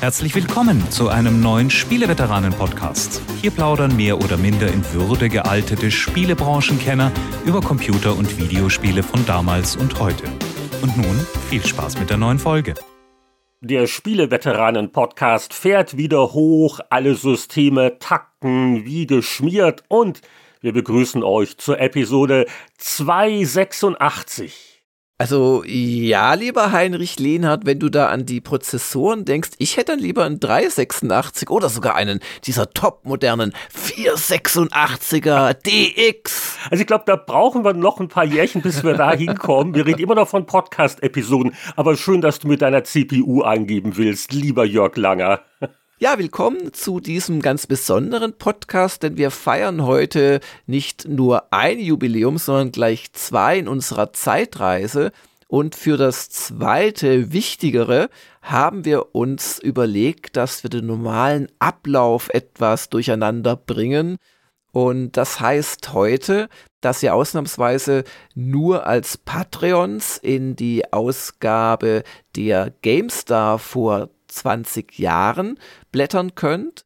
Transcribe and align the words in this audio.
Herzlich 0.00 0.34
willkommen 0.34 0.90
zu 0.90 1.08
einem 1.08 1.40
neuen 1.40 1.70
Spieleveteranen-Podcast. 1.70 3.22
Hier 3.40 3.50
plaudern 3.50 3.96
mehr 3.96 4.18
oder 4.18 4.36
minder 4.36 4.68
in 4.68 4.84
Würde 4.92 5.30
gealtete 5.30 5.90
Spielebranchenkenner 5.90 7.10
über 7.46 7.62
Computer- 7.62 8.14
und 8.14 8.38
Videospiele 8.38 9.02
von 9.02 9.24
damals 9.24 9.74
und 9.74 9.98
heute. 9.98 10.24
Und 10.82 10.98
nun 10.98 11.26
viel 11.48 11.64
Spaß 11.64 11.98
mit 11.98 12.10
der 12.10 12.18
neuen 12.18 12.38
Folge. 12.38 12.74
Der 13.62 13.86
Spieleveteranen-Podcast 13.86 15.54
fährt 15.54 15.96
wieder 15.96 16.34
hoch, 16.34 16.80
alle 16.90 17.14
Systeme 17.14 17.98
takten 17.98 18.84
wie 18.84 19.06
geschmiert 19.06 19.82
und 19.88 20.20
wir 20.60 20.74
begrüßen 20.74 21.22
euch 21.22 21.56
zur 21.56 21.80
Episode 21.80 22.44
286. 22.76 24.75
Also 25.18 25.64
ja, 25.66 26.34
lieber 26.34 26.72
Heinrich 26.72 27.18
Lehnhardt, 27.18 27.64
wenn 27.64 27.78
du 27.78 27.88
da 27.88 28.08
an 28.08 28.26
die 28.26 28.42
Prozessoren 28.42 29.24
denkst, 29.24 29.52
ich 29.56 29.78
hätte 29.78 29.92
dann 29.92 29.98
lieber 29.98 30.26
einen 30.26 30.40
386 30.40 31.48
oder 31.48 31.70
sogar 31.70 31.94
einen 31.94 32.20
dieser 32.44 32.70
topmodernen 32.74 33.54
486er 33.74 35.54
DX. 35.54 36.58
Also 36.70 36.82
ich 36.82 36.86
glaube, 36.86 37.04
da 37.06 37.16
brauchen 37.16 37.64
wir 37.64 37.72
noch 37.72 37.98
ein 37.98 38.08
paar 38.08 38.26
Jährchen, 38.26 38.60
bis 38.60 38.84
wir 38.84 38.92
da 38.92 39.14
hinkommen. 39.14 39.74
Wir 39.74 39.86
reden 39.86 40.02
immer 40.02 40.16
noch 40.16 40.28
von 40.28 40.44
Podcast-Episoden, 40.44 41.54
aber 41.76 41.96
schön, 41.96 42.20
dass 42.20 42.38
du 42.38 42.48
mit 42.48 42.60
deiner 42.60 42.84
CPU 42.84 43.40
angeben 43.40 43.96
willst, 43.96 44.34
lieber 44.34 44.66
Jörg 44.66 44.96
Langer. 44.96 45.40
Ja, 45.98 46.18
willkommen 46.18 46.74
zu 46.74 47.00
diesem 47.00 47.40
ganz 47.40 47.66
besonderen 47.66 48.36
Podcast, 48.36 49.02
denn 49.02 49.16
wir 49.16 49.30
feiern 49.30 49.82
heute 49.86 50.40
nicht 50.66 51.08
nur 51.08 51.54
ein 51.54 51.78
Jubiläum, 51.78 52.36
sondern 52.36 52.70
gleich 52.70 53.14
zwei 53.14 53.58
in 53.58 53.66
unserer 53.66 54.12
Zeitreise. 54.12 55.10
Und 55.48 55.74
für 55.74 55.96
das 55.96 56.28
zweite, 56.28 57.32
wichtigere, 57.32 58.10
haben 58.42 58.84
wir 58.84 59.14
uns 59.14 59.58
überlegt, 59.58 60.36
dass 60.36 60.62
wir 60.62 60.68
den 60.68 60.84
normalen 60.84 61.48
Ablauf 61.60 62.28
etwas 62.28 62.90
durcheinander 62.90 63.56
bringen. 63.56 64.18
Und 64.72 65.12
das 65.16 65.40
heißt 65.40 65.94
heute, 65.94 66.50
dass 66.82 67.02
ihr 67.02 67.14
ausnahmsweise 67.14 68.04
nur 68.34 68.86
als 68.86 69.16
Patreons 69.16 70.18
in 70.18 70.56
die 70.56 70.92
Ausgabe 70.92 72.02
der 72.36 72.74
GameStar 72.82 73.58
vor 73.58 74.10
20 74.36 74.98
Jahren 74.98 75.58
blättern 75.92 76.34
könnt. 76.34 76.84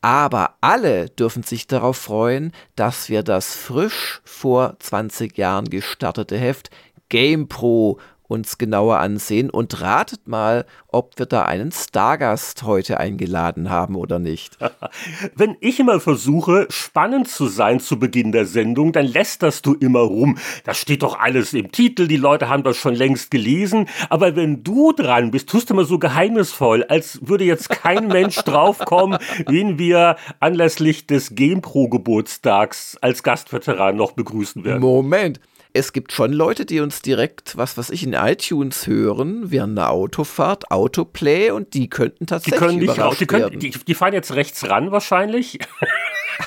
Aber 0.00 0.56
alle 0.60 1.08
dürfen 1.08 1.42
sich 1.42 1.66
darauf 1.66 1.96
freuen, 1.96 2.52
dass 2.76 3.08
wir 3.08 3.22
das 3.22 3.56
frisch 3.56 4.20
vor 4.24 4.76
20 4.78 5.36
Jahren 5.36 5.64
gestartete 5.64 6.36
Heft 6.38 6.70
GamePro 7.08 7.98
uns 8.28 8.58
genauer 8.58 8.98
ansehen 8.98 9.50
und 9.50 9.80
ratet 9.80 10.28
mal, 10.28 10.66
ob 10.86 11.18
wir 11.18 11.26
da 11.26 11.42
einen 11.42 11.72
Stargast 11.72 12.62
heute 12.62 13.00
eingeladen 13.00 13.70
haben 13.70 13.96
oder 13.96 14.18
nicht. 14.18 14.58
Wenn 15.34 15.56
ich 15.60 15.80
immer 15.80 15.98
versuche, 15.98 16.66
spannend 16.70 17.28
zu 17.28 17.46
sein 17.46 17.80
zu 17.80 17.98
Beginn 17.98 18.30
der 18.30 18.44
Sendung, 18.44 18.92
dann 18.92 19.06
lästerst 19.06 19.66
du 19.66 19.74
immer 19.74 20.00
rum. 20.00 20.38
Das 20.64 20.78
steht 20.78 21.02
doch 21.02 21.18
alles 21.18 21.54
im 21.54 21.72
Titel, 21.72 22.06
die 22.06 22.16
Leute 22.16 22.48
haben 22.48 22.62
das 22.62 22.76
schon 22.76 22.94
längst 22.94 23.30
gelesen. 23.30 23.88
Aber 24.10 24.36
wenn 24.36 24.62
du 24.62 24.92
dran 24.92 25.30
bist, 25.30 25.48
tust 25.48 25.70
du 25.70 25.74
immer 25.74 25.84
so 25.84 25.98
geheimnisvoll, 25.98 26.84
als 26.84 27.18
würde 27.26 27.44
jetzt 27.44 27.70
kein 27.70 28.08
Mensch 28.08 28.36
draufkommen, 28.36 29.18
wen 29.46 29.78
wir 29.78 30.16
anlässlich 30.38 31.06
des 31.06 31.34
GamePro-Geburtstags 31.34 32.98
als 33.00 33.22
Gastveteran 33.22 33.96
noch 33.96 34.12
begrüßen 34.12 34.64
werden. 34.64 34.80
Moment 34.80 35.40
es 35.78 35.92
gibt 35.92 36.12
schon 36.12 36.32
Leute, 36.32 36.66
die 36.66 36.80
uns 36.80 37.02
direkt, 37.02 37.56
was 37.56 37.78
weiß 37.78 37.90
ich, 37.90 38.02
in 38.02 38.12
iTunes 38.12 38.86
hören, 38.86 39.50
während 39.50 39.78
einer 39.78 39.90
Autofahrt, 39.90 40.70
Autoplay 40.70 41.50
und 41.50 41.74
die 41.74 41.88
könnten 41.88 42.26
tatsächlich 42.26 42.60
die 42.60 42.66
können 42.66 42.78
nicht 42.78 42.98
raus, 42.98 43.16
die, 43.18 43.26
können, 43.26 43.58
die, 43.58 43.70
die 43.70 43.94
fahren 43.94 44.12
jetzt 44.12 44.34
rechts 44.34 44.68
ran 44.68 44.90
wahrscheinlich. 44.90 45.60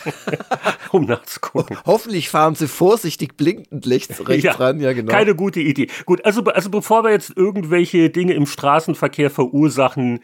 um 0.92 1.06
nachzugucken. 1.06 1.78
Ho 1.78 1.82
hoffentlich 1.86 2.30
fahren 2.30 2.56
sie 2.56 2.68
vorsichtig 2.68 3.38
blinkend 3.38 3.88
rechts, 3.88 4.20
rechts 4.28 4.44
ja, 4.44 4.54
ran, 4.54 4.80
ja 4.82 4.92
genau. 4.94 5.12
Keine 5.12 5.34
gute 5.34 5.62
Idee. 5.62 5.88
Gut, 6.06 6.26
also, 6.26 6.44
also 6.44 6.70
bevor 6.70 7.04
wir 7.04 7.12
jetzt 7.12 7.32
irgendwelche 7.36 8.10
Dinge 8.10 8.34
im 8.34 8.46
Straßenverkehr 8.46 9.30
verursachen, 9.30 10.20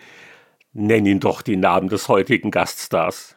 nenn 0.74 1.06
ihn 1.06 1.20
doch 1.22 1.42
die 1.42 1.58
Namen 1.58 1.88
des 1.88 2.10
heutigen 2.10 2.52
Gaststars. 2.52 3.37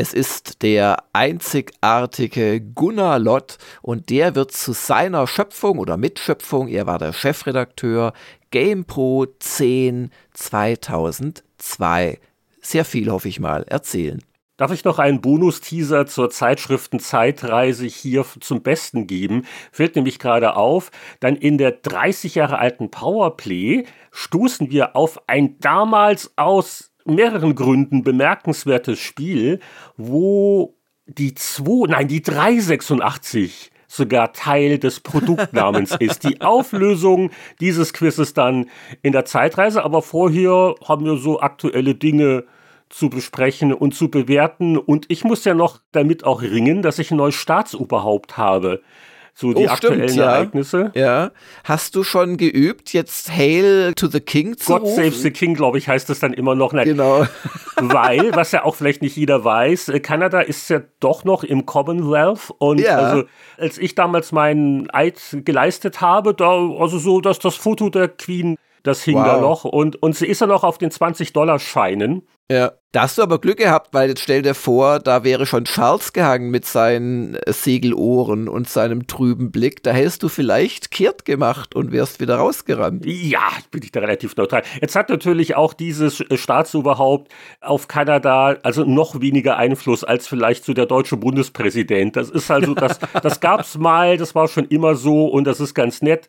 Es 0.00 0.14
ist 0.14 0.62
der 0.62 1.04
einzigartige 1.12 2.58
Gunnar 2.58 3.18
Lott 3.18 3.58
und 3.82 4.08
der 4.08 4.34
wird 4.34 4.50
zu 4.50 4.72
seiner 4.72 5.26
Schöpfung 5.26 5.76
oder 5.78 5.98
Mitschöpfung, 5.98 6.68
er 6.68 6.86
war 6.86 6.98
der 6.98 7.12
Chefredakteur, 7.12 8.14
GamePro 8.50 9.26
10 9.38 10.10
2002. 10.32 12.18
Sehr 12.62 12.84
viel, 12.86 13.10
hoffe 13.10 13.28
ich 13.28 13.40
mal, 13.40 13.64
erzählen. 13.64 14.22
Darf 14.56 14.72
ich 14.72 14.84
noch 14.84 14.98
einen 14.98 15.20
Bonus-Teaser 15.20 16.06
zur 16.06 16.30
Zeitschriften 16.30 16.98
Zeitreise 16.98 17.84
hier 17.84 18.24
zum 18.40 18.62
Besten 18.62 19.06
geben? 19.06 19.44
Fällt 19.70 19.96
nämlich 19.96 20.18
gerade 20.18 20.56
auf, 20.56 20.90
dann 21.20 21.36
in 21.36 21.58
der 21.58 21.72
30 21.72 22.36
Jahre 22.36 22.58
alten 22.58 22.90
Powerplay 22.90 23.84
stoßen 24.12 24.70
wir 24.70 24.96
auf 24.96 25.28
ein 25.28 25.58
damals 25.58 26.32
aus 26.36 26.89
mehreren 27.14 27.54
Gründen 27.54 28.02
bemerkenswertes 28.02 28.98
Spiel, 28.98 29.60
wo 29.96 30.76
die 31.06 31.34
2, 31.34 31.88
nein, 31.88 32.08
die 32.08 32.22
386 32.22 33.70
sogar 33.88 34.32
Teil 34.32 34.78
des 34.78 35.00
Produktnamens 35.00 35.96
ist. 35.98 36.24
Die 36.24 36.40
Auflösung 36.40 37.30
dieses 37.60 37.92
Quizzes 37.92 38.34
dann 38.34 38.66
in 39.02 39.12
der 39.12 39.24
Zeitreise, 39.24 39.84
aber 39.84 40.02
vorher 40.02 40.76
haben 40.86 41.04
wir 41.04 41.16
so 41.16 41.40
aktuelle 41.40 41.94
Dinge 41.94 42.44
zu 42.88 43.10
besprechen 43.10 43.72
und 43.72 43.94
zu 43.94 44.10
bewerten. 44.10 44.76
Und 44.76 45.06
ich 45.08 45.24
muss 45.24 45.44
ja 45.44 45.54
noch 45.54 45.80
damit 45.92 46.24
auch 46.24 46.42
ringen, 46.42 46.82
dass 46.82 46.98
ich 46.98 47.10
ein 47.10 47.16
neues 47.16 47.34
Staatsoberhaupt 47.34 48.36
habe 48.36 48.80
so 49.40 49.54
die 49.54 49.66
oh, 49.66 49.70
aktuellen 49.70 50.02
stimmt, 50.02 50.18
ja. 50.18 50.32
Ereignisse. 50.32 50.92
Ja. 50.94 51.30
Hast 51.64 51.96
du 51.96 52.04
schon 52.04 52.36
geübt, 52.36 52.92
jetzt 52.92 53.30
Hail 53.34 53.94
to 53.94 54.06
the 54.06 54.20
King 54.20 54.58
zu 54.58 54.72
God 54.72 54.82
rufen? 54.82 54.96
Save 54.96 55.12
the 55.12 55.30
King, 55.30 55.54
glaube 55.54 55.78
ich, 55.78 55.88
heißt 55.88 56.10
es 56.10 56.20
dann 56.20 56.34
immer 56.34 56.54
noch. 56.54 56.74
Nein. 56.74 56.84
Genau. 56.84 57.26
Weil, 57.80 58.34
was 58.34 58.52
ja 58.52 58.64
auch 58.64 58.74
vielleicht 58.74 59.00
nicht 59.00 59.16
jeder 59.16 59.42
weiß, 59.42 59.88
äh, 59.88 60.00
Kanada 60.00 60.40
ist 60.40 60.68
ja 60.68 60.82
doch 61.00 61.24
noch 61.24 61.42
im 61.42 61.64
Commonwealth 61.64 62.52
und 62.58 62.80
ja. 62.80 62.98
also 62.98 63.24
als 63.56 63.78
ich 63.78 63.94
damals 63.94 64.32
meinen 64.32 64.90
Eid 64.90 65.18
geleistet 65.44 66.02
habe, 66.02 66.34
da 66.34 66.50
also 66.78 66.98
so, 66.98 67.22
dass 67.22 67.38
das 67.38 67.56
Foto 67.56 67.88
der 67.88 68.08
Queen 68.08 68.56
das 68.82 69.02
hing 69.02 69.16
wow. 69.16 69.24
da 69.24 69.40
noch 69.40 69.64
und, 69.64 70.02
und 70.02 70.16
sie 70.16 70.26
ist 70.26 70.42
ja 70.42 70.46
noch 70.46 70.64
auf 70.64 70.76
den 70.76 70.90
20-Dollar-Scheinen. 70.90 72.26
Ja. 72.50 72.72
Da 72.92 73.02
hast 73.02 73.18
du 73.18 73.22
aber 73.22 73.38
Glück 73.38 73.58
gehabt, 73.58 73.94
weil 73.94 74.08
jetzt 74.08 74.22
stell 74.22 74.42
dir 74.42 74.54
vor, 74.54 74.98
da 74.98 75.22
wäre 75.22 75.46
schon 75.46 75.64
Charles 75.64 76.12
gehangen 76.12 76.50
mit 76.50 76.66
seinen 76.66 77.36
äh, 77.36 77.52
Segelohren 77.52 78.48
und 78.48 78.68
seinem 78.68 79.06
trüben 79.06 79.52
Blick. 79.52 79.84
Da 79.84 79.92
hättest 79.92 80.24
du 80.24 80.28
vielleicht 80.28 80.90
kehrt 80.90 81.24
gemacht 81.24 81.76
und 81.76 81.92
wärst 81.92 82.18
wieder 82.18 82.34
rausgerannt. 82.34 83.06
Ja, 83.06 83.48
bin 83.70 83.84
ich 83.84 83.92
da 83.92 84.00
relativ 84.00 84.34
neutral. 84.34 84.64
Jetzt 84.80 84.96
hat 84.96 85.08
natürlich 85.08 85.54
auch 85.54 85.72
dieses 85.72 86.20
äh, 86.20 86.36
Staatsoberhaupt 86.36 87.32
auf 87.60 87.86
Kanada 87.86 88.56
also 88.64 88.82
noch 88.84 89.20
weniger 89.20 89.56
Einfluss 89.56 90.02
als 90.02 90.26
vielleicht 90.26 90.64
so 90.64 90.74
der 90.74 90.86
deutsche 90.86 91.16
Bundespräsident. 91.16 92.16
Das 92.16 92.28
ist 92.28 92.50
also, 92.50 92.74
das, 92.74 92.98
das 93.22 93.38
gab's 93.38 93.78
mal, 93.78 94.16
das 94.16 94.34
war 94.34 94.48
schon 94.48 94.64
immer 94.64 94.96
so 94.96 95.28
und 95.28 95.44
das 95.44 95.60
ist 95.60 95.74
ganz 95.74 96.02
nett. 96.02 96.28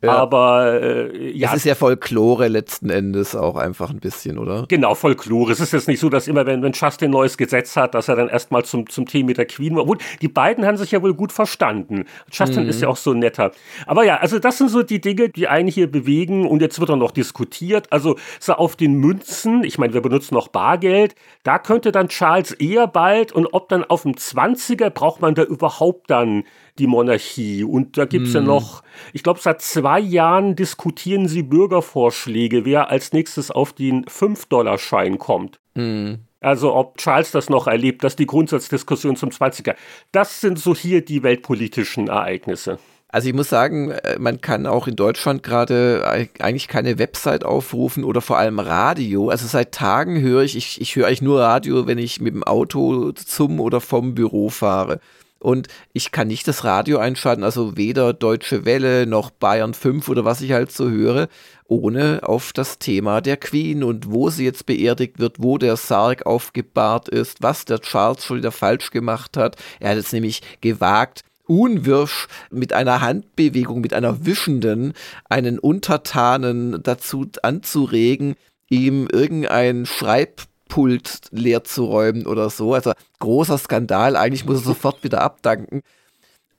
Ja. 0.00 0.12
Aber 0.12 0.80
äh, 0.80 1.36
ja. 1.36 1.48
Es 1.48 1.56
ist 1.56 1.64
ja 1.64 1.74
Folklore 1.74 2.46
letzten 2.46 2.88
Endes 2.88 3.34
auch 3.34 3.56
einfach 3.56 3.90
ein 3.90 3.98
bisschen, 3.98 4.38
oder? 4.38 4.64
Genau, 4.68 4.94
Folklore. 4.94 5.50
Es 5.50 5.58
ist 5.58 5.72
jetzt 5.72 5.88
nicht 5.88 5.98
so, 5.98 6.08
dass 6.08 6.28
immer, 6.28 6.46
wenn, 6.46 6.62
wenn 6.62 6.72
Justin 6.72 7.08
ein 7.08 7.12
neues 7.12 7.36
Gesetz 7.36 7.74
hat, 7.74 7.94
dass 7.94 8.06
er 8.06 8.14
dann 8.14 8.28
erstmal 8.28 8.64
zum, 8.64 8.88
zum 8.88 9.06
Tee 9.06 9.24
mit 9.24 9.38
der 9.38 9.46
Queen 9.46 9.74
war. 9.74 9.84
Die 10.22 10.28
beiden 10.28 10.64
haben 10.64 10.76
sich 10.76 10.92
ja 10.92 11.02
wohl 11.02 11.14
gut 11.14 11.32
verstanden. 11.32 12.04
Justin 12.30 12.64
mhm. 12.64 12.68
ist 12.68 12.80
ja 12.80 12.88
auch 12.88 12.96
so 12.96 13.12
netter. 13.12 13.50
Aber 13.86 14.04
ja, 14.04 14.18
also 14.18 14.38
das 14.38 14.58
sind 14.58 14.70
so 14.70 14.84
die 14.84 15.00
Dinge, 15.00 15.30
die 15.30 15.48
einen 15.48 15.68
hier 15.68 15.90
bewegen 15.90 16.46
und 16.46 16.62
jetzt 16.62 16.78
wird 16.78 16.90
auch 16.90 16.96
noch 16.96 17.10
diskutiert. 17.10 17.92
Also 17.92 18.16
so 18.38 18.52
auf 18.52 18.76
den 18.76 18.94
Münzen, 18.94 19.64
ich 19.64 19.78
meine, 19.78 19.94
wir 19.94 20.00
benutzen 20.00 20.34
noch 20.34 20.46
Bargeld, 20.46 21.16
da 21.42 21.58
könnte 21.58 21.90
dann 21.90 22.08
Charles 22.08 22.52
eher 22.52 22.86
bald 22.86 23.32
und 23.32 23.46
ob 23.46 23.68
dann 23.68 23.82
auf 23.82 24.02
dem 24.02 24.12
20er 24.12 24.90
braucht 24.90 25.20
man 25.20 25.34
da 25.34 25.42
überhaupt 25.42 26.08
dann 26.08 26.44
die 26.78 26.86
Monarchie. 26.86 27.64
Und 27.64 27.98
da 27.98 28.04
gibt's 28.04 28.34
hm. 28.34 28.36
ja 28.36 28.40
noch, 28.42 28.82
ich 29.12 29.22
glaube, 29.22 29.40
seit 29.40 29.62
zwei 29.62 30.00
Jahren 30.00 30.56
diskutieren 30.56 31.28
sie 31.28 31.42
Bürgervorschläge, 31.42 32.64
wer 32.64 32.90
als 32.90 33.12
nächstes 33.12 33.50
auf 33.50 33.72
den 33.72 34.04
5-Dollar-Schein 34.04 35.18
kommt. 35.18 35.60
Hm. 35.74 36.20
Also 36.40 36.74
ob 36.74 36.98
Charles 36.98 37.32
das 37.32 37.50
noch 37.50 37.66
erlebt, 37.66 38.04
dass 38.04 38.14
die 38.14 38.26
Grundsatzdiskussion 38.26 39.16
zum 39.16 39.30
20er. 39.30 39.74
Das 40.12 40.40
sind 40.40 40.58
so 40.58 40.74
hier 40.74 41.04
die 41.04 41.22
weltpolitischen 41.22 42.08
Ereignisse. 42.08 42.78
Also 43.10 43.28
ich 43.28 43.34
muss 43.34 43.48
sagen, 43.48 43.90
äh, 43.90 44.18
man 44.18 44.40
kann 44.40 44.66
auch 44.66 44.86
in 44.86 44.94
Deutschland 44.94 45.42
gerade 45.42 46.06
eigentlich 46.38 46.68
keine 46.68 46.98
Website 46.98 47.42
aufrufen 47.42 48.04
oder 48.04 48.20
vor 48.20 48.36
allem 48.36 48.58
Radio. 48.58 49.30
Also 49.30 49.46
seit 49.46 49.72
Tagen 49.72 50.20
höre 50.20 50.42
ich, 50.42 50.56
ich, 50.56 50.80
ich 50.80 50.94
höre 50.94 51.06
eigentlich 51.06 51.22
nur 51.22 51.40
Radio, 51.40 51.86
wenn 51.86 51.96
ich 51.96 52.20
mit 52.20 52.34
dem 52.34 52.44
Auto 52.44 53.12
zum 53.12 53.60
oder 53.60 53.80
vom 53.80 54.14
Büro 54.14 54.50
fahre. 54.50 55.00
Und 55.38 55.68
ich 55.92 56.10
kann 56.10 56.28
nicht 56.28 56.48
das 56.48 56.64
Radio 56.64 56.98
einschalten, 56.98 57.44
also 57.44 57.76
weder 57.76 58.12
Deutsche 58.12 58.64
Welle 58.64 59.06
noch 59.06 59.30
Bayern 59.30 59.72
5 59.72 60.08
oder 60.08 60.24
was 60.24 60.40
ich 60.40 60.52
halt 60.52 60.72
so 60.72 60.90
höre, 60.90 61.28
ohne 61.66 62.20
auf 62.24 62.52
das 62.52 62.78
Thema 62.78 63.20
der 63.20 63.36
Queen 63.36 63.84
und 63.84 64.10
wo 64.10 64.30
sie 64.30 64.44
jetzt 64.44 64.66
beerdigt 64.66 65.18
wird, 65.18 65.36
wo 65.38 65.58
der 65.58 65.76
Sarg 65.76 66.26
aufgebahrt 66.26 67.08
ist, 67.08 67.42
was 67.42 67.64
der 67.66 67.80
Charles 67.80 68.24
schon 68.24 68.38
wieder 68.38 68.52
falsch 68.52 68.90
gemacht 68.90 69.36
hat. 69.36 69.56
Er 69.78 69.90
hat 69.90 69.96
jetzt 69.98 70.12
nämlich 70.12 70.42
gewagt, 70.60 71.22
unwirsch 71.46 72.26
mit 72.50 72.72
einer 72.72 73.00
Handbewegung, 73.00 73.80
mit 73.80 73.94
einer 73.94 74.26
wischenden, 74.26 74.92
einen 75.28 75.58
Untertanen 75.58 76.82
dazu 76.82 77.26
anzuregen, 77.42 78.34
ihm 78.68 79.08
irgendein 79.10 79.86
Schreibpult 80.68 81.20
leer 81.30 81.64
zu 81.64 81.84
räumen 81.84 82.26
oder 82.26 82.50
so. 82.50 82.74
Also 82.74 82.92
großer 83.18 83.58
Skandal. 83.58 84.16
Eigentlich 84.16 84.44
muss 84.44 84.58
er 84.58 84.64
sofort 84.64 85.02
wieder 85.02 85.22
abdanken. 85.22 85.82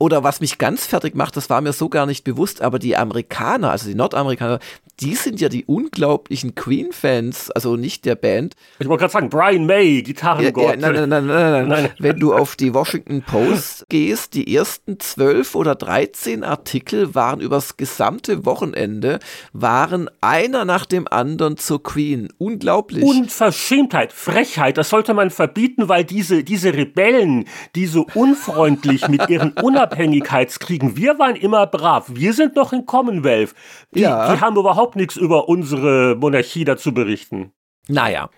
Oder 0.02 0.24
was 0.24 0.40
mich 0.40 0.58
ganz 0.58 0.86
fertig 0.86 1.14
macht, 1.14 1.36
das 1.36 1.50
war 1.50 1.60
mir 1.60 1.74
so 1.74 1.90
gar 1.90 2.06
nicht 2.06 2.24
bewusst, 2.24 2.62
aber 2.62 2.80
die 2.80 2.96
Amerikaner, 2.96 3.70
also 3.70 3.86
die 3.86 3.96
Nordamerikaner, 3.96 4.60
die 5.02 5.16
sind 5.16 5.42
ja 5.42 5.50
die 5.50 5.66
unglaublichen 5.66 6.56
Queen-Fans, 6.56 7.52
also 7.52 7.76
nicht 7.76 8.06
der 8.06 8.16
Band. 8.16 8.56
Ich 8.80 8.88
wollte 8.88 9.02
gerade 9.02 9.12
sagen, 9.12 9.30
Brian 9.30 9.66
May, 9.66 10.02
Gitarrengott. 10.02 10.64
Ja, 10.64 10.70
ja, 10.72 10.76
nein, 10.78 11.10
nein, 11.10 11.10
nein, 11.10 11.28
nein, 11.28 11.68
nein. 11.68 11.90
Wenn 12.00 12.18
du 12.18 12.34
auf 12.34 12.56
die 12.56 12.74
Washington 12.74 13.24
Post 13.24 13.86
gehst, 13.90 14.36
die 14.36 14.56
ersten 14.56 15.00
zwölf 15.00 15.54
oder 15.54 15.76
dreizehn 15.76 16.46
Artikel 16.46 17.14
waren 17.14 17.42
übers 17.42 17.76
gesamte 17.76 18.46
Wochenende, 18.46 19.20
waren 19.52 20.10
einer 20.22 20.64
nach 20.64 20.86
dem 20.86 21.08
anderen 21.10 21.58
zur 21.58 21.84
Queen. 21.84 22.30
Unglaublich. 22.38 23.04
Unverschämtheit, 23.04 24.14
Frechheit, 24.14 24.78
das 24.78 24.90
sollte 24.90 25.14
man 25.14 25.30
verbieten, 25.30 25.90
weil 25.90 26.06
diese, 26.06 26.46
diese 26.46 26.74
Rebellen, 26.74 27.46
die 27.76 27.86
so 27.86 28.06
unfreundlich 28.14 29.10
mit 29.10 29.30
ihren 29.30 29.52
Unabhängigen 29.52 29.89
Unabhängigkeitskriegen. 29.90 30.96
Wir 30.96 31.18
waren 31.20 31.36
immer 31.36 31.66
brav. 31.68 32.06
Wir 32.10 32.34
sind 32.34 32.56
noch 32.56 32.74
in 32.74 32.86
Commonwealth. 32.86 33.56
Die, 33.94 34.02
ja. 34.02 34.34
die 34.34 34.42
haben 34.42 34.56
überhaupt 34.58 34.96
nichts 34.96 35.18
über 35.18 35.50
unsere 35.50 36.16
Monarchie 36.16 36.64
dazu 36.64 36.94
berichten. 36.94 37.52
Naja. 37.88 38.30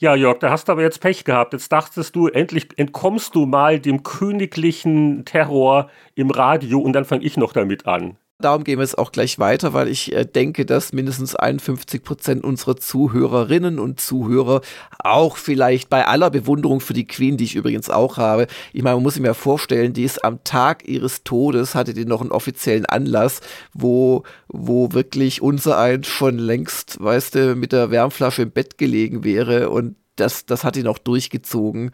Ja, 0.00 0.14
Jörg, 0.14 0.38
da 0.38 0.50
hast 0.50 0.68
du 0.68 0.72
aber 0.72 0.82
jetzt 0.82 1.00
Pech 1.00 1.24
gehabt. 1.24 1.52
Jetzt 1.52 1.72
dachtest 1.72 2.14
du, 2.14 2.28
endlich 2.28 2.68
entkommst 2.76 3.34
du 3.34 3.46
mal 3.46 3.80
dem 3.80 4.02
königlichen 4.02 5.24
Terror 5.24 5.90
im 6.14 6.30
Radio 6.30 6.78
und 6.78 6.92
dann 6.92 7.04
fange 7.04 7.24
ich 7.24 7.36
noch 7.36 7.52
damit 7.52 7.86
an. 7.86 8.16
Darum 8.40 8.62
gehen 8.62 8.78
wir 8.78 8.84
jetzt 8.84 8.98
auch 8.98 9.10
gleich 9.10 9.40
weiter, 9.40 9.72
weil 9.72 9.88
ich 9.88 10.12
äh, 10.12 10.24
denke, 10.24 10.64
dass 10.64 10.92
mindestens 10.92 11.34
51 11.34 12.04
Prozent 12.04 12.44
unserer 12.44 12.76
Zuhörerinnen 12.76 13.80
und 13.80 14.00
Zuhörer 14.00 14.60
auch 15.00 15.36
vielleicht 15.36 15.90
bei 15.90 16.06
aller 16.06 16.30
Bewunderung 16.30 16.78
für 16.80 16.92
die 16.92 17.08
Queen, 17.08 17.36
die 17.36 17.42
ich 17.42 17.56
übrigens 17.56 17.90
auch 17.90 18.16
habe, 18.16 18.46
ich 18.72 18.84
meine, 18.84 18.94
man 18.94 19.02
muss 19.02 19.14
sich 19.14 19.22
mir 19.22 19.34
vorstellen, 19.34 19.92
die 19.92 20.04
ist 20.04 20.24
am 20.24 20.44
Tag 20.44 20.86
ihres 20.86 21.24
Todes, 21.24 21.74
hatte 21.74 21.94
die 21.94 22.04
noch 22.04 22.20
einen 22.20 22.30
offiziellen 22.30 22.86
Anlass, 22.86 23.40
wo, 23.72 24.22
wo 24.46 24.92
wirklich 24.92 25.42
unser 25.42 25.76
eins 25.76 26.06
schon 26.06 26.38
längst, 26.38 27.02
weißt 27.02 27.34
du, 27.34 27.56
mit 27.56 27.72
der 27.72 27.90
Wärmflasche 27.90 28.42
im 28.42 28.52
Bett 28.52 28.78
gelegen 28.78 29.24
wäre 29.24 29.68
und 29.68 29.96
das, 30.14 30.46
das 30.46 30.62
hat 30.62 30.76
ihn 30.76 30.86
auch 30.86 30.98
durchgezogen 30.98 31.90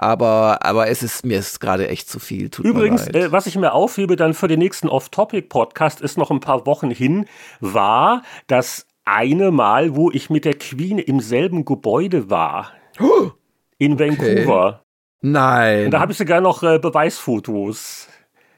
aber, 0.00 0.64
aber 0.64 0.88
es 0.88 1.02
ist 1.02 1.26
mir 1.26 1.38
ist 1.38 1.60
gerade 1.60 1.88
echt 1.88 2.08
zu 2.08 2.18
viel. 2.18 2.48
Tut 2.48 2.64
Übrigens, 2.64 3.06
äh, 3.08 3.30
was 3.32 3.46
ich 3.46 3.56
mir 3.56 3.74
aufhebe 3.74 4.16
dann 4.16 4.32
für 4.32 4.48
den 4.48 4.58
nächsten 4.58 4.88
Off-Topic-Podcast, 4.88 6.00
ist 6.00 6.16
noch 6.16 6.30
ein 6.30 6.40
paar 6.40 6.64
Wochen 6.64 6.90
hin, 6.90 7.26
war 7.60 8.22
das 8.46 8.86
eine 9.04 9.50
Mal, 9.50 9.94
wo 9.94 10.10
ich 10.10 10.30
mit 10.30 10.46
der 10.46 10.54
Queen 10.54 10.98
im 10.98 11.20
selben 11.20 11.66
Gebäude 11.66 12.30
war. 12.30 12.72
Oh, 12.98 13.32
in 13.78 13.98
Vancouver. 13.98 14.82
Nein. 15.20 15.86
Und 15.86 15.90
da 15.90 16.00
habe 16.00 16.12
ich 16.12 16.18
sogar 16.18 16.40
noch 16.40 16.62
äh, 16.62 16.78
Beweisfotos. 16.78 18.08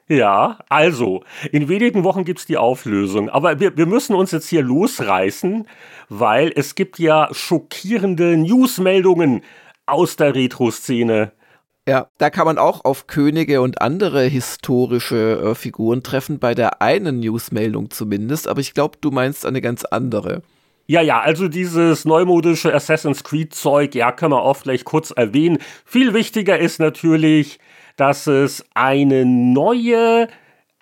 Ja, 0.06 0.59
also, 0.69 1.25
in 1.50 1.69
wenigen 1.69 2.05
Wochen 2.05 2.25
gibt 2.25 2.39
es 2.39 2.47
die 2.47 2.56
Auflösung. 2.56 3.31
Aber 3.31 3.59
wir, 3.59 3.77
wir 3.77 3.87
müssen 3.87 4.15
uns 4.15 4.31
jetzt 4.31 4.49
hier 4.49 4.62
losreißen, 4.62 5.67
weil 6.09 6.53
es 6.55 6.77
gibt 6.77 7.00
ja 7.00 7.29
schockierende 7.33 8.37
Newsmeldungen 8.37 9.43
aus 9.87 10.17
der 10.17 10.34
Retro-Szene. 10.34 11.32
Ja, 11.88 12.08
da 12.19 12.31
kann 12.31 12.46
man 12.46 12.58
auch 12.58 12.84
auf 12.84 13.08
Könige 13.08 13.61
und 13.61 13.82
andere 13.82 14.23
historische 14.23 15.40
äh, 15.43 15.55
Figuren 15.56 16.05
treffen, 16.05 16.38
bei 16.38 16.55
der 16.55 16.81
einen 16.81 17.19
Newsmeldung 17.19 17.90
zumindest, 17.90 18.46
aber 18.46 18.61
ich 18.61 18.73
glaube, 18.73 18.99
du 19.00 19.11
meinst 19.11 19.44
eine 19.44 19.61
ganz 19.61 19.84
andere. 19.84 20.43
Ja, 20.87 21.00
ja, 21.00 21.20
also 21.20 21.49
dieses 21.49 22.05
neumodische 22.05 22.73
Assassin's 22.73 23.25
Creed-Zeug, 23.25 23.94
ja, 23.94 24.12
können 24.12 24.32
wir 24.32 24.43
auch 24.43 24.56
vielleicht 24.56 24.84
kurz 24.84 25.11
erwähnen. 25.11 25.58
Viel 25.84 26.14
wichtiger 26.14 26.58
ist 26.58 26.79
natürlich, 26.79 27.58
dass 27.96 28.26
es 28.26 28.64
eine 28.75 29.25
neue 29.25 30.29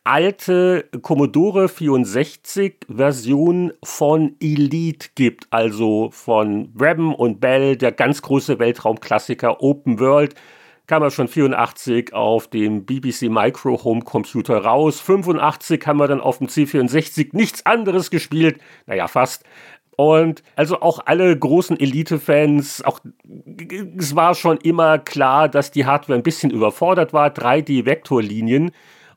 alte 0.05 0.89
Commodore 1.03 1.69
64 1.69 2.87
Version 2.89 3.73
von 3.85 4.37
Elite 4.41 5.09
gibt, 5.15 5.47
also 5.51 6.11
von 6.13 6.73
Brabham 6.73 7.15
und 7.15 7.41
Bell, 7.41 7.77
der 7.77 7.93
ganz 7.93 8.23
große 8.23 8.59
Weltraumklassiker 8.59 9.63
Open 9.63 10.01
World, 10.01 10.35
kam 10.87 11.03
er 11.03 11.11
schon 11.11 11.29
84 11.29 12.15
auf 12.15 12.49
dem 12.49 12.85
BBC 12.85 13.29
Micro 13.31 13.85
Home 13.85 14.01
Computer 14.03 14.59
raus. 14.59 15.01
85 15.01 15.87
haben 15.87 15.99
wir 15.99 16.09
dann 16.09 16.21
auf 16.21 16.39
dem 16.39 16.49
C64 16.49 17.29
nichts 17.33 17.65
anderes 17.65 18.11
gespielt, 18.11 18.61
naja, 18.87 19.07
fast. 19.07 19.45
Und 19.97 20.43
also 20.57 20.81
auch 20.81 21.01
alle 21.05 21.39
großen 21.39 21.79
Elite-Fans, 21.79 22.83
auch 22.85 23.01
es 23.99 24.17
war 24.17 24.35
schon 24.35 24.57
immer 24.57 24.99
klar, 24.99 25.49
dass 25.49 25.71
die 25.71 25.85
Hardware 25.85 26.19
ein 26.19 26.23
bisschen 26.23 26.51
überfordert 26.51 27.13
war, 27.13 27.29
3D-Vektorlinien. 27.29 28.73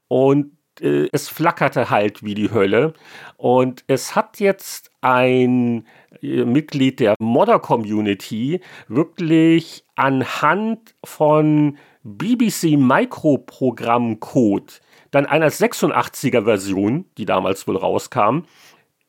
Und 0.09 0.51
äh, 0.81 1.07
es 1.11 1.29
flackerte 1.29 1.89
halt 1.89 2.23
wie 2.23 2.35
die 2.35 2.51
Hölle. 2.51 2.93
Und 3.37 3.83
es 3.87 4.15
hat 4.15 4.39
jetzt 4.39 4.91
ein 5.01 5.87
äh, 6.21 6.45
Mitglied 6.45 6.99
der 6.99 7.15
Modder-Community 7.19 8.61
wirklich 8.87 9.83
anhand 9.95 10.93
von 11.03 11.77
BBC 12.03 12.77
Microprogrammcode, 12.77 14.81
dann 15.11 15.25
einer 15.25 15.49
86er 15.49 16.43
Version, 16.43 17.05
die 17.17 17.25
damals 17.25 17.67
wohl 17.67 17.77
rauskam, 17.77 18.43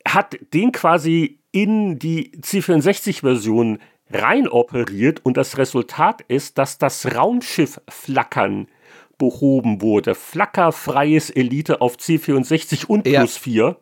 hat 0.07 0.37
den 0.53 0.71
quasi 0.71 1.39
in 1.51 1.99
die 1.99 2.31
C64-Version 2.39 3.79
rein 4.11 4.47
operiert 4.47 5.25
und 5.25 5.37
das 5.37 5.57
Resultat 5.57 6.21
ist, 6.27 6.57
dass 6.57 6.77
das 6.77 7.15
Raumschiff 7.15 7.81
flackern 7.89 8.67
behoben 9.17 9.81
wurde. 9.81 10.15
Flackerfreies 10.15 11.29
Elite 11.29 11.81
auf 11.81 11.95
C64 11.95 12.85
und 12.85 13.07
ja. 13.07 13.21
plus 13.21 13.37
4. 13.37 13.77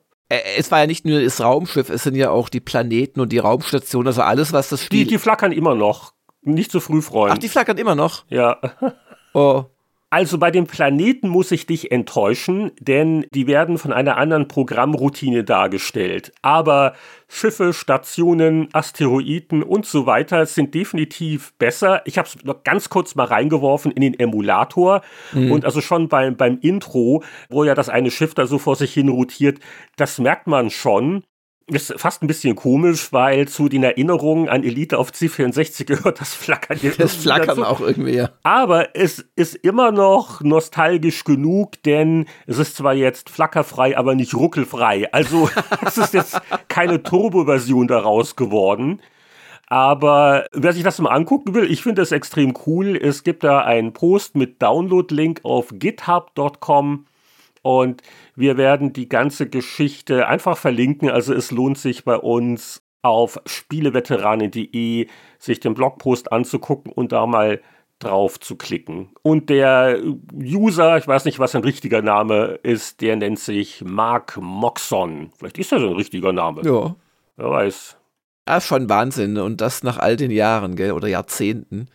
Es 0.58 0.72
war 0.72 0.80
ja 0.80 0.88
nicht 0.88 1.06
nur 1.06 1.22
das 1.22 1.42
Raumschiff, 1.42 1.90
es 1.90 2.04
sind 2.04 2.16
ja 2.16 2.32
auch 2.32 2.50
die 2.50 2.60
Planeten 2.60 3.20
und 3.20 3.32
die 3.32 3.38
Raumstation, 3.38 4.08
also 4.08 4.22
alles, 4.22 4.52
was 4.52 4.70
das 4.70 4.84
Spiel... 4.84 5.04
Die, 5.04 5.12
die 5.12 5.18
flackern 5.20 5.52
immer 5.52 5.76
noch. 5.76 6.14
Nicht 6.42 6.72
zu 6.72 6.80
früh 6.80 7.02
freuen. 7.02 7.34
Ach, 7.34 7.38
die 7.38 7.50
flackern 7.50 7.78
immer 7.78 7.96
noch? 7.96 8.26
Ja. 8.30 8.60
Oh. 9.36 9.66
Also 10.14 10.38
bei 10.38 10.52
den 10.52 10.68
Planeten 10.68 11.28
muss 11.28 11.52
ich 11.52 11.66
dich 11.66 11.92
enttäuschen, 11.92 12.70
denn 12.80 13.26
die 13.34 13.48
werden 13.48 13.80
von 13.80 13.92
einer 13.92 14.16
anderen 14.18 14.48
Programmroutine 14.48 15.44
dargestellt. 15.44 16.32
Aber 16.44 16.94
Schiffe, 17.28 17.74
Stationen, 17.74 18.70
Asteroiden 18.74 19.64
und 19.64 19.88
so 19.88 20.06
weiter 20.06 20.46
sind 20.46 20.76
definitiv 20.76 21.54
besser. 21.58 22.04
Ich 22.06 22.20
habe 22.20 22.28
es 22.28 22.44
noch 22.44 22.64
ganz 22.64 22.90
kurz 22.90 23.16
mal 23.16 23.26
reingeworfen 23.26 23.92
in 23.92 24.04
den 24.04 24.20
Emulator 24.20 25.02
mhm. 25.32 25.52
und 25.52 25.66
also 25.66 25.82
schon 25.82 26.10
beim, 26.10 26.38
beim 26.38 26.60
Intro, 26.62 27.24
wo 27.50 27.64
ja 27.64 27.74
das 27.74 27.90
eine 27.90 28.12
Schiff 28.12 28.36
da 28.36 28.46
so 28.46 28.60
vor 28.60 28.76
sich 28.76 28.94
hin 28.94 29.10
rotiert, 29.10 29.58
das 29.96 30.20
merkt 30.20 30.46
man 30.46 30.70
schon 30.70 31.24
ist 31.68 31.94
fast 31.98 32.22
ein 32.22 32.28
bisschen 32.28 32.56
komisch, 32.56 33.14
weil 33.14 33.48
zu 33.48 33.70
den 33.70 33.84
Erinnerungen 33.84 34.50
an 34.50 34.64
Elite 34.64 34.98
auf 34.98 35.12
C64 35.12 35.86
gehört 35.86 36.20
das 36.20 36.34
Flackern. 36.34 36.80
Das 36.98 37.16
Flackern 37.16 37.58
dazu. 37.58 37.66
auch 37.66 37.82
irgendwie, 37.82 38.16
ja. 38.16 38.30
Aber 38.44 38.96
es 38.96 39.26
ist 39.36 39.56
immer 39.56 39.92
noch 39.92 40.42
nostalgisch 40.42 41.24
genug, 41.24 41.82
denn 41.84 42.26
es 42.48 42.60
ist 42.60 42.76
zwar 42.76 42.94
jetzt 42.94 43.30
flackerfrei, 43.30 43.98
aber 43.98 44.16
nicht 44.16 44.36
ruckelfrei. 44.36 45.12
Also 45.14 45.50
es 45.86 45.98
ist 45.98 46.14
jetzt 46.14 46.42
keine 46.68 47.04
Turbo-Version 47.04 47.88
daraus 47.88 48.36
geworden. 48.36 49.02
Aber 49.68 50.46
wer 50.54 50.74
sich 50.74 50.84
das 50.84 51.00
mal 51.00 51.10
angucken 51.10 51.56
will, 51.56 51.72
ich 51.72 51.82
finde 51.82 52.02
das 52.02 52.12
extrem 52.12 52.54
cool. 52.68 52.96
Es 52.96 53.24
gibt 53.24 53.44
da 53.44 53.60
einen 53.62 53.94
Post 53.94 54.36
mit 54.36 54.62
Download-Link 54.62 55.40
auf 55.44 55.70
github.com 55.72 57.06
und 57.64 58.04
wir 58.36 58.58
werden 58.58 58.94
die 58.94 59.10
ganze 59.10 59.50
Geschichte 59.50 60.28
einfach 60.28 60.58
verlinken. 60.58 61.10
Also 61.10 61.34
es 61.34 61.50
lohnt 61.50 61.80
sich 61.80 62.04
bei 62.04 62.18
uns 62.18 62.84
auf 63.02 63.40
spieleveteranen.de 63.46 65.08
sich 65.40 65.60
den 65.60 65.74
Blogpost 65.74 66.32
anzugucken 66.32 66.92
und 66.92 67.12
da 67.12 67.26
mal 67.26 67.62
drauf 68.00 68.40
zu 68.40 68.58
klicken. 68.58 69.10
Und 69.22 69.50
der 69.50 70.00
User, 70.34 70.98
ich 70.98 71.08
weiß 71.08 71.26
nicht, 71.26 71.40
was 71.40 71.56
ein 71.56 71.64
richtiger 71.64 72.02
Name 72.02 72.60
ist, 72.64 73.02
der 73.02 73.16
nennt 73.16 73.40
sich 73.40 73.84
Mark 73.84 74.38
Moxon. 74.40 75.32
Vielleicht 75.38 75.58
ist 75.58 75.72
das 75.72 75.82
ein 75.82 75.94
richtiger 75.94 76.34
Name. 76.34 76.62
Ja. 76.64 76.96
Wer 77.38 77.50
weiß. 77.50 77.98
Ja, 78.48 78.62
schon 78.62 78.90
Wahnsinn. 78.90 79.38
Und 79.38 79.62
das 79.62 79.84
nach 79.84 79.98
all 79.98 80.18
den 80.18 80.32
Jahren, 80.32 80.76
gell, 80.76 80.92
oder 80.92 81.08
Jahrzehnten. 81.08 81.88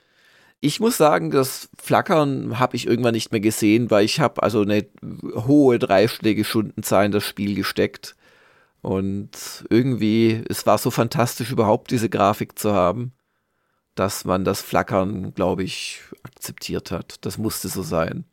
Ich 0.61 0.81
muss 0.81 0.97
sagen, 0.97 1.31
das 1.31 1.69
Flackern 1.79 2.59
habe 2.59 2.75
ich 2.77 2.87
irgendwann 2.87 3.15
nicht 3.15 3.31
mehr 3.31 3.41
gesehen, 3.41 3.91
weil 3.91 4.05
ich 4.05 4.19
habe 4.19 4.43
also 4.43 4.63
eine 4.63 4.87
hohe 5.35 5.79
dreistellige 5.79 6.45
Stundenzahl 6.45 7.07
in 7.07 7.13
das 7.13 7.25
Spiel 7.25 7.55
gesteckt. 7.55 8.17
Und 8.83 9.65
irgendwie, 9.71 10.43
es 10.49 10.67
war 10.67 10.79
so 10.79 10.91
fantastisch, 10.91 11.53
überhaupt 11.53 11.91
diese 11.91 12.09
Grafik 12.09 12.59
zu 12.59 12.73
haben, 12.73 13.13
dass 13.95 14.25
man 14.25 14.45
das 14.45 14.63
Flackern, 14.63 15.35
glaube 15.35 15.63
ich, 15.65 16.01
akzeptiert 16.25 16.91
hat. 16.91 17.25
Das 17.25 17.39
musste 17.39 17.69
so 17.69 17.83
sein. 17.83 18.25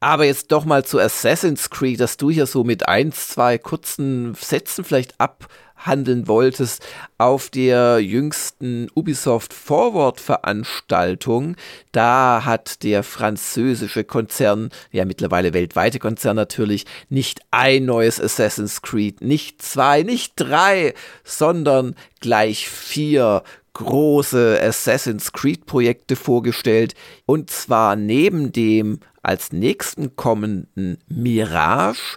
Aber 0.00 0.24
jetzt 0.24 0.52
doch 0.52 0.64
mal 0.64 0.84
zu 0.84 1.00
Assassin's 1.00 1.70
Creed, 1.70 1.98
dass 1.98 2.16
du 2.16 2.30
hier 2.30 2.46
so 2.46 2.62
mit 2.62 2.88
ein, 2.88 3.10
zwei 3.10 3.58
kurzen 3.58 4.34
Sätzen 4.34 4.84
vielleicht 4.84 5.16
abhandeln 5.18 6.28
wolltest. 6.28 6.86
Auf 7.18 7.50
der 7.50 7.98
jüngsten 7.98 8.88
Ubisoft 8.94 9.52
Forward 9.52 10.20
Veranstaltung, 10.20 11.56
da 11.90 12.44
hat 12.44 12.84
der 12.84 13.02
französische 13.02 14.04
Konzern, 14.04 14.70
ja 14.92 15.04
mittlerweile 15.04 15.52
weltweite 15.52 15.98
Konzern 15.98 16.36
natürlich, 16.36 16.86
nicht 17.08 17.40
ein 17.50 17.84
neues 17.84 18.20
Assassin's 18.20 18.82
Creed, 18.82 19.20
nicht 19.20 19.62
zwei, 19.62 20.04
nicht 20.04 20.34
drei, 20.36 20.94
sondern 21.24 21.96
gleich 22.20 22.68
vier 22.68 23.42
große 23.72 24.60
Assassin's 24.62 25.32
Creed 25.32 25.66
Projekte 25.66 26.14
vorgestellt. 26.14 26.94
Und 27.26 27.50
zwar 27.50 27.96
neben 27.96 28.52
dem 28.52 29.00
als 29.22 29.52
nächsten 29.52 30.16
kommenden 30.16 30.98
Mirage, 31.08 32.16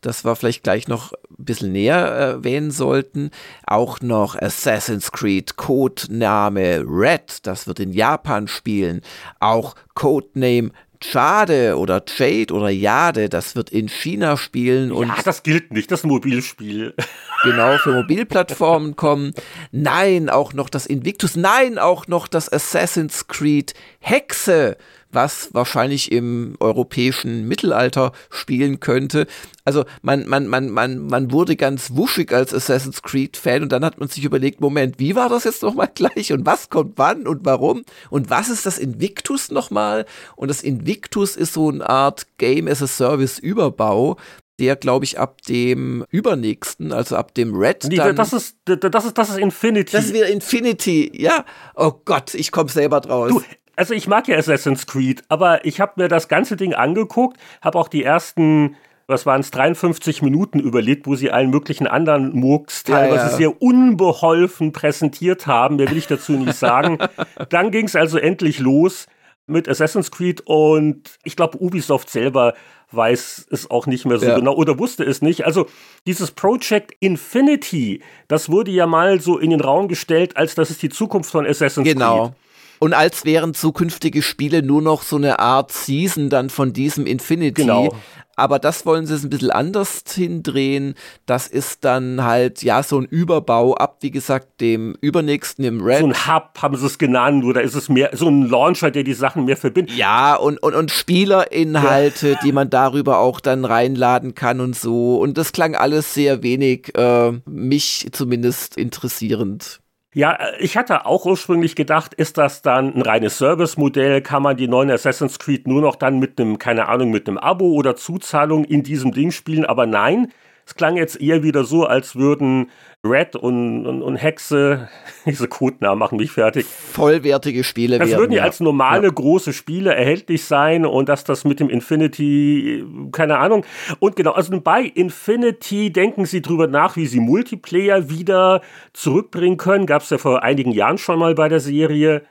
das 0.00 0.24
wir 0.24 0.34
vielleicht 0.36 0.64
gleich 0.64 0.88
noch 0.88 1.12
ein 1.12 1.44
bisschen 1.44 1.72
näher 1.72 1.96
erwähnen 1.96 2.70
sollten. 2.70 3.30
Auch 3.66 4.00
noch 4.00 4.36
Assassin's 4.36 5.12
Creed 5.12 5.56
Codename 5.56 6.84
Red, 6.86 7.46
das 7.46 7.66
wird 7.66 7.80
in 7.80 7.92
Japan 7.92 8.48
spielen. 8.48 9.02
Auch 9.38 9.74
Codename 9.94 10.70
Jade 11.02 11.76
oder 11.76 12.02
Jade 12.16 12.54
oder 12.54 12.68
Jade, 12.68 13.28
das 13.28 13.56
wird 13.56 13.70
in 13.70 13.88
China 13.88 14.36
spielen. 14.36 14.92
Und 14.92 15.08
ja, 15.08 15.16
das 15.24 15.42
gilt 15.42 15.72
nicht, 15.72 15.90
das 15.90 16.04
Mobilspiel. 16.04 16.94
Genau, 17.44 17.76
für 17.78 17.92
Mobilplattformen 17.92 18.94
kommen. 18.94 19.34
Nein, 19.72 20.30
auch 20.30 20.52
noch 20.52 20.68
das 20.68 20.86
Invictus. 20.86 21.34
Nein, 21.34 21.76
auch 21.76 22.06
noch 22.06 22.28
das 22.28 22.48
Assassin's 22.52 23.26
Creed 23.26 23.74
Hexe 23.98 24.76
was 25.12 25.50
wahrscheinlich 25.52 26.12
im 26.12 26.56
europäischen 26.60 27.46
Mittelalter 27.48 28.12
spielen 28.30 28.80
könnte. 28.80 29.26
Also 29.64 29.84
man, 30.02 30.28
man, 30.28 30.46
man, 30.46 30.70
man, 30.70 31.06
man 31.06 31.32
wurde 31.32 31.56
ganz 31.56 31.92
wuschig 31.94 32.32
als 32.32 32.52
Assassin's 32.52 33.02
Creed-Fan 33.02 33.62
und 33.62 33.72
dann 33.72 33.84
hat 33.84 33.98
man 33.98 34.08
sich 34.08 34.24
überlegt, 34.24 34.60
Moment, 34.60 34.98
wie 34.98 35.14
war 35.14 35.28
das 35.28 35.44
jetzt 35.44 35.62
nochmal 35.62 35.90
gleich 35.94 36.32
und 36.32 36.46
was 36.46 36.70
kommt 36.70 36.94
wann 36.96 37.26
und 37.26 37.44
warum 37.44 37.84
und 38.10 38.30
was 38.30 38.48
ist 38.48 38.66
das 38.66 38.78
Invictus 38.78 39.50
nochmal? 39.50 40.06
Und 40.36 40.48
das 40.48 40.62
Invictus 40.62 41.36
ist 41.36 41.54
so 41.54 41.68
eine 41.68 41.88
Art 41.88 42.26
Game 42.38 42.68
as 42.68 42.82
a 42.82 42.86
Service 42.86 43.38
Überbau, 43.38 44.16
der, 44.58 44.76
glaube 44.76 45.04
ich, 45.04 45.18
ab 45.18 45.42
dem 45.42 46.04
übernächsten, 46.10 46.92
also 46.92 47.16
ab 47.16 47.34
dem 47.34 47.54
Red. 47.54 47.84
Nee, 47.88 47.96
dann, 47.96 48.14
das, 48.14 48.32
ist, 48.32 48.56
das, 48.64 49.04
ist, 49.04 49.18
das 49.18 49.30
ist 49.30 49.38
Infinity. 49.38 49.92
Das 49.92 50.04
ist 50.06 50.14
wieder 50.14 50.28
Infinity, 50.28 51.10
ja. 51.14 51.44
Oh 51.74 51.92
Gott, 52.04 52.34
ich 52.34 52.52
komme 52.52 52.70
selber 52.70 53.00
draus. 53.00 53.30
Du, 53.30 53.42
also 53.76 53.94
ich 53.94 54.06
mag 54.06 54.28
ja 54.28 54.36
Assassin's 54.36 54.86
Creed, 54.86 55.22
aber 55.28 55.64
ich 55.64 55.80
habe 55.80 55.92
mir 55.96 56.08
das 56.08 56.28
ganze 56.28 56.56
Ding 56.56 56.74
angeguckt, 56.74 57.38
habe 57.60 57.78
auch 57.78 57.88
die 57.88 58.04
ersten 58.04 58.76
was 59.08 59.26
waren 59.26 59.40
es, 59.40 59.50
53 59.50 60.22
Minuten 60.22 60.58
überlegt, 60.58 61.06
wo 61.06 61.14
sie 61.14 61.30
allen 61.30 61.50
möglichen 61.50 61.86
anderen 61.86 62.34
Murks 62.34 62.84
teilweise 62.84 63.24
ja, 63.24 63.30
ja. 63.30 63.36
sehr 63.36 63.62
unbeholfen 63.62 64.72
präsentiert 64.72 65.46
haben. 65.46 65.76
Mehr 65.76 65.90
will 65.90 65.98
ich 65.98 66.06
dazu 66.06 66.32
nicht 66.32 66.54
sagen. 66.54 66.98
Dann 67.50 67.70
ging 67.70 67.86
es 67.86 67.96
also 67.96 68.18
endlich 68.18 68.58
los 68.58 69.06
mit 69.46 69.68
Assassin's 69.68 70.10
Creed 70.10 70.40
und 70.44 71.18
ich 71.24 71.36
glaube, 71.36 71.58
Ubisoft 71.60 72.10
selber 72.10 72.54
weiß 72.92 73.46
es 73.50 73.70
auch 73.70 73.86
nicht 73.86 74.04
mehr 74.04 74.18
so 74.18 74.26
ja. 74.26 74.38
genau 74.38 74.54
oder 74.54 74.78
wusste 74.78 75.02
es 75.04 75.22
nicht. 75.22 75.46
Also 75.46 75.66
dieses 76.06 76.30
Project 76.30 76.94
Infinity, 77.00 78.02
das 78.28 78.50
wurde 78.50 78.70
ja 78.70 78.86
mal 78.86 79.20
so 79.20 79.38
in 79.38 79.50
den 79.50 79.60
Raum 79.60 79.88
gestellt, 79.88 80.36
als 80.36 80.54
das 80.54 80.70
ist 80.70 80.82
die 80.82 80.90
Zukunft 80.90 81.30
von 81.30 81.46
Assassin's 81.46 81.88
genau. 81.88 82.28
Creed. 82.28 82.36
Und 82.82 82.94
als 82.94 83.24
wären 83.24 83.54
zukünftige 83.54 84.22
Spiele 84.22 84.60
nur 84.60 84.82
noch 84.82 85.02
so 85.02 85.14
eine 85.14 85.38
Art 85.38 85.70
Season 85.70 86.30
dann 86.30 86.50
von 86.50 86.72
diesem 86.72 87.06
Infinity. 87.06 87.62
Genau. 87.62 87.94
Aber 88.34 88.58
das 88.58 88.84
wollen 88.84 89.06
sie 89.06 89.14
es 89.14 89.22
ein 89.22 89.30
bisschen 89.30 89.52
anders 89.52 90.02
hindrehen. 90.12 90.96
Das 91.24 91.46
ist 91.46 91.84
dann 91.84 92.24
halt, 92.24 92.64
ja, 92.64 92.82
so 92.82 92.98
ein 92.98 93.04
Überbau 93.04 93.74
ab, 93.74 93.98
wie 94.00 94.10
gesagt, 94.10 94.60
dem 94.60 94.96
übernächsten, 95.00 95.64
im 95.64 95.80
Red. 95.80 96.00
So 96.00 96.06
ein 96.06 96.26
Hub 96.26 96.60
haben 96.60 96.76
sie 96.76 96.86
es 96.86 96.98
genannt, 96.98 97.44
oder 97.44 97.62
ist 97.62 97.76
es 97.76 97.88
mehr 97.88 98.10
so 98.14 98.26
ein 98.26 98.48
Launcher, 98.48 98.90
der 98.90 99.04
die 99.04 99.14
Sachen 99.14 99.44
mehr 99.44 99.56
verbindet? 99.56 99.96
Ja, 99.96 100.34
und, 100.34 100.60
und, 100.60 100.74
und 100.74 100.90
Spielerinhalte, 100.90 102.30
ja. 102.30 102.38
die 102.42 102.50
man 102.50 102.68
darüber 102.68 103.20
auch 103.20 103.38
dann 103.38 103.64
reinladen 103.64 104.34
kann 104.34 104.58
und 104.58 104.74
so. 104.74 105.20
Und 105.20 105.38
das 105.38 105.52
klang 105.52 105.76
alles 105.76 106.14
sehr 106.14 106.42
wenig, 106.42 106.98
äh, 106.98 107.30
mich 107.46 108.08
zumindest 108.10 108.76
interessierend. 108.76 109.82
Ja, 110.14 110.34
äh, 110.34 110.58
ich 110.58 110.76
hatte 110.76 111.06
auch 111.06 111.24
ursprünglich 111.24 111.74
gedacht, 111.74 112.12
ist 112.14 112.36
das 112.38 112.60
dann 112.62 112.94
ein 112.94 113.02
reines 113.02 113.38
Service-Modell? 113.38 114.20
Kann 114.22 114.42
man 114.42 114.56
die 114.56 114.68
neuen 114.68 114.90
Assassin's 114.90 115.38
Creed 115.38 115.66
nur 115.66 115.80
noch 115.80 115.96
dann 115.96 116.18
mit 116.18 116.38
einem, 116.40 116.58
keine 116.58 116.88
Ahnung, 116.88 117.10
mit 117.10 117.28
einem 117.28 117.38
Abo 117.38 117.72
oder 117.72 117.96
Zuzahlung 117.96 118.64
in 118.64 118.82
diesem 118.82 119.12
Ding 119.12 119.30
spielen? 119.30 119.64
Aber 119.64 119.86
nein, 119.86 120.30
es 120.66 120.74
klang 120.74 120.96
jetzt 120.96 121.20
eher 121.20 121.42
wieder 121.42 121.64
so, 121.64 121.84
als 121.84 122.16
würden 122.16 122.70
Red 123.04 123.34
und, 123.34 123.84
und, 123.84 124.00
und 124.00 124.16
Hexe, 124.16 124.88
diese 125.26 125.48
Codenamen 125.48 125.98
machen 125.98 126.18
mich 126.18 126.30
fertig. 126.30 126.66
Vollwertige 126.66 127.64
Spiele 127.64 127.98
Das 127.98 128.08
werden, 128.08 128.20
würden 128.20 128.32
ja 128.32 128.44
als 128.44 128.60
normale 128.60 129.08
ja. 129.08 129.12
große 129.12 129.52
Spiele 129.52 129.94
erhältlich 129.94 130.44
sein 130.44 130.86
und 130.86 131.08
dass 131.08 131.24
das 131.24 131.44
mit 131.44 131.58
dem 131.58 131.68
Infinity, 131.68 132.84
keine 133.10 133.38
Ahnung. 133.38 133.66
Und 133.98 134.14
genau, 134.14 134.32
also 134.32 134.60
bei 134.60 134.82
Infinity 134.82 135.92
denken 135.92 136.26
sie 136.26 136.42
drüber 136.42 136.68
nach, 136.68 136.96
wie 136.96 137.06
sie 137.06 137.20
Multiplayer 137.20 138.08
wieder 138.08 138.60
zurückbringen 138.92 139.56
können. 139.56 139.86
Gab 139.86 140.02
es 140.02 140.10
ja 140.10 140.18
vor 140.18 140.44
einigen 140.44 140.70
Jahren 140.70 140.98
schon 140.98 141.18
mal 141.18 141.34
bei 141.34 141.48
der 141.48 141.60
Serie. 141.60 142.22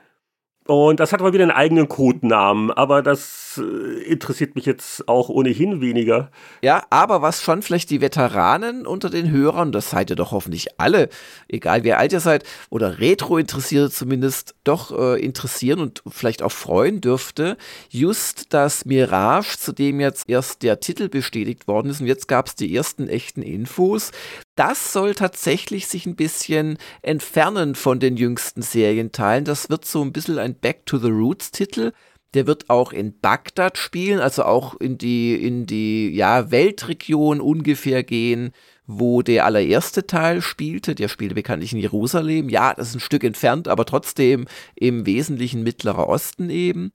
Und 0.66 1.00
das 1.00 1.12
hat 1.12 1.20
aber 1.20 1.32
wieder 1.32 1.42
einen 1.42 1.50
eigenen 1.50 1.88
Codenamen, 1.88 2.70
aber 2.70 3.02
das 3.02 3.60
äh, 3.60 4.02
interessiert 4.04 4.54
mich 4.54 4.64
jetzt 4.64 5.08
auch 5.08 5.28
ohnehin 5.28 5.80
weniger. 5.80 6.30
Ja, 6.62 6.84
aber 6.88 7.20
was 7.20 7.42
schon 7.42 7.62
vielleicht 7.62 7.90
die 7.90 8.00
Veteranen 8.00 8.86
unter 8.86 9.10
den 9.10 9.30
Hörern, 9.32 9.72
das 9.72 9.90
seid 9.90 10.10
ihr 10.10 10.16
doch 10.16 10.30
hoffentlich 10.30 10.78
alle, 10.78 11.08
egal 11.48 11.82
wie 11.82 11.94
alt 11.94 12.12
ihr 12.12 12.20
seid, 12.20 12.44
oder 12.70 13.00
Retro-Interessierte 13.00 13.90
zumindest, 13.90 14.54
doch 14.62 14.96
äh, 14.96 15.20
interessieren 15.20 15.80
und 15.80 16.04
vielleicht 16.08 16.44
auch 16.44 16.52
freuen 16.52 17.00
dürfte, 17.00 17.56
just 17.88 18.54
das 18.54 18.84
Mirage, 18.84 19.58
zu 19.58 19.72
dem 19.72 19.98
jetzt 19.98 20.28
erst 20.28 20.62
der 20.62 20.78
Titel 20.78 21.08
bestätigt 21.08 21.66
worden 21.66 21.90
ist 21.90 22.00
und 22.00 22.06
jetzt 22.06 22.28
gab 22.28 22.46
es 22.46 22.54
die 22.54 22.72
ersten 22.72 23.08
echten 23.08 23.42
Infos, 23.42 24.12
das 24.62 24.92
soll 24.92 25.16
tatsächlich 25.16 25.88
sich 25.88 26.06
ein 26.06 26.14
bisschen 26.14 26.78
entfernen 27.02 27.74
von 27.74 27.98
den 27.98 28.16
jüngsten 28.16 28.62
Serienteilen. 28.62 29.44
Das 29.44 29.70
wird 29.70 29.84
so 29.84 30.02
ein 30.02 30.12
bisschen 30.12 30.38
ein 30.38 30.54
Back 30.54 30.86
to 30.86 30.98
the 30.98 31.08
Roots 31.08 31.50
Titel. 31.50 31.90
Der 32.34 32.46
wird 32.46 32.70
auch 32.70 32.92
in 32.92 33.18
Bagdad 33.18 33.76
spielen, 33.76 34.20
also 34.20 34.44
auch 34.44 34.76
in 34.76 34.98
die, 34.98 35.34
in 35.34 35.66
die 35.66 36.10
ja, 36.10 36.52
Weltregion 36.52 37.40
ungefähr 37.40 38.04
gehen, 38.04 38.52
wo 38.86 39.22
der 39.22 39.46
allererste 39.46 40.06
Teil 40.06 40.40
spielte. 40.40 40.94
Der 40.94 41.08
spielte 41.08 41.34
bekanntlich 41.34 41.72
in 41.72 41.80
Jerusalem. 41.80 42.48
Ja, 42.48 42.72
das 42.72 42.90
ist 42.90 42.94
ein 42.94 43.00
Stück 43.00 43.24
entfernt, 43.24 43.66
aber 43.66 43.84
trotzdem 43.84 44.46
im 44.76 45.06
Wesentlichen 45.06 45.64
Mittlerer 45.64 46.08
Osten 46.08 46.50
eben. 46.50 46.92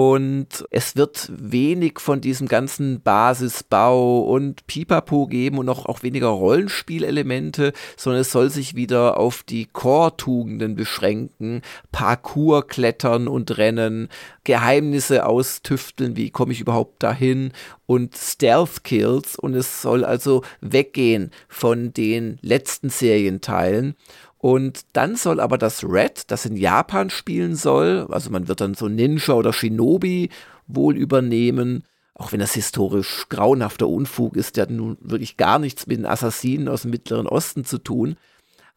Und 0.00 0.64
es 0.70 0.94
wird 0.94 1.28
wenig 1.28 1.98
von 1.98 2.20
diesem 2.20 2.46
ganzen 2.46 3.00
Basisbau 3.00 4.20
und 4.20 4.64
Pipapo 4.68 5.26
geben 5.26 5.58
und 5.58 5.68
auch, 5.68 5.86
auch 5.86 6.04
weniger 6.04 6.28
Rollenspielelemente, 6.28 7.72
sondern 7.96 8.20
es 8.20 8.30
soll 8.30 8.48
sich 8.48 8.76
wieder 8.76 9.18
auf 9.18 9.42
die 9.42 9.66
Core-Tugenden 9.66 10.76
beschränken. 10.76 11.62
Parkour 11.90 12.68
klettern 12.68 13.26
und 13.26 13.58
rennen, 13.58 14.08
Geheimnisse 14.44 15.26
austüfteln, 15.26 16.14
wie 16.14 16.30
komme 16.30 16.52
ich 16.52 16.60
überhaupt 16.60 17.02
dahin 17.02 17.50
und 17.86 18.16
Stealth-Kills 18.16 19.36
und 19.36 19.54
es 19.54 19.82
soll 19.82 20.04
also 20.04 20.44
weggehen 20.60 21.32
von 21.48 21.92
den 21.92 22.38
letzten 22.40 22.88
Serienteilen. 22.88 23.96
Und 24.38 24.86
dann 24.92 25.16
soll 25.16 25.40
aber 25.40 25.58
das 25.58 25.84
Red, 25.84 26.30
das 26.30 26.46
in 26.46 26.56
Japan 26.56 27.10
spielen 27.10 27.56
soll, 27.56 28.06
also 28.10 28.30
man 28.30 28.46
wird 28.46 28.60
dann 28.60 28.74
so 28.74 28.88
Ninja 28.88 29.34
oder 29.34 29.52
Shinobi 29.52 30.30
wohl 30.68 30.96
übernehmen, 30.96 31.84
auch 32.14 32.32
wenn 32.32 32.40
das 32.40 32.54
historisch 32.54 33.26
grauenhafter 33.28 33.88
Unfug 33.88 34.36
ist, 34.36 34.56
der 34.56 34.62
hat 34.62 34.70
nun 34.70 34.96
wirklich 35.00 35.36
gar 35.36 35.58
nichts 35.58 35.86
mit 35.86 35.98
den 35.98 36.06
Assassinen 36.06 36.68
aus 36.68 36.82
dem 36.82 36.90
Mittleren 36.90 37.26
Osten 37.26 37.64
zu 37.64 37.78
tun. 37.78 38.16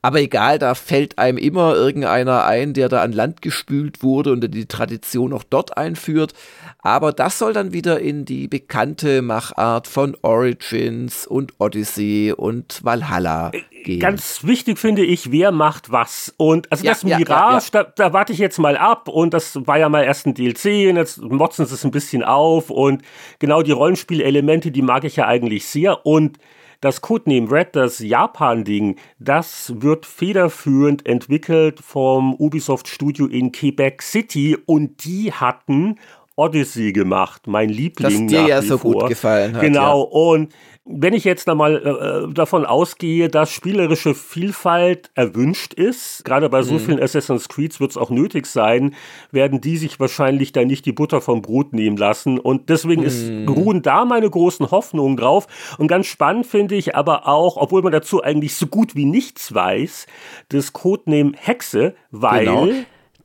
Aber 0.04 0.20
egal, 0.20 0.58
da 0.58 0.74
fällt 0.74 1.20
einem 1.20 1.38
immer 1.38 1.76
irgendeiner 1.76 2.46
ein, 2.46 2.74
der 2.74 2.90
da 2.90 3.04
an 3.04 3.12
Land 3.12 3.44
gespült 3.44 4.02
wurde 4.02 4.32
und 4.32 4.42
die 4.54 4.66
Tradition 4.66 5.32
auch 5.32 5.44
dort 5.44 5.78
einführt. 5.78 6.34
Aber 6.80 7.14
das 7.14 7.38
soll 7.38 7.54
dann 7.54 7.72
wieder 7.72 8.00
in 8.00 8.26
die 8.26 8.48
bekannte 8.48 9.22
Machart 9.22 9.88
von 9.88 10.18
Origins 10.24 11.28
und 11.28 11.54
Odyssey 11.60 12.34
und 12.36 12.84
Valhalla 12.84 13.52
äh, 13.54 13.62
gehen. 13.84 14.00
Ganz 14.00 14.44
wichtig 14.44 14.80
finde 14.80 15.06
ich, 15.06 15.32
wer 15.32 15.52
macht 15.52 15.92
was. 15.92 16.34
Und 16.38 16.72
also 16.72 16.84
ja, 16.84 16.94
das 16.94 17.04
Mirage, 17.04 17.70
ja, 17.74 17.82
ja, 17.82 17.84
da, 17.84 17.84
da, 17.84 18.14
warte 18.14 18.34
ich 18.34 18.40
jetzt 18.40 18.58
mal 18.58 18.78
ab. 18.78 19.08
Und 19.08 19.36
das 19.36 19.68
war 19.68 19.78
ja 19.78 19.88
mal 19.88 20.04
erst 20.04 20.26
ein 20.26 20.34
DLC 20.34 20.90
und 20.90 20.96
jetzt 20.96 21.22
motzen 21.22 21.68
sie 21.68 21.76
es 21.76 21.86
ein 21.86 21.92
bisschen 21.92 22.24
auf. 22.24 22.72
Und 22.72 23.04
genau 23.38 23.62
die 23.62 23.72
Rollenspielelemente, 23.72 24.72
die 24.72 24.82
mag 24.82 25.04
ich 25.04 25.18
ja 25.18 25.28
eigentlich 25.28 25.68
sehr. 25.68 26.08
Und 26.08 26.40
das 26.82 27.02
Codename 27.02 27.50
Red, 27.50 27.76
das 27.76 28.00
Japan-Ding, 28.00 28.98
das 29.20 29.74
wird 29.82 30.06
federführend 30.06 31.06
entwickelt 31.06 31.80
vom 31.80 32.34
Ubisoft 32.34 32.88
Studio 32.88 33.28
in 33.28 33.52
Quebec 33.52 34.02
City 34.02 34.58
und 34.66 35.06
die 35.06 35.32
hatten 35.32 35.98
Odyssey 36.42 36.92
gemacht, 36.92 37.46
mein 37.46 37.70
Liebling. 37.70 38.28
Das 38.28 38.42
dir 38.42 38.48
ja 38.48 38.62
so 38.62 38.78
vor. 38.78 38.94
gut 38.94 39.10
gefallen 39.10 39.54
hat. 39.56 39.62
Genau, 39.62 40.00
ja. 40.00 40.10
und 40.10 40.54
wenn 40.84 41.14
ich 41.14 41.24
jetzt 41.24 41.48
einmal 41.48 41.76
äh, 41.76 41.90
äh, 41.90 42.34
davon 42.34 42.66
ausgehe, 42.66 43.30
dass 43.30 43.52
spielerische 43.52 44.16
Vielfalt 44.16 45.12
erwünscht 45.14 45.76
ist, 45.76 46.26
gerade 46.26 46.50
bei 46.50 46.64
so 46.64 46.74
mhm. 46.74 46.80
vielen 46.80 47.04
Assassin's 47.04 47.48
Creeds 47.50 47.80
wird 47.80 47.92
es 47.92 47.98
auch 47.98 48.10
nötig 48.10 48.48
sein, 48.48 48.96
werden 49.32 49.62
die 49.62 49.78
sich 49.78 50.00
wahrscheinlich 50.00 50.54
da 50.54 50.66
nicht 50.66 50.86
die 50.88 50.92
Butter 50.92 51.22
vom 51.22 51.44
Brot 51.44 51.74
nehmen 51.74 51.98
lassen. 51.98 52.40
Und 52.40 52.70
deswegen 52.70 53.02
mhm. 53.02 53.08
ist, 53.08 53.32
ruhen 53.48 53.84
da 53.84 54.06
meine 54.06 54.30
großen 54.30 54.72
Hoffnungen 54.72 55.18
drauf. 55.18 55.76
Und 55.78 55.88
ganz 55.88 56.08
spannend 56.08 56.48
finde 56.48 56.74
ich 56.76 56.96
aber 56.96 57.28
auch, 57.28 57.58
obwohl 57.58 57.84
man 57.84 57.92
dazu 57.92 58.24
eigentlich 58.24 58.56
so 58.56 58.66
gut 58.66 58.96
wie 58.96 59.06
nichts 59.06 59.54
weiß, 59.54 60.08
das 60.50 60.74
Codename 60.74 61.34
Hexe, 61.38 61.94
weil. 62.10 62.46
Genau 62.46 62.68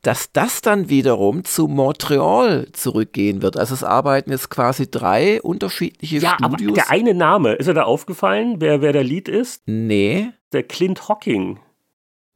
dass 0.06 0.30
das 0.30 0.62
dann 0.62 0.88
wiederum 0.88 1.42
zu 1.42 1.66
Montreal 1.66 2.68
zurückgehen 2.72 3.42
wird. 3.42 3.56
Also 3.56 3.74
es 3.74 3.82
arbeiten 3.82 4.30
jetzt 4.30 4.50
quasi 4.50 4.88
drei 4.88 5.42
unterschiedliche 5.42 6.18
ja, 6.18 6.34
Studios. 6.34 6.70
Aber 6.70 6.72
der 6.74 6.90
eine 6.90 7.12
Name, 7.12 7.54
ist 7.54 7.66
er 7.66 7.74
da 7.74 7.82
aufgefallen, 7.82 8.60
wer, 8.60 8.80
wer 8.82 8.92
der 8.92 9.02
Lied 9.02 9.28
ist? 9.28 9.62
Nee. 9.66 10.28
Der 10.52 10.62
Clint 10.62 11.08
Hocking. 11.08 11.58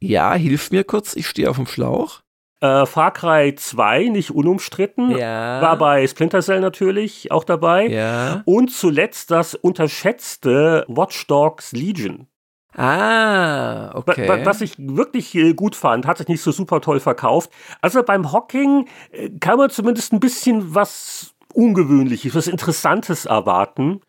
Ja, 0.01 0.33
hilf 0.33 0.71
mir 0.71 0.83
kurz, 0.83 1.15
ich 1.15 1.27
stehe 1.27 1.49
auf 1.49 1.55
dem 1.55 1.65
Schlauch. 1.65 2.19
Äh, 2.59 2.85
Far 2.85 3.13
Cry 3.13 3.55
2, 3.55 4.09
nicht 4.09 4.31
unumstritten. 4.31 5.11
Ja. 5.17 5.61
War 5.61 5.77
bei 5.77 6.05
Splinter 6.07 6.41
Cell 6.41 6.59
natürlich 6.59 7.31
auch 7.31 7.45
dabei. 7.45 7.87
Ja. 7.87 8.41
Und 8.43 8.69
zuletzt 8.69 9.31
das 9.31 9.55
unterschätzte 9.55 10.85
Watch 10.89 11.25
Dogs 11.27 11.71
Legion. 11.71 12.27
Ah, 12.75 13.91
okay. 13.95 14.45
Was 14.45 14.61
ich 14.61 14.75
wirklich 14.77 15.35
äh, 15.35 15.53
gut 15.53 15.75
fand, 15.75 16.07
hat 16.07 16.19
sich 16.19 16.27
nicht 16.27 16.41
so 16.41 16.51
super 16.51 16.79
toll 16.79 16.99
verkauft. 16.99 17.51
Also 17.81 18.01
beim 18.03 18.31
Hocking 18.31 18.87
äh, 19.11 19.29
kann 19.39 19.57
man 19.57 19.69
zumindest 19.69 20.13
ein 20.13 20.19
bisschen 20.21 20.73
was 20.73 21.33
Ungewöhnliches, 21.53 22.33
was 22.33 22.47
Interessantes 22.47 23.25
erwarten. 23.25 24.01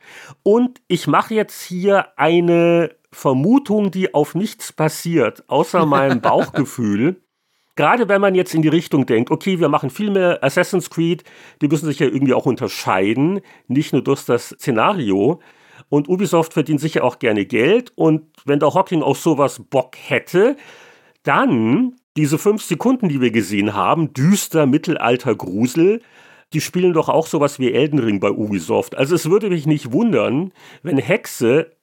Und 0.45 0.81
ich 0.87 1.07
mache 1.09 1.35
jetzt 1.35 1.63
hier 1.63 2.07
eine 2.17 2.95
Vermutung, 3.11 3.91
die 3.91 4.15
auf 4.15 4.35
nichts 4.35 4.73
basiert, 4.73 5.45
außer 5.49 5.85
meinem 5.87 6.21
Bauchgefühl. 6.21 7.21
Gerade 7.75 8.09
wenn 8.09 8.21
man 8.21 8.35
jetzt 8.35 8.55
in 8.55 8.63
die 8.63 8.69
Richtung 8.69 9.07
denkt, 9.07 9.31
okay, 9.31 9.59
wir 9.59 9.69
machen 9.69 9.91
viel 9.91 10.11
mehr 10.11 10.45
Assassin's 10.45 10.91
Creed, 10.91 11.25
die 11.63 11.69
müssen 11.69 11.87
sich 11.87 11.99
ja 11.99 12.07
irgendwie 12.07 12.35
auch 12.35 12.45
unterscheiden, 12.45 13.41
nicht 13.67 13.93
nur 13.93 14.05
durch 14.05 14.25
das 14.25 14.51
Szenario. 14.51 15.41
Und 15.93 16.09
Ubisoft 16.09 16.55
verdient 16.55 16.81
sicher 16.81 17.05
auch 17.05 17.19
gerne 17.19 17.45
Geld. 17.45 17.93
Und 17.97 18.23
wenn 18.47 18.61
der 18.61 18.73
Hawking 18.73 19.03
auf 19.03 19.19
sowas 19.19 19.61
Bock 19.69 19.95
hätte, 19.95 20.57
dann 21.23 21.97
diese 22.17 22.39
fünf 22.39 22.63
Sekunden, 22.63 23.11
die 23.11 23.21
wir 23.21 23.31
gesehen 23.31 23.75
haben, 23.75 24.15
düster 24.15 24.65
Mittelalter 24.65 25.35
Grusel, 25.35 26.01
die 26.55 26.63
spielen 26.63 26.95
doch 26.95 27.11
auch 27.11 27.27
sowas 27.27 27.59
wie 27.59 27.75
Elden 27.75 27.99
Ring 27.99 28.21
bei 28.21 28.31
Ubisoft. 28.31 28.97
Also 28.97 29.15
es 29.15 29.29
würde 29.29 29.51
mich 29.51 29.67
nicht 29.67 29.93
wundern, 29.93 30.53
wenn 30.83 30.97
Hexe 30.97 31.77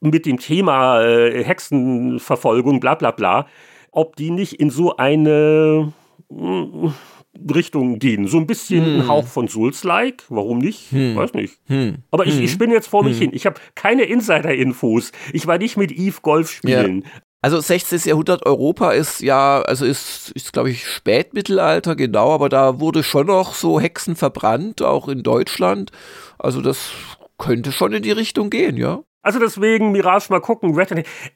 mit 0.00 0.24
dem 0.24 0.38
Thema 0.38 1.02
äh, 1.02 1.44
Hexenverfolgung, 1.44 2.80
bla 2.80 2.94
bla 2.94 3.10
bla, 3.10 3.46
ob 3.90 4.16
die 4.16 4.30
nicht 4.30 4.54
in 4.54 4.70
so 4.70 4.96
eine 4.96 5.92
Richtung 7.54 7.98
gehen. 7.98 8.26
So 8.26 8.38
ein 8.38 8.46
bisschen 8.46 8.84
hm. 8.84 9.00
ein 9.00 9.08
Hauch 9.08 9.26
von 9.26 9.48
Souls-like. 9.48 10.24
Warum 10.28 10.58
nicht? 10.58 10.90
Hm. 10.92 11.16
Weiß 11.16 11.34
nicht. 11.34 11.58
Hm. 11.66 11.98
Aber 12.10 12.26
ich, 12.26 12.34
ich 12.34 12.40
hm. 12.40 12.48
spinne 12.48 12.74
jetzt 12.74 12.88
vor 12.88 13.04
mich 13.04 13.14
hm. 13.14 13.20
hin. 13.20 13.30
Ich 13.32 13.46
habe 13.46 13.60
keine 13.74 14.04
Insider-Infos. 14.04 15.12
Ich 15.32 15.46
war 15.46 15.58
nicht 15.58 15.76
mit 15.76 15.92
Eve 15.92 16.18
Golf 16.22 16.50
spielen. 16.50 17.02
Ja. 17.02 17.10
Also 17.42 17.58
16. 17.58 18.00
Jahrhundert 18.04 18.44
Europa 18.44 18.90
ist 18.90 19.20
ja, 19.22 19.62
also 19.62 19.86
ist, 19.86 20.30
ist 20.32 20.52
glaube 20.52 20.70
ich 20.70 20.86
Spätmittelalter, 20.86 21.96
genau, 21.96 22.32
aber 22.34 22.50
da 22.50 22.80
wurde 22.80 23.02
schon 23.02 23.28
noch 23.28 23.54
so 23.54 23.80
Hexen 23.80 24.14
verbrannt, 24.14 24.82
auch 24.82 25.08
in 25.08 25.22
Deutschland. 25.22 25.90
Also 26.38 26.60
das 26.60 26.90
könnte 27.38 27.72
schon 27.72 27.94
in 27.94 28.02
die 28.02 28.10
Richtung 28.10 28.50
gehen, 28.50 28.76
ja. 28.76 29.00
Also 29.22 29.38
deswegen, 29.38 29.92
Mirage, 29.92 30.26
mal 30.30 30.40
gucken. 30.40 30.78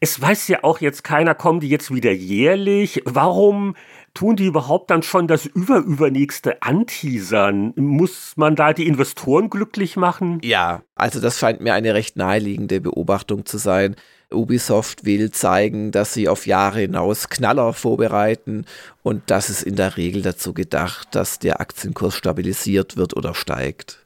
Es 0.01 0.21
weiß 0.21 0.49
ja 0.49 0.63
auch 0.63 0.81
jetzt 0.81 1.05
keiner, 1.05 1.35
kommen 1.35 1.61
die 1.61 1.69
jetzt 1.69 1.93
wieder 1.93 2.13
jährlich? 2.13 3.03
Warum 3.05 3.75
tun 4.15 4.37
die 4.37 4.47
überhaupt 4.47 4.91
dann 4.91 5.03
schon 5.03 5.27
das 5.27 5.45
Überübernächste 5.45 6.63
anteasern? 6.63 7.75
Muss 7.77 8.33
man 8.37 8.57
da 8.57 8.73
die 8.73 8.87
Investoren 8.87 9.51
glücklich 9.51 9.97
machen? 9.97 10.39
Ja, 10.43 10.83
also 10.95 11.21
das 11.21 11.39
scheint 11.39 11.61
mir 11.61 11.75
eine 11.75 11.95
recht 11.95 12.17
naheliegende 12.17 12.81
Beobachtung 12.81 13.45
zu 13.45 13.59
sein. 13.59 13.97
Ubisoft 14.33 15.05
will 15.05 15.31
zeigen, 15.31 15.93
dass 15.93 16.15
sie 16.15 16.29
auf 16.29 16.47
Jahre 16.47 16.81
hinaus 16.81 17.29
Knaller 17.29 17.73
vorbereiten 17.73 18.65
und 19.03 19.23
das 19.27 19.51
ist 19.51 19.63
in 19.63 19.77
der 19.77 19.97
Regel 19.97 20.23
dazu 20.23 20.55
gedacht, 20.55 21.09
dass 21.15 21.39
der 21.39 21.61
Aktienkurs 21.61 22.17
stabilisiert 22.17 22.97
wird 22.97 23.17
oder 23.17 23.35
steigt. 23.35 24.04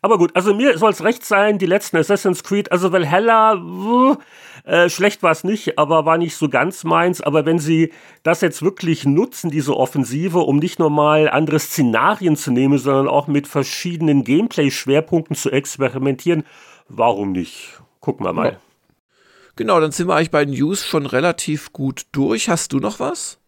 Aber 0.00 0.16
gut, 0.16 0.36
also 0.36 0.54
mir 0.54 0.78
soll 0.78 0.92
es 0.92 1.02
recht 1.02 1.24
sein, 1.24 1.58
die 1.58 1.66
letzten 1.66 1.96
Assassin's 1.96 2.44
Creed, 2.44 2.70
also 2.70 2.92
Valhalla, 2.92 4.16
äh, 4.64 4.88
schlecht 4.88 5.24
war 5.24 5.32
es 5.32 5.42
nicht, 5.42 5.76
aber 5.76 6.04
war 6.04 6.18
nicht 6.18 6.36
so 6.36 6.48
ganz 6.48 6.84
meins. 6.84 7.20
Aber 7.20 7.44
wenn 7.46 7.58
sie 7.58 7.92
das 8.22 8.40
jetzt 8.40 8.62
wirklich 8.62 9.06
nutzen, 9.06 9.50
diese 9.50 9.76
Offensive, 9.76 10.38
um 10.38 10.58
nicht 10.58 10.78
nur 10.78 10.90
mal 10.90 11.28
andere 11.28 11.58
Szenarien 11.58 12.36
zu 12.36 12.52
nehmen, 12.52 12.78
sondern 12.78 13.08
auch 13.08 13.26
mit 13.26 13.48
verschiedenen 13.48 14.22
Gameplay-Schwerpunkten 14.22 15.34
zu 15.34 15.50
experimentieren, 15.50 16.44
warum 16.88 17.32
nicht? 17.32 17.80
Gucken 18.00 18.24
wir 18.24 18.32
mal. 18.32 18.60
Genau, 19.56 19.80
dann 19.80 19.90
sind 19.90 20.06
wir 20.06 20.14
eigentlich 20.14 20.30
bei 20.30 20.44
News 20.44 20.86
schon 20.86 21.06
relativ 21.06 21.72
gut 21.72 22.06
durch. 22.12 22.48
Hast 22.48 22.72
du 22.72 22.78
noch 22.78 23.00
was? 23.00 23.40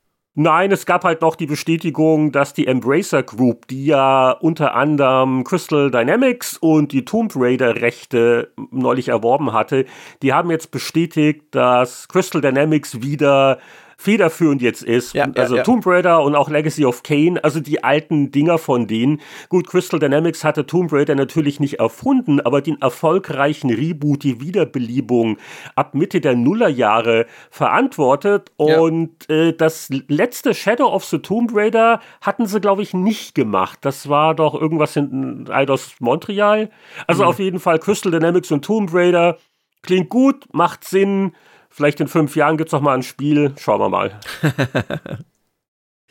Nein, 0.42 0.72
es 0.72 0.86
gab 0.86 1.04
halt 1.04 1.20
noch 1.20 1.36
die 1.36 1.44
Bestätigung, 1.44 2.32
dass 2.32 2.54
die 2.54 2.66
Embracer 2.66 3.22
Group, 3.22 3.66
die 3.68 3.84
ja 3.84 4.30
unter 4.30 4.74
anderem 4.74 5.44
Crystal 5.44 5.90
Dynamics 5.90 6.56
und 6.56 6.92
die 6.92 7.04
Tomb 7.04 7.34
Raider 7.36 7.82
Rechte 7.82 8.50
neulich 8.70 9.08
erworben 9.08 9.52
hatte, 9.52 9.84
die 10.22 10.32
haben 10.32 10.50
jetzt 10.50 10.70
bestätigt, 10.70 11.42
dass 11.50 12.08
Crystal 12.08 12.40
Dynamics 12.40 13.02
wieder 13.02 13.58
federführend 14.00 14.62
jetzt 14.62 14.82
ist. 14.82 15.12
Ja, 15.12 15.28
also 15.34 15.56
ja, 15.56 15.62
Tomb 15.62 15.86
Raider 15.86 16.22
und 16.22 16.34
auch 16.34 16.48
Legacy 16.48 16.86
of 16.86 17.02
Kane, 17.02 17.44
also 17.44 17.60
die 17.60 17.84
alten 17.84 18.30
Dinger 18.30 18.56
von 18.56 18.86
denen. 18.86 19.20
Gut, 19.50 19.66
Crystal 19.66 20.00
Dynamics 20.00 20.42
hatte 20.42 20.66
Tomb 20.66 20.90
Raider 20.90 21.14
natürlich 21.14 21.60
nicht 21.60 21.80
erfunden, 21.80 22.40
aber 22.40 22.62
den 22.62 22.80
erfolgreichen 22.80 23.68
Reboot, 23.68 24.22
die 24.22 24.40
Wiederbelebung 24.40 25.36
ab 25.76 25.94
Mitte 25.94 26.22
der 26.22 26.34
Nullerjahre 26.34 27.26
verantwortet. 27.50 28.52
Und 28.56 29.28
äh, 29.28 29.52
das 29.52 29.90
letzte 30.08 30.54
Shadow 30.54 30.86
of 30.86 31.04
the 31.04 31.18
Tomb 31.18 31.50
Raider 31.54 32.00
hatten 32.22 32.46
sie, 32.46 32.58
glaube 32.58 32.80
ich, 32.80 32.94
nicht 32.94 33.34
gemacht. 33.34 33.80
Das 33.82 34.08
war 34.08 34.34
doch 34.34 34.58
irgendwas 34.58 34.96
in 34.96 35.46
Eidos 35.50 35.96
Montreal. 36.00 36.70
Also 37.06 37.24
mhm. 37.24 37.28
auf 37.28 37.38
jeden 37.38 37.60
Fall 37.60 37.78
Crystal 37.78 38.10
Dynamics 38.10 38.50
und 38.50 38.64
Tomb 38.64 38.94
Raider. 38.94 39.36
Klingt 39.82 40.08
gut, 40.08 40.46
macht 40.52 40.84
Sinn. 40.84 41.32
Vielleicht 41.80 42.00
in 42.00 42.08
fünf 42.08 42.36
Jahren 42.36 42.58
gibt 42.58 42.68
es 42.68 42.72
noch 42.72 42.82
mal 42.82 42.92
ein 42.92 43.02
Spiel. 43.02 43.54
Schauen 43.58 43.80
wir 43.80 43.88
mal. 43.88 44.20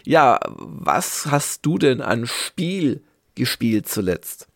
ja, 0.04 0.40
was 0.48 1.28
hast 1.30 1.64
du 1.64 1.78
denn 1.78 2.02
an 2.02 2.26
Spiel 2.26 3.04
gespielt 3.36 3.88
zuletzt? 3.88 4.48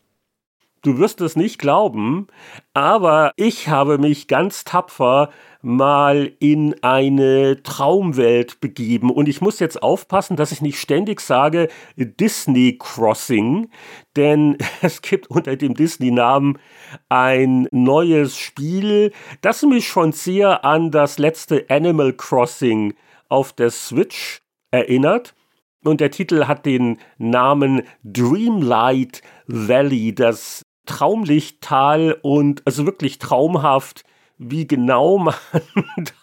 Du 0.82 0.98
wirst 0.98 1.20
es 1.20 1.36
nicht 1.36 1.60
glauben, 1.60 2.26
aber 2.72 3.32
ich 3.36 3.68
habe 3.68 3.98
mich 3.98 4.26
ganz 4.26 4.64
tapfer 4.64 5.30
mal 5.64 6.30
in 6.40 6.74
eine 6.82 7.62
Traumwelt 7.62 8.60
begeben. 8.60 9.10
Und 9.10 9.28
ich 9.28 9.40
muss 9.40 9.58
jetzt 9.60 9.82
aufpassen, 9.82 10.36
dass 10.36 10.52
ich 10.52 10.60
nicht 10.60 10.78
ständig 10.78 11.20
sage 11.20 11.68
Disney 11.96 12.76
Crossing, 12.78 13.70
denn 14.14 14.58
es 14.82 15.02
gibt 15.02 15.28
unter 15.28 15.56
dem 15.56 15.74
Disney-Namen 15.74 16.58
ein 17.08 17.66
neues 17.70 18.36
Spiel, 18.36 19.12
das 19.40 19.62
mich 19.62 19.88
schon 19.88 20.12
sehr 20.12 20.64
an 20.64 20.90
das 20.90 21.18
letzte 21.18 21.64
Animal 21.68 22.12
Crossing 22.12 22.94
auf 23.28 23.52
der 23.52 23.70
Switch 23.70 24.42
erinnert. 24.70 25.34
Und 25.82 26.00
der 26.00 26.10
Titel 26.10 26.46
hat 26.46 26.66
den 26.66 26.98
Namen 27.18 27.82
Dreamlight 28.04 29.22
Valley, 29.46 30.14
das 30.14 30.62
Traumlichttal 30.86 32.18
und 32.22 32.62
also 32.66 32.84
wirklich 32.84 33.18
traumhaft 33.18 34.04
wie 34.50 34.66
genau 34.66 35.18
man 35.18 35.34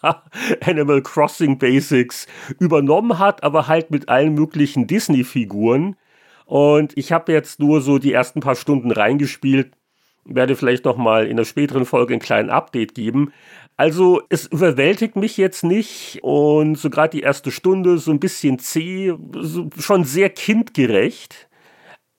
da 0.02 0.24
Animal 0.66 1.02
Crossing 1.02 1.58
Basics 1.58 2.28
übernommen 2.60 3.20
hat, 3.20 3.44
aber 3.44 3.68
halt 3.68 3.92
mit 3.92 4.10
allen 4.10 4.34
möglichen 4.34 4.88
Disney-Figuren. 4.88 5.96
Und 6.46 6.98
ich 6.98 7.12
habe 7.12 7.32
jetzt 7.32 7.60
nur 7.60 7.82
so 7.82 7.98
die 7.98 8.14
ersten 8.14 8.42
paar 8.42 8.56
Stunden 8.56 8.92
reingespielt, 8.92 9.72
werde 10.26 10.56
vielleicht 10.56 10.86
noch 10.86 10.98
mal 10.98 11.26
in 11.26 11.38
der 11.38 11.46
späteren 11.46 11.86
Folge 11.86 12.14
einen 12.14 12.22
kleinen 12.22 12.50
Update 12.50 12.94
geben. 12.94 13.32
Also 13.78 14.22
es 14.30 14.46
überwältigt 14.48 15.16
mich 15.16 15.38
jetzt 15.38 15.64
nicht 15.64 16.20
und 16.22 16.78
so 16.78 16.90
gerade 16.90 17.18
die 17.18 17.24
erste 17.24 17.52
Stunde 17.52 17.98
so 17.98 18.12
ein 18.12 18.20
bisschen 18.20 18.60
zäh, 18.60 19.14
so 19.40 19.70
schon 19.80 20.04
sehr 20.04 20.30
kindgerecht. 20.30 21.50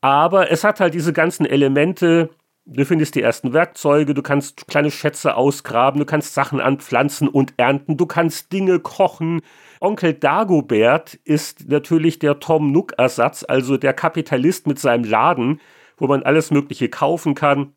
Aber 0.00 0.50
es 0.50 0.64
hat 0.64 0.80
halt 0.80 0.94
diese 0.94 1.12
ganzen 1.12 1.46
Elemente, 1.46 2.30
Du 2.64 2.84
findest 2.84 3.16
die 3.16 3.22
ersten 3.22 3.52
Werkzeuge, 3.52 4.14
du 4.14 4.22
kannst 4.22 4.68
kleine 4.68 4.92
Schätze 4.92 5.34
ausgraben, 5.34 5.98
du 5.98 6.06
kannst 6.06 6.32
Sachen 6.32 6.60
anpflanzen 6.60 7.26
und 7.26 7.54
ernten, 7.56 7.96
du 7.96 8.06
kannst 8.06 8.52
Dinge 8.52 8.78
kochen. 8.78 9.42
Onkel 9.80 10.14
Dagobert 10.14 11.14
ist 11.24 11.68
natürlich 11.68 12.20
der 12.20 12.38
Tom 12.38 12.70
Nook-Ersatz, 12.70 13.44
also 13.48 13.76
der 13.76 13.94
Kapitalist 13.94 14.68
mit 14.68 14.78
seinem 14.78 15.02
Laden, 15.02 15.60
wo 15.96 16.06
man 16.06 16.22
alles 16.22 16.52
Mögliche 16.52 16.88
kaufen 16.88 17.34
kann. 17.34 17.74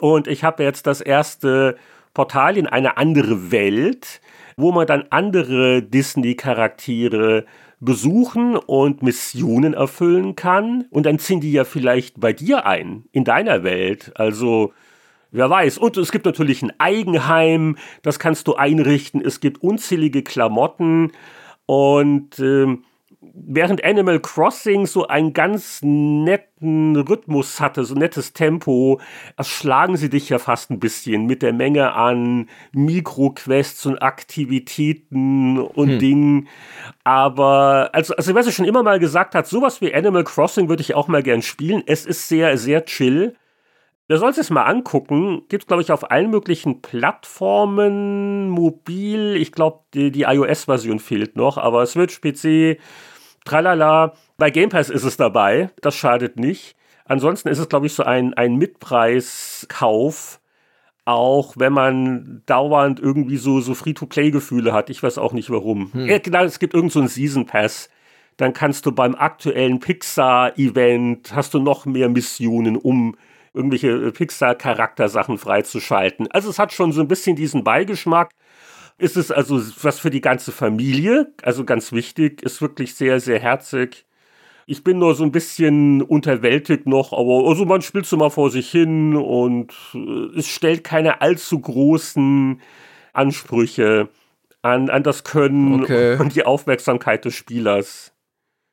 Und 0.00 0.26
ich 0.26 0.42
habe 0.42 0.64
jetzt 0.64 0.88
das 0.88 1.00
erste 1.00 1.76
Portal 2.12 2.56
in 2.56 2.66
eine 2.66 2.96
andere 2.96 3.52
Welt, 3.52 4.20
wo 4.56 4.72
man 4.72 4.88
dann 4.88 5.04
andere 5.10 5.82
Disney-Charaktere 5.82 7.44
besuchen 7.80 8.56
und 8.56 9.02
Missionen 9.02 9.74
erfüllen 9.74 10.36
kann. 10.36 10.86
Und 10.90 11.06
dann 11.06 11.18
ziehen 11.18 11.40
die 11.40 11.52
ja 11.52 11.64
vielleicht 11.64 12.20
bei 12.20 12.32
dir 12.32 12.66
ein, 12.66 13.04
in 13.12 13.24
deiner 13.24 13.62
Welt. 13.62 14.12
Also, 14.14 14.72
wer 15.30 15.50
weiß. 15.50 15.78
Und 15.78 15.96
es 15.96 16.12
gibt 16.12 16.24
natürlich 16.24 16.62
ein 16.62 16.72
Eigenheim, 16.78 17.76
das 18.02 18.18
kannst 18.18 18.48
du 18.48 18.54
einrichten. 18.54 19.20
Es 19.20 19.40
gibt 19.40 19.62
unzählige 19.62 20.22
Klamotten. 20.22 21.12
Und 21.66 22.38
ähm, 22.38 22.84
während 23.34 23.84
Animal 23.84 24.20
Crossing 24.20 24.86
so 24.86 25.06
einen 25.06 25.32
ganz 25.32 25.80
netten 25.82 26.96
Rhythmus 26.96 27.60
hatte, 27.60 27.84
so 27.84 27.94
nettes 27.94 28.32
Tempo, 28.32 29.00
erschlagen 29.36 29.96
sie 29.96 30.10
dich 30.10 30.28
ja 30.28 30.38
fast 30.38 30.70
ein 30.70 30.80
bisschen 30.80 31.26
mit 31.26 31.42
der 31.42 31.52
Menge 31.52 31.92
an 31.92 32.48
Mikroquests 32.72 33.86
und 33.86 34.02
Aktivitäten 34.02 35.58
und 35.58 35.90
hm. 35.90 35.98
Dingen. 35.98 36.48
Aber, 37.04 37.90
also, 37.92 38.14
also, 38.16 38.34
was 38.34 38.46
ich 38.46 38.54
schon 38.54 38.66
immer 38.66 38.82
mal 38.82 38.98
gesagt 38.98 39.34
hat, 39.34 39.46
sowas 39.46 39.80
wie 39.80 39.94
Animal 39.94 40.24
Crossing 40.24 40.68
würde 40.68 40.82
ich 40.82 40.94
auch 40.94 41.08
mal 41.08 41.22
gern 41.22 41.42
spielen. 41.42 41.82
Es 41.86 42.06
ist 42.06 42.28
sehr, 42.28 42.58
sehr 42.58 42.84
chill. 42.84 43.36
Du 44.08 44.16
sollst 44.16 44.38
es 44.38 44.50
mal 44.50 44.62
angucken. 44.62 45.42
Gibt 45.48 45.66
glaube 45.66 45.82
ich, 45.82 45.90
auf 45.90 46.12
allen 46.12 46.30
möglichen 46.30 46.80
Plattformen, 46.80 48.48
mobil. 48.48 49.34
Ich 49.36 49.50
glaube, 49.50 49.80
die, 49.94 50.12
die 50.12 50.22
iOS-Version 50.22 51.00
fehlt 51.00 51.36
noch, 51.36 51.58
aber 51.58 51.84
Switch, 51.86 52.20
PC, 52.20 52.78
tralala. 53.46 54.12
Bei 54.36 54.50
Game 54.50 54.68
Pass 54.68 54.90
ist 54.90 55.04
es 55.04 55.16
dabei, 55.16 55.70
das 55.80 55.96
schadet 55.96 56.38
nicht. 56.38 56.76
Ansonsten 57.06 57.48
ist 57.48 57.58
es, 57.58 57.68
glaube 57.68 57.86
ich, 57.86 57.94
so 57.94 58.02
ein, 58.02 58.34
ein 58.34 58.56
Mitpreiskauf, 58.56 60.40
auch 61.04 61.54
wenn 61.56 61.72
man 61.72 62.42
dauernd 62.46 62.98
irgendwie 63.00 63.36
so, 63.36 63.60
so 63.60 63.74
Free-to-Play-Gefühle 63.74 64.72
hat. 64.72 64.90
Ich 64.90 65.02
weiß 65.02 65.18
auch 65.18 65.32
nicht 65.32 65.50
warum. 65.50 65.92
Hm. 65.92 66.06
Ja, 66.06 66.18
genau, 66.18 66.44
es 66.44 66.58
gibt 66.58 66.74
irgendeinen 66.74 67.06
so 67.06 67.14
Season 67.14 67.46
Pass. 67.46 67.88
Dann 68.36 68.52
kannst 68.52 68.84
du 68.84 68.92
beim 68.92 69.14
aktuellen 69.14 69.80
Pixar-Event, 69.80 71.34
hast 71.34 71.54
du 71.54 71.60
noch 71.60 71.86
mehr 71.86 72.08
Missionen, 72.08 72.76
um 72.76 73.16
irgendwelche 73.54 74.12
Pixar-Charaktersachen 74.12 75.38
freizuschalten. 75.38 76.28
Also 76.30 76.50
es 76.50 76.58
hat 76.58 76.72
schon 76.72 76.92
so 76.92 77.00
ein 77.00 77.08
bisschen 77.08 77.36
diesen 77.36 77.64
Beigeschmack 77.64 78.32
ist 78.98 79.16
es 79.16 79.30
also 79.30 79.60
was 79.82 79.98
für 79.98 80.10
die 80.10 80.20
ganze 80.20 80.52
Familie, 80.52 81.32
also 81.42 81.64
ganz 81.64 81.92
wichtig, 81.92 82.42
ist 82.42 82.62
wirklich 82.62 82.94
sehr, 82.94 83.20
sehr 83.20 83.38
herzig. 83.38 84.06
Ich 84.66 84.82
bin 84.82 84.98
nur 84.98 85.14
so 85.14 85.22
ein 85.22 85.32
bisschen 85.32 86.02
unterwältigt 86.02 86.86
noch, 86.86 87.12
aber 87.12 87.48
also 87.48 87.64
man 87.64 87.82
spielt 87.82 88.06
so 88.06 88.16
mal 88.16 88.30
vor 88.30 88.50
sich 88.50 88.70
hin 88.70 89.14
und 89.14 89.72
äh, 89.94 90.38
es 90.38 90.48
stellt 90.48 90.82
keine 90.82 91.20
allzu 91.20 91.60
großen 91.60 92.60
Ansprüche 93.12 94.08
an, 94.62 94.90
an 94.90 95.02
das 95.02 95.24
Können 95.24 95.82
okay. 95.82 96.16
und 96.18 96.34
die 96.34 96.44
Aufmerksamkeit 96.44 97.24
des 97.24 97.34
Spielers. 97.34 98.12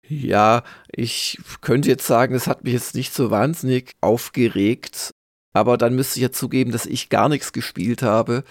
Ja, 0.08 0.64
ich 0.92 1.40
könnte 1.62 1.90
jetzt 1.90 2.08
sagen, 2.08 2.36
es 2.36 2.48
hat 2.48 2.64
mich 2.64 2.74
jetzt 2.74 2.96
nicht 2.96 3.14
so 3.14 3.30
wahnsinnig 3.30 3.94
aufgeregt, 4.02 5.12
aber 5.54 5.78
dann 5.78 5.96
müsste 5.96 6.20
ich 6.20 6.24
ja 6.24 6.32
zugeben, 6.32 6.72
dass 6.72 6.86
ich 6.86 7.10
gar 7.10 7.30
nichts 7.30 7.54
gespielt 7.54 8.02
habe. 8.02 8.44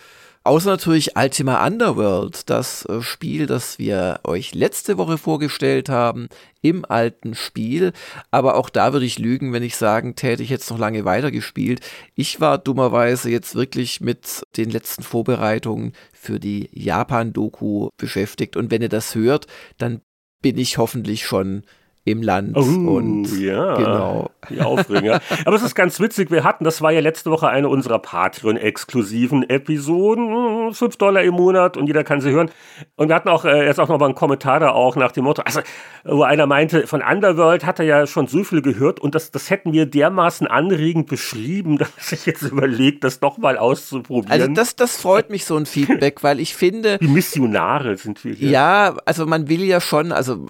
Außer 0.45 0.71
natürlich 0.71 1.17
Ultima 1.17 1.65
Underworld, 1.65 2.51
das 2.51 2.85
äh, 2.87 3.01
Spiel, 3.01 3.47
das 3.47 3.79
wir 3.79 4.21
euch 4.25 4.55
letzte 4.55 4.99
Woche 4.99 5.17
vorgestellt 5.17 5.89
haben, 5.89 6.29
im 6.63 6.85
alten 6.85 7.37
Spiel. 7.37 7.93
Aber 8.33 8.57
auch 8.57 8.69
da 8.69 8.93
würde 8.93 9.07
ich 9.07 9.21
lügen, 9.21 9.53
wenn 9.53 9.63
ich 9.63 9.77
sagen, 9.77 10.17
täte 10.17 10.43
ich 10.43 10.51
jetzt 10.51 10.69
noch 10.71 10.79
lange 10.79 11.05
weitergespielt. 11.05 11.81
Ich 12.17 12.41
war 12.41 12.59
dummerweise 12.59 13.31
jetzt 13.31 13.55
wirklich 13.55 14.01
mit 14.01 14.43
den 14.57 14.71
letzten 14.71 15.05
Vorbereitungen 15.05 15.93
für 16.13 16.41
die 16.41 16.69
Japan-Doku 16.73 17.91
beschäftigt. 17.97 18.57
Und 18.57 18.73
wenn 18.73 18.83
ihr 18.83 18.89
das 18.89 19.15
hört, 19.15 19.47
dann 19.79 20.01
bin 20.41 20.59
ich 20.59 20.77
hoffentlich 20.77 21.25
schon 21.25 21.63
im 22.05 22.21
Land. 22.21 22.57
Oh, 22.57 22.61
und 22.61 23.27
ja, 23.39 23.77
genau. 23.77 24.31
Die 24.51 24.61
Aufreger. 24.61 25.21
Aber 25.45 25.55
es 25.55 25.63
ist 25.63 25.77
ganz 25.77 26.01
witzig, 26.01 26.33
wir 26.33 26.43
hatten, 26.43 26.65
das 26.65 26.83
war 26.83 26.91
ja 26.91 26.99
letzte 26.99 27.31
Woche 27.31 27.49
eine 27.49 27.69
unserer 27.69 28.01
Patreon-exklusiven 28.01 29.49
Episoden, 29.49 30.75
5 30.75 30.97
Dollar 30.97 31.23
im 31.23 31.35
Monat 31.35 31.77
und 31.77 31.87
jeder 31.87 32.03
kann 32.03 32.21
sie 32.21 32.31
hören. 32.31 32.51
Und 32.97 33.09
wir 33.09 33.15
hatten 33.15 33.29
auch 33.29 33.45
äh, 33.45 33.67
jetzt 33.67 33.79
auch 33.79 33.89
noch 33.89 34.01
mal 34.01 34.07
einen 34.07 34.17
Kommentar 34.17 34.59
da 34.59 34.71
auch 34.71 34.97
nach 34.97 35.13
dem 35.13 35.25
Motto, 35.25 35.43
also 35.43 35.61
wo 36.03 36.25
einer 36.25 36.47
meinte, 36.47 36.89
von 36.89 37.03
Underworld 37.03 37.65
hat 37.65 37.79
er 37.79 37.85
ja 37.85 38.07
schon 38.09 38.27
so 38.27 38.43
viel 38.43 38.63
gehört 38.63 38.99
und 38.99 39.15
das, 39.15 39.31
das 39.31 39.49
hätten 39.51 39.73
wir 39.73 39.87
dermaßen 39.87 40.49
anregend 40.49 41.07
beschrieben, 41.09 41.79
dass 41.99 42.11
ich 42.11 42.27
jetzt 42.27 42.43
überlegt, 42.43 43.05
das 43.05 43.21
doch 43.21 43.39
mal 43.39 43.57
auszuprobieren. 43.57 44.33
Also 44.33 44.49
das, 44.49 44.75
das 44.75 44.97
freut 44.97 45.31
mich 45.31 45.45
so 45.45 45.57
ein 45.57 45.67
Feedback, 45.67 46.25
weil 46.25 46.41
ich 46.41 46.57
finde... 46.57 46.99
Die 46.99 47.07
Missionare 47.07 47.97
sind 47.97 48.25
wir 48.25 48.35
hier. 48.35 48.51
Ja, 48.51 48.97
also 49.05 49.25
man 49.25 49.49
will 49.49 49.63
ja 49.63 49.81
schon, 49.81 50.11
also 50.11 50.45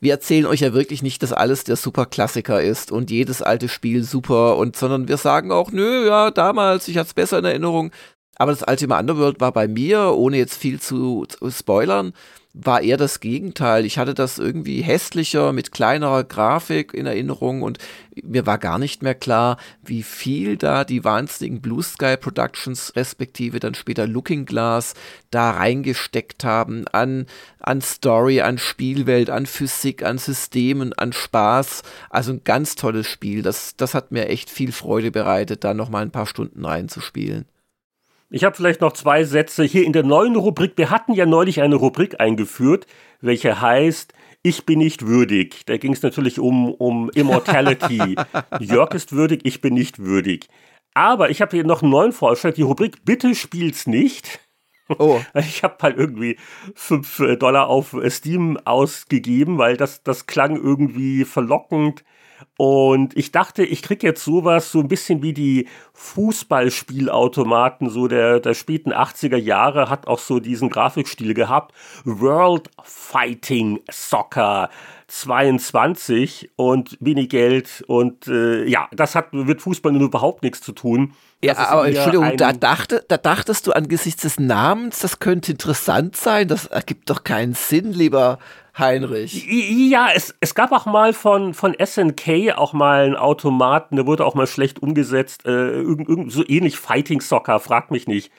wir 0.00 0.12
erzählen 0.12 0.46
euch 0.46 0.60
ja 0.60 0.72
wirklich 0.72 0.83
wirklich 0.84 1.02
nicht, 1.02 1.22
dass 1.22 1.32
alles 1.32 1.64
der 1.64 1.76
Superklassiker 1.76 2.60
ist 2.60 2.92
und 2.92 3.10
jedes 3.10 3.40
alte 3.40 3.68
Spiel 3.70 4.02
super 4.04 4.58
und 4.58 4.76
sondern 4.76 5.08
wir 5.08 5.16
sagen 5.16 5.50
auch, 5.50 5.72
nö, 5.72 6.06
ja, 6.06 6.30
damals, 6.30 6.88
ich 6.88 6.98
hatte 6.98 7.08
es 7.08 7.14
besser 7.14 7.38
in 7.38 7.46
Erinnerung. 7.46 7.90
Aber 8.36 8.52
das 8.52 8.66
Ultima 8.68 8.98
Underworld 8.98 9.40
war 9.40 9.52
bei 9.52 9.66
mir, 9.66 10.12
ohne 10.14 10.36
jetzt 10.36 10.58
viel 10.58 10.80
zu, 10.80 11.24
zu 11.26 11.50
spoilern, 11.50 12.12
war 12.54 12.82
eher 12.82 12.96
das 12.96 13.18
Gegenteil. 13.18 13.84
Ich 13.84 13.98
hatte 13.98 14.14
das 14.14 14.38
irgendwie 14.38 14.80
hässlicher 14.80 15.52
mit 15.52 15.72
kleinerer 15.72 16.22
Grafik 16.22 16.94
in 16.94 17.04
Erinnerung 17.04 17.62
und 17.62 17.78
mir 18.22 18.46
war 18.46 18.58
gar 18.58 18.78
nicht 18.78 19.02
mehr 19.02 19.16
klar, 19.16 19.58
wie 19.82 20.04
viel 20.04 20.56
da 20.56 20.84
die 20.84 21.02
wahnsinnigen 21.02 21.60
Blue 21.60 21.82
Sky 21.82 22.16
Productions 22.16 22.94
respektive 22.94 23.58
dann 23.58 23.74
später 23.74 24.06
Looking 24.06 24.46
Glass 24.46 24.94
da 25.32 25.50
reingesteckt 25.50 26.44
haben 26.44 26.86
an, 26.92 27.26
an 27.58 27.80
Story, 27.80 28.40
an 28.40 28.58
Spielwelt, 28.58 29.30
an 29.30 29.46
Physik, 29.46 30.04
an 30.04 30.18
Systemen, 30.18 30.92
an 30.92 31.12
Spaß. 31.12 31.82
Also 32.08 32.32
ein 32.32 32.44
ganz 32.44 32.76
tolles 32.76 33.08
Spiel. 33.08 33.42
Das, 33.42 33.74
das 33.76 33.94
hat 33.94 34.12
mir 34.12 34.28
echt 34.28 34.48
viel 34.48 34.70
Freude 34.70 35.10
bereitet, 35.10 35.64
da 35.64 35.74
nochmal 35.74 36.02
ein 36.02 36.12
paar 36.12 36.26
Stunden 36.26 36.64
reinzuspielen. 36.64 37.46
Ich 38.34 38.42
habe 38.42 38.56
vielleicht 38.56 38.80
noch 38.80 38.94
zwei 38.94 39.22
Sätze 39.22 39.62
hier 39.62 39.84
in 39.84 39.92
der 39.92 40.02
neuen 40.02 40.34
Rubrik. 40.34 40.72
Wir 40.74 40.90
hatten 40.90 41.12
ja 41.12 41.24
neulich 41.24 41.62
eine 41.62 41.76
Rubrik 41.76 42.18
eingeführt, 42.18 42.84
welche 43.20 43.60
heißt 43.60 44.12
Ich 44.42 44.66
bin 44.66 44.80
nicht 44.80 45.06
würdig. 45.06 45.64
Da 45.66 45.76
ging 45.76 45.92
es 45.92 46.02
natürlich 46.02 46.40
um, 46.40 46.72
um 46.72 47.10
Immortality. 47.10 48.16
Jörg 48.58 48.92
ist 48.92 49.12
würdig, 49.12 49.42
ich 49.44 49.60
bin 49.60 49.74
nicht 49.74 50.00
würdig. 50.00 50.48
Aber 50.94 51.30
ich 51.30 51.40
habe 51.40 51.54
hier 51.56 51.64
noch 51.64 51.82
einen 51.82 51.92
neuen 51.92 52.10
Vorschlag. 52.10 52.54
Die 52.54 52.62
Rubrik 52.62 53.04
Bitte 53.04 53.36
spiel's 53.36 53.86
nicht. 53.86 54.40
Oh. 54.98 55.20
Ich 55.34 55.62
habe 55.62 55.76
halt 55.80 55.96
irgendwie 55.96 56.36
5 56.74 57.38
Dollar 57.38 57.68
auf 57.68 57.94
Steam 58.08 58.58
ausgegeben, 58.64 59.58
weil 59.58 59.76
das, 59.76 60.02
das 60.02 60.26
klang 60.26 60.56
irgendwie 60.56 61.24
verlockend. 61.24 62.02
Und 62.56 63.16
ich 63.16 63.32
dachte, 63.32 63.64
ich 63.64 63.82
krieg 63.82 64.02
jetzt 64.02 64.24
sowas 64.24 64.70
so 64.70 64.80
ein 64.80 64.88
bisschen 64.88 65.22
wie 65.22 65.32
die 65.32 65.68
Fußballspielautomaten 65.94 67.90
so 67.90 68.08
der, 68.08 68.40
der 68.40 68.54
späten 68.54 68.92
80er 68.92 69.36
Jahre, 69.36 69.90
hat 69.90 70.06
auch 70.06 70.18
so 70.20 70.38
diesen 70.40 70.70
Grafikstil 70.70 71.34
gehabt. 71.34 71.74
World 72.04 72.70
Fighting 72.82 73.80
Soccer 73.90 74.70
22 75.08 76.50
und 76.56 76.96
wenig 77.00 77.28
Geld 77.28 77.84
und 77.86 78.26
äh, 78.26 78.64
ja, 78.64 78.88
das 78.92 79.14
hat 79.14 79.32
mit 79.32 79.60
Fußball 79.62 79.92
nun 79.92 80.02
überhaupt 80.02 80.42
nichts 80.42 80.60
zu 80.60 80.72
tun. 80.72 81.14
Ja, 81.44 81.56
aber 81.58 81.86
Entschuldigung, 81.86 82.36
da, 82.36 82.52
dachte, 82.52 83.04
da 83.08 83.16
dachtest 83.16 83.66
du 83.66 83.72
angesichts 83.72 84.22
des 84.22 84.38
Namens, 84.40 85.00
das 85.00 85.18
könnte 85.18 85.52
interessant 85.52 86.16
sein. 86.16 86.48
Das 86.48 86.66
ergibt 86.66 87.10
doch 87.10 87.24
keinen 87.24 87.54
Sinn, 87.54 87.92
lieber 87.92 88.38
Heinrich. 88.78 89.46
Ja, 89.46 90.08
es, 90.14 90.34
es 90.40 90.54
gab 90.54 90.72
auch 90.72 90.86
mal 90.86 91.12
von, 91.12 91.54
von 91.54 91.76
SNK 91.78 92.52
auch 92.56 92.72
mal 92.72 93.04
einen 93.04 93.16
Automaten, 93.16 93.96
der 93.96 94.06
wurde 94.06 94.24
auch 94.24 94.34
mal 94.34 94.46
schlecht 94.46 94.82
umgesetzt, 94.82 95.46
äh, 95.46 95.50
irgend, 95.50 96.08
irgend, 96.08 96.32
so 96.32 96.44
ähnlich 96.46 96.78
Fighting 96.78 97.20
Soccer, 97.20 97.60
frag 97.60 97.90
mich 97.90 98.08
nicht. 98.08 98.32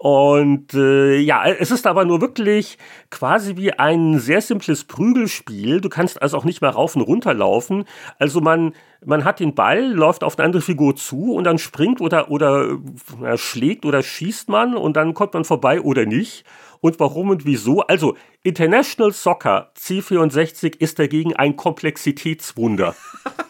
Und 0.00 0.74
äh, 0.74 1.18
ja, 1.18 1.44
es 1.44 1.72
ist 1.72 1.84
aber 1.84 2.04
nur 2.04 2.20
wirklich 2.20 2.78
quasi 3.10 3.56
wie 3.56 3.72
ein 3.72 4.20
sehr 4.20 4.40
simples 4.40 4.84
Prügelspiel. 4.84 5.80
Du 5.80 5.88
kannst 5.88 6.22
also 6.22 6.36
auch 6.36 6.44
nicht 6.44 6.60
mehr 6.60 6.70
rauf 6.70 6.94
und 6.94 7.02
runter 7.02 7.34
laufen. 7.34 7.84
Also 8.16 8.40
man, 8.40 8.74
man 9.04 9.24
hat 9.24 9.40
den 9.40 9.56
Ball, 9.56 9.92
läuft 9.92 10.22
auf 10.22 10.38
eine 10.38 10.46
andere 10.46 10.62
Figur 10.62 10.94
zu 10.94 11.34
und 11.34 11.42
dann 11.42 11.58
springt 11.58 12.00
oder, 12.00 12.30
oder 12.30 12.78
äh, 13.24 13.36
schlägt 13.36 13.84
oder 13.84 14.04
schießt 14.04 14.48
man 14.48 14.76
und 14.76 14.96
dann 14.96 15.14
kommt 15.14 15.34
man 15.34 15.44
vorbei 15.44 15.80
oder 15.80 16.06
nicht. 16.06 16.44
Und 16.80 17.00
warum 17.00 17.30
und 17.30 17.44
wieso? 17.44 17.80
Also, 17.80 18.16
International 18.44 19.10
Soccer 19.12 19.72
C64 19.76 20.78
ist 20.78 21.00
dagegen 21.00 21.34
ein 21.34 21.56
Komplexitätswunder. 21.56 22.94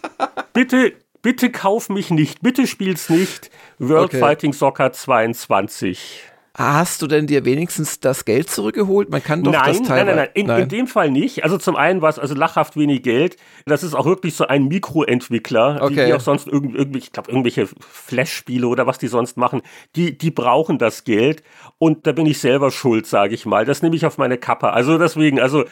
Bitte 0.54 0.94
Bitte 1.20 1.50
kauf 1.50 1.88
mich 1.88 2.10
nicht, 2.10 2.42
bitte 2.42 2.68
spiel's 2.68 3.10
nicht. 3.10 3.50
World 3.80 4.10
okay. 4.10 4.20
Fighting 4.20 4.52
Soccer 4.52 4.92
22. 4.92 6.22
Hast 6.58 7.02
du 7.02 7.06
denn 7.06 7.28
dir 7.28 7.44
wenigstens 7.44 8.00
das 8.00 8.24
Geld 8.24 8.50
zurückgeholt? 8.50 9.10
Man 9.10 9.22
kann 9.22 9.44
doch 9.44 9.52
nein, 9.52 9.64
das 9.64 9.82
Teil. 9.82 10.04
Nein, 10.04 10.06
nein, 10.06 10.16
nein. 10.16 10.28
In, 10.34 10.46
nein. 10.46 10.62
in 10.62 10.68
dem 10.68 10.86
Fall 10.88 11.08
nicht. 11.08 11.44
Also 11.44 11.56
zum 11.56 11.76
einen 11.76 12.02
war 12.02 12.10
es 12.10 12.18
also 12.18 12.34
lachhaft 12.34 12.76
wenig 12.76 13.04
Geld. 13.04 13.36
Das 13.64 13.84
ist 13.84 13.94
auch 13.94 14.06
wirklich 14.06 14.34
so 14.34 14.44
ein 14.44 14.66
Mikroentwickler, 14.66 15.78
okay. 15.80 15.94
die, 15.94 16.06
die 16.06 16.14
auch 16.14 16.20
sonst 16.20 16.48
irgendwie, 16.48 16.98
ich 16.98 17.12
glaube, 17.12 17.30
irgendwelche 17.30 17.68
Flash-Spiele 17.78 18.66
oder 18.66 18.88
was 18.88 18.98
die 18.98 19.06
sonst 19.06 19.36
machen, 19.36 19.62
die, 19.94 20.18
die 20.18 20.32
brauchen 20.32 20.78
das 20.78 21.04
Geld. 21.04 21.44
Und 21.78 22.08
da 22.08 22.10
bin 22.12 22.26
ich 22.26 22.40
selber 22.40 22.72
schuld, 22.72 23.06
sage 23.06 23.36
ich 23.36 23.46
mal. 23.46 23.64
Das 23.64 23.82
nehme 23.82 23.94
ich 23.94 24.04
auf 24.04 24.18
meine 24.18 24.36
Kappe. 24.36 24.72
Also 24.72 24.98
deswegen, 24.98 25.38
also 25.38 25.64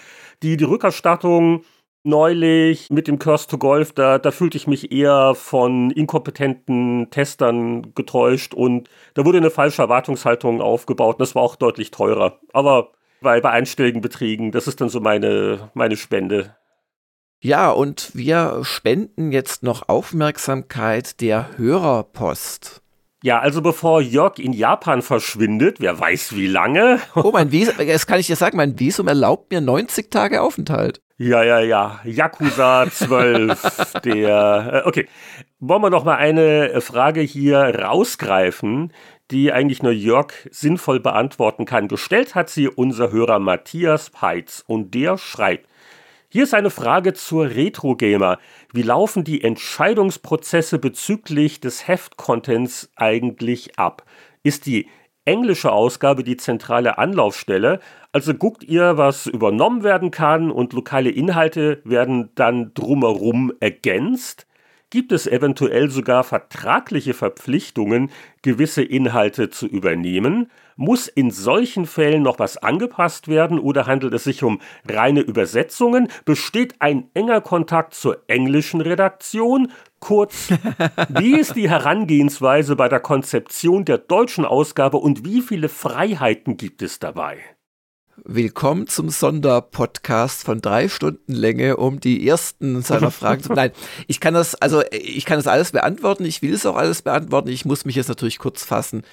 die, 0.44 0.56
die 0.56 0.64
Rückerstattung 0.64 1.64
neulich 2.06 2.88
mit 2.90 3.08
dem 3.08 3.18
Curse 3.18 3.48
to 3.48 3.58
Golf, 3.58 3.92
da, 3.92 4.18
da 4.18 4.30
fühlte 4.30 4.56
ich 4.56 4.66
mich 4.66 4.92
eher 4.92 5.34
von 5.34 5.90
inkompetenten 5.90 7.10
Testern 7.10 7.94
getäuscht 7.94 8.54
und 8.54 8.88
da 9.14 9.24
wurde 9.24 9.38
eine 9.38 9.50
falsche 9.50 9.82
Erwartungshaltung 9.82 10.60
aufgebaut 10.60 11.16
und 11.16 11.20
das 11.20 11.34
war 11.34 11.42
auch 11.42 11.56
deutlich 11.56 11.90
teurer. 11.90 12.38
Aber 12.52 12.92
weil 13.20 13.40
bei 13.40 13.50
einstelligen 13.50 14.00
Beträgen, 14.00 14.52
das 14.52 14.68
ist 14.68 14.80
dann 14.80 14.88
so 14.88 15.00
meine, 15.00 15.70
meine 15.74 15.96
Spende. 15.96 16.56
Ja, 17.40 17.70
und 17.70 18.14
wir 18.14 18.60
spenden 18.62 19.30
jetzt 19.30 19.62
noch 19.62 19.88
Aufmerksamkeit 19.88 21.20
der 21.20 21.58
Hörerpost. 21.58 22.82
Ja, 23.22 23.40
also 23.40 23.62
bevor 23.62 24.00
Jörg 24.00 24.38
in 24.38 24.52
Japan 24.52 25.02
verschwindet, 25.02 25.80
wer 25.80 25.98
weiß 25.98 26.36
wie 26.36 26.46
lange. 26.46 27.00
Oh, 27.14 27.30
mein 27.32 27.50
Visum, 27.52 27.74
das 27.78 28.06
kann 28.06 28.20
ich 28.20 28.26
dir 28.26 28.36
sagen, 28.36 28.56
mein 28.56 28.78
Visum 28.78 29.08
erlaubt 29.08 29.50
mir 29.50 29.60
90 29.60 30.10
Tage 30.10 30.42
Aufenthalt. 30.42 31.00
Ja, 31.18 31.42
ja, 31.42 31.60
ja. 31.60 32.00
Yakuza 32.04 32.90
12, 32.90 33.92
der. 34.04 34.82
Äh, 34.84 34.88
okay. 34.88 35.08
Wollen 35.60 35.80
wir 35.80 35.88
noch 35.88 36.04
mal 36.04 36.16
eine 36.16 36.82
Frage 36.82 37.22
hier 37.22 37.56
rausgreifen, 37.56 38.92
die 39.30 39.50
eigentlich 39.50 39.82
nur 39.82 39.92
Jörg 39.92 40.34
sinnvoll 40.50 41.00
beantworten 41.00 41.64
kann. 41.64 41.88
Gestellt 41.88 42.34
hat 42.34 42.50
sie 42.50 42.68
unser 42.68 43.12
Hörer 43.12 43.38
Matthias 43.38 44.10
Peitz 44.10 44.62
und 44.66 44.92
der 44.92 45.16
schreibt: 45.16 45.66
Hier 46.28 46.42
ist 46.42 46.52
eine 46.52 46.68
Frage 46.68 47.14
zur 47.14 47.46
Retro-Gamer. 47.48 48.38
Wie 48.74 48.82
laufen 48.82 49.24
die 49.24 49.42
Entscheidungsprozesse 49.42 50.78
bezüglich 50.78 51.60
des 51.60 51.88
Heft-Contents 51.88 52.90
eigentlich 52.94 53.78
ab? 53.78 54.04
Ist 54.42 54.66
die 54.66 54.86
englische 55.26 55.72
Ausgabe 55.72 56.24
die 56.24 56.36
zentrale 56.36 56.98
Anlaufstelle. 56.98 57.80
Also 58.16 58.32
guckt 58.32 58.64
ihr, 58.64 58.96
was 58.96 59.26
übernommen 59.26 59.82
werden 59.82 60.10
kann 60.10 60.50
und 60.50 60.72
lokale 60.72 61.10
Inhalte 61.10 61.82
werden 61.84 62.30
dann 62.34 62.72
drumherum 62.72 63.52
ergänzt. 63.60 64.46
Gibt 64.88 65.12
es 65.12 65.26
eventuell 65.26 65.90
sogar 65.90 66.24
vertragliche 66.24 67.12
Verpflichtungen, 67.12 68.10
gewisse 68.40 68.82
Inhalte 68.82 69.50
zu 69.50 69.66
übernehmen? 69.66 70.50
Muss 70.76 71.08
in 71.08 71.30
solchen 71.30 71.84
Fällen 71.84 72.22
noch 72.22 72.38
was 72.38 72.56
angepasst 72.56 73.28
werden 73.28 73.58
oder 73.58 73.86
handelt 73.86 74.14
es 74.14 74.24
sich 74.24 74.42
um 74.42 74.62
reine 74.88 75.20
Übersetzungen? 75.20 76.08
Besteht 76.24 76.76
ein 76.78 77.10
enger 77.12 77.42
Kontakt 77.42 77.92
zur 77.92 78.22
englischen 78.28 78.80
Redaktion? 78.80 79.70
Kurz, 80.00 80.48
wie 81.10 81.38
ist 81.38 81.54
die 81.54 81.68
Herangehensweise 81.68 82.76
bei 82.76 82.88
der 82.88 83.00
Konzeption 83.00 83.84
der 83.84 83.98
deutschen 83.98 84.46
Ausgabe 84.46 84.96
und 84.96 85.22
wie 85.26 85.42
viele 85.42 85.68
Freiheiten 85.68 86.56
gibt 86.56 86.80
es 86.80 86.98
dabei? 86.98 87.55
Willkommen 88.28 88.88
zum 88.88 89.08
Sonderpodcast 89.08 90.42
von 90.42 90.60
drei 90.60 90.88
Stunden 90.88 91.32
Länge, 91.32 91.76
um 91.76 92.00
die 92.00 92.26
ersten 92.26 92.82
seiner 92.82 93.12
Fragen 93.12 93.40
zu. 93.40 93.52
Nein, 93.52 93.70
ich 94.08 94.18
kann 94.18 94.34
das, 94.34 94.56
also 94.56 94.82
ich 94.90 95.24
kann 95.24 95.38
das 95.38 95.46
alles 95.46 95.70
beantworten. 95.70 96.24
Ich 96.24 96.42
will 96.42 96.52
es 96.52 96.66
auch 96.66 96.74
alles 96.74 97.02
beantworten. 97.02 97.50
Ich 97.50 97.64
muss 97.64 97.84
mich 97.84 97.94
jetzt 97.94 98.08
natürlich 98.08 98.40
kurz 98.40 98.64
fassen. 98.64 99.04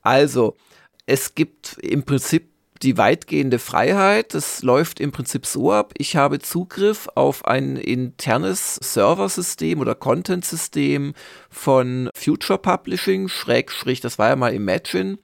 Also, 0.00 0.56
es 1.04 1.34
gibt 1.34 1.76
im 1.82 2.04
Prinzip 2.04 2.48
die 2.80 2.96
weitgehende 2.96 3.58
Freiheit. 3.58 4.32
Das 4.32 4.62
läuft 4.62 5.00
im 5.00 5.12
Prinzip 5.12 5.44
so 5.44 5.70
ab. 5.70 5.92
Ich 5.98 6.16
habe 6.16 6.38
Zugriff 6.38 7.10
auf 7.14 7.44
ein 7.44 7.76
internes 7.76 8.76
Serversystem 8.76 9.80
oder 9.80 9.94
Content-System 9.94 11.12
von 11.50 12.08
Future 12.16 12.58
Publishing, 12.58 13.28
Schrägstrich, 13.28 14.00
das 14.00 14.18
war 14.18 14.30
ja 14.30 14.36
mal 14.36 14.54
Imagine. 14.54 15.18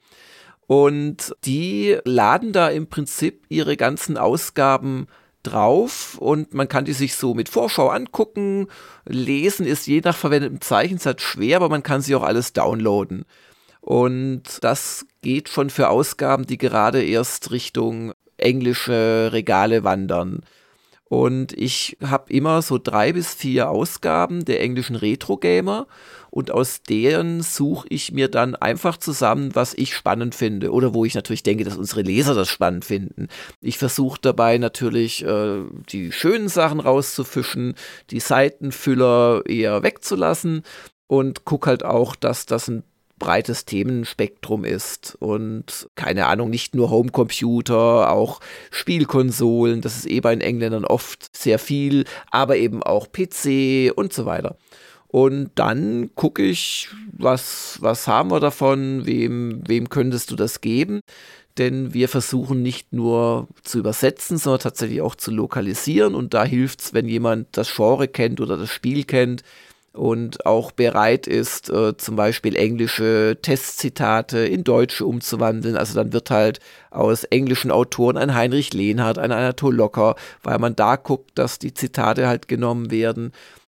Und 0.69 1.35
die 1.45 1.97
laden 2.03 2.53
da 2.53 2.69
im 2.69 2.85
Prinzip 2.85 3.43
ihre 3.49 3.75
ganzen 3.75 4.19
Ausgaben 4.19 5.07
drauf 5.41 6.15
und 6.19 6.53
man 6.53 6.67
kann 6.67 6.85
die 6.85 6.93
sich 6.93 7.15
so 7.15 7.33
mit 7.33 7.49
Vorschau 7.49 7.87
angucken. 7.87 8.67
Lesen 9.03 9.65
ist 9.65 9.87
je 9.87 9.99
nach 10.03 10.15
verwendetem 10.15 10.61
Zeichensatz 10.61 11.23
schwer, 11.23 11.55
aber 11.55 11.69
man 11.69 11.81
kann 11.81 12.01
sie 12.01 12.13
auch 12.13 12.21
alles 12.21 12.53
downloaden. 12.53 13.25
Und 13.81 14.43
das 14.61 15.07
geht 15.23 15.49
schon 15.49 15.71
für 15.71 15.89
Ausgaben, 15.89 16.45
die 16.45 16.59
gerade 16.59 17.03
erst 17.03 17.49
Richtung 17.49 18.13
englische 18.37 19.31
Regale 19.33 19.83
wandern. 19.83 20.41
Und 21.09 21.53
ich 21.53 21.97
habe 22.03 22.31
immer 22.31 22.61
so 22.61 22.77
drei 22.77 23.13
bis 23.13 23.33
vier 23.33 23.69
Ausgaben 23.69 24.45
der 24.45 24.61
englischen 24.61 24.95
Retro-Gamer 24.95 25.87
und 26.29 26.51
aus 26.51 26.83
deren 26.83 27.41
suche 27.41 27.87
ich 27.89 28.11
mir 28.11 28.29
dann 28.29 28.55
einfach 28.55 28.95
zusammen, 28.97 29.55
was 29.55 29.73
ich 29.73 29.95
spannend 29.95 30.35
finde 30.35 30.71
oder 30.71 30.93
wo 30.93 31.05
ich 31.05 31.15
natürlich 31.15 31.41
denke, 31.41 31.63
dass 31.63 31.77
unsere 31.77 32.03
Leser 32.03 32.35
das 32.35 32.47
spannend 32.47 32.85
finden. 32.85 33.27
Ich 33.59 33.79
versuche 33.79 34.19
dabei 34.21 34.59
natürlich 34.59 35.25
äh, 35.25 35.63
die 35.89 36.11
schönen 36.11 36.47
Sachen 36.47 36.79
rauszufischen, 36.79 37.73
die 38.11 38.19
Seitenfüller 38.19 39.41
eher 39.47 39.81
wegzulassen 39.81 40.61
und 41.07 41.43
gucke 41.43 41.71
halt 41.71 41.83
auch, 41.83 42.15
dass 42.15 42.45
das 42.45 42.67
ein 42.67 42.83
breites 43.19 43.65
Themenspektrum 43.65 44.63
ist 44.63 45.15
und 45.19 45.89
keine 45.95 46.27
Ahnung, 46.27 46.49
nicht 46.49 46.73
nur 46.73 46.89
Homecomputer, 46.89 48.11
auch 48.11 48.39
Spielkonsolen, 48.71 49.81
das 49.81 49.97
ist 49.97 50.09
eh 50.09 50.21
bei 50.21 50.33
den 50.33 50.41
Engländern 50.41 50.85
oft 50.85 51.35
sehr 51.35 51.59
viel, 51.59 52.05
aber 52.31 52.57
eben 52.57 52.81
auch 52.81 53.07
PC 53.11 53.91
und 53.95 54.13
so 54.13 54.25
weiter. 54.25 54.57
Und 55.11 55.49
dann 55.55 56.11
gucke 56.13 56.43
ich, 56.43 56.89
was, 57.11 57.79
was 57.81 58.07
haben 58.07 58.29
wir 58.29 58.39
davon, 58.39 59.07
wem, 59.07 59.63
wem 59.67 59.89
könntest 59.89 60.29
du 60.29 60.35
das 60.35 60.61
geben? 60.61 61.01
Denn 61.57 61.95
wir 61.95 62.07
versuchen 62.07 62.61
nicht 62.61 62.93
nur 62.93 63.47
zu 63.63 63.79
übersetzen, 63.79 64.37
sondern 64.37 64.61
tatsächlich 64.61 65.01
auch 65.01 65.15
zu 65.15 65.31
lokalisieren. 65.31 66.13
Und 66.13 66.35
da 66.35 66.45
hilft 66.45 66.81
es, 66.81 66.93
wenn 66.93 67.07
jemand 67.07 67.47
das 67.57 67.73
Genre 67.75 68.07
kennt 68.07 68.39
oder 68.39 68.55
das 68.55 68.69
Spiel 68.69 69.03
kennt, 69.03 69.43
und 69.99 70.45
auch 70.45 70.71
bereit 70.71 71.27
ist, 71.27 71.69
äh, 71.69 71.97
zum 71.97 72.15
Beispiel 72.15 72.55
englische 72.55 73.37
Testzitate 73.41 74.39
in 74.39 74.63
deutsche 74.63 75.05
umzuwandeln. 75.05 75.75
Also 75.75 75.93
dann 75.93 76.13
wird 76.13 76.31
halt 76.31 76.61
aus 76.89 77.25
englischen 77.25 77.69
Autoren 77.69 78.15
ein 78.15 78.33
Heinrich 78.33 78.73
Lehnhardt, 78.73 79.17
ein 79.17 79.33
Anatol 79.33 79.75
Locker, 79.75 80.15
weil 80.41 80.57
man 80.57 80.73
da 80.77 80.95
guckt, 80.95 81.31
dass 81.37 81.59
die 81.59 81.73
Zitate 81.73 82.29
halt 82.29 82.47
genommen 82.47 82.91
werden. 82.91 83.33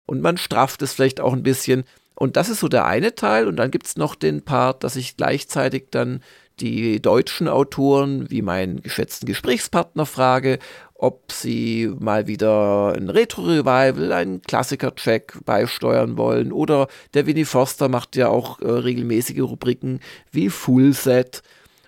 Und 0.06 0.22
man 0.22 0.38
strafft 0.38 0.84
es 0.84 0.94
vielleicht 0.94 1.20
auch 1.20 1.34
ein 1.34 1.42
bisschen. 1.42 1.86
Und 2.14 2.38
das 2.38 2.50
ist 2.50 2.60
so 2.60 2.68
der 2.68 2.86
eine 2.86 3.16
Teil. 3.16 3.48
Und 3.48 3.56
dann 3.56 3.72
gibt 3.72 3.88
es 3.88 3.98
noch 3.98 4.14
den 4.14 4.44
Part, 4.44 4.84
dass 4.84 4.98
ich 4.98 5.18
gleichzeitig 5.18 5.88
dann 5.90 6.22
die 6.60 7.02
deutschen 7.02 7.48
Autoren 7.48 8.30
wie 8.30 8.44
meinen 8.44 8.82
geschätzten 8.84 9.26
Gesprächspartner 9.26 10.06
frage, 10.06 10.60
ob 11.02 11.32
sie 11.32 11.92
mal 12.00 12.28
wieder 12.28 12.94
ein 12.96 13.10
Retro-Revival, 13.10 14.12
einen 14.12 14.44
Klassiker-Track 14.44 15.40
beisteuern 15.46 16.16
wollen. 16.16 16.52
Oder 16.52 16.88
der 17.16 17.26
Winnie 17.26 17.46
Forster 17.46 17.90
macht 17.90 18.16
ja 18.16 18.30
auch 18.30 18.62
äh, 18.62 18.70
regelmäßige 18.70 19.42
Rubriken 19.42 20.00
wie 20.32 20.50
Full 20.50 20.94
Set. 20.94 21.42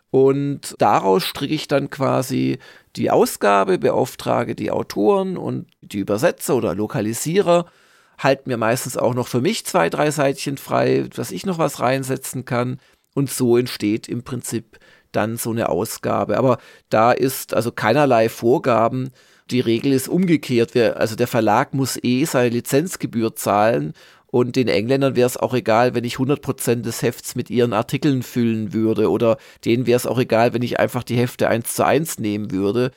Und 0.10 0.73
daraus 0.80 1.23
stricke 1.23 1.54
ich 1.54 1.67
dann 1.67 1.91
quasi 1.91 2.58
die 2.95 3.12
Ausgabe, 3.12 3.78
beauftrage 3.78 4.56
die 4.56 4.71
Autoren 4.71 5.38
und 5.38 5.67
die 5.82 5.99
Übersetzer 5.99 6.56
oder 6.56 6.73
Lokalisierer, 6.73 7.67
halte 8.17 8.49
mir 8.49 8.58
meistens 8.58 8.97
auch 8.97 9.13
noch 9.13 9.28
für 9.28 9.41
mich 9.41 9.63
zwei, 9.63 9.91
drei 9.91 10.10
Seitchen 10.10 10.58
frei, 10.58 11.08
dass 11.15 11.30
ich 11.30 11.45
noch 11.45 11.60
was 11.60 11.80
reinsetzen 11.80 12.45
kann. 12.45 12.80
Und 13.13 13.30
so 13.30 13.58
entsteht 13.58 14.10
im 14.10 14.23
Prinzip 14.23 14.80
dann 15.15 15.38
so 15.38 15.52
eine 15.52 15.69
Ausgabe. 15.69 16.38
Aber 16.38 16.58
da 16.89 17.12
ist 17.12 17.54
also 17.54 17.71
keinerlei 17.71 18.30
Vorgaben. 18.30 19.12
Die 19.52 19.60
Regel 19.60 19.93
ist 19.93 20.08
umgekehrt. 20.08 20.76
Wir, 20.76 20.97
also 20.97 21.15
der 21.15 21.28
Verlag 21.28 21.73
muss 21.73 21.97
eh 22.02 22.26
seine 22.26 22.49
Lizenzgebühr 22.49 23.36
zahlen 23.36 23.93
Und 24.28 24.56
den 24.56 24.67
Engländern 24.67 25.15
wäre 25.15 25.28
es 25.28 25.38
auch 25.38 25.54
egal, 25.54 25.93
wenn 25.95 26.04
ich 26.04 26.15
100% 26.15 26.82
des 26.82 27.02
Hefts 27.04 27.36
mit 27.36 27.49
ihren 27.49 27.73
Artikeln 27.73 28.23
füllen 28.23 28.73
würde. 28.73 29.12
Oder 29.12 29.38
denen 29.63 29.86
wäre 29.86 29.97
es 29.97 30.08
auch 30.08 30.17
egal, 30.19 30.54
wenn 30.54 30.63
ich 30.63 30.80
einfach 30.80 31.04
die 31.04 31.17
Hefte 31.17 31.47
eins 31.49 31.76
zu 31.76 31.86
eins 31.86 32.19
nehmen 32.19 32.52
würde. 32.52 32.91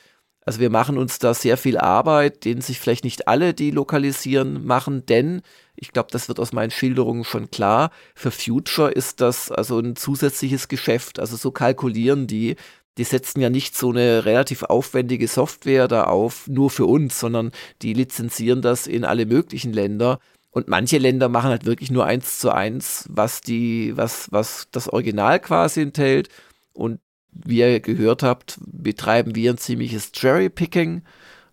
Also 0.47 0.61
wir 0.61 0.69
machen 0.69 0.97
uns 0.97 1.19
da 1.19 1.33
sehr 1.33 1.57
viel 1.57 1.77
Arbeit, 1.77 2.45
den 2.45 2.61
sich 2.61 2.79
vielleicht 2.79 3.03
nicht 3.03 3.27
alle, 3.27 3.53
die 3.53 3.69
lokalisieren, 3.69 4.65
machen, 4.65 5.05
denn 5.05 5.41
ich 5.79 5.93
glaube, 5.93 6.09
das 6.11 6.27
wird 6.27 6.39
aus 6.39 6.53
meinen 6.53 6.71
Schilderungen 6.71 7.23
schon 7.23 7.51
klar. 7.51 7.91
Für 8.15 8.31
Future 8.31 8.91
ist 8.91 9.21
das 9.21 9.51
also 9.51 9.79
ein 9.79 9.95
zusätzliches 9.95 10.67
Geschäft. 10.67 11.19
Also 11.19 11.37
so 11.37 11.51
kalkulieren 11.51 12.27
die. 12.27 12.55
Die 12.97 13.03
setzen 13.03 13.39
ja 13.41 13.51
nicht 13.51 13.77
so 13.77 13.91
eine 13.91 14.25
relativ 14.25 14.63
aufwendige 14.63 15.27
Software 15.27 15.87
da 15.87 16.05
auf, 16.05 16.47
nur 16.47 16.71
für 16.71 16.87
uns, 16.87 17.19
sondern 17.19 17.51
die 17.83 17.93
lizenzieren 17.93 18.63
das 18.63 18.87
in 18.87 19.05
alle 19.05 19.27
möglichen 19.27 19.71
Länder. 19.71 20.19
Und 20.49 20.67
manche 20.67 20.97
Länder 20.97 21.29
machen 21.29 21.51
halt 21.51 21.65
wirklich 21.65 21.91
nur 21.91 22.05
eins 22.05 22.39
zu 22.39 22.49
eins, 22.49 23.05
was 23.09 23.41
die, 23.41 23.95
was, 23.95 24.31
was 24.31 24.67
das 24.71 24.89
Original 24.89 25.39
quasi 25.39 25.81
enthält. 25.81 26.29
Und 26.73 26.99
wie 27.31 27.59
ihr 27.59 27.79
gehört 27.79 28.23
habt, 28.23 28.57
betreiben 28.65 29.35
wir 29.35 29.51
ein 29.51 29.59
ziemliches 29.59 30.11
Cherry-Picking. 30.11 31.03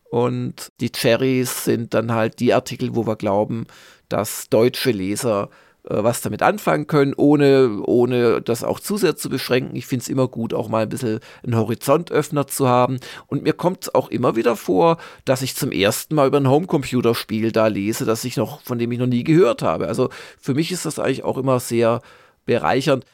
Und 0.04 0.72
die 0.80 0.92
Cherries 0.92 1.64
sind 1.64 1.92
dann 1.92 2.12
halt 2.12 2.40
die 2.40 2.54
Artikel, 2.54 2.94
wo 2.94 3.06
wir 3.06 3.16
glauben, 3.16 3.66
dass 4.09 4.49
deutsche 4.49 4.90
Leser 4.90 5.51
äh, 5.88 6.03
was 6.03 6.23
damit 6.23 6.43
anfangen 6.43 6.87
können, 6.87 7.12
ohne, 7.14 7.83
ohne 7.85 8.40
das 8.40 8.64
auch 8.64 8.81
zu 8.81 8.97
sehr 8.97 9.17
zu 9.17 9.29
beschränken. 9.29 9.77
Ich 9.77 9.87
finde 9.87 10.03
es 10.03 10.09
immer 10.09 10.29
gut, 10.29 10.55
auch 10.55 10.69
mal 10.69 10.85
ein 10.85 10.88
bisschen 10.88 11.21
einen 11.43 11.57
Horizontöffner 11.57 12.47
zu 12.47 12.69
haben. 12.69 12.99
Und 13.27 13.43
mir 13.43 13.53
kommt 13.53 13.83
es 13.83 13.95
auch 13.95 14.09
immer 14.09 14.35
wieder 14.35 14.57
vor, 14.57 14.97
dass 15.27 15.43
ich 15.43 15.57
zum 15.57 15.73
ersten 15.73 16.14
Mal 16.14 16.29
über 16.29 16.38
ein 16.38 16.49
Homecomputer-Spiel 16.49 17.53
da 17.53 17.67
lese, 17.67 18.07
das 18.07 18.25
ich 18.25 18.37
noch, 18.37 18.62
von 18.62 18.79
dem 18.79 18.93
ich 18.93 18.99
noch 18.99 19.07
nie 19.07 19.25
gehört 19.25 19.61
habe. 19.61 19.87
Also 19.87 20.09
für 20.40 20.55
mich 20.55 20.73
ist 20.73 20.87
das 20.87 20.99
eigentlich 20.99 21.25
auch 21.25 21.37
immer 21.37 21.61
sehr 21.61 22.01
bereichernd. 22.47 23.05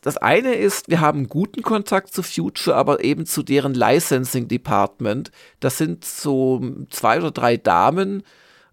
Das 0.00 0.16
eine 0.16 0.54
ist, 0.54 0.88
wir 0.88 1.00
haben 1.00 1.28
guten 1.28 1.62
Kontakt 1.62 2.12
zu 2.12 2.22
Future, 2.22 2.76
aber 2.76 3.02
eben 3.02 3.26
zu 3.26 3.42
deren 3.42 3.74
Licensing 3.74 4.48
Department. 4.48 5.30
Das 5.60 5.78
sind 5.78 6.04
so 6.04 6.60
zwei 6.90 7.18
oder 7.18 7.30
drei 7.30 7.56
Damen, 7.56 8.22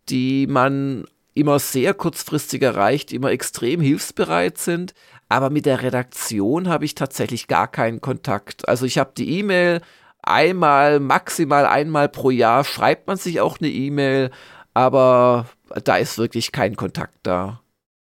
die 0.10 0.48
man 0.48 1.06
immer 1.34 1.60
sehr 1.60 1.94
kurzfristig 1.94 2.62
erreicht, 2.62 3.12
immer 3.12 3.32
extrem 3.32 3.82
hilfsbereit 3.82 4.58
sind. 4.58 4.94
Aber 5.30 5.50
mit 5.50 5.66
der 5.66 5.82
Redaktion 5.82 6.70
habe 6.70 6.86
ich 6.86 6.96
tatsächlich 6.96 7.48
gar 7.48 7.68
keinen 7.68 8.02
Kontakt. 8.02 8.68
Also 8.68 8.86
ich 8.86 8.98
habe 8.98 9.14
die 9.18 9.40
E-Mail 9.40 9.82
einmal, 10.22 11.00
maximal 11.00 11.66
einmal 11.66 12.10
pro 12.10 12.30
Jahr 12.30 12.64
schreibt 12.64 13.08
man 13.08 13.18
sich 13.18 13.42
auch 13.42 13.60
eine 13.60 13.70
E-Mail, 13.70 14.32
aber 14.74 15.48
da 15.84 15.98
ist 15.98 16.18
wirklich 16.18 16.52
kein 16.52 16.76
Kontakt 16.76 17.18
da. 17.24 17.62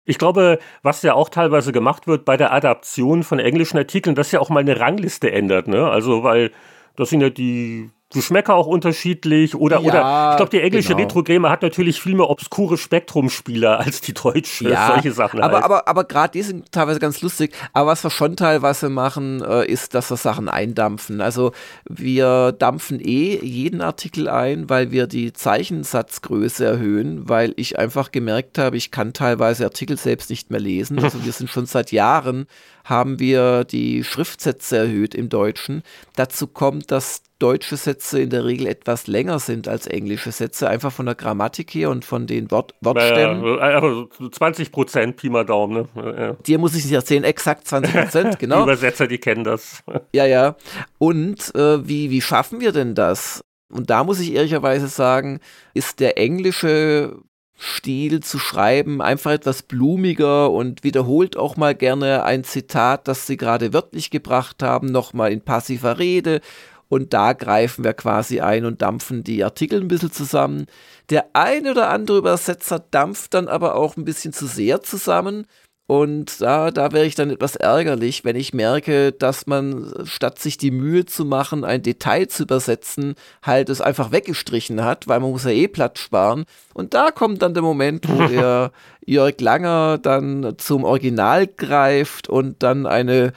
Ich 0.04 0.18
glaube, 0.18 0.60
was 0.82 1.04
ja 1.04 1.14
auch 1.14 1.30
teilweise 1.30 1.72
gemacht 1.72 2.08
wird 2.08 2.26
bei 2.26 2.36
der 2.36 2.52
Adaption 2.52 3.24
von 3.24 3.40
englischen 3.40 3.78
Artikeln, 3.78 4.16
dass 4.16 4.32
ja 4.32 4.40
auch 4.40 4.50
mal 4.50 4.62
eine 4.62 4.80
Rangliste 4.80 5.32
ändert, 5.32 5.68
ne? 5.68 5.90
Also, 5.90 6.24
weil 6.24 6.52
das 6.96 7.10
sind 7.12 7.22
ja 7.22 7.30
die 7.30 7.92
Geschmäcker 8.14 8.56
auch 8.56 8.68
unterschiedlich 8.68 9.56
oder 9.56 9.80
ja, 9.80 9.82
oder 9.82 10.32
ich 10.32 10.38
glaube 10.38 10.50
die 10.52 10.62
englische 10.62 10.90
genau. 10.90 11.04
Retro 11.04 11.24
Gamer 11.24 11.50
hat 11.50 11.62
natürlich 11.62 12.02
viel 12.02 12.16
mehr 12.16 12.30
obskure 12.30 12.78
Spektrum-Spieler 12.78 13.80
als 13.80 14.02
die 14.02 14.14
deutsche 14.14 14.70
ja, 14.70 14.88
solche 14.94 15.12
Sachen 15.12 15.42
aber 15.42 15.56
halt. 15.56 15.66
aber 15.66 15.88
aber 15.88 16.04
gerade 16.04 16.32
die 16.32 16.42
sind 16.42 16.72
teilweise 16.72 17.00
ganz 17.00 17.22
lustig 17.22 17.54
aber 17.74 17.92
was 17.92 18.04
wir 18.04 18.10
schon 18.10 18.36
teilweise 18.36 18.90
machen 18.90 19.44
äh, 19.44 19.66
ist 19.66 19.96
dass 19.96 20.10
wir 20.10 20.18
Sachen 20.18 20.50
eindampfen 20.50 21.22
also 21.22 21.52
wir 21.88 22.52
dampfen 22.52 23.00
eh 23.00 23.40
jeden 23.44 23.82
Artikel 23.82 24.28
ein 24.28 24.70
weil 24.70 24.92
wir 24.92 25.08
die 25.08 25.34
Zeichensatzgröße 25.34 26.66
erhöhen 26.66 27.30
weil 27.30 27.54
ich 27.56 27.80
einfach 27.80 28.12
gemerkt 28.12 28.58
habe 28.58 28.78
ich 28.78 28.92
kann 28.92 29.14
teilweise 29.14 29.66
Artikel 29.66 29.98
selbst 29.98 30.30
nicht 30.30 30.52
mehr 30.52 30.60
lesen 30.60 31.00
also 31.00 31.24
wir 31.24 31.32
sind 31.32 31.50
schon 31.50 31.66
seit 31.66 31.92
Jahren 31.92 32.48
haben 32.84 33.20
wir 33.20 33.64
die 33.64 34.04
Schriftsätze 34.04 34.78
erhöht 34.78 35.16
im 35.16 35.30
Deutschen. 35.30 35.84
Dazu 36.16 36.48
kommt, 36.48 36.92
dass 36.92 37.24
deutsche 37.42 37.76
Sätze 37.76 38.22
in 38.22 38.30
der 38.30 38.46
Regel 38.46 38.68
etwas 38.68 39.08
länger 39.08 39.40
sind 39.40 39.68
als 39.68 39.88
englische 39.88 40.32
Sätze, 40.32 40.70
einfach 40.70 40.92
von 40.92 41.08
der 41.08 41.16
Grammatik 41.16 41.74
her 41.74 41.90
und 41.90 42.06
von 42.06 42.28
den 42.28 42.52
Wort 42.52 42.76
Wortstämmen. 42.82 43.58
Ja, 43.58 44.30
20 44.32 44.72
Prozent, 44.72 45.18
Pi 45.18 45.30
mal 45.30 45.46
Daumen. 45.46 45.88
Ne? 45.96 46.16
Ja. 46.18 46.34
Dir 46.46 46.60
muss 46.60 46.76
ich 46.76 46.84
nicht 46.84 46.94
erzählen, 46.94 47.24
exakt 47.24 47.68
20 47.68 47.94
Prozent, 47.94 48.40
genau. 48.40 48.58
die 48.58 48.64
Übersetzer, 48.64 49.08
die 49.08 49.18
kennen 49.18 49.44
das. 49.44 49.84
ja, 50.14 50.26
ja. 50.26 50.56
Und 51.00 51.54
äh, 51.56 51.88
wie, 51.88 52.12
wie 52.12 52.22
schaffen 52.22 52.62
wir 52.62 52.72
denn 52.72 52.94
das? 52.94 53.44
Und 53.72 53.90
da 53.90 54.04
muss 54.04 54.20
ich 54.20 54.34
ehrlicherweise 54.34 54.88
sagen, 54.88 55.40
ist 55.74 56.00
der 56.00 56.18
englische 56.18 57.16
Stil 57.64 58.22
zu 58.22 58.40
schreiben, 58.40 59.04
einfach 59.04 59.30
etwas 59.30 59.62
blumiger 59.62 60.50
und 60.50 60.84
wiederholt 60.84 61.38
auch 61.38 61.58
mal 61.58 61.76
gerne 61.76 62.24
ein 62.24 62.44
Zitat, 62.44 63.08
das 63.08 63.28
sie 63.28 63.38
gerade 63.38 63.72
wörtlich 63.72 64.10
gebracht 64.10 64.64
haben, 64.64 64.88
nochmal 64.88 65.32
in 65.32 65.42
passiver 65.42 66.00
Rede. 66.00 66.42
Und 66.90 67.14
da 67.14 67.34
greifen 67.34 67.84
wir 67.84 67.94
quasi 67.94 68.42
ein 68.42 68.66
und 68.66 68.82
dampfen 68.82 69.24
die 69.24 69.44
Artikel 69.44 69.80
ein 69.80 69.88
bisschen 69.88 70.12
zusammen. 70.12 70.66
Der 71.12 71.28
ein 71.34 71.68
oder 71.68 71.92
andere 71.92 72.18
Übersetzer 72.18 72.80
dampft 72.80 73.36
dann 73.36 73.48
aber 73.48 73.76
auch 73.76 73.96
ein 73.96 74.06
bisschen 74.06 74.34
zu 74.34 74.48
sehr 74.48 74.82
zusammen 74.82 75.46
und 75.92 76.40
da, 76.40 76.72
da 76.72 76.94
wäre 76.94 77.06
ich 77.06 77.16
dann 77.16 77.32
etwas 77.32 77.58
ärgerlich, 77.58 78.24
wenn 78.24 78.38
ich 78.38 78.54
merke, 78.54 79.12
dass 79.12 79.46
man, 79.46 79.92
statt 80.06 80.40
sich 80.40 80.58
die 80.58 80.72
Mühe 80.72 81.04
zu 81.04 81.26
machen, 81.26 81.66
ein 81.66 81.84
Detail 81.84 82.30
zu 82.30 82.44
übersetzen, 82.44 83.16
halt 83.44 83.68
es 83.68 83.82
einfach 83.82 84.14
weggestrichen 84.14 84.86
hat, 84.86 85.10
weil 85.10 85.20
man 85.20 85.32
muss 85.32 85.44
ja 85.44 85.50
eh 85.50 85.68
Platz 85.68 86.00
sparen. 86.00 86.46
Und 86.74 86.94
da 86.94 87.12
kommt 87.12 87.42
dann 87.42 87.54
der 87.54 87.62
Moment, 87.62 88.08
wo 88.08 88.26
der 88.30 88.72
Jörg 89.06 89.42
Langer 89.42 89.98
dann 89.98 90.54
zum 90.60 90.86
Original 90.86 91.46
greift 91.46 92.30
und 92.30 92.64
dann 92.64 92.86
eine 92.86 93.34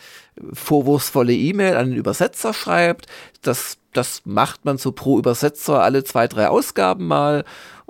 vorwurfsvolle 0.53 1.35
E-Mail 1.35 1.75
an 1.77 1.91
den 1.91 1.97
Übersetzer 1.97 2.55
schreibt. 2.55 3.07
Das, 3.43 3.79
das 3.93 4.23
macht 4.27 4.65
man 4.65 4.79
so 4.79 4.93
pro 4.93 5.19
Übersetzer 5.19 5.83
alle 5.83 6.05
zwei, 6.05 6.29
drei 6.29 6.47
Ausgaben 6.47 7.09
mal. 7.09 7.45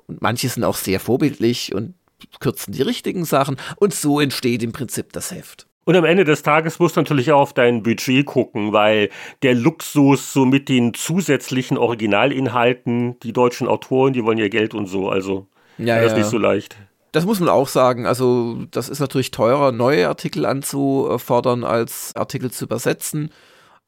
Und 0.06 0.22
manche 0.22 0.48
sind 0.48 0.64
auch 0.64 0.76
sehr 0.76 1.00
vorbildlich 1.00 1.74
und 1.74 1.92
kürzen 2.40 2.72
die 2.72 2.82
richtigen 2.82 3.24
Sachen 3.24 3.56
und 3.76 3.94
so 3.94 4.20
entsteht 4.20 4.62
im 4.62 4.72
Prinzip 4.72 5.12
das 5.12 5.30
Heft. 5.30 5.66
Und 5.84 5.96
am 5.96 6.04
Ende 6.04 6.24
des 6.24 6.42
Tages 6.42 6.78
musst 6.78 6.96
du 6.96 7.00
natürlich 7.00 7.30
auch 7.32 7.40
auf 7.40 7.52
dein 7.52 7.82
Budget 7.82 8.24
gucken, 8.24 8.72
weil 8.72 9.10
der 9.42 9.54
Luxus 9.54 10.32
so 10.32 10.46
mit 10.46 10.68
den 10.68 10.94
zusätzlichen 10.94 11.76
Originalinhalten, 11.76 13.18
die 13.20 13.34
deutschen 13.34 13.68
Autoren, 13.68 14.14
die 14.14 14.24
wollen 14.24 14.38
ja 14.38 14.48
Geld 14.48 14.72
und 14.72 14.86
so, 14.86 15.10
also 15.10 15.46
ja, 15.76 16.00
das 16.00 16.12
ist 16.12 16.18
nicht 16.18 16.30
so 16.30 16.38
leicht. 16.38 16.76
Das 17.12 17.26
muss 17.26 17.38
man 17.38 17.48
auch 17.48 17.68
sagen. 17.68 18.06
Also, 18.06 18.64
das 18.72 18.88
ist 18.88 18.98
natürlich 18.98 19.30
teurer, 19.30 19.70
neue 19.70 20.08
Artikel 20.08 20.46
anzufordern, 20.46 21.62
als 21.62 22.14
Artikel 22.16 22.50
zu 22.50 22.64
übersetzen. 22.64 23.30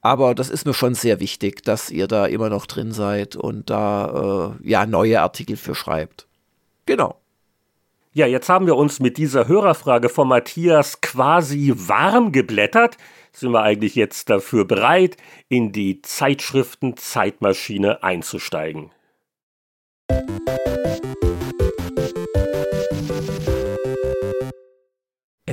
Aber 0.01 0.37
das 0.37 0.51
ist 0.51 0.67
mir 0.67 0.75
schon 0.75 0.95
sehr 0.95 1.19
wichtig, 1.19 1.65
dass 1.65 1.91
ihr 1.91 2.07
da 2.07 2.27
immer 2.27 2.51
noch 2.51 2.67
drin 2.67 2.93
seid 2.93 3.35
und 3.35 3.71
da 3.71 4.55
äh, 4.63 4.69
ja 4.69 4.87
neue 4.87 5.21
Artikel 5.21 5.57
für 5.57 5.75
schreibt. 5.75 6.29
Genau. 6.87 7.17
Ja, 8.17 8.27
jetzt 8.27 8.49
haben 8.49 8.65
wir 8.65 8.77
uns 8.77 8.99
mit 8.99 9.19
dieser 9.19 9.47
Hörerfrage 9.47 10.09
von 10.09 10.29
Matthias 10.29 11.03
quasi 11.03 11.75
warm 11.77 12.33
geblättert. 12.33 12.97
Sind 13.31 13.51
wir 13.51 13.61
eigentlich 13.61 13.95
jetzt 13.95 14.31
dafür 14.31 14.65
bereit, 14.65 15.19
in 15.51 15.71
die 15.71 16.01
Zeitschriften 16.01 16.97
Zeitmaschine 16.97 18.03
einzusteigen? 18.03 18.91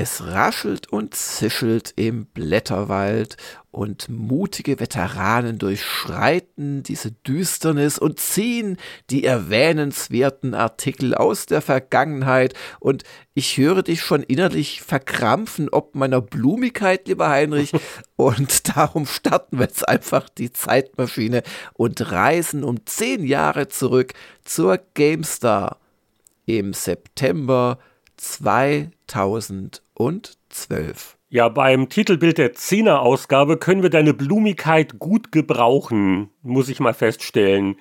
Es 0.03 0.21
raschelt 0.21 0.91
und 0.91 1.15
zischelt 1.15 1.93
im 1.95 2.25
Blätterwald 2.25 3.37
und 3.71 4.09
mutige 4.09 4.81
Veteranen 4.81 5.59
durchschreiten 5.59 6.83
diese 6.83 7.13
Düsternis 7.13 7.99
und 7.99 8.19
ziehen 8.19 8.75
die 9.09 9.23
erwähnenswerten 9.23 10.55
Artikel 10.55 11.15
aus 11.15 11.45
der 11.45 11.61
Vergangenheit. 11.61 12.53
Und 12.81 13.03
ich 13.33 13.55
höre 13.55 13.81
dich 13.81 14.01
schon 14.01 14.23
innerlich 14.23 14.81
verkrampfen 14.81 15.69
ob 15.69 15.95
meiner 15.95 16.19
Blumigkeit, 16.19 17.07
lieber 17.07 17.29
Heinrich, 17.29 17.71
und 18.17 18.75
darum 18.75 19.05
starten 19.05 19.57
wir 19.57 19.67
jetzt 19.67 19.87
einfach 19.87 20.27
die 20.27 20.51
Zeitmaschine 20.51 21.43
und 21.75 22.11
reisen 22.11 22.65
um 22.65 22.85
zehn 22.85 23.23
Jahre 23.23 23.69
zurück 23.69 24.11
zur 24.43 24.81
GameStar 24.95 25.79
im 26.45 26.73
September 26.73 27.79
2012. 29.13 31.17
Ja, 31.29 31.49
beim 31.49 31.89
Titelbild 31.89 32.37
der 32.37 32.53
Zehner-Ausgabe 32.53 33.57
können 33.57 33.83
wir 33.83 33.89
deine 33.89 34.13
Blumigkeit 34.13 34.99
gut 34.99 35.31
gebrauchen, 35.31 36.29
muss 36.41 36.69
ich 36.69 36.79
mal 36.79 36.93
feststellen. 36.93 37.75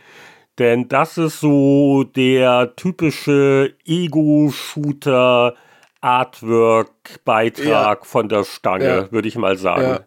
Denn 0.59 0.89
das 0.89 1.17
ist 1.17 1.41
so 1.41 2.05
der 2.05 2.75
typische 2.77 3.75
Ego-Shooter 3.87 5.55
Artwork-Beitrag 6.03 7.99
ja. 8.01 8.05
von 8.05 8.29
der 8.29 8.45
Stange, 8.45 8.85
ja. 8.85 9.13
würde 9.13 9.29
ich 9.29 9.37
mal 9.37 9.57
sagen. 9.57 9.83
Ja. 9.83 10.01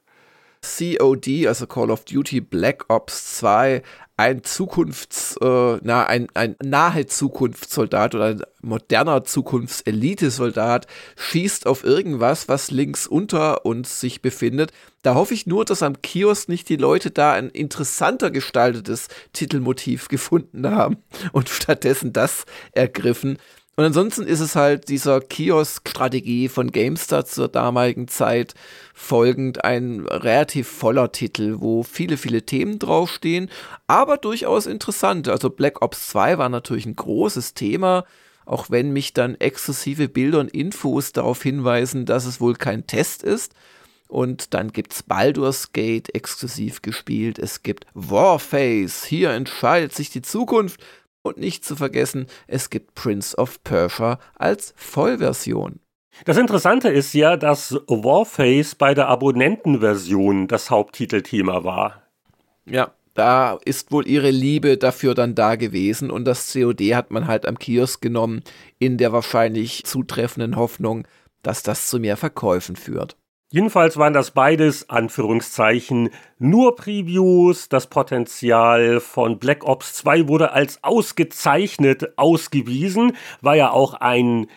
COD, 0.97 1.47
also 1.47 1.67
Call 1.67 1.91
of 1.91 2.05
Duty 2.05 2.41
Black 2.41 2.85
Ops 2.89 3.37
2, 3.37 3.83
ein 4.17 4.43
Zukunfts, 4.43 5.35
äh, 5.41 5.77
na, 5.81 6.05
ein, 6.05 6.27
ein 6.33 6.55
nahe 6.63 7.05
Zukunftssoldat 7.05 8.15
oder 8.15 8.25
ein 8.25 8.41
moderner 8.61 9.25
Zukunftselitesoldat 9.25 10.87
schießt 11.17 11.67
auf 11.67 11.83
irgendwas, 11.83 12.47
was 12.47 12.71
links 12.71 13.07
unter 13.07 13.65
uns 13.65 13.99
sich 13.99 14.21
befindet. 14.21 14.71
Da 15.01 15.15
hoffe 15.15 15.33
ich 15.33 15.47
nur, 15.47 15.65
dass 15.65 15.83
am 15.83 16.01
Kiosk 16.01 16.47
nicht 16.47 16.69
die 16.69 16.77
Leute 16.77 17.11
da 17.11 17.33
ein 17.33 17.49
interessanter 17.49 18.31
gestaltetes 18.31 19.09
Titelmotiv 19.33 20.07
gefunden 20.07 20.69
haben 20.69 20.97
und 21.33 21.49
stattdessen 21.49 22.13
das 22.13 22.45
ergriffen. 22.71 23.37
Und 23.77 23.83
ansonsten 23.83 24.25
ist 24.25 24.39
es 24.39 24.55
halt 24.55 24.87
dieser 24.87 25.19
Kiosk-Strategie 25.19 26.47
von 26.47 26.71
GameStar 26.71 27.25
zur 27.25 27.49
damaligen 27.49 28.07
Zeit 28.07 28.53
folgend 28.93 29.65
ein 29.65 30.05
relativ 30.07 30.69
voller 30.69 31.11
Titel, 31.11 31.57
wo 31.59 31.83
viele, 31.83 32.15
viele 32.15 32.45
Themen 32.45 32.79
draufstehen, 32.79 33.49
aber 33.87 34.15
durchaus 34.15 34.65
interessant. 34.65 35.27
Also 35.27 35.49
Black 35.49 35.81
Ops 35.81 36.07
2 36.07 36.37
war 36.37 36.47
natürlich 36.47 36.85
ein 36.85 36.95
großes 36.95 37.53
Thema, 37.53 38.05
auch 38.45 38.69
wenn 38.69 38.93
mich 38.93 39.11
dann 39.13 39.35
exklusive 39.35 40.07
Bilder 40.07 40.39
und 40.39 40.51
Infos 40.51 41.11
darauf 41.11 41.43
hinweisen, 41.43 42.05
dass 42.05 42.25
es 42.25 42.39
wohl 42.39 42.55
kein 42.55 42.87
Test 42.87 43.23
ist. 43.23 43.53
Und 44.07 44.53
dann 44.53 44.71
gibt's 44.71 45.03
Baldur's 45.03 45.73
Gate 45.73 46.13
exklusiv 46.13 46.81
gespielt. 46.81 47.39
Es 47.39 47.63
gibt 47.63 47.87
Warface. 47.95 49.03
Hier 49.03 49.31
entscheidet 49.31 49.93
sich 49.93 50.11
die 50.11 50.21
Zukunft. 50.21 50.79
Und 51.25 51.37
nicht 51.37 51.65
zu 51.65 51.75
vergessen, 51.75 52.27
es 52.45 52.69
gibt 52.69 52.93
Prince 52.93 53.35
of 53.35 53.63
Persia 53.63 54.19
als 54.35 54.75
Vollversion. 54.77 55.79
Das 56.25 56.37
Interessante 56.37 56.89
ist 56.89 57.15
ja, 57.15 57.35
dass 57.35 57.73
Warface 57.87 58.75
bei 58.75 58.93
der 58.93 59.07
Abonnentenversion 59.07 60.47
das 60.47 60.69
Haupttitelthema 60.69 61.63
war. 61.63 62.03
Ja, 62.67 62.91
da 63.15 63.57
ist 63.65 63.91
wohl 63.91 64.07
ihre 64.07 64.29
Liebe 64.29 64.77
dafür 64.77 65.15
dann 65.15 65.33
da 65.33 65.55
gewesen 65.55 66.11
und 66.11 66.25
das 66.25 66.53
COD 66.53 66.93
hat 66.93 67.09
man 67.09 67.25
halt 67.25 67.47
am 67.47 67.57
Kiosk 67.57 68.03
genommen, 68.03 68.43
in 68.77 68.99
der 68.99 69.11
wahrscheinlich 69.11 69.83
zutreffenden 69.83 70.55
Hoffnung, 70.55 71.07
dass 71.41 71.63
das 71.63 71.87
zu 71.87 71.99
mehr 71.99 72.17
Verkäufen 72.17 72.75
führt. 72.75 73.17
Jedenfalls 73.51 73.97
waren 73.97 74.13
das 74.13 74.31
beides, 74.31 74.89
Anführungszeichen, 74.89 76.09
nur 76.39 76.75
Previews. 76.75 77.69
Das 77.69 77.87
Potenzial 77.87 78.99
von 78.99 79.37
Black 79.37 79.63
Ops 79.63 79.93
2 79.93 80.27
wurde 80.27 80.51
als 80.51 80.83
ausgezeichnet 80.83 82.17
ausgewiesen, 82.17 83.15
war 83.41 83.55
ja 83.55 83.69
auch 83.69 83.93
ein 83.93 84.47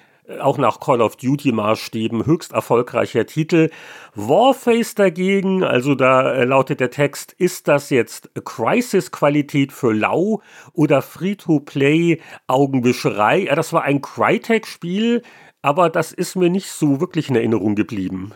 auch 0.41 0.59
nach 0.59 0.81
Call 0.81 1.01
of 1.01 1.17
Duty 1.17 1.53
Maßstäben 1.53 2.27
höchst 2.27 2.53
erfolgreicher 2.53 3.27
Titel. 3.27 3.71
Warface 4.15 4.95
dagegen, 4.95 5.65
also 5.65 5.95
da 5.95 6.33
äh, 6.33 6.45
lautet 6.45 6.81
der 6.81 6.91
Text, 6.91 7.33
ist 7.33 7.67
das 7.67 7.91
jetzt 7.91 8.31
Crisis 8.45 9.11
Qualität 9.11 9.73
für 9.73 9.93
lau 9.93 10.43
oder 10.75 11.01
Free-to-Play 11.01 12.21
Augenwischerei? 12.47 13.45
Ja, 13.45 13.55
das 13.55 13.73
war 13.73 13.85
ein 13.85 14.03
Crytek 14.03 14.67
Spiel, 14.67 15.23
aber 15.63 15.89
das 15.89 16.13
ist 16.13 16.37
mir 16.37 16.51
nicht 16.51 16.71
so 16.71 17.01
wirklich 17.01 17.31
in 17.31 17.37
Erinnerung 17.37 17.75
geblieben. 17.75 18.33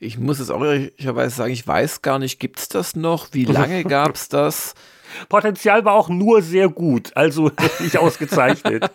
Ich 0.00 0.16
muss 0.18 0.38
es 0.38 0.50
auch 0.50 0.62
ehrlicherweise 0.62 1.34
sagen, 1.34 1.52
ich 1.52 1.66
weiß 1.66 2.02
gar 2.02 2.20
nicht, 2.20 2.38
gibt 2.38 2.60
es 2.60 2.68
das 2.68 2.94
noch? 2.94 3.28
Wie 3.32 3.44
lange 3.44 3.82
gab 3.84 4.14
es 4.14 4.28
das? 4.28 4.74
Potenzial 5.28 5.84
war 5.84 5.94
auch 5.94 6.08
nur 6.08 6.42
sehr 6.42 6.68
gut, 6.68 7.12
also 7.14 7.50
nicht 7.80 7.96
ausgezeichnet. 7.96 8.90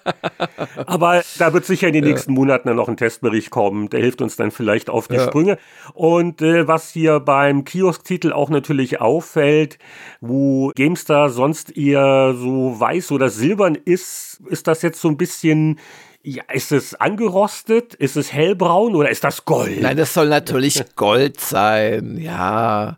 Aber 0.85 1.23
da 1.39 1.53
wird 1.53 1.65
sicher 1.65 1.87
in 1.87 1.93
den 1.93 2.03
ja. 2.03 2.11
nächsten 2.11 2.33
Monaten 2.33 2.67
dann 2.67 2.77
noch 2.77 2.87
ein 2.87 2.97
Testbericht 2.97 3.49
kommen. 3.49 3.89
Der 3.89 3.99
hilft 3.99 4.21
uns 4.21 4.35
dann 4.35 4.51
vielleicht 4.51 4.89
auf 4.89 5.07
die 5.07 5.15
ja. 5.15 5.25
Sprünge. 5.25 5.57
Und 5.93 6.41
äh, 6.41 6.67
was 6.67 6.91
hier 6.91 7.19
beim 7.19 7.65
Kiosk-Titel 7.65 8.31
auch 8.31 8.49
natürlich 8.49 9.01
auffällt, 9.01 9.79
wo 10.21 10.71
GameStar 10.75 11.29
sonst 11.29 11.75
eher 11.75 12.35
so 12.35 12.79
weiß 12.79 13.11
oder 13.11 13.29
silbern 13.29 13.75
ist, 13.75 14.39
ist 14.47 14.67
das 14.67 14.83
jetzt 14.83 15.01
so 15.01 15.07
ein 15.09 15.17
bisschen 15.17 15.79
ja, 16.23 16.43
ist 16.53 16.71
es 16.71 16.95
angerostet? 16.95 17.93
Ist 17.95 18.15
es 18.15 18.31
hellbraun 18.31 18.95
oder 18.95 19.09
ist 19.09 19.23
das 19.23 19.45
Gold? 19.45 19.81
Nein, 19.81 19.97
das 19.97 20.13
soll 20.13 20.29
natürlich 20.29 20.81
Gold 20.95 21.39
sein, 21.39 22.17
ja. 22.17 22.97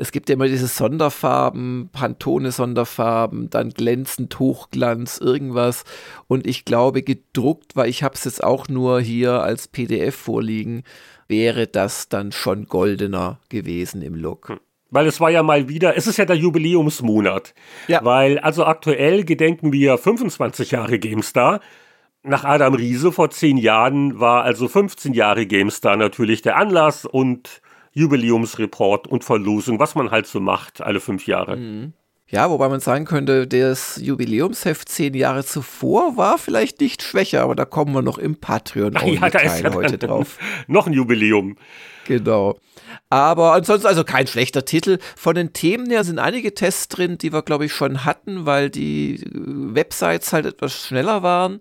Es 0.00 0.12
gibt 0.12 0.28
ja 0.28 0.34
immer 0.34 0.46
diese 0.46 0.68
Sonderfarben, 0.68 1.90
Pantone-Sonderfarben, 1.92 3.50
dann 3.50 3.70
glänzend, 3.70 4.38
Hochglanz, 4.38 5.18
irgendwas. 5.18 5.84
Und 6.28 6.46
ich 6.46 6.64
glaube, 6.64 7.02
gedruckt, 7.02 7.74
weil 7.74 7.90
ich 7.90 8.04
habe 8.04 8.14
es 8.14 8.24
jetzt 8.24 8.42
auch 8.42 8.68
nur 8.68 9.00
hier 9.00 9.42
als 9.42 9.66
PDF 9.66 10.14
vorliegen, 10.14 10.84
wäre 11.26 11.66
das 11.66 12.08
dann 12.08 12.30
schon 12.30 12.66
goldener 12.66 13.40
gewesen 13.48 14.00
im 14.02 14.14
Look. 14.14 14.50
Hm. 14.50 14.60
Weil 14.90 15.06
es 15.06 15.20
war 15.20 15.30
ja 15.30 15.42
mal 15.42 15.68
wieder, 15.68 15.96
es 15.96 16.06
ist 16.06 16.16
ja 16.16 16.24
der 16.24 16.36
Jubiläumsmonat. 16.36 17.52
Ja. 17.88 18.02
Weil 18.04 18.38
also 18.38 18.64
aktuell 18.64 19.24
gedenken 19.24 19.72
wir 19.72 19.98
25 19.98 20.70
Jahre 20.70 20.98
GameStar 20.98 21.60
nach 22.22 22.44
Adam 22.44 22.74
Riese 22.74 23.12
vor 23.12 23.30
zehn 23.30 23.56
Jahren 23.56 24.18
war 24.18 24.42
also 24.44 24.68
15 24.68 25.14
Jahre 25.14 25.46
GameStar 25.46 25.96
natürlich 25.96 26.42
der 26.42 26.56
Anlass 26.56 27.04
und 27.04 27.62
Jubiläumsreport 27.92 29.06
und 29.06 29.24
Verlosung, 29.24 29.78
was 29.78 29.94
man 29.94 30.10
halt 30.10 30.26
so 30.26 30.40
macht, 30.40 30.80
alle 30.80 31.00
fünf 31.00 31.26
Jahre. 31.26 31.56
Mhm. 31.56 31.92
Ja, 32.30 32.50
wobei 32.50 32.68
man 32.68 32.80
sagen 32.80 33.06
könnte, 33.06 33.46
das 33.46 33.98
Jubiläumsheft 34.02 34.90
zehn 34.90 35.14
Jahre 35.14 35.44
zuvor 35.44 36.18
war 36.18 36.36
vielleicht 36.36 36.78
nicht 36.78 37.02
schwächer, 37.02 37.42
aber 37.42 37.54
da 37.54 37.64
kommen 37.64 37.94
wir 37.94 38.02
noch 38.02 38.18
im 38.18 38.36
patreon 38.36 38.92
Ach, 38.96 39.02
ja, 39.06 39.30
da 39.30 39.38
ist 39.38 39.62
ja 39.62 39.72
heute 39.72 39.96
drauf. 39.96 40.36
noch 40.66 40.86
ein 40.86 40.92
Jubiläum. 40.92 41.56
Genau. 42.06 42.58
Aber 43.08 43.54
ansonsten 43.54 43.86
also 43.86 44.04
kein 44.04 44.26
schlechter 44.26 44.66
Titel. 44.66 44.98
Von 45.16 45.36
den 45.36 45.54
Themen 45.54 45.88
her 45.88 46.04
sind 46.04 46.18
einige 46.18 46.52
Tests 46.52 46.88
drin, 46.88 47.16
die 47.16 47.32
wir 47.32 47.40
glaube 47.40 47.64
ich 47.64 47.72
schon 47.72 48.04
hatten, 48.04 48.44
weil 48.44 48.68
die 48.68 49.24
Websites 49.32 50.34
halt 50.34 50.44
etwas 50.44 50.86
schneller 50.86 51.22
waren 51.22 51.60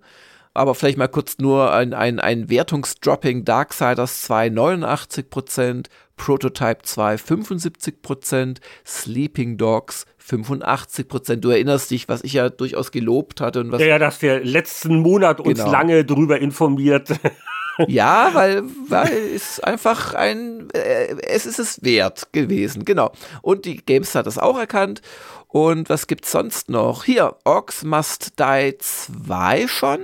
aber 0.58 0.74
vielleicht 0.76 0.98
mal 0.98 1.08
kurz 1.08 1.38
nur 1.38 1.72
ein, 1.72 1.94
ein, 1.94 2.20
ein 2.20 2.50
Wertungsdropping. 2.50 3.46
Darksiders 3.46 4.24
2 4.24 4.48
89%, 4.48 5.86
Prototype 6.18 6.82
2 6.82 7.16
75%, 7.16 8.58
Sleeping 8.86 9.58
Dogs 9.58 10.06
85%. 10.28 11.36
Du 11.36 11.50
erinnerst 11.50 11.92
dich, 11.92 12.10
was 12.10 12.24
ich 12.24 12.34
ja 12.34 12.50
durchaus 12.50 12.92
gelobt 12.92 13.40
hatte 13.40 13.60
und 13.62 13.72
was. 13.72 13.82
Ja, 13.82 13.88
ja 13.88 14.00
dass 14.00 14.20
der 14.20 14.44
letzten 14.44 14.98
Monat 14.98 15.40
uns 15.40 15.60
genau. 15.60 15.72
lange 15.72 16.04
drüber 16.04 16.40
informiert. 16.40 17.10
ja, 17.88 18.32
weil, 18.34 18.64
weil 18.90 19.14
es 19.36 19.60
einfach 19.60 20.16
ein, 20.16 20.70
äh, 20.74 21.16
es 21.22 21.46
ist 21.46 21.60
es 21.60 21.84
wert 21.84 22.34
gewesen, 22.34 22.84
genau. 22.84 23.12
Und 23.44 23.66
die 23.66 23.78
Games 23.78 24.16
hat 24.16 24.26
das 24.26 24.40
auch 24.40 24.58
erkannt. 24.58 25.02
Und 25.48 25.90
was 25.90 26.08
gibt's 26.08 26.32
sonst 26.32 26.70
noch? 26.70 27.04
Hier, 27.04 27.36
Ox 27.46 27.84
Must 27.84 28.40
Die 28.40 28.76
2 28.78 29.68
schon. 29.68 30.00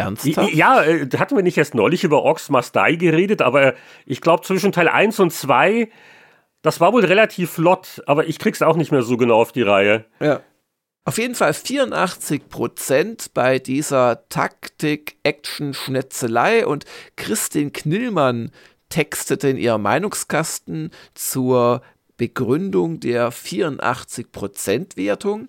Ernsthaft? 0.00 0.54
Ja, 0.54 0.82
äh, 0.82 1.06
hatten 1.18 1.36
wir 1.36 1.42
nicht 1.42 1.58
erst 1.58 1.74
neulich 1.74 2.04
über 2.04 2.24
Ox 2.24 2.48
Must 2.50 2.74
Die 2.74 2.98
geredet, 2.98 3.42
aber 3.42 3.74
ich 4.06 4.20
glaube 4.20 4.44
zwischen 4.44 4.72
Teil 4.72 4.88
1 4.88 5.20
und 5.20 5.32
2, 5.32 5.88
das 6.62 6.80
war 6.80 6.92
wohl 6.92 7.04
relativ 7.04 7.52
flott, 7.52 8.02
aber 8.06 8.26
ich 8.26 8.38
krieg's 8.38 8.62
auch 8.62 8.76
nicht 8.76 8.92
mehr 8.92 9.02
so 9.02 9.16
genau 9.16 9.40
auf 9.40 9.52
die 9.52 9.62
Reihe. 9.62 10.04
Ja. 10.20 10.40
Auf 11.04 11.18
jeden 11.18 11.34
Fall 11.34 11.50
84% 11.52 13.30
bei 13.32 13.58
dieser 13.58 14.28
Taktik-Action-Schnetzelei 14.28 16.66
und 16.66 16.84
Christin 17.16 17.72
Knillmann 17.72 18.50
textete 18.90 19.48
in 19.48 19.56
ihrem 19.56 19.80
Meinungskasten 19.82 20.90
zur 21.14 21.80
Begründung 22.16 23.00
der 23.00 23.32
84% 23.32 24.98
Wertung. 24.98 25.48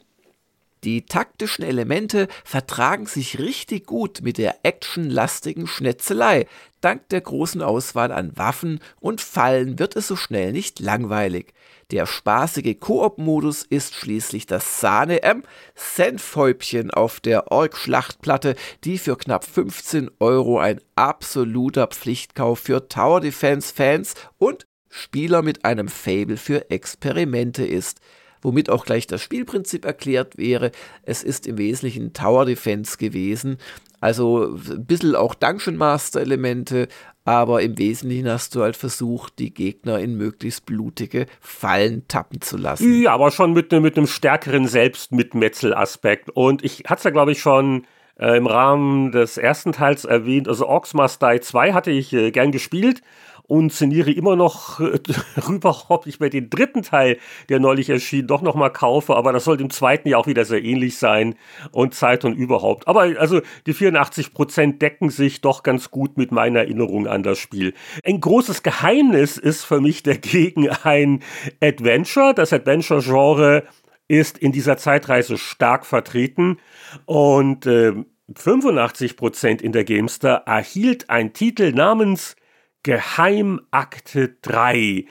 Die 0.84 1.06
taktischen 1.06 1.64
Elemente 1.64 2.28
vertragen 2.44 3.06
sich 3.06 3.38
richtig 3.38 3.86
gut 3.86 4.22
mit 4.24 4.40
der 4.40 4.66
actionlastigen 4.66 5.68
Schnetzelei. 5.68 6.48
Dank 6.82 7.08
der 7.10 7.22
großen 7.22 7.62
Auswahl 7.62 8.12
an 8.12 8.36
Waffen 8.36 8.80
und 9.00 9.22
Fallen 9.22 9.78
wird 9.78 9.96
es 9.96 10.08
so 10.08 10.16
schnell 10.16 10.52
nicht 10.52 10.80
langweilig. 10.80 11.54
Der 11.92 12.08
spaßige 12.08 12.80
Koop-Modus 12.80 13.62
ist 13.64 13.94
schließlich 13.94 14.48
das 14.48 14.80
Sahne 14.80 15.22
M 15.22 15.44
Senfhäubchen 15.76 16.90
auf 16.90 17.20
der 17.20 17.52
Org-Schlachtplatte, 17.52 18.56
die 18.84 18.98
für 18.98 19.18
knapp 19.18 19.46
15 19.46 20.10
Euro 20.20 20.58
ein 20.58 20.82
absoluter 20.96 21.88
Pflichtkauf 21.88 22.60
für 22.60 22.88
Tower 22.90 23.22
Defense-Fans 23.22 24.16
und 24.40 24.66
Spieler 24.90 25.44
mit 25.44 25.64
einem 25.64 25.90
Fable 25.90 26.38
für 26.38 26.72
Experimente 26.72 27.66
ist 27.66 28.02
womit 28.42 28.70
auch 28.70 28.86
gleich 28.86 29.08
das 29.08 29.22
Spielprinzip 29.22 29.86
erklärt 29.86 30.38
wäre. 30.38 30.72
Es 31.04 31.24
ist 31.24 31.48
im 31.48 31.58
Wesentlichen 31.58 32.14
Tower 32.14 32.46
Defense 32.46 32.98
gewesen, 32.98 33.58
also 34.02 34.56
ein 34.56 34.86
bisschen 34.86 35.16
auch 35.16 35.36
Dungeon 35.36 35.78
Master 35.78 36.22
Elemente, 36.22 36.88
aber 37.24 37.62
im 37.62 37.78
Wesentlichen 37.78 38.28
hast 38.28 38.56
du 38.56 38.64
halt 38.64 38.76
versucht, 38.76 39.38
die 39.38 39.54
Gegner 39.54 40.00
in 40.00 40.16
möglichst 40.18 40.66
blutige 40.66 41.28
Fallen 41.40 42.08
tappen 42.08 42.42
zu 42.42 42.58
lassen. 42.58 43.02
Ja, 43.04 43.14
aber 43.14 43.30
schon 43.30 43.54
mit, 43.54 43.72
mit 43.72 43.96
einem 43.96 44.08
stärkeren 44.08 44.68
Selbstmitmetzelaspekt. 44.68 46.32
Und 46.32 46.64
ich 46.64 46.86
hatte 46.86 46.98
es 46.98 47.04
ja, 47.04 47.12
glaube 47.12 47.34
ich, 47.34 47.42
schon 47.42 47.86
äh, 48.20 48.36
im 48.38 48.48
Rahmen 48.48 49.12
des 49.12 49.38
ersten 49.38 49.72
Teils 49.72 50.04
erwähnt, 50.04 50.48
also 50.48 50.68
Orcs 50.68 50.96
Must 50.96 51.22
Die 51.22 51.40
2 51.40 51.74
hatte 51.74 51.92
ich 51.92 52.12
äh, 52.12 52.32
gern 52.32 52.52
gespielt 52.52 53.04
und 53.44 53.74
sinniere 53.74 54.12
immer 54.12 54.36
noch 54.36 54.80
äh, 54.80 55.00
rüber, 55.48 55.86
ob 55.90 56.08
ich 56.08 56.20
mir 56.20 56.30
den 56.30 56.50
dritten 56.50 56.84
Teil, 56.84 57.18
der 57.50 57.60
neulich 57.60 57.90
erschien, 57.90 58.28
doch 58.28 58.42
noch 58.42 58.56
mal 58.56 58.70
kaufe. 58.70 59.16
Aber 59.16 59.34
das 59.34 59.44
soll 59.44 59.60
im 59.62 59.70
zweiten 59.70 60.10
ja 60.10 60.18
auch 60.18 60.28
wieder 60.28 60.46
sehr 60.46 60.64
ähnlich 60.64 60.98
sein 60.98 61.36
und 61.72 61.94
Zeit 61.94 62.26
und 62.26 62.34
überhaupt. 62.34 62.88
Aber 62.88 63.02
also 63.20 63.42
die 63.66 63.74
84 63.74 64.34
Prozent 64.34 64.82
decken 64.82 65.10
sich 65.10 65.42
doch 65.42 65.64
ganz 65.64 65.92
gut 65.92 66.18
mit 66.18 66.32
meiner 66.32 66.60
Erinnerung 66.60 67.08
an 67.08 67.24
das 67.24 67.40
Spiel. 67.40 67.74
Ein 68.04 68.22
großes 68.22 68.64
Geheimnis 68.64 69.38
ist 69.38 69.64
für 69.64 69.82
mich 69.82 70.04
dagegen 70.04 70.70
ein 70.84 71.22
Adventure. 71.62 72.34
Das 72.34 72.54
Adventure-Genre 72.54 73.64
ist 74.08 74.38
in 74.38 74.52
dieser 74.52 74.78
Zeitreise 74.78 75.38
stark 75.38 75.86
vertreten 75.86 76.58
und 77.06 77.66
äh, 77.66 77.94
85 78.36 79.18
Prozent 79.18 79.62
in 79.62 79.72
der 79.72 79.84
Gamestar 79.84 80.44
erhielt 80.46 81.10
ein 81.10 81.34
Titel 81.34 81.72
namens 81.72 82.36
Geheimakte 82.84 84.38
3. 84.42 85.06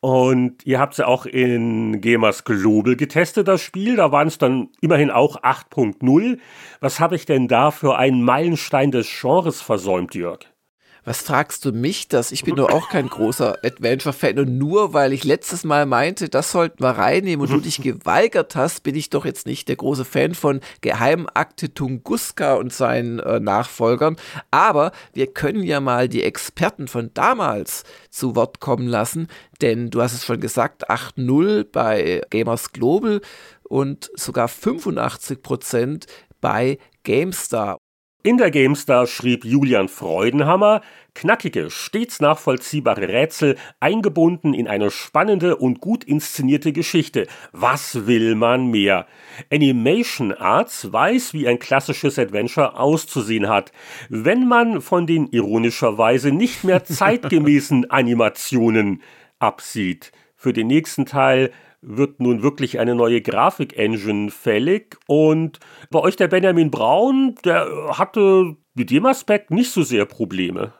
Und 0.00 0.66
ihr 0.66 0.78
habt 0.78 0.94
es 0.94 0.98
ja 0.98 1.06
auch 1.06 1.26
in 1.26 2.00
Gamers 2.00 2.44
Global 2.44 2.96
getestet, 2.96 3.48
das 3.48 3.62
Spiel. 3.62 3.96
Da 3.96 4.12
waren 4.12 4.28
es 4.28 4.38
dann 4.38 4.68
immerhin 4.80 5.10
auch 5.10 5.42
8.0. 5.42 6.38
Was 6.80 7.00
habe 7.00 7.16
ich 7.16 7.26
denn 7.26 7.48
da 7.48 7.70
für 7.70 7.96
einen 7.96 8.22
Meilenstein 8.22 8.90
des 8.90 9.08
Genres 9.20 9.60
versäumt, 9.60 10.14
Jörg? 10.14 10.53
Was 11.04 11.22
fragst 11.22 11.64
du 11.64 11.72
mich 11.72 12.08
das? 12.08 12.32
Ich 12.32 12.44
bin 12.44 12.56
doch 12.56 12.70
auch 12.70 12.88
kein 12.88 13.08
großer 13.08 13.58
Adventure-Fan 13.62 14.38
und 14.38 14.58
nur 14.58 14.94
weil 14.94 15.12
ich 15.12 15.24
letztes 15.24 15.64
Mal 15.64 15.86
meinte, 15.86 16.28
das 16.28 16.50
sollten 16.50 16.82
wir 16.82 16.90
reinnehmen 16.90 17.46
und 17.46 17.52
du 17.52 17.60
dich 17.60 17.76
geweigert 17.82 18.56
hast, 18.56 18.82
bin 18.82 18.94
ich 18.94 19.10
doch 19.10 19.24
jetzt 19.24 19.46
nicht 19.46 19.68
der 19.68 19.76
große 19.76 20.04
Fan 20.04 20.34
von 20.34 20.60
Geheimakte 20.80 21.72
Tunguska 21.74 22.54
und 22.54 22.72
seinen 22.72 23.18
äh, 23.18 23.38
Nachfolgern. 23.38 24.16
Aber 24.50 24.92
wir 25.12 25.26
können 25.26 25.62
ja 25.62 25.80
mal 25.80 26.08
die 26.08 26.22
Experten 26.22 26.88
von 26.88 27.10
damals 27.14 27.84
zu 28.10 28.34
Wort 28.34 28.60
kommen 28.60 28.88
lassen, 28.88 29.28
denn 29.60 29.90
du 29.90 30.00
hast 30.00 30.14
es 30.14 30.24
schon 30.24 30.40
gesagt, 30.40 30.90
8.0 30.90 31.66
bei 31.70 32.22
Gamers 32.30 32.72
Global 32.72 33.20
und 33.62 34.10
sogar 34.14 34.48
85 34.48 35.42
Prozent 35.42 36.06
bei 36.40 36.78
GameStar. 37.02 37.78
In 38.26 38.38
der 38.38 38.50
GameStar 38.50 39.06
schrieb 39.06 39.44
Julian 39.44 39.90
Freudenhammer, 39.90 40.80
knackige, 41.14 41.70
stets 41.70 42.20
nachvollziehbare 42.20 43.06
Rätsel, 43.06 43.58
eingebunden 43.80 44.54
in 44.54 44.66
eine 44.66 44.90
spannende 44.90 45.56
und 45.56 45.82
gut 45.82 46.04
inszenierte 46.04 46.72
Geschichte. 46.72 47.26
Was 47.52 48.06
will 48.06 48.34
man 48.34 48.70
mehr? 48.70 49.06
Animation 49.52 50.32
Arts 50.32 50.90
weiß, 50.90 51.34
wie 51.34 51.46
ein 51.46 51.58
klassisches 51.58 52.18
Adventure 52.18 52.78
auszusehen 52.80 53.50
hat, 53.50 53.72
wenn 54.08 54.48
man 54.48 54.80
von 54.80 55.06
den 55.06 55.26
ironischerweise 55.26 56.32
nicht 56.32 56.64
mehr 56.64 56.82
zeitgemäßen 56.84 57.90
Animationen 57.90 59.02
absieht. 59.38 60.12
Für 60.34 60.54
den 60.54 60.68
nächsten 60.68 61.04
Teil 61.04 61.52
wird 61.86 62.20
nun 62.20 62.42
wirklich 62.42 62.78
eine 62.78 62.94
neue 62.94 63.20
Grafik-Engine 63.20 64.30
fällig. 64.30 64.96
Und 65.06 65.60
bei 65.90 66.00
euch 66.00 66.16
der 66.16 66.28
Benjamin 66.28 66.70
Braun, 66.70 67.36
der 67.44 67.68
hatte 67.96 68.56
mit 68.74 68.90
dem 68.90 69.06
Aspekt 69.06 69.50
nicht 69.50 69.70
so 69.70 69.82
sehr 69.82 70.06
Probleme. 70.06 70.72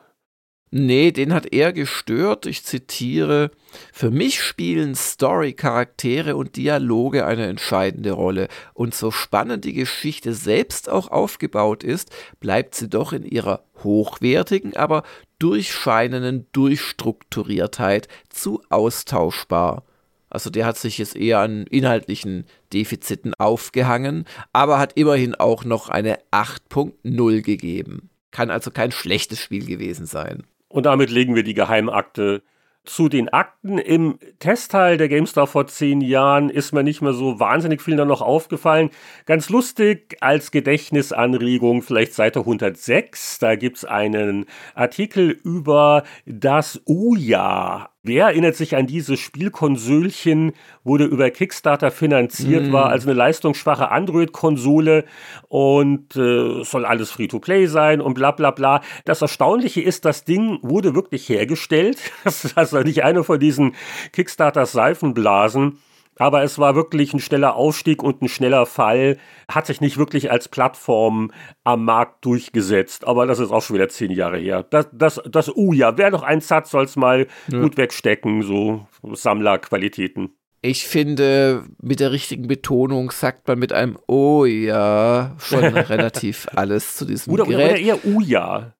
Nee, 0.77 1.13
den 1.13 1.33
hat 1.33 1.53
er 1.53 1.71
gestört. 1.71 2.45
Ich 2.47 2.65
zitiere: 2.65 3.51
Für 3.93 4.11
mich 4.11 4.41
spielen 4.41 4.93
Story, 4.95 5.53
Charaktere 5.53 6.35
und 6.35 6.57
Dialoge 6.57 7.25
eine 7.25 7.45
entscheidende 7.45 8.11
Rolle. 8.11 8.49
Und 8.73 8.93
so 8.93 9.09
spannend 9.09 9.63
die 9.63 9.73
Geschichte 9.73 10.33
selbst 10.33 10.89
auch 10.89 11.07
aufgebaut 11.07 11.83
ist, 11.83 12.13
bleibt 12.41 12.75
sie 12.75 12.89
doch 12.89 13.13
in 13.13 13.23
ihrer 13.23 13.63
hochwertigen, 13.83 14.75
aber 14.75 15.03
durchscheinenden 15.39 16.47
Durchstrukturiertheit 16.51 18.09
zu 18.29 18.61
austauschbar. 18.69 19.85
Also 20.29 20.49
der 20.49 20.65
hat 20.65 20.77
sich 20.77 20.97
jetzt 20.97 21.15
eher 21.15 21.39
an 21.39 21.65
inhaltlichen 21.67 22.45
Defiziten 22.73 23.33
aufgehangen, 23.35 24.25
aber 24.53 24.79
hat 24.79 24.93
immerhin 24.93 25.35
auch 25.35 25.63
noch 25.63 25.89
eine 25.89 26.19
8.0 26.31 27.41
gegeben. 27.41 28.09
Kann 28.31 28.49
also 28.49 28.71
kein 28.71 28.91
schlechtes 28.91 29.39
Spiel 29.39 29.65
gewesen 29.65 30.05
sein. 30.05 30.43
Und 30.67 30.85
damit 30.85 31.09
legen 31.09 31.35
wir 31.35 31.43
die 31.43 31.53
Geheimakte 31.53 32.41
zu 32.85 33.09
den 33.09 33.29
Akten 33.29 33.77
im 33.77 34.19
Testteil 34.39 34.97
der 34.97 35.09
GameStar 35.09 35.47
vor 35.47 35.67
zehn 35.67 36.01
Jahren 36.01 36.49
ist 36.49 36.71
mir 36.71 36.83
nicht 36.83 37.01
mehr 37.01 37.13
so 37.13 37.39
wahnsinnig 37.39 37.81
viel 37.81 37.95
da 37.95 38.05
noch 38.05 38.21
aufgefallen. 38.21 38.91
Ganz 39.25 39.49
lustig 39.49 40.17
als 40.21 40.51
Gedächtnisanregung, 40.51 41.81
vielleicht 41.81 42.13
Seite 42.13 42.39
106, 42.39 43.39
da 43.39 43.55
gibt 43.55 43.77
es 43.77 43.85
einen 43.85 44.45
Artikel 44.75 45.31
über 45.31 46.03
das 46.25 46.81
Uja. 46.85 47.89
Wer 48.07 48.25
erinnert 48.25 48.55
sich 48.55 48.75
an 48.75 48.85
dieses 48.85 49.19
Spielkonsölchen, 49.19 50.53
wurde 50.83 51.05
über 51.05 51.31
Kickstarter 51.31 51.89
finanziert, 51.89 52.67
mm. 52.67 52.71
war 52.71 52.89
also 52.89 53.09
eine 53.09 53.17
leistungsschwache 53.17 53.89
Android-Konsole 53.89 55.05
und 55.47 56.15
äh, 56.15 56.63
soll 56.63 56.85
alles 56.85 57.09
Free-to-Play 57.09 57.65
sein 57.65 58.01
und 58.01 58.13
bla 58.13 58.29
bla 58.29 58.51
bla. 58.51 58.81
Das 59.05 59.23
Erstaunliche 59.23 59.81
ist, 59.81 60.05
das 60.05 60.23
Ding 60.23 60.59
wurde 60.61 60.93
wirklich 60.93 61.27
hergestellt. 61.29 61.97
Das 62.23 62.43
ist 62.43 62.57
also 62.57 62.79
nicht 62.81 63.03
eine 63.03 63.23
von 63.23 63.39
diesen 63.39 63.75
Kickstarter-Seifenblasen. 64.11 65.79
Aber 66.17 66.43
es 66.43 66.59
war 66.59 66.75
wirklich 66.75 67.13
ein 67.13 67.19
schneller 67.19 67.55
Aufstieg 67.55 68.01
und 68.01 68.21
ein 68.21 68.29
schneller 68.29 68.65
Fall. 68.65 69.17
Hat 69.49 69.65
sich 69.65 69.81
nicht 69.81 69.97
wirklich 69.97 70.31
als 70.31 70.47
Plattform 70.47 71.31
am 71.63 71.85
Markt 71.85 72.23
durchgesetzt. 72.25 73.05
Aber 73.05 73.25
das 73.25 73.39
ist 73.39 73.51
auch 73.51 73.61
schon 73.61 73.75
wieder 73.75 73.89
zehn 73.89 74.11
Jahre 74.11 74.37
her. 74.37 74.63
Das, 74.63 74.87
das, 74.93 75.21
das 75.29 75.49
uh 75.55 75.73
ja, 75.73 75.97
wer 75.97 76.11
noch 76.11 76.23
ein 76.23 76.41
Satz 76.41 76.71
soll 76.71 76.85
es 76.85 76.95
mal 76.95 77.27
ja. 77.47 77.61
gut 77.61 77.77
wegstecken, 77.77 78.43
so 78.43 78.87
Sammlerqualitäten. 79.03 80.35
Ich 80.61 80.87
finde, 80.87 81.63
mit 81.79 81.99
der 81.99 82.11
richtigen 82.11 82.47
Betonung 82.47 83.11
sagt 83.11 83.47
man 83.47 83.59
mit 83.59 83.71
einem 83.71 83.99
Oh 84.07 84.45
ja 84.45 85.35
schon 85.37 85.63
relativ 85.63 86.47
alles 86.55 86.95
zu 86.95 87.05
diesem 87.05 87.33
oder, 87.33 87.45
Gerät. 87.45 87.71
Oder 87.71 87.79
eher 87.79 87.99
Oh 88.05 88.19
ja. 88.19 88.73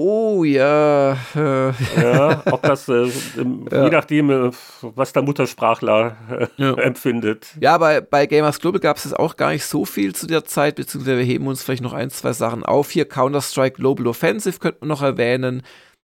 Oh 0.00 0.44
ja. 0.44 1.16
ja, 1.34 2.42
ob 2.52 2.62
das, 2.62 2.88
äh, 2.88 3.10
ja. 3.72 3.84
je 3.84 3.90
nachdem, 3.90 4.30
äh, 4.30 4.50
was 4.82 5.12
der 5.12 5.22
Muttersprachler 5.22 6.16
äh, 6.30 6.46
ja. 6.56 6.74
empfindet. 6.74 7.48
Ja, 7.60 7.76
bei, 7.78 8.00
bei 8.00 8.26
Gamers 8.26 8.60
Global 8.60 8.80
gab 8.80 8.96
es 8.96 9.12
auch 9.12 9.36
gar 9.36 9.50
nicht 9.50 9.64
so 9.64 9.84
viel 9.84 10.14
zu 10.14 10.28
der 10.28 10.44
Zeit, 10.44 10.76
beziehungsweise 10.76 11.18
wir 11.18 11.24
heben 11.24 11.48
uns 11.48 11.64
vielleicht 11.64 11.82
noch 11.82 11.94
ein, 11.94 12.10
zwei 12.10 12.32
Sachen 12.32 12.64
auf. 12.64 12.92
Hier 12.92 13.08
Counter-Strike 13.08 13.74
Global 13.74 14.06
Offensive 14.06 14.60
könnte 14.60 14.78
man 14.82 14.88
noch 14.88 15.02
erwähnen. 15.02 15.62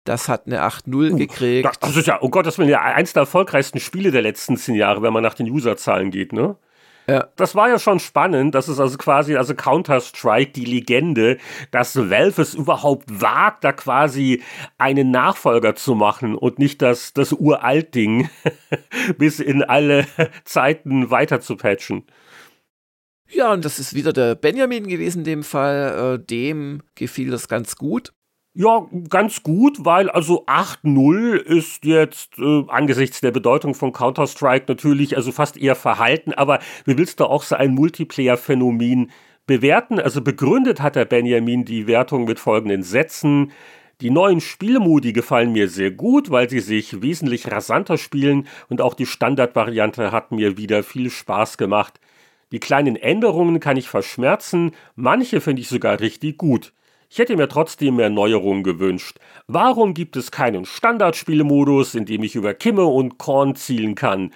Das 0.03 0.28
hat 0.28 0.47
eine 0.47 0.64
8-0 0.64 1.12
uh, 1.12 1.16
gekriegt. 1.16 1.68
Das 1.80 1.97
ist 1.97 2.09
ja, 2.09 2.18
oh 2.22 2.28
Gott, 2.28 2.47
das 2.47 2.59
war 2.59 2.66
ja 2.66 2.80
eins 2.82 3.12
der 3.12 3.20
erfolgreichsten 3.20 3.78
Spiele 3.78 4.11
der 4.11 4.22
letzten 4.22 4.57
zehn 4.57 4.74
Jahre, 4.74 5.01
wenn 5.03 5.12
man 5.12 5.22
nach 5.22 5.34
den 5.34 5.49
Userzahlen 5.49 6.11
geht, 6.11 6.32
ne? 6.32 6.57
Ja. 7.09 7.28
Das 7.36 7.54
war 7.54 7.68
ja 7.68 7.78
schon 7.78 8.00
spannend. 8.00 8.54
Das 8.54 8.68
ist 8.68 8.80
also 8.80 8.98
quasi, 8.98 9.36
also 9.36 9.54
Counter-Strike, 9.54 10.52
die 10.52 10.64
Legende, 10.64 11.38
dass 11.70 11.96
Valve 11.96 12.42
es 12.42 12.54
überhaupt 12.54 13.20
wagt, 13.20 13.64
da 13.64 13.72
quasi 13.72 14.42
einen 14.76 15.11
Nachfolger 15.11 15.76
zu 15.76 15.94
machen 15.94 16.34
und 16.34 16.59
nicht 16.59 16.82
das, 16.82 17.12
das 17.12 17.32
Uralt-Ding 17.32 18.28
bis 19.18 19.38
in 19.38 19.62
alle 19.62 20.07
Zeiten 20.44 21.11
weiter 21.11 21.40
zu 21.40 21.57
patchen. 21.57 22.04
Ja, 23.28 23.52
und 23.52 23.64
das 23.64 23.78
ist 23.78 23.94
wieder 23.94 24.12
der 24.12 24.34
Benjamin 24.34 24.86
gewesen 24.86 25.18
in 25.18 25.24
dem 25.24 25.42
Fall. 25.42 26.14
Äh, 26.14 26.24
dem 26.24 26.82
gefiel 26.94 27.30
das 27.30 27.48
ganz 27.48 27.76
gut. 27.76 28.12
Ja, 28.59 28.86
ganz 29.11 29.42
gut, 29.42 29.84
weil 29.84 30.09
also 30.09 30.46
8-0 30.46 31.34
ist 31.36 31.84
jetzt 31.84 32.38
äh, 32.38 32.64
angesichts 32.68 33.20
der 33.20 33.30
Bedeutung 33.30 33.74
von 33.74 33.92
Counter-Strike 33.92 34.64
natürlich 34.66 35.14
also 35.14 35.30
fast 35.30 35.59
eher 35.59 35.74
verhalten, 35.74 36.32
aber 36.32 36.61
wie 36.86 36.96
willst 36.96 37.20
du 37.20 37.26
auch 37.26 37.42
so 37.42 37.54
ein 37.54 37.74
Multiplayer-Phänomen 37.74 39.11
bewerten? 39.46 40.00
Also 40.00 40.22
begründet 40.22 40.80
hat 40.80 40.96
der 40.96 41.04
Benjamin 41.04 41.66
die 41.66 41.86
Wertung 41.86 42.24
mit 42.24 42.40
folgenden 42.40 42.82
Sätzen. 42.82 43.52
Die 44.00 44.09
neuen 44.09 44.40
Spielmodi 44.40 45.12
gefallen 45.12 45.52
mir 45.52 45.68
sehr 45.68 45.90
gut, 45.90 46.30
weil 46.30 46.48
sie 46.48 46.61
sich 46.61 47.02
wesentlich 47.02 47.52
rasanter 47.52 47.98
spielen 47.98 48.48
und 48.70 48.80
auch 48.80 48.94
die 48.94 49.04
Standardvariante 49.04 50.12
hat 50.12 50.32
mir 50.32 50.57
wieder 50.57 50.82
viel 50.82 51.11
Spaß 51.11 51.59
gemacht. 51.59 52.00
Die 52.52 52.61
kleinen 52.61 52.96
Änderungen 52.96 53.61
kann 53.61 53.76
ich 53.76 53.90
verschmerzen, 53.90 54.72
manche 54.94 55.42
finde 55.42 55.61
ich 55.61 55.68
sogar 55.68 56.00
richtig 56.00 56.38
gut. 56.38 56.72
Ich 57.09 57.18
hätte 57.18 57.36
mir 57.36 57.48
trotzdem 57.48 57.96
mehr 57.96 58.11
Neuerungen 58.11 58.62
gewünscht. 58.62 59.18
Warum 59.46 59.94
gibt 59.94 60.16
es 60.16 60.30
keinen 60.30 60.64
Standardspielmodus, 60.64 61.94
in 61.94 62.04
dem 62.04 62.22
ich 62.22 62.34
über 62.34 62.54
Kimme 62.54 62.84
und 62.84 63.18
Korn 63.18 63.54
zielen 63.54 63.94
kann? 63.94 64.32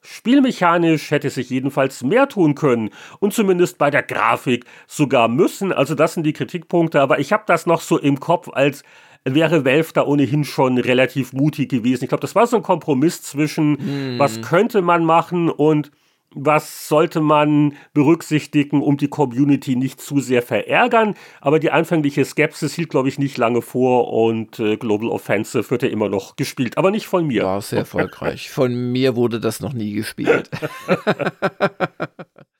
Spielmechanisch 0.00 1.10
hätte 1.12 1.30
sich 1.30 1.50
jedenfalls 1.50 2.02
mehr 2.02 2.28
tun 2.28 2.56
können 2.56 2.90
und 3.20 3.32
zumindest 3.32 3.78
bei 3.78 3.90
der 3.90 4.02
Grafik 4.02 4.64
sogar 4.88 5.28
müssen. 5.28 5.72
Also 5.72 5.94
das 5.94 6.14
sind 6.14 6.24
die 6.24 6.32
Kritikpunkte, 6.32 7.00
aber 7.00 7.20
ich 7.20 7.32
habe 7.32 7.44
das 7.46 7.66
noch 7.66 7.80
so 7.80 7.98
im 7.98 8.18
Kopf, 8.18 8.48
als 8.52 8.82
wäre 9.24 9.64
Valve 9.64 9.92
da 9.94 10.04
ohnehin 10.04 10.42
schon 10.44 10.78
relativ 10.78 11.32
mutig 11.32 11.70
gewesen. 11.70 12.04
Ich 12.04 12.08
glaube, 12.08 12.22
das 12.22 12.34
war 12.34 12.48
so 12.48 12.56
ein 12.56 12.64
Kompromiss 12.64 13.22
zwischen, 13.22 14.16
mm. 14.16 14.18
was 14.18 14.42
könnte 14.42 14.82
man 14.82 15.04
machen 15.04 15.48
und 15.48 15.92
was 16.34 16.88
sollte 16.88 17.20
man 17.20 17.74
berücksichtigen, 17.94 18.82
um 18.82 18.96
die 18.96 19.08
Community 19.08 19.76
nicht 19.76 20.00
zu 20.00 20.20
sehr 20.20 20.42
verärgern. 20.42 21.14
Aber 21.40 21.58
die 21.58 21.70
anfängliche 21.70 22.24
Skepsis 22.24 22.74
hielt, 22.74 22.90
glaube 22.90 23.08
ich, 23.08 23.18
nicht 23.18 23.38
lange 23.38 23.62
vor 23.62 24.12
und 24.12 24.58
äh, 24.58 24.76
Global 24.76 25.08
Offensive 25.08 25.70
wird 25.70 25.82
ja 25.82 25.88
immer 25.88 26.08
noch 26.08 26.36
gespielt, 26.36 26.78
aber 26.78 26.90
nicht 26.90 27.06
von 27.06 27.26
mir. 27.26 27.44
War 27.44 27.60
sehr 27.60 27.80
erfolgreich. 27.80 28.50
Von 28.50 28.92
mir 28.92 29.16
wurde 29.16 29.40
das 29.40 29.60
noch 29.60 29.72
nie 29.72 29.92
gespielt. 29.92 30.50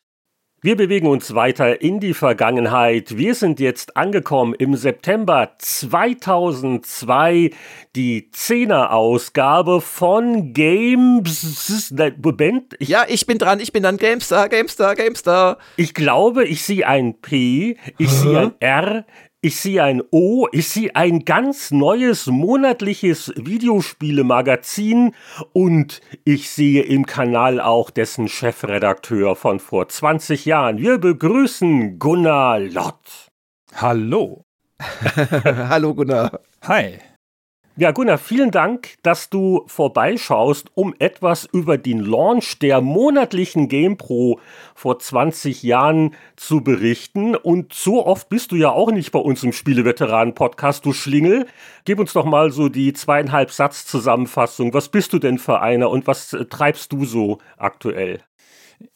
Wir 0.65 0.77
bewegen 0.77 1.09
uns 1.09 1.35
weiter 1.35 1.83
in 1.83 1.99
die 1.99 2.15
Vergangenheit. 2.15 3.17
Wir 3.17 3.35
sind 3.35 3.59
jetzt 3.59 3.97
angekommen 3.97 4.55
im 4.55 4.77
September 4.77 5.57
2002, 5.59 7.51
die 7.97 8.31
Zehner-Ausgabe 8.31 9.81
von 9.81 10.53
Games. 10.53 11.93
Moment. 12.23 12.77
Ich, 12.79 12.87
ja, 12.87 13.05
ich 13.09 13.27
bin 13.27 13.39
dran, 13.39 13.59
ich 13.59 13.73
bin 13.73 13.83
dann 13.83 13.97
GameStar, 13.97 14.49
GameStar, 14.49 14.95
GameStar. 14.95 15.59
Ich 15.75 15.95
glaube, 15.95 16.45
ich 16.45 16.63
sehe 16.63 16.87
ein 16.87 17.21
P, 17.21 17.77
ich 17.99 18.11
sehe 18.11 18.39
ein 18.39 18.53
R, 18.61 19.05
ich 19.45 19.61
sehe 19.61 19.83
ein 19.83 20.03
O, 20.13 20.47
ich 20.53 20.69
sehe 20.69 20.95
ein 20.95 21.25
ganz 21.25 21.73
neues 21.73 22.29
monatliches 22.29 23.33
Videospielemagazin 23.37 25.15
und 25.53 26.01
ich 26.25 26.49
sehe 26.49 26.85
im 26.85 27.07
Kanal 27.07 27.61
auch 27.61 27.91
dessen 27.91 28.29
Chefredakteur 28.29 29.35
von 29.35 29.59
vor 29.59 29.89
20 29.89 30.47
Jahren. 30.47 30.79
Wir 30.79 30.99
begrüßen 30.99 31.99
Gunnar 31.99 32.61
Lott. 32.61 33.31
Hallo. 33.75 34.45
Hallo 35.45 35.95
Gunnar. 35.95 36.41
Hi. 36.63 37.01
Ja, 37.75 37.91
Gunnar, 37.91 38.19
vielen 38.19 38.51
Dank, 38.51 38.99
dass 39.03 39.31
du 39.31 39.65
vorbeischaust, 39.67 40.71
um 40.75 40.95
etwas 40.99 41.49
über 41.51 41.79
den 41.79 42.01
Launch 42.01 42.59
der 42.59 42.83
monatlichen 42.83 43.69
GamePro 43.69 44.41
vor 44.75 44.99
20 44.99 45.63
Jahren 45.63 46.15
zu 46.37 46.61
berichten. 46.61 47.35
Und 47.35 47.73
so 47.73 48.05
oft 48.05 48.29
bist 48.29 48.53
du 48.53 48.57
ja 48.57 48.71
auch 48.71 48.93
nicht 48.93 49.11
bei 49.11 49.21
uns 49.21 49.43
im 49.43 49.55
Spieleveteranen-Podcast, 49.55 50.85
du 50.85 50.93
Schlingel. 50.93 51.47
Gib 51.87 51.99
uns 51.99 52.13
doch 52.13 52.27
mal 52.27 52.51
so 52.51 52.69
die 52.69 52.93
zweieinhalb 52.93 53.51
Satz-Zusammenfassung. 53.51 54.75
Was 54.75 54.91
bist 54.91 55.15
du 55.15 55.19
denn 55.19 55.39
für 55.39 55.63
einer 55.63 55.89
und 55.89 56.07
was 56.07 56.37
treibst 56.51 56.93
du 56.93 57.07
so 57.07 57.39
aktuell? 57.57 58.21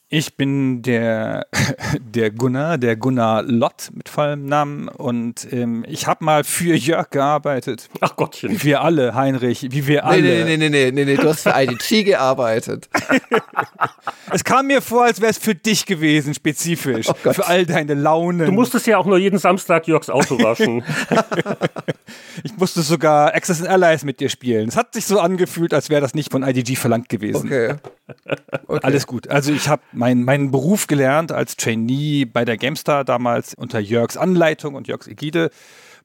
Ich 0.09 0.37
bin 0.37 0.83
der, 0.83 1.49
der 2.01 2.31
Gunnar, 2.31 2.79
der 2.79 2.95
Gunnar 2.95 3.43
Lott 3.43 3.91
mit 3.93 4.09
vollem 4.09 4.47
Namen 4.47 4.87
und 4.87 5.53
ähm, 5.53 5.85
ich 5.89 6.07
habe 6.07 6.25
mal 6.25 6.45
für 6.45 6.77
Jörg 6.77 7.11
gearbeitet. 7.11 7.89
Ach 8.01 8.15
Gottchen. 8.15 8.53
Wie 8.53 8.63
wir 8.63 8.83
alle, 8.83 9.17
Heinrich, 9.17 9.67
wie 9.73 9.89
wir 9.89 10.05
alle. 10.05 10.23
Nee, 10.23 10.45
nee, 10.45 10.57
nee, 10.59 10.69
nee, 10.69 10.93
nee, 10.93 11.05
nee, 11.07 11.17
du 11.17 11.29
hast 11.29 11.43
für 11.43 11.55
IDG 11.57 12.05
gearbeitet. 12.05 12.89
es 14.33 14.45
kam 14.45 14.69
mir 14.69 14.81
vor, 14.81 15.07
als 15.07 15.21
wäre 15.21 15.33
es 15.33 15.39
für 15.39 15.57
dich 15.57 15.87
gewesen, 15.87 16.35
spezifisch. 16.35 17.09
Oh 17.09 17.33
für 17.33 17.49
all 17.49 17.67
deine 17.67 17.95
Launen. 17.95 18.47
Du 18.47 18.53
musstest 18.53 18.87
ja 18.87 18.99
auch 18.99 19.07
nur 19.07 19.19
jeden 19.19 19.41
Samstag 19.41 19.89
Jörgs 19.89 20.09
Auto 20.09 20.39
waschen. 20.39 20.85
ich 22.45 22.57
musste 22.57 22.83
sogar 22.83 23.35
Access 23.35 23.61
and 23.61 23.71
Allies 23.71 24.05
mit 24.05 24.21
dir 24.21 24.29
spielen. 24.29 24.69
Es 24.69 24.77
hat 24.77 24.95
sich 24.95 25.05
so 25.05 25.19
angefühlt, 25.19 25.75
als 25.75 25.91
wäre 25.91 26.01
das 26.01 26.15
nicht 26.15 26.31
von 26.31 26.45
IDG 26.45 26.77
verlangt 26.77 27.09
gewesen. 27.09 27.47
Okay. 27.47 27.75
okay. 28.69 28.81
Alles 28.85 29.09
gut. 29.09 29.29
Also 29.29 29.53
ich 29.53 29.69
habe 29.69 29.83
mein, 29.97 30.25
meinen 30.25 30.51
Beruf 30.51 30.87
gelernt 30.87 31.33
als 31.33 31.57
Trainee 31.57 32.27
bei 32.27 32.45
der 32.45 32.57
GameStar 32.59 33.05
damals 33.05 33.55
unter 33.55 33.81
Jörgs 33.81 34.17
Anleitung 34.17 34.75
und 34.75 34.89
Jörgs 34.89 35.09
Ägide. 35.09 35.51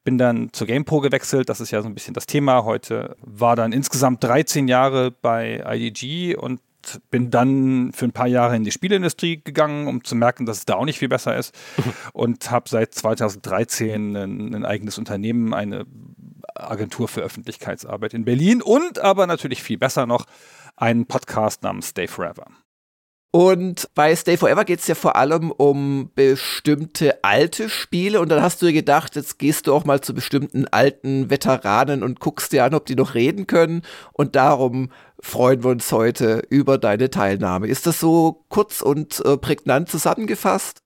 Bin 0.02 0.18
dann 0.18 0.52
zur 0.52 0.66
GamePro 0.66 1.00
gewechselt, 1.00 1.48
das 1.48 1.60
ist 1.60 1.70
ja 1.70 1.80
so 1.82 1.88
ein 1.88 1.94
bisschen 1.94 2.14
das 2.14 2.26
Thema 2.26 2.64
heute. 2.64 3.16
War 3.20 3.54
dann 3.54 3.72
insgesamt 3.72 4.24
13 4.24 4.66
Jahre 4.66 5.12
bei 5.12 5.62
IDG 5.64 6.34
und 6.34 6.60
bin 7.10 7.30
dann 7.30 7.92
für 7.92 8.06
ein 8.06 8.12
paar 8.12 8.26
Jahre 8.26 8.56
in 8.56 8.64
die 8.64 8.72
Spieleindustrie 8.72 9.40
gegangen, 9.44 9.86
um 9.86 10.02
zu 10.02 10.16
merken, 10.16 10.46
dass 10.46 10.58
es 10.58 10.64
da 10.64 10.74
auch 10.74 10.84
nicht 10.84 10.98
viel 10.98 11.08
besser 11.08 11.36
ist. 11.36 11.54
und 12.12 12.50
habe 12.50 12.68
seit 12.68 12.94
2013 12.94 14.16
ein, 14.16 14.54
ein, 14.54 14.64
eigenes 14.64 14.98
Unternehmen, 14.98 15.54
eine 15.54 15.86
Agentur 16.54 17.06
für 17.06 17.20
Öffentlichkeitsarbeit 17.20 18.14
in 18.14 18.24
Berlin 18.24 18.62
und 18.62 18.98
aber 18.98 19.28
natürlich 19.28 19.62
viel 19.62 19.78
besser 19.78 20.06
noch 20.06 20.26
einen 20.76 21.06
Podcast 21.06 21.62
namens 21.62 21.88
Stay 21.88 22.08
Forever. 22.08 22.46
Und 23.34 23.88
bei 23.94 24.14
Stay 24.14 24.36
Forever 24.36 24.66
geht 24.66 24.80
es 24.80 24.86
ja 24.88 24.94
vor 24.94 25.16
allem 25.16 25.50
um 25.50 26.10
bestimmte 26.14 27.24
alte 27.24 27.70
Spiele. 27.70 28.20
Und 28.20 28.28
dann 28.28 28.42
hast 28.42 28.60
du 28.60 28.66
dir 28.66 28.74
gedacht, 28.74 29.16
jetzt 29.16 29.38
gehst 29.38 29.66
du 29.66 29.74
auch 29.74 29.86
mal 29.86 30.02
zu 30.02 30.12
bestimmten 30.12 30.66
alten 30.68 31.30
Veteranen 31.30 32.02
und 32.02 32.20
guckst 32.20 32.52
dir 32.52 32.62
an, 32.62 32.74
ob 32.74 32.84
die 32.84 32.94
noch 32.94 33.14
reden 33.14 33.46
können. 33.46 33.82
Und 34.12 34.36
darum 34.36 34.90
freuen 35.18 35.64
wir 35.64 35.70
uns 35.70 35.90
heute 35.92 36.42
über 36.50 36.76
deine 36.76 37.08
Teilnahme. 37.08 37.68
Ist 37.68 37.86
das 37.86 37.98
so 37.98 38.44
kurz 38.50 38.82
und 38.82 39.24
äh, 39.24 39.38
prägnant 39.38 39.88
zusammengefasst? 39.88 40.81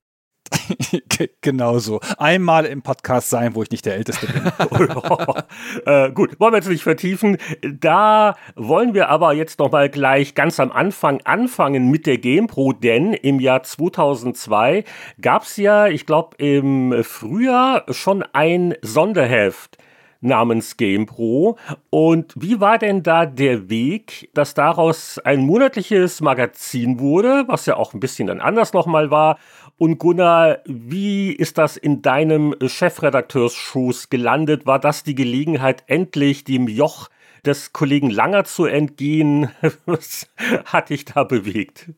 genau 1.41 1.79
so. 1.79 2.01
Einmal 2.19 2.67
im 2.67 2.83
Podcast 2.83 3.31
sein, 3.31 3.55
wo 3.55 3.63
ich 3.63 3.71
nicht 3.71 3.87
der 3.87 3.95
Älteste 3.95 4.27
bin. 4.27 4.43
äh, 5.87 6.11
gut, 6.11 6.39
wollen 6.41 6.53
wir 6.53 6.59
jetzt 6.59 6.69
nicht 6.69 6.83
vertiefen. 6.83 7.39
Da 7.63 8.37
wollen 8.55 8.95
wir 8.95 9.09
aber 9.09 9.33
jetzt 9.33 9.59
noch 9.59 9.73
mal 9.73 9.89
gleich 9.89 10.35
ganz 10.35 10.61
am 10.61 10.73
Anfang 10.73 11.21
anfangen 11.25 11.91
mit 11.91 12.07
der 12.07 12.19
GamePro, 12.19 12.73
denn 12.73 13.13
im 13.13 13.41
Jahr 13.41 13.63
2002 13.63 14.85
gab 15.21 15.43
es 15.43 15.57
ja, 15.57 15.87
ich 15.87 16.07
glaube 16.07 16.37
im 16.39 17.03
Frühjahr 17.03 17.85
schon 17.91 18.23
ein 18.33 18.75
Sonderheft 18.83 19.79
namens 20.21 20.77
GamePro. 20.77 21.57
Und 21.91 22.33
wie 22.37 22.61
war 22.61 22.79
denn 22.79 23.03
da 23.03 23.27
der 23.27 23.69
Weg, 23.71 24.31
dass 24.35 24.55
daraus 24.55 25.19
ein 25.19 25.41
monatliches 25.41 26.21
Magazin 26.21 26.99
wurde, 27.01 27.45
was 27.47 27.67
ja 27.67 27.77
auch 27.77 27.95
ein 27.95 28.01
bisschen 28.01 28.27
dann 28.27 28.41
anders 28.41 28.73
nochmal 28.73 29.11
war? 29.11 29.39
Und 29.79 29.99
Gunnar, 29.99 30.61
wie 30.65 31.33
ist 31.33 31.59
das 31.59 31.77
in 31.77 32.01
deinem 32.01 32.55
Chefredakteursschuss 32.65 34.09
gelandet? 34.09 34.65
War 34.65 34.79
das 34.79 35.03
die 35.03 35.15
Gelegenheit, 35.15 35.85
endlich 35.87 36.45
dem 36.45 36.67
Joch 36.67 37.11
des 37.45 37.75
Kollegen 37.75 38.09
Langer 38.09 38.45
zu 38.45 38.65
entgehen? 38.65 39.51
Was 39.87 40.29
hat 40.65 40.89
dich 40.89 41.05
da 41.05 41.25
bewegt? 41.25 41.91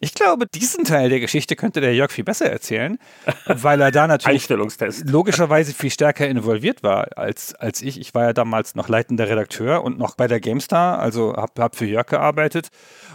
Ich 0.00 0.14
glaube, 0.14 0.46
diesen 0.46 0.84
Teil 0.84 1.10
der 1.10 1.20
Geschichte 1.20 1.54
könnte 1.54 1.80
der 1.80 1.94
Jörg 1.94 2.10
viel 2.10 2.24
besser 2.24 2.50
erzählen, 2.50 2.98
weil 3.46 3.80
er 3.80 3.90
da 3.90 4.06
natürlich 4.06 4.48
logischerweise 4.48 5.74
viel 5.74 5.90
stärker 5.90 6.26
involviert 6.26 6.82
war 6.82 7.18
als, 7.18 7.54
als 7.54 7.82
ich. 7.82 8.00
Ich 8.00 8.14
war 8.14 8.24
ja 8.24 8.32
damals 8.32 8.74
noch 8.74 8.88
leitender 8.88 9.28
Redakteur 9.28 9.84
und 9.84 9.98
noch 9.98 10.16
bei 10.16 10.26
der 10.26 10.40
GameStar, 10.40 10.98
also 10.98 11.36
habe 11.36 11.62
hab 11.62 11.76
für 11.76 11.84
Jörg 11.84 12.06
gearbeitet. 12.06 12.68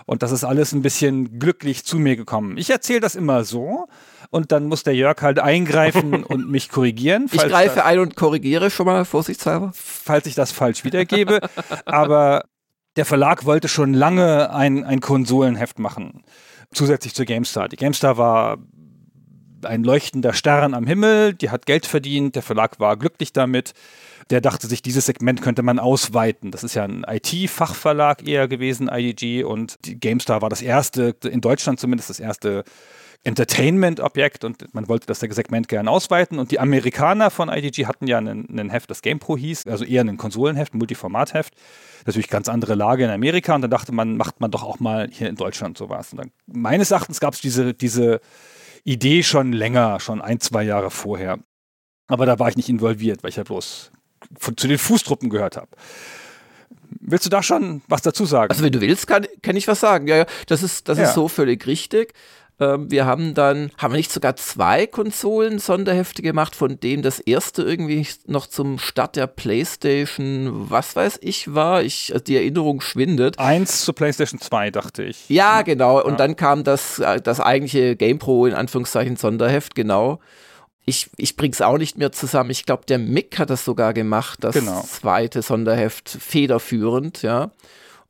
Und 0.05 0.23
das 0.23 0.31
ist 0.31 0.43
alles 0.43 0.73
ein 0.73 0.81
bisschen 0.81 1.39
glücklich 1.39 1.85
zu 1.85 1.97
mir 1.97 2.15
gekommen. 2.15 2.57
Ich 2.57 2.69
erzähle 2.69 2.99
das 2.99 3.15
immer 3.15 3.43
so 3.43 3.87
und 4.29 4.51
dann 4.51 4.65
muss 4.65 4.83
der 4.83 4.95
Jörg 4.95 5.21
halt 5.21 5.39
eingreifen 5.39 6.23
und 6.23 6.49
mich 6.49 6.69
korrigieren. 6.69 7.29
Ich 7.31 7.41
greife 7.41 7.85
ein 7.85 7.99
und 7.99 8.15
korrigiere 8.15 8.69
schon 8.69 8.85
mal 8.85 9.05
vorsichtshalber. 9.05 9.71
Falls 9.73 10.25
ich 10.25 10.35
das 10.35 10.51
falsch 10.51 10.83
wiedergebe. 10.83 11.41
Aber 11.85 12.45
der 12.95 13.05
Verlag 13.05 13.45
wollte 13.45 13.67
schon 13.67 13.93
lange 13.93 14.53
ein, 14.53 14.83
ein 14.83 14.99
Konsolenheft 14.99 15.79
machen, 15.79 16.23
zusätzlich 16.73 17.13
zur 17.13 17.25
GameStar. 17.25 17.69
Die 17.69 17.75
GameStar 17.75 18.17
war 18.17 18.57
ein 19.63 19.83
leuchtender 19.83 20.33
Stern 20.33 20.73
am 20.73 20.85
Himmel, 20.85 21.33
die 21.33 21.49
hat 21.49 21.65
Geld 21.65 21.85
verdient, 21.85 22.35
der 22.35 22.43
Verlag 22.43 22.79
war 22.79 22.97
glücklich 22.97 23.33
damit. 23.33 23.73
Der 24.29 24.41
dachte 24.41 24.67
sich, 24.67 24.81
dieses 24.81 25.05
Segment 25.05 25.41
könnte 25.41 25.63
man 25.63 25.79
ausweiten. 25.79 26.51
Das 26.51 26.63
ist 26.63 26.75
ja 26.75 26.83
ein 26.83 27.05
IT-Fachverlag 27.07 28.27
eher 28.27 28.47
gewesen, 28.47 28.89
IDG, 28.91 29.43
und 29.43 29.75
die 29.85 29.99
GameStar 29.99 30.41
war 30.41 30.49
das 30.49 30.61
erste, 30.61 31.15
in 31.23 31.41
Deutschland 31.41 31.79
zumindest 31.79 32.09
das 32.09 32.19
erste 32.19 32.63
Entertainment-Objekt 33.25 34.43
und 34.43 34.73
man 34.73 34.89
wollte 34.89 35.07
das 35.07 35.21
Segment 35.21 35.69
gerne 35.69 35.89
ausweiten. 35.89 36.39
Und 36.39 36.51
die 36.51 36.59
Amerikaner 36.59 37.29
von 37.29 37.47
IDG 37.47 37.85
hatten 37.85 38.05
ja 38.05 38.17
ein 38.17 38.69
Heft, 38.69 38.89
das 38.89 39.01
GamePro 39.01 39.37
hieß, 39.37 39.67
also 39.67 39.85
eher 39.85 40.01
ein 40.01 40.17
Konsolenheft, 40.17 40.73
Multiformatheft. 40.73 41.53
Natürlich 42.05 42.27
ganz 42.27 42.49
andere 42.49 42.75
Lage 42.75 43.05
in 43.05 43.09
Amerika. 43.09 43.55
Und 43.55 43.61
dann 43.61 43.71
dachte 43.71 43.93
man, 43.93 44.17
macht 44.17 44.41
man 44.41 44.51
doch 44.51 44.63
auch 44.63 44.79
mal 44.81 45.07
hier 45.09 45.29
in 45.29 45.37
Deutschland 45.37 45.77
sowas. 45.77 46.11
Und 46.11 46.17
dann, 46.17 46.31
meines 46.47 46.91
Erachtens 46.91 47.21
gab 47.21 47.33
es 47.33 47.39
diese, 47.39 47.73
diese 47.73 48.19
Idee 48.83 49.23
schon 49.23 49.53
länger, 49.53 50.01
schon 50.01 50.21
ein, 50.21 50.41
zwei 50.41 50.63
Jahre 50.63 50.91
vorher. 50.91 51.39
Aber 52.07 52.25
da 52.25 52.39
war 52.39 52.49
ich 52.49 52.57
nicht 52.57 52.67
involviert, 52.67 53.23
weil 53.23 53.29
ich 53.29 53.37
ja 53.37 53.43
bloß 53.43 53.91
von, 54.37 54.57
zu 54.57 54.67
den 54.67 54.77
Fußtruppen 54.77 55.29
gehört 55.29 55.57
habe. 55.57 55.69
Willst 56.99 57.25
du 57.25 57.29
da 57.29 57.43
schon 57.43 57.81
was 57.87 58.01
dazu 58.01 58.25
sagen? 58.25 58.51
Also 58.51 58.63
wenn 58.63 58.71
du 58.71 58.81
willst, 58.81 59.07
kann, 59.07 59.25
kann 59.41 59.55
ich 59.55 59.67
was 59.67 59.79
sagen. 59.79 60.07
Ja, 60.07 60.17
ja, 60.17 60.25
das 60.47 60.63
ist, 60.63 60.87
das 60.87 60.97
ja. 60.97 61.05
ist 61.05 61.15
so 61.15 61.27
völlig 61.27 61.65
richtig. 61.65 62.13
Ähm, 62.59 62.91
wir 62.91 63.05
haben 63.05 63.33
dann, 63.33 63.71
haben 63.77 63.93
wir 63.93 63.97
nicht 63.97 64.11
sogar 64.11 64.35
zwei 64.35 64.85
Konsolen-Sonderhefte 64.85 66.21
gemacht, 66.21 66.55
von 66.55 66.79
denen 66.79 67.01
das 67.01 67.19
erste 67.19 67.63
irgendwie 67.63 68.05
noch 68.27 68.47
zum 68.47 68.77
Start 68.77 69.15
der 69.15 69.27
PlayStation, 69.27 70.69
was 70.69 70.95
weiß 70.95 71.19
ich, 71.21 71.53
war. 71.53 71.81
Ich, 71.81 72.13
also 72.13 72.23
die 72.23 72.35
Erinnerung 72.35 72.81
schwindet. 72.81 73.39
Eins 73.39 73.83
zur 73.83 73.95
PlayStation 73.95 74.39
2, 74.39 74.71
dachte 74.71 75.03
ich. 75.03 75.29
Ja, 75.29 75.63
genau. 75.63 76.01
Und 76.01 76.11
ja. 76.11 76.17
dann 76.17 76.35
kam 76.35 76.63
das, 76.63 76.99
äh, 76.99 77.19
das 77.21 77.39
eigentliche 77.39 77.95
GamePro 77.95 78.45
in 78.45 78.53
Anführungszeichen 78.53 79.15
Sonderheft, 79.15 79.73
genau. 79.73 80.19
Ich, 80.85 81.09
ich 81.17 81.37
bring's 81.37 81.61
auch 81.61 81.77
nicht 81.77 81.97
mehr 81.97 82.11
zusammen. 82.11 82.49
Ich 82.49 82.65
glaube, 82.65 82.85
der 82.85 82.99
Mick 82.99 83.39
hat 83.39 83.49
das 83.49 83.63
sogar 83.63 83.93
gemacht, 83.93 84.39
das 84.41 84.55
genau. 84.55 84.81
zweite 84.81 85.41
Sonderheft 85.41 86.09
federführend, 86.09 87.21
ja. 87.21 87.51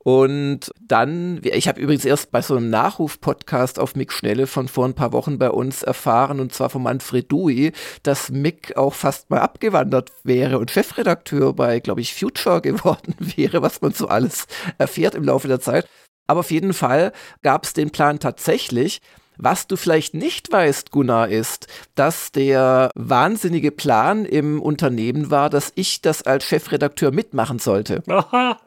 Und 0.04 0.70
dann, 0.86 1.40
ich 1.42 1.66
habe 1.66 1.80
übrigens 1.80 2.04
erst 2.04 2.30
bei 2.30 2.42
so 2.42 2.54
einem 2.54 2.68
Nachruf-Podcast 2.68 3.78
auf 3.78 3.96
Mick 3.96 4.12
Schnelle 4.12 4.46
von 4.46 4.68
vor 4.68 4.84
ein 4.84 4.94
paar 4.94 5.12
Wochen 5.12 5.38
bei 5.38 5.50
uns 5.50 5.82
erfahren, 5.82 6.40
und 6.40 6.52
zwar 6.52 6.68
von 6.68 6.82
Manfred 6.82 7.32
Dui, 7.32 7.72
dass 8.02 8.28
Mick 8.30 8.76
auch 8.76 8.92
fast 8.92 9.30
mal 9.30 9.40
abgewandert 9.40 10.12
wäre 10.22 10.58
und 10.58 10.70
Chefredakteur 10.70 11.54
bei, 11.54 11.80
glaube 11.80 12.02
ich, 12.02 12.14
Future 12.14 12.60
geworden 12.62 13.14
wäre, 13.18 13.62
was 13.62 13.80
man 13.80 13.94
so 13.94 14.06
alles 14.06 14.46
erfährt 14.76 15.14
im 15.14 15.24
Laufe 15.24 15.48
der 15.48 15.60
Zeit. 15.60 15.88
Aber 16.26 16.40
auf 16.40 16.50
jeden 16.50 16.74
Fall 16.74 17.12
gab 17.42 17.64
es 17.64 17.72
den 17.72 17.90
Plan 17.90 18.18
tatsächlich. 18.18 19.00
Was 19.36 19.66
du 19.66 19.76
vielleicht 19.76 20.14
nicht 20.14 20.52
weißt, 20.52 20.90
Gunnar, 20.90 21.28
ist, 21.28 21.66
dass 21.94 22.32
der 22.32 22.90
wahnsinnige 22.94 23.70
Plan 23.70 24.24
im 24.24 24.60
Unternehmen 24.60 25.30
war, 25.30 25.50
dass 25.50 25.72
ich 25.74 26.02
das 26.02 26.22
als 26.22 26.44
Chefredakteur 26.44 27.10
mitmachen 27.10 27.58
sollte. 27.58 28.02
Aha. 28.08 28.58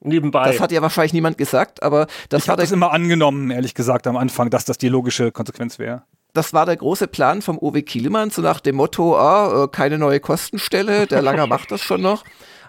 Nebenbei. 0.00 0.50
Das 0.52 0.60
hat 0.60 0.72
ja 0.72 0.80
wahrscheinlich 0.80 1.12
niemand 1.12 1.36
gesagt, 1.36 1.82
aber 1.82 2.06
das 2.30 2.44
ich 2.44 2.48
habe 2.48 2.62
das 2.62 2.72
immer 2.72 2.92
angenommen, 2.92 3.50
ehrlich 3.50 3.74
gesagt, 3.74 4.06
am 4.06 4.16
Anfang, 4.16 4.48
dass 4.48 4.64
das 4.64 4.78
die 4.78 4.88
logische 4.88 5.32
Konsequenz 5.32 5.78
wäre. 5.78 6.02
Das 6.32 6.52
war 6.52 6.66
der 6.66 6.76
große 6.76 7.08
Plan 7.08 7.42
vom 7.42 7.58
Uwe 7.58 7.82
Kielmann, 7.82 8.30
so 8.30 8.42
nach 8.42 8.60
dem 8.60 8.76
Motto, 8.76 9.16
ah, 9.16 9.64
äh, 9.64 9.68
keine 9.68 9.98
neue 9.98 10.20
Kostenstelle, 10.20 11.06
der 11.06 11.22
Langer 11.22 11.46
macht 11.46 11.70
das 11.72 11.80
schon 11.82 12.02
noch. 12.02 12.24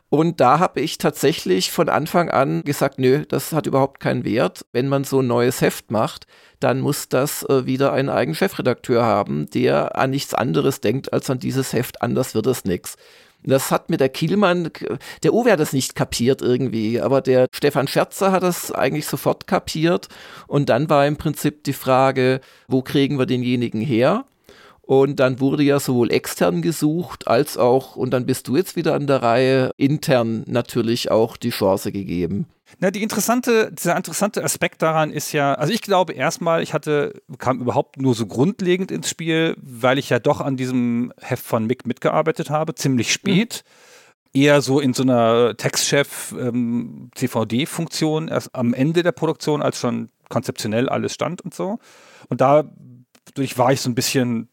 Und 0.10 0.39
da 0.39 0.60
habe 0.60 0.80
ich 0.80 0.97
tatsächlich 0.97 1.72
von 1.72 1.89
Anfang 1.89 2.30
an 2.30 2.64
gesagt, 2.64 2.97
nö, 2.97 3.26
das 3.28 3.51
hat 3.51 3.68
überhaupt 3.68 3.99
keinen 3.99 4.24
Wert. 4.24 4.66
Wenn 4.72 4.88
man 4.88 5.03
so 5.03 5.20
ein 5.20 5.28
neues 5.28 5.60
Heft 5.60 5.91
macht, 5.91 6.28
dann 6.62 6.80
muss 6.80 7.10
das 7.10 7.43
äh, 7.43 7.66
wieder 7.66 7.91
einen 7.91 8.10
eigenen 8.10 8.36
Chefredakteur 8.36 9.03
haben, 9.03 9.49
der 9.49 9.97
an 9.97 10.12
nichts 10.12 10.34
anderes 10.34 10.80
denkt 10.80 11.12
als 11.12 11.30
an 11.30 11.39
dieses 11.39 11.74
Heft. 11.74 12.01
Anders 12.01 12.36
wird 12.36 12.47
es 12.47 12.64
nichts. 12.64 12.95
Das 13.43 13.72
hat 13.72 13.89
mir 13.89 13.97
der 13.97 14.10
Kielmann, 14.10 14.72
der 15.24 15.34
Uwe 15.34 15.51
hat 15.51 15.60
das 15.60 15.72
nicht 15.72 15.95
kapiert 15.95 16.41
irgendwie, 16.41 16.99
aber 16.99 17.22
der 17.22 17.47
Stefan 17.53 17.88
Scherzer 17.88 18.32
hat 18.32 18.43
das 18.43 18.72
eigentlich 18.72 19.05
sofort 19.05 19.45
kapiert. 19.45 20.08
Und 20.47 20.70
dann 20.70 20.89
war 20.89 21.05
im 21.05 21.18
Prinzip 21.18 21.64
die 21.64 21.74
Frage, 21.74 22.41
wo 22.68 22.82
kriegen 22.82 23.20
wir 23.20 23.26
denjenigen 23.26 23.82
her? 23.82 24.26
Und 24.88 25.20
dann 25.20 25.42
wurde 25.42 25.64
ja 25.64 25.82
sowohl 25.82 26.14
extern 26.14 26.62
gesucht 26.62 27.28
als 27.28 27.58
auch, 27.58 27.98
und 27.98 28.12
dann 28.12 28.26
bist 28.26 28.48
du 28.48 28.56
jetzt 28.56 28.78
wieder 28.78 28.96
an 28.96 29.06
der 29.06 29.22
Reihe, 29.22 29.72
intern 29.76 30.46
natürlich 30.48 31.12
auch 31.12 31.36
die 31.36 31.50
Chance 31.50 31.92
gegeben. 31.92 32.46
Na, 32.80 32.90
die 32.90 33.04
interessante, 33.04 33.70
dieser 33.70 33.98
interessante 33.98 34.46
Aspekt 34.46 34.82
daran 34.82 35.12
ist 35.12 35.34
ja, 35.34 35.56
also 35.56 35.74
ich 35.74 35.82
glaube 35.82 36.14
erstmal, 36.14 36.64
ich 36.64 36.74
hatte, 36.74 37.22
kam 37.38 37.60
überhaupt 37.60 38.02
nur 38.02 38.16
so 38.16 38.28
grundlegend 38.28 38.90
ins 38.90 39.10
Spiel, 39.10 39.58
weil 39.62 39.98
ich 39.98 40.10
ja 40.10 40.20
doch 40.20 40.40
an 40.40 40.56
diesem 40.56 41.12
Heft 41.20 41.46
von 41.46 41.66
Mick 41.66 41.86
mitgearbeitet 41.86 42.50
habe, 42.50 42.74
ziemlich 42.74 43.12
spät. 43.12 43.66
Mhm. 44.34 44.42
Eher 44.42 44.62
so 44.62 44.80
in 44.80 44.94
so 44.94 45.04
einer 45.04 45.58
Textchef 45.58 46.34
ähm, 46.40 47.12
erst 47.20 48.56
am 48.56 48.74
Ende 48.74 49.04
der 49.04 49.12
Produktion, 49.12 49.62
als 49.62 49.80
schon 49.82 50.10
konzeptionell 50.30 50.88
alles 50.88 51.14
stand 51.14 51.42
und 51.42 51.54
so. 51.54 51.78
Und 52.30 52.40
dadurch 52.40 53.58
war 53.58 53.74
ich 53.74 53.82
so 53.82 53.90
ein 53.90 53.96
bisschen 53.96 54.48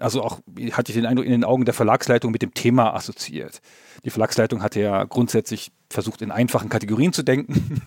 also 0.00 0.22
auch 0.22 0.40
hatte 0.72 0.92
ich 0.92 0.96
den 0.96 1.06
Eindruck, 1.06 1.26
in 1.26 1.32
den 1.32 1.44
Augen 1.44 1.64
der 1.64 1.74
Verlagsleitung 1.74 2.32
mit 2.32 2.42
dem 2.42 2.54
Thema 2.54 2.94
assoziiert. 2.94 3.60
Die 4.04 4.10
Verlagsleitung 4.10 4.62
hatte 4.62 4.80
ja 4.80 5.04
grundsätzlich 5.04 5.72
versucht, 5.90 6.22
in 6.22 6.30
einfachen 6.30 6.68
Kategorien 6.68 7.12
zu 7.12 7.22
denken. 7.22 7.82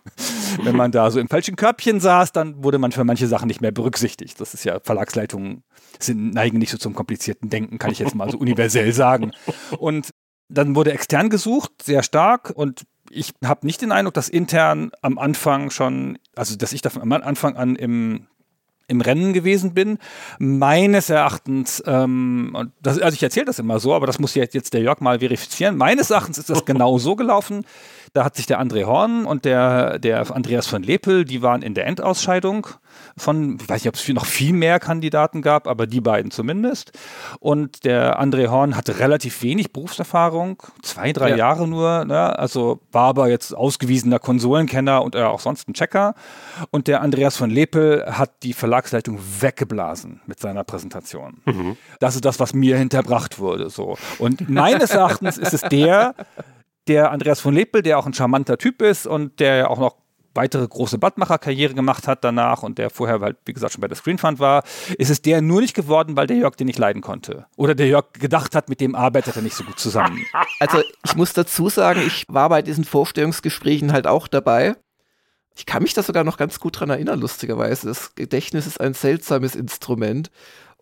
Wenn 0.62 0.76
man 0.76 0.92
da 0.92 1.10
so 1.10 1.20
im 1.20 1.28
falschen 1.28 1.56
Körbchen 1.56 2.00
saß, 2.00 2.32
dann 2.32 2.62
wurde 2.62 2.78
man 2.78 2.92
für 2.92 3.04
manche 3.04 3.26
Sachen 3.26 3.46
nicht 3.46 3.60
mehr 3.60 3.72
berücksichtigt. 3.72 4.40
Das 4.40 4.54
ist 4.54 4.64
ja, 4.64 4.80
Verlagsleitungen 4.80 5.62
sind, 5.98 6.34
neigen 6.34 6.58
nicht 6.58 6.70
so 6.70 6.78
zum 6.78 6.94
komplizierten 6.94 7.50
Denken, 7.50 7.78
kann 7.78 7.92
ich 7.92 7.98
jetzt 7.98 8.14
mal 8.14 8.30
so 8.30 8.38
universell 8.38 8.92
sagen. 8.92 9.32
Und 9.78 10.10
dann 10.48 10.74
wurde 10.74 10.92
extern 10.92 11.30
gesucht, 11.30 11.70
sehr 11.82 12.02
stark 12.02 12.50
und 12.50 12.84
ich 13.10 13.32
habe 13.44 13.66
nicht 13.66 13.82
den 13.82 13.92
Eindruck, 13.92 14.14
dass 14.14 14.28
intern 14.28 14.92
am 15.02 15.18
Anfang 15.18 15.70
schon, 15.70 16.18
also 16.36 16.56
dass 16.56 16.72
ich 16.72 16.80
davon 16.80 17.02
am 17.02 17.12
Anfang 17.12 17.56
an 17.56 17.76
im 17.76 18.28
im 18.90 19.00
Rennen 19.00 19.32
gewesen 19.32 19.72
bin. 19.72 19.98
Meines 20.38 21.08
Erachtens, 21.08 21.82
ähm, 21.86 22.50
und 22.54 22.72
das, 22.82 22.98
also 22.98 23.14
ich 23.14 23.22
erzähle 23.22 23.46
das 23.46 23.58
immer 23.58 23.78
so, 23.78 23.94
aber 23.94 24.06
das 24.06 24.18
muss 24.18 24.34
jetzt 24.34 24.74
der 24.74 24.82
Jörg 24.82 25.00
mal 25.00 25.20
verifizieren. 25.20 25.76
Meines 25.76 26.10
Erachtens 26.10 26.38
ist 26.38 26.50
das 26.50 26.64
genau 26.66 26.98
so 26.98 27.16
gelaufen. 27.16 27.64
Da 28.12 28.24
hat 28.24 28.36
sich 28.36 28.46
der 28.46 28.60
André 28.60 28.86
Horn 28.86 29.24
und 29.24 29.44
der, 29.44 29.98
der 29.98 30.34
Andreas 30.34 30.66
von 30.66 30.82
Lepel, 30.82 31.24
die 31.24 31.42
waren 31.42 31.62
in 31.62 31.74
der 31.74 31.86
Endausscheidung 31.86 32.66
von, 33.16 33.58
ich 33.60 33.68
weiß 33.68 33.82
nicht, 33.82 33.88
ob 33.88 33.94
es 33.94 34.08
noch 34.08 34.26
viel 34.26 34.52
mehr 34.52 34.80
Kandidaten 34.80 35.42
gab, 35.42 35.68
aber 35.68 35.86
die 35.86 36.00
beiden 36.00 36.30
zumindest. 36.30 36.92
Und 37.38 37.84
der 37.84 38.20
André 38.20 38.48
Horn 38.48 38.76
hatte 38.76 38.98
relativ 38.98 39.42
wenig 39.42 39.72
Berufserfahrung, 39.72 40.62
zwei, 40.82 41.12
drei 41.12 41.30
ja. 41.30 41.36
Jahre 41.36 41.68
nur, 41.68 42.04
ne? 42.04 42.38
also 42.38 42.80
war 42.92 43.08
aber 43.08 43.28
jetzt 43.28 43.54
ausgewiesener 43.54 44.18
Konsolenkenner 44.18 45.02
und 45.02 45.14
äh, 45.14 45.22
auch 45.22 45.40
sonst 45.40 45.68
ein 45.68 45.74
Checker. 45.74 46.14
Und 46.70 46.88
der 46.88 47.02
Andreas 47.02 47.36
von 47.36 47.50
Lepel 47.50 48.04
hat 48.06 48.42
die 48.42 48.52
Verlagsleitung 48.52 49.20
weggeblasen 49.40 50.20
mit 50.26 50.40
seiner 50.40 50.64
Präsentation. 50.64 51.40
Mhm. 51.44 51.76
Das 51.98 52.14
ist 52.14 52.24
das, 52.24 52.40
was 52.40 52.54
mir 52.54 52.76
hinterbracht 52.76 53.38
wurde. 53.38 53.70
So. 53.70 53.96
Und 54.18 54.48
meines 54.48 54.90
Erachtens 54.90 55.38
ist 55.38 55.54
es 55.54 55.62
der, 55.62 56.14
der 56.90 57.12
Andreas 57.12 57.40
von 57.40 57.54
Lepel, 57.54 57.82
der 57.82 57.98
auch 57.98 58.06
ein 58.06 58.14
charmanter 58.14 58.58
Typ 58.58 58.82
ist 58.82 59.06
und 59.06 59.38
der 59.38 59.56
ja 59.56 59.68
auch 59.68 59.78
noch 59.78 59.96
weitere 60.34 60.66
große 60.66 60.98
Badmacher-Karriere 60.98 61.74
gemacht 61.74 62.08
hat 62.08 62.24
danach 62.24 62.62
und 62.62 62.78
der 62.78 62.90
vorher 62.90 63.20
halt, 63.20 63.36
wie 63.44 63.52
gesagt, 63.52 63.72
schon 63.72 63.80
bei 63.80 63.88
der 63.88 63.96
Screenfund 63.96 64.40
war, 64.40 64.64
ist 64.98 65.10
es 65.10 65.22
der 65.22 65.40
nur 65.40 65.60
nicht 65.60 65.74
geworden, 65.74 66.16
weil 66.16 66.26
der 66.26 66.36
Jörg 66.36 66.56
den 66.56 66.66
nicht 66.66 66.78
leiden 66.78 67.00
konnte. 67.00 67.46
Oder 67.56 67.74
der 67.76 67.86
Jörg 67.86 68.12
gedacht 68.12 68.54
hat, 68.54 68.68
mit 68.68 68.80
dem 68.80 68.94
arbeitet 68.94 69.36
er 69.36 69.42
nicht 69.42 69.54
so 69.54 69.64
gut 69.64 69.78
zusammen. 69.78 70.24
Also 70.58 70.82
ich 71.04 71.16
muss 71.16 71.32
dazu 71.32 71.70
sagen, 71.70 72.02
ich 72.06 72.26
war 72.28 72.50
bei 72.50 72.60
diesen 72.60 72.84
Vorstellungsgesprächen 72.84 73.92
halt 73.92 74.06
auch 74.06 74.28
dabei. 74.28 74.76
Ich 75.56 75.64
kann 75.64 75.82
mich 75.82 75.94
da 75.94 76.02
sogar 76.02 76.22
noch 76.22 76.36
ganz 76.36 76.60
gut 76.60 76.78
dran 76.78 76.90
erinnern, 76.90 77.18
lustigerweise. 77.18 77.88
Das 77.88 78.14
Gedächtnis 78.14 78.66
ist 78.66 78.78
ein 78.78 78.92
seltsames 78.92 79.54
Instrument. 79.54 80.30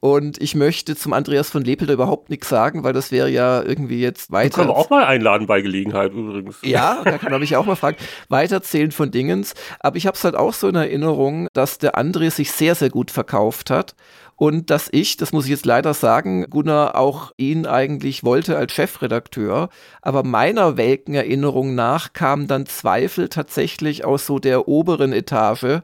Und 0.01 0.41
ich 0.41 0.55
möchte 0.55 0.95
zum 0.97 1.13
Andreas 1.13 1.51
von 1.51 1.65
Lepel 1.65 1.87
da 1.87 1.95
überhaupt 1.95 2.31
nichts 2.31 2.49
sagen, 2.49 2.85
weil 2.85 2.93
das 2.93 3.11
wäre 3.11 3.29
ja 3.29 3.63
irgendwie 3.63 4.01
jetzt 4.01 4.31
weiter. 4.31 4.57
können 4.57 4.69
wir 4.69 4.77
auch 4.77 4.91
mal 4.91 5.05
einladen 5.05 5.47
bei 5.47 5.61
Gelegenheit 5.61 6.13
übrigens. 6.13 6.59
Ja, 6.63 7.01
da 7.05 7.19
kann 7.19 7.33
er 7.33 7.39
mich 7.39 7.57
auch 7.57 7.67
mal 7.67 7.77
fragen. 7.77 7.97
Weiterzählen 8.29 8.93
von 8.93 9.11
Dingens. 9.11 9.55
Aber 9.81 9.97
ich 9.97 10.07
habe 10.07 10.17
es 10.17 10.25
halt 10.25 10.37
auch 10.37 10.53
so 10.53 10.69
in 10.69 10.77
Erinnerung, 10.77 11.49
dass 11.53 11.79
der 11.79 11.97
André 11.97 12.31
sich 12.31 12.53
sehr, 12.53 12.75
sehr 12.75 12.91
gut 12.91 13.11
verkauft 13.11 13.71
hat. 13.71 13.95
Und 14.37 14.71
dass 14.71 14.89
ich, 14.93 15.17
das 15.17 15.33
muss 15.33 15.47
ich 15.47 15.51
jetzt 15.51 15.67
leider 15.67 15.95
sagen, 15.95 16.49
Gunnar 16.49 16.95
auch 16.97 17.33
ihn 17.37 17.67
eigentlich 17.67 18.23
wollte 18.23 18.57
als 18.57 18.73
Chefredakteur. 18.73 19.69
Aber 20.01 20.23
meiner 20.23 20.77
welken 20.77 21.15
Erinnerung 21.15 21.75
nach 21.75 22.13
kamen 22.13 22.47
dann 22.47 22.67
Zweifel 22.67 23.29
tatsächlich 23.29 24.05
aus 24.05 24.27
so 24.27 24.39
der 24.39 24.69
oberen 24.69 25.13
Etage 25.13 25.83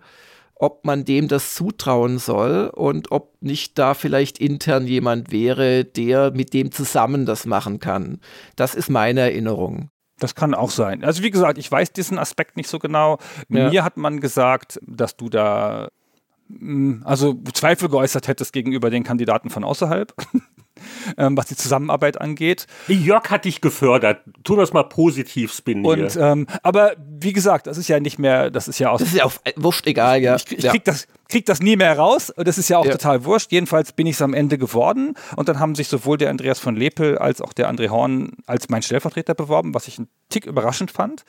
ob 0.56 0.84
man 0.84 1.04
dem 1.04 1.28
das 1.28 1.54
zutrauen 1.54 2.18
soll 2.18 2.70
und 2.74 3.10
ob 3.12 3.36
nicht 3.40 3.78
da 3.78 3.94
vielleicht 3.94 4.38
intern 4.38 4.86
jemand 4.86 5.32
wäre, 5.32 5.84
der 5.84 6.30
mit 6.30 6.54
dem 6.54 6.72
zusammen 6.72 7.26
das 7.26 7.46
machen 7.46 7.80
kann. 7.80 8.20
Das 8.56 8.74
ist 8.74 8.88
meine 8.88 9.20
Erinnerung. 9.20 9.90
Das 10.18 10.34
kann 10.34 10.54
auch 10.54 10.70
sein. 10.70 11.04
Also 11.04 11.22
wie 11.22 11.30
gesagt, 11.30 11.58
ich 11.58 11.70
weiß 11.70 11.92
diesen 11.92 12.18
Aspekt 12.18 12.56
nicht 12.56 12.68
so 12.68 12.78
genau. 12.78 13.18
Ja. 13.48 13.70
Mir 13.70 13.84
hat 13.84 13.96
man 13.96 14.20
gesagt, 14.20 14.78
dass 14.86 15.16
du 15.16 15.28
da 15.28 15.88
mm, 16.48 17.02
also 17.04 17.34
Zweifel 17.52 17.88
geäußert 17.88 18.28
hättest 18.28 18.52
gegenüber 18.52 18.90
den 18.90 19.02
Kandidaten 19.02 19.50
von 19.50 19.64
außerhalb. 19.64 20.14
ähm, 21.16 21.36
was 21.36 21.46
die 21.46 21.56
Zusammenarbeit 21.56 22.20
angeht. 22.20 22.66
Jörg 22.88 23.30
hat 23.30 23.44
dich 23.44 23.60
gefördert. 23.60 24.20
Tu 24.42 24.56
das 24.56 24.72
mal 24.72 24.84
positiv 24.84 25.52
spinnen. 25.52 25.84
Und, 25.84 26.16
ähm, 26.16 26.46
aber 26.62 26.92
wie 26.98 27.32
gesagt, 27.32 27.66
das 27.66 27.78
ist 27.78 27.88
ja 27.88 28.00
nicht 28.00 28.18
mehr, 28.18 28.50
das 28.50 28.68
ist 28.68 28.78
ja 28.78 28.90
aus. 28.90 29.00
Das 29.00 29.08
ist 29.08 29.16
ja 29.16 29.24
auch 29.24 29.32
wurscht 29.56 29.86
egal, 29.86 30.20
ja. 30.20 30.36
Ich, 30.36 30.50
ich, 30.50 30.66
krieg, 30.66 30.84
Das, 30.84 31.06
krieg 31.28 31.46
das 31.46 31.60
nie 31.60 31.76
mehr 31.76 31.98
raus. 31.98 32.30
Und 32.30 32.46
das 32.46 32.58
ist 32.58 32.68
ja 32.68 32.78
auch 32.78 32.86
ja. 32.86 32.92
total 32.92 33.24
wurscht. 33.24 33.52
Jedenfalls 33.52 33.92
bin 33.92 34.06
ich 34.06 34.16
es 34.16 34.22
am 34.22 34.34
Ende 34.34 34.58
geworden. 34.58 35.14
Und 35.36 35.48
dann 35.48 35.58
haben 35.58 35.74
sich 35.74 35.88
sowohl 35.88 36.18
der 36.18 36.30
Andreas 36.30 36.58
von 36.58 36.76
Lepel 36.76 37.18
als 37.18 37.40
auch 37.40 37.52
der 37.52 37.70
André 37.70 37.88
Horn 37.88 38.32
als 38.46 38.68
mein 38.68 38.82
Stellvertreter 38.82 39.34
beworben, 39.34 39.74
was 39.74 39.88
ich 39.88 39.98
einen 39.98 40.08
Tick 40.28 40.46
überraschend 40.46 40.90
fand. 40.90 41.24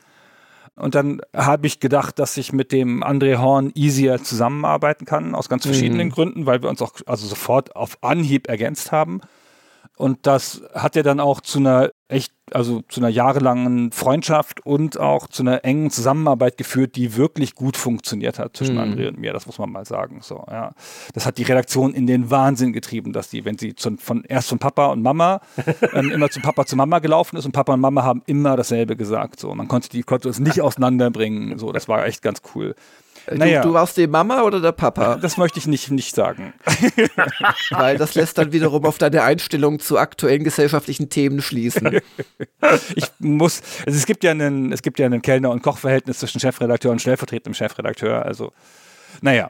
Und 0.76 0.94
dann 0.94 1.22
habe 1.34 1.68
ich 1.68 1.80
gedacht, 1.80 2.20
dass 2.20 2.36
ich 2.36 2.52
mit 2.52 2.72
dem 2.74 3.04
André 3.04 3.38
Horn 3.38 3.72
easier 3.76 4.22
zusammenarbeiten 4.22 5.06
kann, 5.06 5.34
aus 5.34 5.48
ganz 5.48 5.66
verschiedenen 5.66 6.08
mhm. 6.08 6.12
Gründen, 6.12 6.46
weil 6.46 6.62
wir 6.62 6.70
uns 6.70 6.82
auch 6.82 6.94
also 7.06 7.28
sofort 7.28 7.76
auf 7.76 7.98
Anhieb 8.02 8.48
ergänzt 8.50 8.92
haben. 8.92 9.22
Und 9.98 10.28
das 10.28 10.62
hat 10.74 10.96
ja 10.96 11.04
dann 11.04 11.20
auch 11.20 11.40
zu 11.40 11.60
einer 11.60 11.92
echt, 12.08 12.34
also 12.52 12.82
zu 12.90 13.00
einer 13.00 13.10
jahrelangen 13.10 13.92
Freundschaft 13.92 14.66
und 14.66 15.00
auch 15.00 15.28
zu 15.28 15.42
einer 15.42 15.64
engen 15.64 15.90
Zusammenarbeit 15.90 16.58
geführt, 16.58 16.96
die 16.96 17.16
wirklich 17.16 17.56
gut 17.56 17.78
funktioniert 17.78 18.38
hat 18.38 18.58
zwischen 18.58 18.76
mhm. 18.76 18.82
André 18.82 19.08
und 19.08 19.18
mir. 19.18 19.34
Das 19.34 19.46
muss 19.46 19.58
man 19.58 19.72
mal 19.72 19.86
sagen. 19.86 20.20
So, 20.22 20.44
ja. 20.50 20.74
Das 21.14 21.26
hat 21.26 21.38
die 21.38 21.44
Redaktion 21.44 21.94
in 21.94 22.08
den 22.08 22.30
Wahnsinn 22.30 22.74
getrieben, 22.74 23.14
dass 23.14 23.30
die, 23.30 23.46
wenn 23.46 23.58
sie 23.58 23.74
zu, 23.74 23.96
von, 23.98 24.24
erst 24.26 24.50
von 24.50 24.60
Papa 24.60 24.88
und 24.88 25.02
Mama 25.02 25.42
ähm, 25.94 26.12
immer 26.12 26.30
zu 26.30 26.42
Papa 26.42 26.66
zu 26.66 26.76
Mama 26.76 27.00
gelaufen 27.00 27.38
ist 27.38 27.46
und 27.46 27.54
Papa 27.54 27.74
und 27.74 27.80
Mama 27.80 28.04
haben 28.04 28.22
immer 28.26 28.58
dasselbe 28.58 28.96
gesagt. 28.96 29.40
So, 29.40 29.56
man 29.56 29.68
konnte 29.68 29.90
die 29.90 30.04
konnte 30.04 30.30
es 30.30 30.40
nicht 30.40 30.62
auseinanderbringen. 30.62 31.58
So, 31.58 31.72
das 31.72 31.88
war 31.88 32.06
echt 32.06 32.22
ganz 32.22 32.42
cool. 32.54 32.76
Naja. 33.32 33.62
Du, 33.62 33.70
du, 33.70 33.74
warst 33.74 33.98
die 33.98 34.08
Mama 34.08 34.44
oder 34.44 34.60
der 34.60 34.72
Papa? 34.72 35.16
Das 35.16 35.38
möchte 35.38 35.60
ich 35.60 35.68
nicht, 35.68 35.92
nicht 35.92 36.16
sagen. 36.16 36.54
Weil 37.72 37.98
das 37.98 38.16
lässt 38.16 38.38
dann 38.38 38.52
wiederum 38.52 38.86
auf 38.86 38.98
deine 38.98 39.24
Einstellung 39.24 39.80
zu 39.80 39.98
aktuellen 39.98 40.44
gesellschaftlichen 40.44 41.10
Themen 41.10 41.42
schließen. 41.42 42.00
Ich 42.96 43.06
muss, 43.20 43.62
also 43.86 43.98
es 43.98 44.06
gibt 44.06 44.24
ja 44.24 44.32
einen, 44.32 44.72
es 44.72 44.82
gibt 44.82 44.98
ja 44.98 45.06
einen 45.06 45.22
Kellner- 45.22 45.52
und 45.52 45.62
Kochverhältnis 45.62 46.20
zwischen 46.20 46.40
Chefredakteur 46.40 46.92
und 46.92 47.00
stellvertretendem 47.00 47.54
Chefredakteur. 47.54 48.26
Also, 48.26 48.54
naja. 49.22 49.50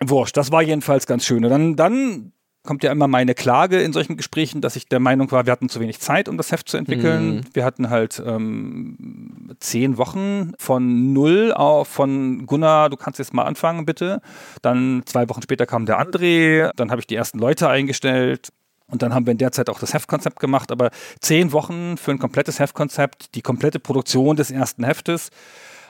Wurscht, 0.00 0.36
das 0.36 0.52
war 0.52 0.62
jedenfalls 0.62 1.06
ganz 1.06 1.24
schön. 1.24 1.44
Und 1.44 1.50
dann, 1.50 1.76
dann 1.76 2.32
kommt 2.64 2.82
ja 2.82 2.90
immer 2.90 3.06
meine 3.06 3.34
Klage 3.34 3.80
in 3.80 3.92
solchen 3.92 4.16
Gesprächen, 4.16 4.60
dass 4.60 4.74
ich 4.74 4.88
der 4.88 4.98
Meinung 4.98 5.30
war, 5.30 5.46
wir 5.46 5.52
hatten 5.52 5.68
zu 5.68 5.80
wenig 5.80 6.00
Zeit, 6.00 6.28
um 6.28 6.36
das 6.36 6.50
Heft 6.50 6.68
zu 6.68 6.76
entwickeln. 6.76 7.36
Mhm. 7.36 7.40
Wir 7.52 7.64
hatten 7.64 7.90
halt 7.90 8.22
ähm, 8.26 9.54
zehn 9.60 9.98
Wochen 9.98 10.52
von 10.58 11.12
null 11.12 11.52
auf 11.52 11.88
von 11.88 12.46
Gunnar, 12.46 12.88
du 12.88 12.96
kannst 12.96 13.18
jetzt 13.18 13.34
mal 13.34 13.44
anfangen, 13.44 13.84
bitte. 13.84 14.20
Dann 14.62 15.02
zwei 15.04 15.28
Wochen 15.28 15.42
später 15.42 15.66
kam 15.66 15.86
der 15.86 16.00
André, 16.00 16.70
dann 16.76 16.90
habe 16.90 17.00
ich 17.00 17.06
die 17.06 17.14
ersten 17.14 17.38
Leute 17.38 17.68
eingestellt. 17.68 18.50
Und 18.86 19.02
dann 19.02 19.14
haben 19.14 19.26
wir 19.26 19.32
in 19.32 19.38
der 19.38 19.52
Zeit 19.52 19.70
auch 19.70 19.78
das 19.78 19.94
Heftkonzept 19.94 20.38
gemacht, 20.40 20.70
aber 20.70 20.90
zehn 21.20 21.52
Wochen 21.52 21.96
für 21.96 22.10
ein 22.10 22.18
komplettes 22.18 22.60
Heftkonzept, 22.60 23.34
die 23.34 23.42
komplette 23.42 23.80
Produktion 23.80 24.36
des 24.36 24.50
ersten 24.50 24.84
Heftes, 24.84 25.30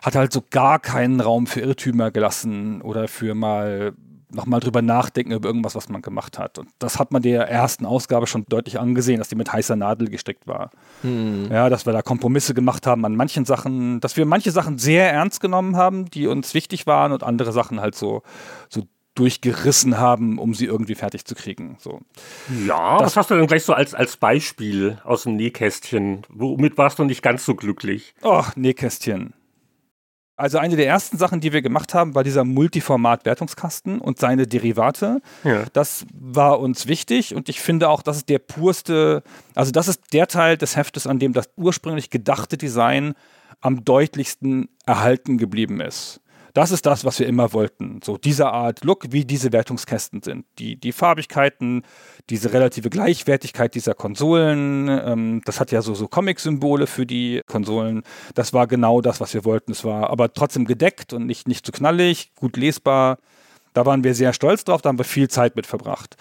hat 0.02 0.14
halt 0.14 0.32
so 0.32 0.44
gar 0.50 0.78
keinen 0.78 1.20
Raum 1.20 1.46
für 1.46 1.60
Irrtümer 1.60 2.10
gelassen 2.10 2.82
oder 2.82 3.08
für 3.08 3.34
mal 3.34 3.94
nochmal 4.34 4.60
drüber 4.60 4.82
nachdenken 4.82 5.32
über 5.32 5.48
irgendwas, 5.48 5.74
was 5.74 5.88
man 5.88 6.02
gemacht 6.02 6.38
hat. 6.38 6.58
Und 6.58 6.68
das 6.78 6.98
hat 6.98 7.12
man 7.12 7.22
der 7.22 7.48
ersten 7.48 7.86
Ausgabe 7.86 8.26
schon 8.26 8.44
deutlich 8.48 8.78
angesehen, 8.78 9.18
dass 9.18 9.28
die 9.28 9.36
mit 9.36 9.52
heißer 9.52 9.76
Nadel 9.76 10.08
gesteckt 10.08 10.46
war. 10.46 10.70
Hm. 11.02 11.50
Ja, 11.50 11.68
dass 11.68 11.86
wir 11.86 11.92
da 11.92 12.02
Kompromisse 12.02 12.54
gemacht 12.54 12.86
haben 12.86 13.04
an 13.04 13.16
manchen 13.16 13.44
Sachen, 13.44 14.00
dass 14.00 14.16
wir 14.16 14.26
manche 14.26 14.50
Sachen 14.50 14.78
sehr 14.78 15.12
ernst 15.12 15.40
genommen 15.40 15.76
haben, 15.76 16.06
die 16.06 16.26
uns 16.26 16.54
wichtig 16.54 16.86
waren 16.86 17.12
und 17.12 17.22
andere 17.22 17.52
Sachen 17.52 17.80
halt 17.80 17.94
so, 17.94 18.22
so 18.68 18.82
durchgerissen 19.14 19.98
haben, 19.98 20.38
um 20.38 20.54
sie 20.54 20.66
irgendwie 20.66 20.94
fertig 20.94 21.24
zu 21.24 21.34
kriegen. 21.34 21.76
So. 21.78 22.00
Ja, 22.66 22.98
das, 22.98 23.08
was 23.08 23.16
hast 23.16 23.30
du 23.30 23.36
denn 23.36 23.46
gleich 23.46 23.64
so 23.64 23.72
als, 23.72 23.94
als 23.94 24.16
Beispiel 24.16 24.98
aus 25.04 25.22
dem 25.22 25.36
Nähkästchen? 25.36 26.22
Womit 26.28 26.76
warst 26.78 26.98
du 26.98 27.04
nicht 27.04 27.22
ganz 27.22 27.44
so 27.44 27.54
glücklich? 27.54 28.14
Oh, 28.22 28.42
Nähkästchen. 28.56 29.34
Also 30.36 30.58
eine 30.58 30.74
der 30.74 30.88
ersten 30.88 31.16
Sachen, 31.16 31.40
die 31.40 31.52
wir 31.52 31.62
gemacht 31.62 31.94
haben, 31.94 32.14
war 32.16 32.24
dieser 32.24 32.42
Multiformat-Wertungskasten 32.42 34.00
und 34.00 34.18
seine 34.18 34.48
Derivate. 34.48 35.20
Ja. 35.44 35.64
Das 35.72 36.06
war 36.12 36.58
uns 36.58 36.88
wichtig 36.88 37.34
und 37.34 37.48
ich 37.48 37.60
finde 37.60 37.88
auch, 37.88 38.02
das 38.02 38.18
ist 38.18 38.28
der 38.28 38.40
purste, 38.40 39.22
also 39.54 39.70
das 39.70 39.86
ist 39.86 40.00
der 40.12 40.26
Teil 40.26 40.56
des 40.56 40.76
Heftes, 40.76 41.06
an 41.06 41.20
dem 41.20 41.32
das 41.32 41.48
ursprünglich 41.56 42.10
gedachte 42.10 42.56
Design 42.58 43.14
am 43.60 43.84
deutlichsten 43.84 44.68
erhalten 44.86 45.38
geblieben 45.38 45.80
ist. 45.80 46.20
Das 46.54 46.70
ist 46.70 46.86
das, 46.86 47.04
was 47.04 47.18
wir 47.18 47.26
immer 47.26 47.52
wollten. 47.52 47.98
So 48.04 48.16
diese 48.16 48.46
Art 48.46 48.84
Look, 48.84 49.10
wie 49.10 49.24
diese 49.24 49.52
Wertungskästen 49.52 50.22
sind. 50.22 50.46
Die, 50.60 50.76
die 50.76 50.92
Farbigkeiten, 50.92 51.82
diese 52.30 52.52
relative 52.52 52.90
Gleichwertigkeit 52.90 53.74
dieser 53.74 53.94
Konsolen. 53.94 54.88
Ähm, 54.88 55.42
das 55.44 55.58
hat 55.58 55.72
ja 55.72 55.82
so, 55.82 55.94
so 55.94 56.06
Comic-Symbole 56.06 56.86
für 56.86 57.06
die 57.06 57.42
Konsolen. 57.48 58.04
Das 58.36 58.52
war 58.52 58.68
genau 58.68 59.00
das, 59.00 59.20
was 59.20 59.34
wir 59.34 59.44
wollten. 59.44 59.72
Es 59.72 59.84
war 59.84 60.10
aber 60.10 60.32
trotzdem 60.32 60.64
gedeckt 60.64 61.12
und 61.12 61.26
nicht, 61.26 61.48
nicht 61.48 61.66
zu 61.66 61.72
knallig, 61.72 62.32
gut 62.36 62.56
lesbar. 62.56 63.18
Da 63.72 63.84
waren 63.84 64.04
wir 64.04 64.14
sehr 64.14 64.32
stolz 64.32 64.62
drauf, 64.62 64.80
da 64.80 64.90
haben 64.90 64.98
wir 64.98 65.04
viel 65.04 65.28
Zeit 65.28 65.56
mit 65.56 65.66
verbracht. 65.66 66.16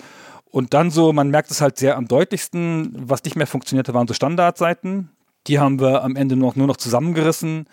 Und 0.45 0.73
dann 0.73 0.89
so, 0.89 1.13
man 1.13 1.29
merkt 1.29 1.51
es 1.51 1.61
halt 1.61 1.77
sehr 1.77 1.95
am 1.95 2.07
deutlichsten, 2.07 2.91
was 2.95 3.23
nicht 3.23 3.35
mehr 3.35 3.45
funktionierte, 3.45 3.93
waren 3.93 4.07
so 4.07 4.15
Standardseiten. 4.15 5.11
Die 5.45 5.59
haben 5.59 5.79
wir 5.79 6.03
am 6.03 6.15
Ende 6.15 6.35
noch, 6.35 6.55
nur 6.55 6.65
noch 6.65 6.77
zusammengerissen 6.77 7.67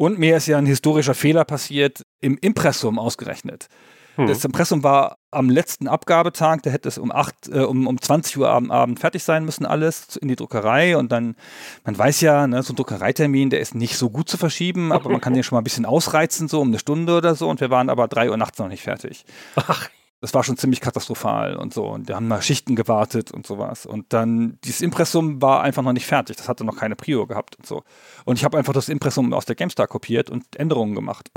und 0.00 0.18
mir 0.18 0.38
ist 0.38 0.46
ja 0.46 0.56
ein 0.56 0.64
historischer 0.64 1.12
Fehler 1.12 1.44
passiert 1.44 2.06
im 2.22 2.38
Impressum 2.40 2.98
ausgerechnet. 2.98 3.68
Hm. 4.16 4.28
Das 4.28 4.42
Impressum 4.46 4.82
war 4.82 5.18
am 5.30 5.50
letzten 5.50 5.88
Abgabetag, 5.88 6.62
da 6.62 6.70
hätte 6.70 6.88
es 6.88 6.96
um, 6.96 7.12
8, 7.12 7.50
äh, 7.52 7.58
um, 7.58 7.86
um 7.86 8.00
20 8.00 8.38
Uhr 8.38 8.48
am 8.48 8.70
Abend 8.70 8.98
fertig 8.98 9.22
sein 9.22 9.44
müssen, 9.44 9.66
alles 9.66 10.16
in 10.16 10.28
die 10.28 10.36
Druckerei. 10.36 10.96
Und 10.96 11.12
dann, 11.12 11.36
man 11.84 11.98
weiß 11.98 12.22
ja, 12.22 12.46
ne, 12.46 12.62
so 12.62 12.72
ein 12.72 12.76
Druckereitermin, 12.76 13.50
der 13.50 13.60
ist 13.60 13.74
nicht 13.74 13.98
so 13.98 14.08
gut 14.08 14.30
zu 14.30 14.38
verschieben, 14.38 14.90
aber 14.90 15.10
man 15.10 15.20
kann 15.20 15.34
den 15.34 15.42
schon 15.42 15.56
mal 15.56 15.60
ein 15.60 15.64
bisschen 15.64 15.84
ausreizen, 15.84 16.48
so 16.48 16.62
um 16.62 16.68
eine 16.68 16.78
Stunde 16.78 17.14
oder 17.14 17.34
so. 17.34 17.50
Und 17.50 17.60
wir 17.60 17.68
waren 17.68 17.90
aber 17.90 18.08
drei 18.08 18.30
Uhr 18.30 18.38
nachts 18.38 18.58
noch 18.58 18.68
nicht 18.68 18.82
fertig. 18.82 19.26
Ach 19.54 19.90
das 20.20 20.34
war 20.34 20.44
schon 20.44 20.58
ziemlich 20.58 20.82
katastrophal 20.82 21.56
und 21.56 21.72
so. 21.72 21.86
Und 21.86 22.08
wir 22.08 22.16
haben 22.16 22.28
mal 22.28 22.42
Schichten 22.42 22.76
gewartet 22.76 23.30
und 23.30 23.46
sowas. 23.46 23.86
Und 23.86 24.12
dann, 24.12 24.58
dieses 24.64 24.82
Impressum 24.82 25.40
war 25.40 25.62
einfach 25.62 25.82
noch 25.82 25.94
nicht 25.94 26.04
fertig. 26.04 26.36
Das 26.36 26.46
hatte 26.46 26.62
noch 26.62 26.76
keine 26.76 26.94
Prio 26.94 27.26
gehabt 27.26 27.56
und 27.56 27.66
so. 27.66 27.84
Und 28.26 28.36
ich 28.36 28.44
habe 28.44 28.58
einfach 28.58 28.74
das 28.74 28.90
Impressum 28.90 29.32
aus 29.32 29.46
der 29.46 29.56
GameStar 29.56 29.86
kopiert 29.86 30.28
und 30.28 30.44
Änderungen 30.56 30.94
gemacht. 30.94 31.30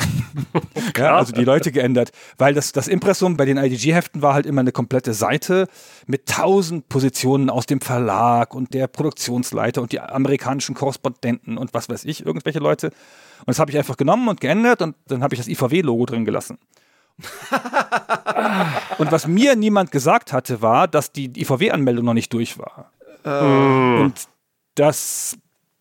ja, 0.97 1.15
also 1.15 1.31
die 1.31 1.45
Leute 1.45 1.71
geändert. 1.71 2.11
Weil 2.37 2.53
das, 2.53 2.73
das 2.73 2.89
Impressum 2.89 3.37
bei 3.37 3.45
den 3.45 3.57
IDG-Heften 3.57 4.21
war 4.21 4.33
halt 4.33 4.45
immer 4.45 4.59
eine 4.59 4.73
komplette 4.73 5.13
Seite 5.13 5.69
mit 6.05 6.25
tausend 6.27 6.89
Positionen 6.89 7.49
aus 7.49 7.65
dem 7.65 7.79
Verlag 7.79 8.53
und 8.53 8.73
der 8.73 8.87
Produktionsleiter 8.87 9.81
und 9.81 9.93
die 9.93 10.01
amerikanischen 10.01 10.75
Korrespondenten 10.75 11.57
und 11.57 11.73
was 11.73 11.87
weiß 11.87 12.03
ich, 12.03 12.25
irgendwelche 12.25 12.59
Leute. 12.59 12.87
Und 12.87 13.47
das 13.47 13.59
habe 13.59 13.71
ich 13.71 13.77
einfach 13.77 13.95
genommen 13.95 14.27
und 14.27 14.41
geändert 14.41 14.81
und 14.81 14.95
dann 15.07 15.23
habe 15.23 15.35
ich 15.35 15.39
das 15.39 15.47
IVW-Logo 15.47 16.05
drin 16.05 16.25
gelassen. 16.25 16.57
Und 18.97 19.11
was 19.11 19.27
mir 19.27 19.55
niemand 19.55 19.91
gesagt 19.91 20.33
hatte, 20.33 20.61
war, 20.61 20.87
dass 20.87 21.11
die 21.11 21.31
IVW-Anmeldung 21.39 22.05
noch 22.05 22.13
nicht 22.13 22.33
durch 22.33 22.57
war. 22.57 22.91
Uh. 23.25 24.01
Und 24.03 24.13
das 24.75 25.37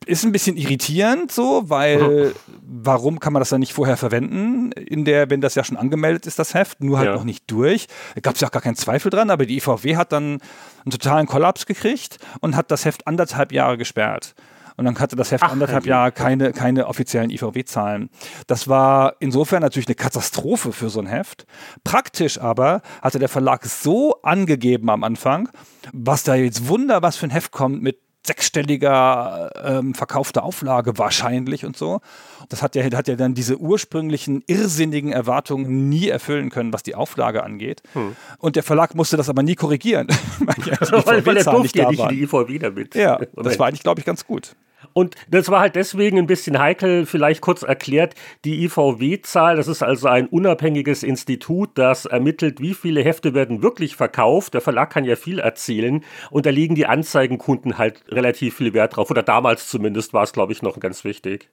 ist 0.07 0.24
ein 0.24 0.33
bisschen 0.33 0.57
irritierend 0.57 1.30
so, 1.33 1.62
weil 1.66 2.35
warum 2.62 3.20
kann 3.20 3.33
man 3.33 3.41
das 3.41 3.51
dann 3.51 3.61
nicht 3.61 3.72
vorher 3.72 3.97
verwenden, 3.97 4.72
in 4.72 5.05
der, 5.05 5.30
wenn 5.30 5.41
das 5.41 5.55
ja 5.55 5.64
schon 5.64 5.76
angemeldet 5.76 6.26
ist, 6.26 6.39
das 6.39 6.55
Heft, 6.55 6.83
nur 6.83 6.99
halt 6.99 7.09
ja. 7.09 7.14
noch 7.14 7.24
nicht 7.24 7.51
durch. 7.51 7.87
Da 8.14 8.20
gab 8.20 8.35
es 8.35 8.41
ja 8.41 8.49
auch 8.49 8.53
gar 8.53 8.62
keinen 8.62 8.76
Zweifel 8.76 9.11
dran, 9.11 9.30
aber 9.30 9.47
die 9.47 9.57
IVW 9.57 9.97
hat 9.97 10.12
dann 10.12 10.41
einen 10.85 10.91
totalen 10.91 11.26
Kollaps 11.26 11.66
gekriegt 11.66 12.18
und 12.41 12.57
hat 12.57 12.70
das 12.70 12.85
Heft 12.85 13.07
anderthalb 13.07 13.53
Jahre 13.53 13.78
gesperrt. 13.78 14.35
Und 14.77 14.85
dann 14.85 14.99
hatte 14.99 15.16
das 15.16 15.31
Heft 15.31 15.45
Ach, 15.45 15.53
anderthalb 15.53 15.87
Jahre 15.87 16.12
keine, 16.12 16.53
keine 16.53 16.87
offiziellen 16.87 17.31
IVW-Zahlen. 17.31 18.11
Das 18.47 18.68
war 18.68 19.16
insofern 19.20 19.62
natürlich 19.62 19.89
eine 19.89 19.95
Katastrophe 19.95 20.73
für 20.73 20.89
so 20.89 21.01
ein 21.01 21.07
Heft. 21.07 21.47
Praktisch 21.85 22.39
aber 22.39 22.83
hatte 23.01 23.18
der 23.18 23.29
Verlag 23.29 23.64
so 23.64 24.20
angegeben 24.23 24.91
am 24.91 25.05
Anfang, 25.05 25.49
was 25.93 26.25
da 26.25 26.35
jetzt 26.35 26.68
Wunder, 26.68 27.03
was 27.03 27.16
für 27.16 27.27
ein 27.27 27.31
Heft 27.31 27.53
kommt 27.53 27.83
mit 27.83 27.99
sechsstelliger 28.27 29.51
ähm, 29.64 29.95
verkaufter 29.95 30.45
Auflage 30.45 30.99
wahrscheinlich 30.99 31.64
und 31.64 31.77
so. 31.77 32.01
Das 32.49 32.62
hat 32.62 32.75
ja, 32.75 32.85
hat 32.85 33.09
ja 33.09 33.16
dann 33.16 33.35
diese 33.35 33.59
ursprünglichen 33.59 34.43
irrsinnigen 34.47 35.12
Erwartungen 35.12 35.89
nie 35.89 36.09
erfüllen 36.09 36.51
können, 36.51 36.73
was 36.73 36.83
die 36.83 36.95
Auflage 36.95 37.43
angeht. 37.43 37.83
Hm. 37.95 38.16
Und 38.39 38.57
der 38.57 38.62
Verlag 38.62 38.95
musste 38.95 39.16
das 39.16 39.29
aber 39.29 39.43
nie 39.43 39.55
korrigieren, 39.55 40.07
weil, 40.39 40.66
ja 40.66 40.77
die 40.77 40.93
weil, 41.07 41.27
weil 41.27 41.37
er 41.37 41.45
durfte 41.45 41.79
ja 41.79 41.91
nicht 41.91 42.11
die 42.11 42.23
IVW 42.23 42.59
damit. 42.59 42.95
Ja, 42.95 43.18
das 43.37 43.59
war 43.59 43.68
eigentlich, 43.68 43.83
glaube 43.83 44.01
ich, 44.01 44.07
ganz 44.07 44.25
gut. 44.27 44.55
Und 44.93 45.14
das 45.28 45.49
war 45.51 45.61
halt 45.61 45.76
deswegen 45.76 46.18
ein 46.18 46.26
bisschen 46.26 46.59
heikel, 46.59 47.07
vielleicht 47.07 47.40
kurz 47.40 47.62
erklärt, 47.62 48.14
die 48.45 48.64
IVW-Zahl, 48.64 49.57
das 49.57 49.68
ist 49.68 49.82
also 49.82 50.09
ein 50.09 50.26
unabhängiges 50.26 51.03
Institut, 51.03 51.70
das 51.74 52.07
ermittelt, 52.07 52.61
wie 52.61 52.74
viele 52.74 53.03
Hefte 53.03 53.34
werden 53.34 53.62
wirklich 53.62 53.97
verkauft. 53.97 54.55
Der 54.55 54.61
Verlag 54.61 54.90
kann 54.90 55.05
ja 55.05 55.16
viel 55.16 55.38
erzählen 55.38 56.05
und 56.30 56.47
da 56.47 56.51
liegen 56.51 56.74
die 56.74 56.86
Anzeigenkunden 56.86 57.78
halt 57.78 58.05
relativ 58.09 58.57
viel 58.57 58.74
Wert 58.74 58.97
drauf. 58.97 59.11
Oder 59.11 59.22
damals 59.22 59.68
zumindest 59.68 60.12
war 60.12 60.24
es, 60.24 60.32
glaube 60.32 60.53
ich, 60.53 60.62
noch 60.62 60.78
ganz 60.80 61.05
wichtig. 61.05 61.49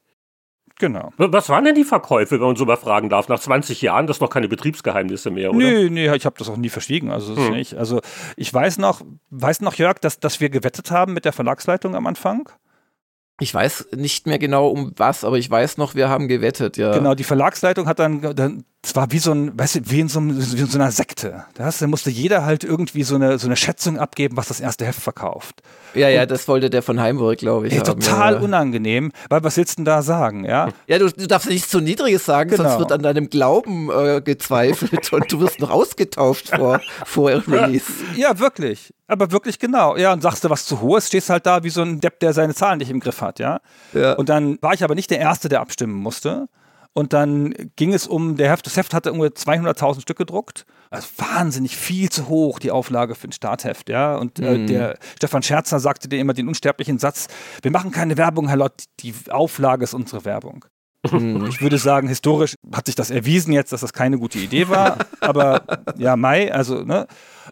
Genau. 0.79 1.11
Was 1.17 1.49
waren 1.49 1.65
denn 1.65 1.75
die 1.75 1.83
Verkäufe, 1.83 2.39
wenn 2.39 2.47
man 2.47 2.55
so 2.55 2.65
mal 2.65 2.77
fragen 2.77 3.09
darf? 3.09 3.27
Nach 3.27 3.39
20 3.39 3.81
Jahren, 3.81 4.07
das 4.07 4.17
ist 4.17 4.21
noch 4.21 4.29
keine 4.29 4.47
Betriebsgeheimnisse 4.47 5.29
mehr, 5.29 5.49
oder? 5.49 5.59
Nee, 5.59 5.89
nee, 5.89 6.15
ich 6.15 6.25
habe 6.25 6.37
das 6.39 6.49
auch 6.49 6.55
nie 6.55 6.69
verschwiegen. 6.69 7.11
Also, 7.11 7.35
hm. 7.35 7.51
nicht. 7.51 7.75
also 7.75 7.99
ich 8.37 8.51
weiß 8.51 8.77
noch, 8.77 9.01
weiß 9.29 9.59
noch, 9.59 9.75
Jörg, 9.75 9.99
dass, 9.99 10.21
dass 10.21 10.39
wir 10.39 10.49
gewettet 10.49 10.89
haben 10.89 11.13
mit 11.13 11.25
der 11.25 11.33
Verlagsleitung 11.33 11.95
am 11.95 12.07
Anfang. 12.07 12.49
Ich 13.39 13.53
weiß 13.53 13.89
nicht 13.95 14.27
mehr 14.27 14.39
genau 14.39 14.67
um 14.67 14.91
was, 14.97 15.23
aber 15.23 15.37
ich 15.37 15.49
weiß 15.49 15.77
noch, 15.77 15.95
wir 15.95 16.09
haben 16.09 16.27
gewettet, 16.27 16.77
ja. 16.77 16.91
Genau, 16.93 17.15
die 17.15 17.23
Verlagsleitung 17.23 17.87
hat 17.87 17.99
dann, 17.99 18.21
dann 18.35 18.65
es 18.81 18.95
war 18.95 19.11
wie 19.11 19.19
so 19.19 19.33
ein, 19.33 19.59
weißt 19.59 19.75
du, 19.75 19.79
wie 19.85 19.99
in 19.99 20.07
so, 20.07 20.21
wie 20.21 20.61
in 20.61 20.67
so 20.67 20.77
einer 20.77 20.91
Sekte. 20.91 21.43
Da, 21.53 21.69
musste 21.87 22.09
jeder 22.09 22.45
halt 22.45 22.63
irgendwie 22.63 23.03
so 23.03 23.15
eine, 23.15 23.37
so 23.37 23.47
eine 23.47 23.57
Schätzung 23.57 23.99
abgeben, 23.99 24.37
was 24.37 24.47
das 24.47 24.61
erste 24.61 24.85
Heft 24.85 25.01
verkauft. 25.01 25.61
Ja, 25.95 26.07
ja, 26.07 26.21
und, 26.21 26.31
das 26.31 26.47
wollte 26.47 26.69
der 26.69 26.81
von 26.81 26.99
Heimburg, 26.99 27.39
glaube 27.39 27.67
ich. 27.67 27.73
Ey, 27.73 27.79
haben, 27.79 27.99
total 27.99 28.35
ja. 28.35 28.39
unangenehm, 28.39 29.11
weil 29.29 29.43
was 29.43 29.57
willst 29.57 29.73
du 29.73 29.75
denn 29.77 29.85
da 29.85 30.01
sagen, 30.01 30.45
ja? 30.45 30.69
Ja, 30.87 30.97
du, 30.97 31.09
du 31.09 31.27
darfst 31.27 31.49
nichts 31.49 31.67
zu 31.67 31.81
Niedriges 31.81 32.23
sagen, 32.23 32.51
genau. 32.51 32.63
sonst 32.63 32.79
wird 32.79 32.91
an 32.93 33.03
deinem 33.03 33.29
Glauben 33.29 33.89
äh, 33.91 34.21
gezweifelt 34.21 35.11
und 35.11 35.29
du 35.29 35.41
wirst 35.41 35.59
noch 35.59 35.71
ausgetauscht 35.71 36.55
vor, 36.55 36.79
vor 37.05 37.31
Release. 37.31 37.91
Ja, 38.15 38.39
wirklich. 38.39 38.93
Aber 39.07 39.31
wirklich 39.31 39.59
genau. 39.59 39.97
Ja, 39.97 40.13
und 40.13 40.21
sagst 40.21 40.45
du 40.45 40.49
was 40.49 40.65
zu 40.65 40.79
hohes, 40.79 41.07
stehst 41.07 41.29
halt 41.29 41.45
da 41.45 41.63
wie 41.63 41.69
so 41.69 41.81
ein 41.81 41.99
Depp, 41.99 42.21
der 42.21 42.31
seine 42.31 42.53
Zahlen 42.53 42.77
nicht 42.77 42.91
im 42.91 43.01
Griff 43.01 43.21
hat, 43.21 43.39
ja? 43.39 43.59
ja. 43.93 44.13
Und 44.13 44.29
dann 44.29 44.57
war 44.61 44.73
ich 44.73 44.85
aber 44.85 44.95
nicht 44.95 45.11
der 45.11 45.19
Erste, 45.19 45.49
der 45.49 45.59
abstimmen 45.59 45.95
musste. 45.95 46.47
Und 46.93 47.13
dann 47.13 47.53
ging 47.75 47.93
es 47.93 48.07
um, 48.07 48.35
der 48.35 48.49
Heft, 48.49 48.65
das 48.65 48.75
Heft 48.75 48.93
hatte 48.93 49.13
ungefähr 49.13 49.35
200.000 49.35 50.01
Stück 50.01 50.17
gedruckt. 50.17 50.65
Also 50.89 51.07
wahnsinnig 51.17 51.77
viel 51.77 52.09
zu 52.09 52.27
hoch, 52.29 52.59
die 52.59 52.71
Auflage 52.71 53.13
für 53.13 53.27
ein 53.27 53.31
Startheft, 53.31 53.89
ja. 53.89 54.15
Und 54.15 54.39
äh, 54.39 54.57
mhm. 54.57 54.67
der 54.67 54.97
Stefan 55.15 55.43
Scherzer 55.43 55.79
sagte 55.79 56.09
dir 56.09 56.19
immer 56.19 56.33
den 56.33 56.47
unsterblichen 56.47 56.97
Satz, 56.97 57.27
wir 57.61 57.71
machen 57.71 57.91
keine 57.91 58.17
Werbung, 58.17 58.47
Herr 58.47 58.57
Lott, 58.57 58.85
die 59.01 59.13
Auflage 59.29 59.83
ist 59.83 59.93
unsere 59.93 60.25
Werbung. 60.25 60.65
Hm. 61.07 61.45
Ich 61.45 61.61
würde 61.61 61.77
sagen, 61.77 62.09
historisch 62.09 62.55
hat 62.73 62.87
sich 62.87 62.95
das 62.95 63.09
erwiesen 63.09 63.53
jetzt, 63.53 63.71
dass 63.71 63.81
das 63.81 63.93
keine 63.93 64.17
gute 64.17 64.37
Idee 64.37 64.67
war. 64.67 64.97
Aber 65.21 65.61
ja, 65.97 66.17
Mai, 66.17 66.51
also, 66.51 66.83
ne? 66.83 67.07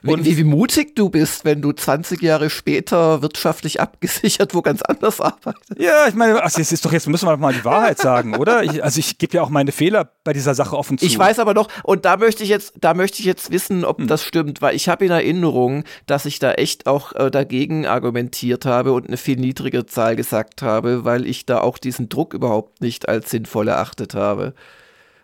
Und 0.06 0.26
wie, 0.26 0.38
wie, 0.38 0.44
mutig 0.44 0.96
du 0.96 1.10
bist, 1.10 1.46
wenn 1.46 1.62
du 1.62 1.72
20 1.72 2.22
Jahre 2.22 2.50
später 2.50 3.22
wirtschaftlich 3.22 3.82
abgesichert 3.88 4.54
wo 4.54 4.62
ganz 4.62 4.82
anders 4.82 5.22
arbeitest. 5.22 5.80
Ja, 5.80 6.08
ich 6.08 6.16
meine, 6.16 6.42
also 6.42 6.60
jetzt 6.60 6.72
ist 6.72 6.86
doch 6.86 6.92
jetzt 6.92 7.08
müssen 7.08 7.28
wir 7.28 7.38
mal 7.38 7.54
die 7.54 7.66
Wahrheit 7.66 7.98
sagen, 7.98 8.36
oder? 8.36 8.64
Ich, 8.64 8.84
also 8.84 9.00
ich 9.00 9.18
gebe 9.18 9.38
ja 9.38 9.42
auch 9.42 9.50
meine 9.50 9.72
Fehler 9.72 10.12
bei 10.24 10.34
dieser 10.34 10.56
Sache 10.56 10.78
offen 10.78 10.98
zu. 10.98 11.06
Ich 11.06 11.18
weiß 11.18 11.40
aber 11.40 11.54
noch, 11.54 11.68
und 11.84 12.06
da 12.06 12.18
möchte 12.18 12.44
ich 12.44 12.50
jetzt, 12.50 12.74
da 12.80 12.94
möchte 12.94 13.20
ich 13.20 13.26
jetzt 13.26 13.52
wissen, 13.52 13.86
ob 13.86 14.00
hm. 14.00 14.08
das 14.08 14.24
stimmt, 14.24 14.62
weil 14.62 14.76
ich 14.76 14.90
habe 14.90 15.06
in 15.06 15.12
Erinnerung, 15.12 15.84
dass 16.06 16.26
ich 16.26 16.40
da 16.40 16.54
echt 16.54 16.88
auch 16.88 17.14
äh, 17.14 17.32
dagegen 17.32 17.86
argumentiert 17.86 18.66
habe 18.66 18.94
und 18.94 19.08
eine 19.08 19.18
viel 19.18 19.38
niedrigere 19.38 19.86
Zahl 19.86 20.16
gesagt 20.16 20.62
habe, 20.62 21.06
weil 21.06 21.26
ich 21.26 21.46
da 21.46 21.62
auch 21.62 21.78
diesen 21.78 22.10
Druck 22.10 22.34
überhaupt 22.34 22.82
nicht 22.82 23.08
als 23.10 23.30
sinnvoll 23.30 23.68
erachtet 23.68 24.16
habe. 24.16 24.54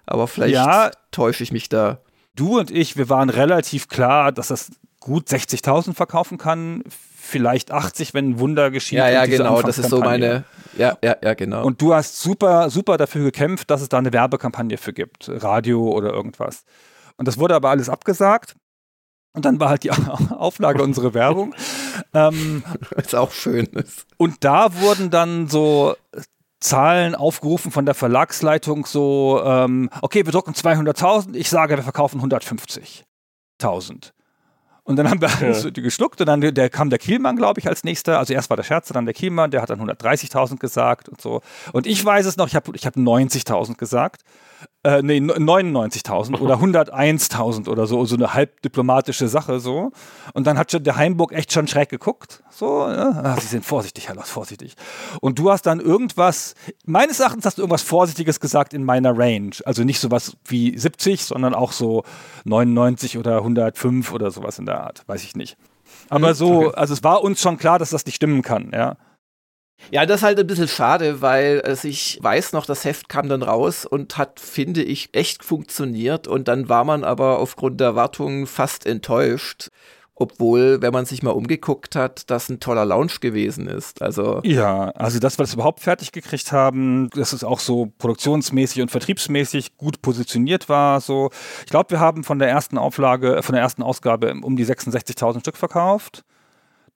Aber 0.06 0.28
vielleicht 0.28 0.56
ja, 0.56 0.92
täusche 1.12 1.44
ich 1.44 1.52
mich 1.52 1.70
da 1.70 2.00
du 2.36 2.60
und 2.60 2.72
ich, 2.72 2.98
wir 2.98 3.10
waren 3.10 3.30
relativ 3.30 3.88
klar, 3.88 4.32
dass 4.32 4.48
das 4.48 4.72
gut 5.00 5.28
60.000 5.28 5.94
verkaufen 5.94 6.38
kann, 6.38 6.84
vielleicht 6.88 7.72
80, 7.72 8.14
wenn 8.14 8.32
ein 8.32 8.40
Wunder 8.40 8.72
geschieht. 8.72 8.98
Ja, 8.98 9.10
ja, 9.10 9.26
genau, 9.26 9.62
das 9.62 9.78
ist 9.78 9.90
so 9.90 10.00
meine, 10.00 10.44
ja, 10.78 10.98
ja, 11.04 11.16
ja, 11.22 11.34
genau. 11.34 11.66
Und 11.66 11.82
du 11.82 11.94
hast 11.94 12.20
super, 12.20 12.70
super 12.70 12.98
dafür 12.98 13.24
gekämpft, 13.24 13.70
dass 13.70 13.82
es 13.82 13.90
da 13.90 13.98
eine 13.98 14.14
Werbekampagne 14.14 14.78
für 14.78 14.94
gibt, 14.94 15.30
Radio 15.30 15.90
oder 15.90 16.12
irgendwas. 16.12 16.64
Und 17.18 17.28
das 17.28 17.38
wurde 17.38 17.56
aber 17.56 17.70
alles 17.70 17.90
abgesagt. 17.90 18.56
Und 19.36 19.46
dann 19.46 19.60
war 19.60 19.70
halt 19.70 19.84
die 19.84 19.92
Auflage 20.32 20.84
unsere 20.84 21.14
Werbung. 21.14 21.56
ähm, 22.14 22.64
ist 22.98 23.16
auch 23.16 23.32
schön. 23.32 23.68
Und 24.18 24.44
da 24.44 24.80
wurden 24.82 25.10
dann 25.10 25.48
so 25.48 25.96
Zahlen 26.64 27.14
aufgerufen 27.14 27.72
von 27.72 27.86
der 27.86 27.94
Verlagsleitung 27.94 28.86
so, 28.86 29.42
ähm, 29.46 29.90
okay, 30.02 30.26
wir 30.26 30.32
drucken 30.32 30.54
200.000, 30.54 31.36
ich 31.36 31.50
sage, 31.50 31.76
wir 31.76 31.84
verkaufen 31.84 32.22
150.000. 32.22 34.12
Und 34.86 34.98
dann 34.98 35.10
haben 35.10 35.22
wir 35.22 35.30
ja. 35.42 35.54
so 35.54 35.72
geschluckt 35.72 36.20
und 36.20 36.28
dann 36.28 36.42
der, 36.42 36.70
kam 36.70 36.90
der 36.90 37.00
Kielmann, 37.00 37.38
glaube 37.38 37.60
ich, 37.60 37.68
als 37.68 37.86
nächster. 37.86 38.20
Also 38.20 38.34
erst 38.34 38.50
war 38.50 38.58
der 38.58 38.64
Scherzer, 38.64 38.94
dann 38.94 39.06
der 39.06 39.14
Kielmann, 39.14 39.50
der 39.50 39.62
hat 39.62 39.70
dann 39.70 39.80
130.000 39.80 40.58
gesagt 40.58 41.08
und 41.08 41.22
so. 41.22 41.42
Und 41.72 41.88
ich 41.88 42.04
weiß 42.04 42.26
es 42.26 42.36
noch, 42.36 42.48
ich 42.48 42.56
habe 42.56 42.72
ich 42.76 42.86
hab 42.86 42.96
90.000 42.96 43.78
gesagt 43.78 44.24
äh, 44.84 45.02
nee, 45.02 45.18
99.000 45.18 46.40
oder 46.40 46.56
101.000 46.62 47.70
oder 47.70 47.88
so, 47.88 48.04
so 48.06 48.16
eine 48.16 48.34
halb 48.34 48.62
diplomatische 48.62 49.28
Sache 49.28 49.60
so. 49.60 49.92
Und 50.34 50.46
dann 50.46 50.58
hat 50.58 50.72
schon 50.72 50.84
der 50.84 50.98
Heimburg 50.98 51.32
echt 51.32 51.54
schon 51.54 51.68
schräg 51.68 51.90
geguckt. 51.90 52.44
So, 52.50 52.88
ja? 52.88 53.12
ah, 53.24 53.38
sie 53.40 53.48
sind 53.48 53.66
vorsichtig, 53.66 54.10
Herr 54.10 54.16
Loss, 54.16 54.30
vorsichtig. 54.30 54.76
Und 55.22 55.40
du 55.40 55.52
hast 55.52 55.64
dann 55.64 55.80
irgendwas, 55.80 56.56
meines 56.86 57.20
Erachtens 57.20 57.46
hast 57.46 57.58
du 57.58 57.62
irgendwas 57.62 57.82
Vorsichtiges 57.82 58.40
gesagt 58.40 58.74
in 58.74 58.84
meiner 58.84 59.18
Range. 59.18 59.56
Also 59.66 59.84
nicht 59.84 60.00
sowas 60.00 60.36
wie 60.46 60.78
70, 60.78 61.24
sondern 61.24 61.56
auch 61.56 61.72
so 61.72 62.04
99 62.44 63.18
oder 63.18 63.38
105 63.38 64.12
oder 64.12 64.32
sowas 64.32 64.60
in 64.60 64.66
der 64.66 64.82
Art, 64.82 65.04
weiß 65.08 65.24
ich 65.24 65.36
nicht. 65.36 65.58
Aber 66.10 66.30
mhm. 66.30 66.34
so, 66.34 66.72
also 66.74 66.94
es 66.94 67.04
war 67.04 67.24
uns 67.24 67.42
schon 67.42 67.58
klar, 67.58 67.80
dass 67.80 67.92
das 67.92 68.06
nicht 68.06 68.16
stimmen 68.16 68.42
kann, 68.42 68.72
ja. 68.74 68.98
Ja, 69.92 70.06
das 70.06 70.18
ist 70.18 70.24
halt 70.24 70.40
ein 70.40 70.48
bisschen 70.48 70.68
schade, 70.68 71.22
weil 71.22 71.62
es, 71.64 71.84
ich 71.84 72.20
weiß 72.22 72.54
noch, 72.54 72.66
das 72.66 72.86
Heft 72.86 73.10
kam 73.10 73.30
dann 73.30 73.44
raus 73.44 73.86
und 73.86 74.18
hat, 74.18 74.40
finde 74.40 74.84
ich, 74.84 75.10
echt 75.14 75.44
funktioniert. 75.44 76.28
Und 76.28 76.48
dann 76.48 76.70
war 76.70 76.84
man 76.84 77.04
aber 77.04 77.40
aufgrund 77.40 77.80
der 77.80 77.88
Erwartungen 77.88 78.48
fast 78.48 78.86
enttäuscht. 78.86 79.70
Obwohl, 80.16 80.80
wenn 80.84 80.94
man 80.94 81.06
sich 81.06 81.24
mal 81.24 81.32
umgeguckt 81.32 81.96
hat, 81.96 82.30
das 82.30 82.48
ein 82.48 82.60
toller 82.60 82.86
Launch 82.86 83.20
gewesen 83.20 83.68
ist. 83.68 84.04
Also 84.04 84.42
ja, 84.44 84.90
also 84.92 85.18
dass 85.18 85.40
wir 85.40 85.44
das 85.44 85.56
überhaupt 85.56 85.80
fertig 85.80 86.12
gekriegt 86.12 86.52
haben, 86.52 87.10
dass 87.10 87.34
es 87.34 87.44
auch 87.44 87.60
so 87.60 87.92
produktionsmäßig 87.98 88.84
und 88.84 88.92
vertriebsmäßig 88.92 89.76
gut 89.76 90.04
positioniert 90.04 90.70
war. 90.70 91.02
So, 91.02 91.32
ich 91.66 91.72
glaube, 91.72 91.90
wir 91.90 92.00
haben 92.00 92.24
von 92.24 92.38
der 92.38 92.48
ersten 92.48 92.78
Auflage, 92.78 93.42
von 93.42 93.54
der 93.54 93.64
ersten 93.64 93.82
Ausgabe 93.82 94.36
um 94.40 94.56
die 94.56 94.68
66.000 94.68 95.40
Stück 95.40 95.58
verkauft 95.58 96.24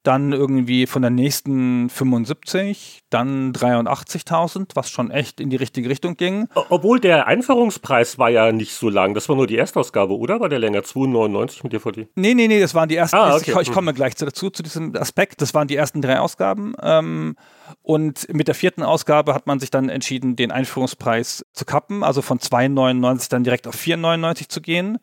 dann 0.07 0.31
irgendwie 0.31 0.87
von 0.87 1.01
der 1.01 1.11
nächsten 1.11 1.89
75, 1.89 3.01
dann 3.09 3.51
83.000, 3.51 4.71
was 4.73 4.89
schon 4.89 5.11
echt 5.11 5.41
in 5.41 5.49
die 5.49 5.57
richtige 5.57 5.89
Richtung 5.89 6.15
ging. 6.15 6.47
Obwohl 6.69 7.01
der 7.01 7.27
Einführungspreis 7.27 8.17
war 8.17 8.29
ja 8.29 8.53
nicht 8.53 8.73
so 8.73 8.89
lang, 8.89 9.13
das 9.13 9.27
war 9.27 9.35
nur 9.35 9.47
die 9.47 9.57
Erstausgabe, 9.57 10.17
oder? 10.17 10.39
War 10.39 10.47
der 10.47 10.59
länger? 10.59 10.79
2,99 10.79 11.59
mit 11.63 11.73
DVD? 11.73 12.07
Nee, 12.15 12.35
nee, 12.35 12.47
nee, 12.47 12.61
das 12.61 12.73
waren 12.73 12.87
die 12.87 12.95
ersten, 12.95 13.17
ah, 13.17 13.35
okay. 13.35 13.51
ich, 13.51 13.67
ich, 13.67 13.71
komme 13.73 13.93
gleich 13.93 14.15
dazu, 14.15 14.49
zu 14.49 14.63
diesem 14.63 14.95
Aspekt, 14.95 15.41
das 15.41 15.53
waren 15.53 15.67
die 15.67 15.75
ersten 15.75 16.01
drei 16.01 16.19
Ausgaben 16.21 16.73
ähm, 16.81 17.35
und 17.81 18.33
mit 18.33 18.47
der 18.47 18.55
vierten 18.55 18.83
Ausgabe 18.83 19.33
hat 19.33 19.45
man 19.45 19.59
sich 19.59 19.71
dann 19.71 19.89
entschieden, 19.89 20.37
den 20.37 20.51
Einführungspreis 20.51 21.45
zu 21.51 21.65
kappen, 21.65 22.03
also 22.03 22.21
von 22.21 22.39
2,99 22.39 23.29
dann 23.29 23.43
direkt 23.43 23.67
auf 23.67 23.75
4,99 23.75 24.47
zu 24.47 24.61
gehen 24.61 24.99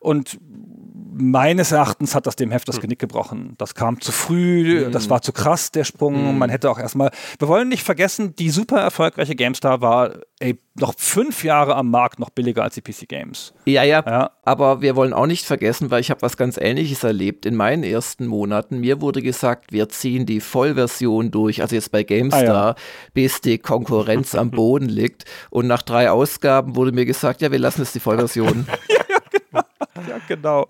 und 0.00 0.38
meines 1.20 1.72
Erachtens 1.72 2.14
hat 2.14 2.26
das 2.26 2.36
dem 2.36 2.50
Heft 2.50 2.68
das 2.68 2.76
hm. 2.76 2.82
Genick 2.82 2.98
gebrochen. 2.98 3.54
Das 3.58 3.74
kam 3.74 4.00
zu 4.00 4.12
früh, 4.12 4.90
das 4.90 5.10
war 5.10 5.22
zu 5.22 5.32
krass, 5.32 5.70
der 5.70 5.84
Sprung. 5.84 6.32
Mhm. 6.32 6.38
Man 6.38 6.50
hätte 6.50 6.70
auch 6.70 6.78
erstmal. 6.78 7.10
Wir 7.38 7.48
wollen 7.48 7.68
nicht 7.68 7.84
vergessen, 7.84 8.34
die 8.36 8.50
super 8.50 8.80
erfolgreiche 8.80 9.34
GameStar 9.34 9.80
war 9.80 10.12
ey, 10.40 10.58
noch 10.74 10.94
fünf 10.96 11.44
Jahre 11.44 11.76
am 11.76 11.90
Markt 11.90 12.18
noch 12.18 12.30
billiger 12.30 12.62
als 12.62 12.74
die 12.74 12.80
PC 12.80 13.06
Games. 13.06 13.52
Ja, 13.66 13.82
ja, 13.82 14.02
ja. 14.06 14.30
Aber 14.42 14.80
wir 14.80 14.96
wollen 14.96 15.12
auch 15.12 15.26
nicht 15.26 15.44
vergessen, 15.44 15.90
weil 15.90 16.00
ich 16.00 16.10
habe 16.10 16.22
was 16.22 16.38
ganz 16.38 16.56
Ähnliches 16.56 17.04
erlebt 17.04 17.44
in 17.44 17.54
meinen 17.54 17.84
ersten 17.84 18.26
Monaten. 18.26 18.80
Mir 18.80 19.02
wurde 19.02 19.20
gesagt, 19.20 19.70
wir 19.70 19.90
ziehen 19.90 20.24
die 20.24 20.40
Vollversion 20.40 21.30
durch, 21.30 21.60
also 21.60 21.74
jetzt 21.76 21.92
bei 21.92 22.02
GameStar, 22.02 22.42
ah, 22.42 22.68
ja. 22.70 22.74
bis 23.12 23.42
die 23.42 23.58
Konkurrenz 23.58 24.34
am 24.34 24.50
Boden 24.50 24.88
liegt. 24.88 25.26
Und 25.50 25.66
nach 25.66 25.82
drei 25.82 26.10
Ausgaben 26.10 26.74
wurde 26.74 26.92
mir 26.92 27.04
gesagt, 27.04 27.42
ja, 27.42 27.52
wir 27.52 27.58
lassen 27.58 27.82
es 27.82 27.92
die 27.92 28.00
Vollversion. 28.00 28.66
ja. 28.88 28.99
ja, 30.08 30.18
genau. 30.28 30.66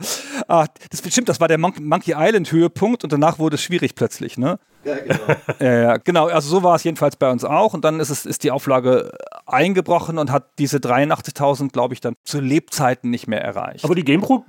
Ah, 0.48 0.66
das 0.90 1.00
stimmt, 1.12 1.28
das 1.28 1.40
war 1.40 1.48
der 1.48 1.58
Mon 1.58 1.72
Monkey 1.80 2.14
Island 2.16 2.50
Höhepunkt 2.50 3.04
und 3.04 3.12
danach 3.12 3.38
wurde 3.38 3.54
es 3.54 3.62
schwierig 3.62 3.94
plötzlich, 3.94 4.38
ne? 4.38 4.58
Ja, 4.84 4.96
genau. 4.96 5.18
ja, 5.60 5.80
ja, 5.82 5.96
genau. 5.98 6.26
Also 6.26 6.48
so 6.48 6.62
war 6.62 6.76
es 6.76 6.84
jedenfalls 6.84 7.16
bei 7.16 7.30
uns 7.30 7.44
auch. 7.44 7.74
Und 7.74 7.84
dann 7.84 8.00
ist 8.00 8.10
es 8.10 8.26
ist 8.26 8.44
die 8.44 8.50
Auflage 8.50 9.12
eingebrochen 9.46 10.18
und 10.18 10.30
hat 10.30 10.58
diese 10.58 10.78
83.000, 10.78 11.70
glaube 11.70 11.94
ich, 11.94 12.00
dann 12.00 12.14
zu 12.24 12.40
Lebzeiten 12.40 13.10
nicht 13.10 13.26
mehr 13.26 13.42
erreicht. 13.42 13.84
Aber 13.84 13.94
die 13.94 14.04
GamePro 14.04 14.44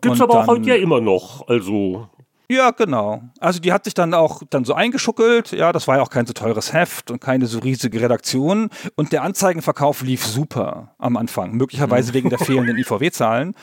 gibt 0.00 0.14
es 0.14 0.20
aber 0.20 0.40
auch 0.40 0.46
heute 0.46 0.68
ja 0.68 0.76
immer 0.76 1.00
noch. 1.00 1.48
Also 1.48 2.08
ja, 2.48 2.72
genau. 2.72 3.22
Also 3.40 3.58
die 3.58 3.72
hat 3.72 3.84
sich 3.84 3.94
dann 3.94 4.12
auch 4.12 4.42
dann 4.50 4.64
so 4.64 4.74
eingeschuckelt. 4.74 5.52
Ja, 5.52 5.72
das 5.72 5.88
war 5.88 5.96
ja 5.96 6.02
auch 6.02 6.10
kein 6.10 6.26
so 6.26 6.34
teures 6.34 6.72
Heft 6.72 7.10
und 7.10 7.20
keine 7.20 7.46
so 7.46 7.58
riesige 7.58 8.00
Redaktion. 8.00 8.68
Und 8.96 9.12
der 9.12 9.22
Anzeigenverkauf 9.22 10.02
lief 10.02 10.26
super 10.26 10.94
am 10.98 11.16
Anfang, 11.16 11.52
möglicherweise 11.52 12.12
wegen 12.12 12.28
der 12.28 12.38
fehlenden 12.38 12.76
IVW-Zahlen. 12.76 13.54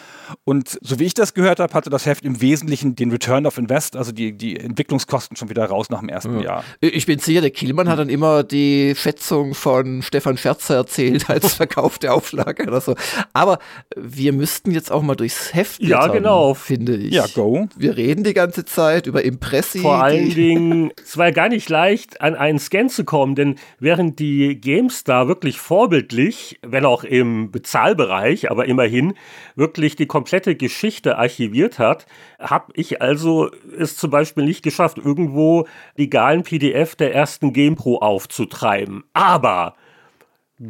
Und 0.45 0.79
so 0.81 0.99
wie 0.99 1.03
ich 1.03 1.13
das 1.13 1.35
gehört 1.35 1.59
habe, 1.59 1.73
hatte 1.73 1.91
das 1.91 2.07
Heft 2.07 2.25
im 2.25 2.41
Wesentlichen 2.41 2.95
den 2.95 3.11
Return 3.11 3.45
of 3.45 3.59
Invest, 3.59 3.95
also 3.95 4.11
die, 4.11 4.35
die 4.35 4.59
Entwicklungskosten 4.59 5.37
schon 5.37 5.49
wieder 5.49 5.65
raus 5.65 5.89
nach 5.91 5.99
dem 5.99 6.09
ersten 6.09 6.39
ja. 6.39 6.43
Jahr. 6.43 6.63
Ich 6.79 7.05
bin 7.05 7.19
sicher, 7.19 7.41
der 7.41 7.51
Kielmann 7.51 7.87
hat 7.87 7.99
dann 7.99 8.09
immer 8.09 8.43
die 8.43 8.95
Schätzung 8.95 9.53
von 9.53 10.01
Stefan 10.01 10.37
Scherzer 10.37 10.75
erzählt 10.75 11.29
als 11.29 11.53
verkaufte 11.53 12.11
Auflage 12.11 12.63
oder 12.63 12.81
so. 12.81 12.95
Aber 13.33 13.59
wir 13.95 14.33
müssten 14.33 14.71
jetzt 14.71 14.91
auch 14.91 15.03
mal 15.03 15.15
durchs 15.15 15.53
Heft 15.53 15.81
ja, 15.83 16.07
genau. 16.07 16.55
finde 16.55 16.95
ich. 16.95 17.13
Ja, 17.13 17.27
go. 17.27 17.67
Wir 17.75 17.95
reden 17.95 18.23
die 18.23 18.33
ganze 18.33 18.65
Zeit 18.65 18.70
Zeit, 18.73 19.07
über 19.07 19.23
Impressi. 19.23 19.79
Vor 19.79 20.01
allen 20.01 20.29
Dingen, 20.29 20.91
es 21.01 21.17
war 21.17 21.31
gar 21.31 21.49
nicht 21.49 21.69
leicht, 21.69 22.21
an 22.21 22.35
einen 22.35 22.59
Scan 22.59 22.89
zu 22.89 23.03
kommen, 23.03 23.35
denn 23.35 23.55
während 23.79 24.19
die 24.19 24.59
GameStar 24.59 25.27
wirklich 25.27 25.59
vorbildlich, 25.59 26.59
wenn 26.61 26.85
auch 26.85 27.03
im 27.03 27.51
Bezahlbereich, 27.51 28.49
aber 28.49 28.65
immerhin, 28.65 29.13
wirklich 29.55 29.95
die 29.95 30.07
komplette 30.07 30.55
Geschichte 30.55 31.17
archiviert 31.17 31.79
hat, 31.79 32.05
habe 32.39 32.71
ich 32.75 33.01
also 33.01 33.49
es 33.77 33.97
zum 33.97 34.09
Beispiel 34.09 34.45
nicht 34.45 34.63
geschafft, 34.63 34.97
irgendwo 34.97 35.67
die 35.97 36.09
galen 36.09 36.43
PDF 36.43 36.95
der 36.95 37.13
ersten 37.13 37.53
GamePro 37.53 37.97
aufzutreiben. 37.97 39.03
Aber 39.13 39.75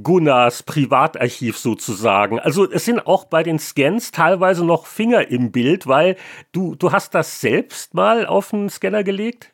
Gunnars 0.04 0.64
Privatarchiv 0.64 1.58
sozusagen. 1.58 2.40
Also 2.40 2.70
es 2.70 2.86
sind 2.86 3.06
auch 3.06 3.26
bei 3.26 3.44
den 3.44 3.60
Scans 3.60 4.12
teilweise 4.12 4.64
noch 4.64 4.86
Finger 4.86 5.28
im 5.28 5.52
Bild, 5.52 5.86
weil 5.86 6.16
du, 6.52 6.76
du 6.76 6.92
hast 6.92 7.14
das 7.14 7.42
selbst 7.42 7.94
mal 7.94 8.26
auf 8.26 8.52
den 8.52 8.70
Scanner 8.70 9.04
gelegt? 9.04 9.54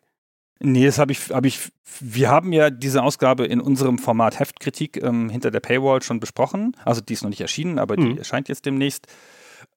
Nee, 0.59 0.85
das 0.85 0.99
habe 0.99 1.11
ich, 1.11 1.29
hab 1.29 1.45
ich, 1.45 1.71
wir 1.99 2.29
haben 2.29 2.51
ja 2.51 2.69
diese 2.69 3.03
Ausgabe 3.03 3.45
in 3.45 3.61
unserem 3.61 3.97
Format 3.97 4.39
Heftkritik 4.39 5.01
ähm, 5.01 5.29
hinter 5.29 5.51
der 5.51 5.59
Paywall 5.59 6.01
schon 6.01 6.19
besprochen. 6.19 6.75
Also 6.83 7.01
die 7.01 7.13
ist 7.13 7.23
noch 7.23 7.29
nicht 7.29 7.41
erschienen, 7.41 7.79
aber 7.79 7.95
die 7.95 8.09
mhm. 8.13 8.17
erscheint 8.17 8.49
jetzt 8.49 8.65
demnächst. 8.65 9.07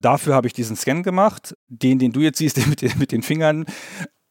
Dafür 0.00 0.34
habe 0.34 0.46
ich 0.46 0.52
diesen 0.52 0.76
Scan 0.76 1.02
gemacht, 1.02 1.54
den, 1.68 1.98
den 1.98 2.12
du 2.12 2.20
jetzt 2.20 2.38
siehst, 2.38 2.66
mit 2.66 2.82
den, 2.82 2.98
mit 2.98 3.12
den 3.12 3.22
Fingern 3.22 3.66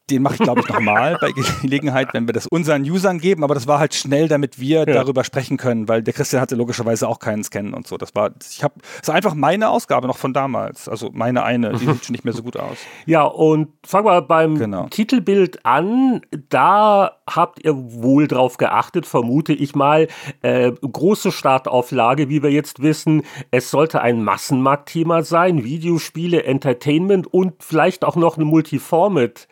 den 0.10 0.22
mache 0.22 0.36
ich, 0.36 0.42
glaube 0.42 0.62
ich, 0.62 0.70
nochmal 0.70 1.18
bei 1.20 1.32
Gelegenheit, 1.62 2.14
wenn 2.14 2.28
wir 2.28 2.34
das 2.34 2.48
unseren 2.48 2.84
Usern 2.84 3.20
geben. 3.20 3.44
Aber 3.44 3.54
das 3.54 3.68
war 3.68 3.80
halt 3.80 3.94
schnell, 3.94 4.28
damit 4.28 4.60
wir 4.60 4.80
ja. 4.80 4.86
darüber 4.86 5.24
sprechen 5.24 5.58
können, 5.58 5.88
weil 5.88 6.04
der 6.04 6.14
Christian 6.14 6.42
hatte 6.42 6.56
logischerweise 6.56 7.08
auch 7.08 7.20
keinen 7.20 7.44
Scan 7.44 7.74
und 7.74 7.88
so. 7.88 7.98
Das 7.98 8.16
war, 8.16 8.32
ich 8.50 8.64
habe, 8.64 8.76
ist 9.02 9.10
einfach 9.10 9.34
meine 9.34 9.70
Ausgabe 9.70 10.08
noch 10.08 10.18
von 10.18 10.34
damals. 10.34 10.90
Also 10.90 11.10
meine 11.14 11.44
eine, 11.44 11.74
die 11.74 11.86
sieht 11.86 12.06
schon 12.06 12.14
nicht 12.14 12.26
mehr 12.26 12.34
so 12.34 12.44
gut 12.44 12.58
aus. 12.58 12.78
Ja, 13.06 13.24
und 13.24 13.70
fangen 13.86 14.06
wir 14.06 14.22
beim 14.22 14.58
genau. 14.58 14.88
Titelbild 14.90 15.66
an. 15.66 16.22
Da 16.50 17.18
habt 17.28 17.64
ihr 17.64 17.76
wohl 17.76 18.28
drauf 18.28 18.58
geachtet, 18.58 19.06
vermute 19.06 19.54
ich 19.54 19.76
mal. 19.76 20.08
Äh, 20.42 20.72
große 20.72 21.32
Startauflage, 21.32 22.30
wie 22.30 22.44
wir 22.44 22.52
jetzt 22.52 22.82
wissen. 22.82 23.24
Es 23.52 23.72
sollte 23.72 24.02
ein 24.02 24.24
Massenmarktthema 24.24 25.24
sein. 25.24 25.64
Videospiele, 25.64 26.44
Entertainment 26.44 27.32
und 27.34 27.54
vielleicht 27.64 28.04
auch 28.04 28.16
noch 28.16 28.38
eine 28.38 28.46
Multiformat 28.46 29.48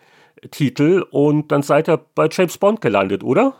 Titel 0.49 1.05
und 1.11 1.51
dann 1.51 1.61
seid 1.61 1.89
ihr 1.89 1.97
bei 1.97 2.27
James 2.31 2.57
Bond 2.57 2.81
gelandet, 2.81 3.23
oder? 3.23 3.55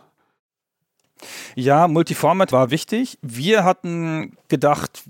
Ja, 1.54 1.88
Multiformat 1.88 2.52
war 2.52 2.70
wichtig. 2.70 3.18
Wir 3.22 3.64
hatten 3.64 4.36
gedacht, 4.48 5.02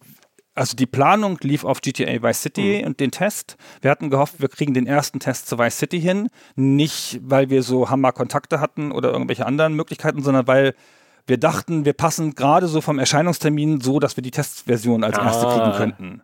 also 0.54 0.74
die 0.76 0.86
Planung 0.86 1.38
lief 1.42 1.64
auf 1.64 1.80
GTA 1.80 2.22
Vice 2.22 2.42
City 2.42 2.78
mhm. 2.80 2.86
und 2.86 3.00
den 3.00 3.10
Test. 3.10 3.56
Wir 3.80 3.90
hatten 3.90 4.10
gehofft, 4.10 4.40
wir 4.40 4.48
kriegen 4.48 4.74
den 4.74 4.86
ersten 4.86 5.20
Test 5.20 5.46
zu 5.46 5.58
Vice 5.58 5.78
City 5.78 6.00
hin. 6.00 6.28
Nicht, 6.56 7.20
weil 7.22 7.50
wir 7.50 7.62
so 7.62 7.90
Hammer-Kontakte 7.90 8.60
hatten 8.60 8.90
oder 8.90 9.12
irgendwelche 9.12 9.46
anderen 9.46 9.74
Möglichkeiten, 9.74 10.22
sondern 10.22 10.46
weil 10.46 10.74
wir 11.26 11.38
dachten, 11.38 11.84
wir 11.84 11.92
passen 11.92 12.34
gerade 12.34 12.66
so 12.66 12.80
vom 12.80 12.98
Erscheinungstermin 12.98 13.80
so, 13.80 14.00
dass 14.00 14.16
wir 14.16 14.22
die 14.22 14.30
Testversion 14.30 15.04
als 15.04 15.18
erste 15.18 15.46
ah. 15.46 15.54
kriegen 15.54 15.76
könnten. 15.76 16.22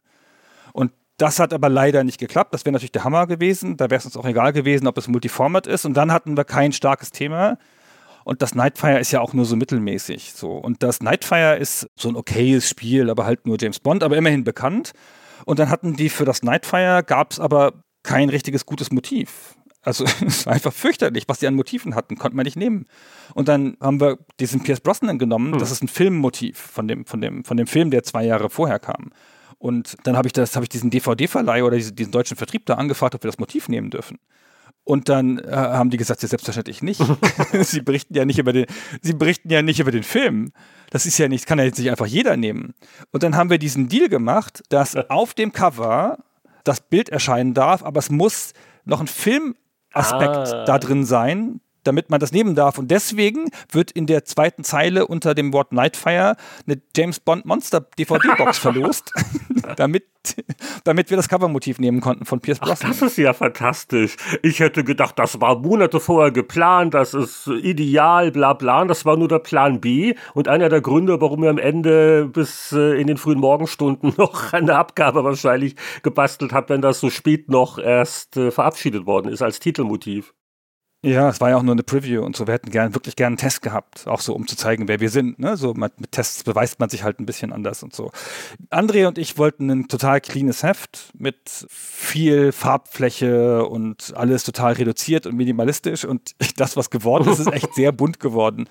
Das 1.17 1.39
hat 1.39 1.53
aber 1.53 1.69
leider 1.69 2.03
nicht 2.03 2.19
geklappt. 2.19 2.53
Das 2.53 2.65
wäre 2.65 2.73
natürlich 2.73 2.93
der 2.93 3.05
Hammer 3.05 3.27
gewesen. 3.27 3.77
Da 3.77 3.91
wäre 3.91 3.99
es 3.99 4.05
uns 4.05 4.17
auch 4.17 4.27
egal 4.27 4.53
gewesen, 4.53 4.87
ob 4.89 4.99
es 4.99 5.07
Multiformat 5.07 5.67
ist. 5.67 5.85
Und 5.85 5.95
dann 5.95 6.13
hatten 6.13 6.37
wir 6.37 6.45
kein 6.45 6.73
starkes 6.73 7.13
Thema. 7.13 7.59
Und 8.25 8.43
das 8.43 8.55
Nightfire 8.55 8.99
ist 8.99 9.13
ja 9.13 9.21
auch 9.21 9.33
nur 9.33 9.45
so 9.45 9.55
mittelmäßig. 9.55 10.33
So. 10.33 10.53
Und 10.53 10.83
das 10.83 11.01
Nightfire 11.01 11.57
ist 11.57 11.89
so 11.95 12.09
ein 12.09 12.17
okayes 12.17 12.69
Spiel, 12.69 13.11
aber 13.11 13.27
halt 13.27 13.47
nur 13.47 13.59
James 13.61 13.79
Bond, 13.79 14.03
aber 14.03 14.17
immerhin 14.17 14.45
bekannt. 14.45 14.93
Und 15.45 15.59
dann 15.59 15.69
hatten 15.69 15.95
die 15.95 16.09
für 16.09 16.25
das 16.25 16.43
Nightfire, 16.43 17.05
gab 17.05 17.33
es 17.33 17.39
aber 17.39 17.85
kein 18.03 18.31
richtiges 18.31 18.67
gutes 18.67 18.91
Motiv. 18.91 19.57
Also 19.83 20.05
es 20.27 20.47
war 20.47 20.55
einfach 20.55 20.73
fürchterlich, 20.73 21.25
was 21.29 21.39
die 21.39 21.47
an 21.47 21.55
Motiven 21.55 21.95
hatten, 21.95 22.17
konnte 22.17 22.37
man 22.37 22.45
nicht 22.45 22.57
nehmen. 22.57 22.87
Und 23.35 23.49
dann 23.49 23.77
haben 23.81 24.01
wir 24.01 24.19
diesen 24.41 24.63
Pierce 24.63 24.81
Brosnan 24.81 25.19
genommen, 25.19 25.53
hm. 25.53 25.59
das 25.59 25.71
ist 25.71 25.83
ein 25.83 25.89
Filmmotiv 25.89 26.59
von 26.59 26.89
dem, 26.89 27.05
von, 27.05 27.21
dem, 27.21 27.45
von 27.45 27.57
dem 27.57 27.67
Film, 27.67 27.91
der 27.91 28.03
zwei 28.03 28.25
Jahre 28.25 28.51
vorher 28.51 28.79
kam. 28.79 29.11
Und 29.65 29.97
dann 30.03 30.15
habe 30.15 30.29
ich 30.29 30.35
das, 30.35 30.57
habe 30.57 30.67
ich 30.67 30.69
diesen 30.69 30.91
DVD-Verleih 30.91 31.65
oder 31.65 31.79
diesen 31.79 32.13
deutschen 32.13 32.37
Vertrieb 32.37 32.67
da 32.67 32.75
angefragt, 32.75 33.15
ob 33.15 33.25
wir 33.25 33.31
das 33.31 33.39
Motiv 33.39 33.71
nehmen 33.71 33.89
dürfen. 33.89 34.19
Und 34.85 35.09
dann 35.09 35.39
äh, 35.39 35.53
haben 35.53 35.89
die 35.89 35.97
gesagt, 35.97 36.21
ja, 36.21 36.29
selbstverständlich 36.29 36.83
nicht. 36.83 37.01
sie 37.63 37.81
berichten 37.81 38.15
ja 38.15 38.27
nicht 38.27 38.39
über 38.39 38.53
den, 38.53 38.67
sie 39.01 39.15
berichten 39.15 39.49
ja 39.49 39.63
nicht 39.63 39.81
über 39.81 39.91
den 39.91 40.03
Film. 40.03 40.53
Das 40.91 41.07
ist 41.07 41.17
ja 41.17 41.29
nicht, 41.29 41.47
kann 41.47 41.59
ja 41.59 41.65
jetzt 41.65 41.79
nicht 41.79 41.91
einfach 41.91 42.05
jeder 42.05 42.37
nehmen. 42.37 42.75
Und 43.11 43.23
dann 43.23 43.37
haben 43.37 43.49
wir 43.49 43.57
diesen 43.57 43.89
Deal 43.89 44.11
gemacht, 44.11 44.63
dass 44.69 44.97
auf 45.09 45.33
dem 45.33 45.51
Cover 45.51 46.19
das 46.65 46.83
Bild 46.83 47.09
erscheinen 47.09 47.55
darf, 47.55 47.83
aber 47.83 48.01
es 48.01 48.11
muss 48.11 48.53
noch 48.85 49.01
ein 49.01 49.07
Filmaspekt 49.07 49.57
ah. 49.95 50.65
da 50.67 50.79
drin 50.79 51.07
sein, 51.07 51.63
damit 51.85 52.11
man 52.11 52.21
das 52.21 52.33
nehmen 52.33 52.55
darf. 52.55 52.79
Und 52.79 52.91
deswegen 52.91 53.51
wird 53.71 53.91
in 53.91 54.07
der 54.07 54.25
zweiten 54.25 54.65
Zeile 54.65 55.07
unter 55.07 55.35
dem 55.35 55.53
Wort 55.53 55.73
Nightfire 55.73 56.37
eine 56.67 56.81
James 56.97 57.21
Bond 57.21 57.45
Monster 57.45 57.81
DVD-Box 57.99 58.59
verlost, 58.65 59.13
damit, 59.77 60.05
damit 60.85 61.11
wir 61.11 61.17
das 61.17 61.29
Covermotiv 61.29 61.79
nehmen 61.79 62.01
konnten 62.01 62.25
von 62.25 62.41
Pierce 62.41 62.59
Brosnan. 62.59 62.93
Ach, 62.93 62.99
das 63.01 63.03
ist 63.03 63.19
ja 63.19 63.33
fantastisch. 63.33 64.17
Ich 64.43 64.61
hätte 64.61 64.85
gedacht, 64.85 65.19
das 65.19 65.41
war 65.41 65.59
Monate 65.59 66.01
vorher 66.01 66.33
geplant, 66.33 66.95
das 66.95 67.15
ist 67.15 67.47
ideal, 67.47 68.31
bla 68.31 68.53
bla. 68.53 68.85
Das 68.85 69.05
war 69.05 69.17
nur 69.17 69.29
der 69.29 69.39
Plan 69.39 69.81
B 69.81 70.15
und 70.35 70.49
einer 70.49 70.69
der 70.69 70.81
Gründe, 70.81 71.21
warum 71.21 71.45
ihr 71.45 71.51
am 71.51 71.59
Ende 71.59 72.27
bis 72.27 72.73
äh, 72.73 73.01
in 73.01 73.07
den 73.07 73.17
frühen 73.17 73.39
Morgenstunden 73.39 74.15
noch 74.19 74.53
eine 74.53 74.77
Abgabe 74.77 75.25
wahrscheinlich 75.25 75.77
gebastelt 76.03 76.53
habt, 76.53 76.71
wenn 76.71 76.83
das 76.83 77.01
so 77.01 77.11
spät 77.11 77.49
noch 77.49 77.79
erst 77.79 78.37
äh, 78.37 78.51
verabschiedet 78.51 79.07
worden 79.07 79.31
ist 79.33 79.43
als 79.43 79.61
Titelmotiv. 79.61 80.35
Ja, 81.05 81.29
es 81.29 81.39
war 81.39 81.51
ja 81.51 81.59
auch 81.59 81.63
nur 81.63 81.75
eine 81.75 81.83
Preview 81.83 82.23
und 82.25 82.35
so. 82.35 82.47
Wir 82.47 82.55
hätten 82.55 82.71
gern, 82.71 82.95
wirklich 82.95 83.15
gerne 83.15 83.33
einen 83.33 83.37
Test 83.37 83.61
gehabt, 83.61 84.07
auch 84.07 84.23
so, 84.23 84.35
um 84.35 84.47
zu 84.49 84.57
zeigen, 84.57 84.89
wer 84.89 85.01
wir 85.01 85.11
sind. 85.11 85.39
Ne? 85.39 85.59
So 85.59 85.75
mit, 85.75 86.01
mit 86.01 86.13
Tests 86.13 86.45
beweist 86.45 86.81
man 86.81 86.89
sich 86.89 87.05
halt 87.05 87.21
ein 87.21 87.27
bisschen 87.27 87.53
anders 87.53 87.83
und 87.83 87.95
so. 87.95 88.11
André 88.71 89.07
und 89.07 89.19
ich 89.19 89.37
wollten 89.37 89.69
ein 89.69 89.89
total 89.89 90.23
cleanes 90.23 90.63
Heft 90.63 91.11
mit 91.19 91.67
viel 91.69 92.53
Farbfläche 92.53 93.67
und 93.67 94.15
alles 94.17 94.45
total 94.45 94.73
reduziert 94.73 95.27
und 95.27 95.37
minimalistisch. 95.37 96.07
Und 96.07 96.35
das, 96.57 96.75
was 96.75 96.89
geworden 96.89 97.31
ist, 97.31 97.39
ist 97.39 97.53
echt 97.53 97.75
sehr 97.75 97.93
bunt 97.93 98.19
geworden. 98.19 98.67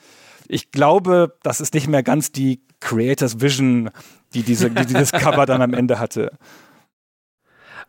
Ich 0.48 0.72
glaube, 0.72 1.38
das 1.44 1.62
ist 1.62 1.76
nicht 1.76 1.88
mehr 1.88 2.02
ganz 2.02 2.32
die 2.32 2.64
Creators 2.80 3.42
Vision, 3.42 3.92
die, 4.34 4.42
diese, 4.42 4.72
die 4.72 4.88
dieses 4.88 5.12
Cover 5.12 5.46
dann 5.46 5.62
am 5.62 5.76
Ende 5.76 6.00
hatte. 6.00 6.32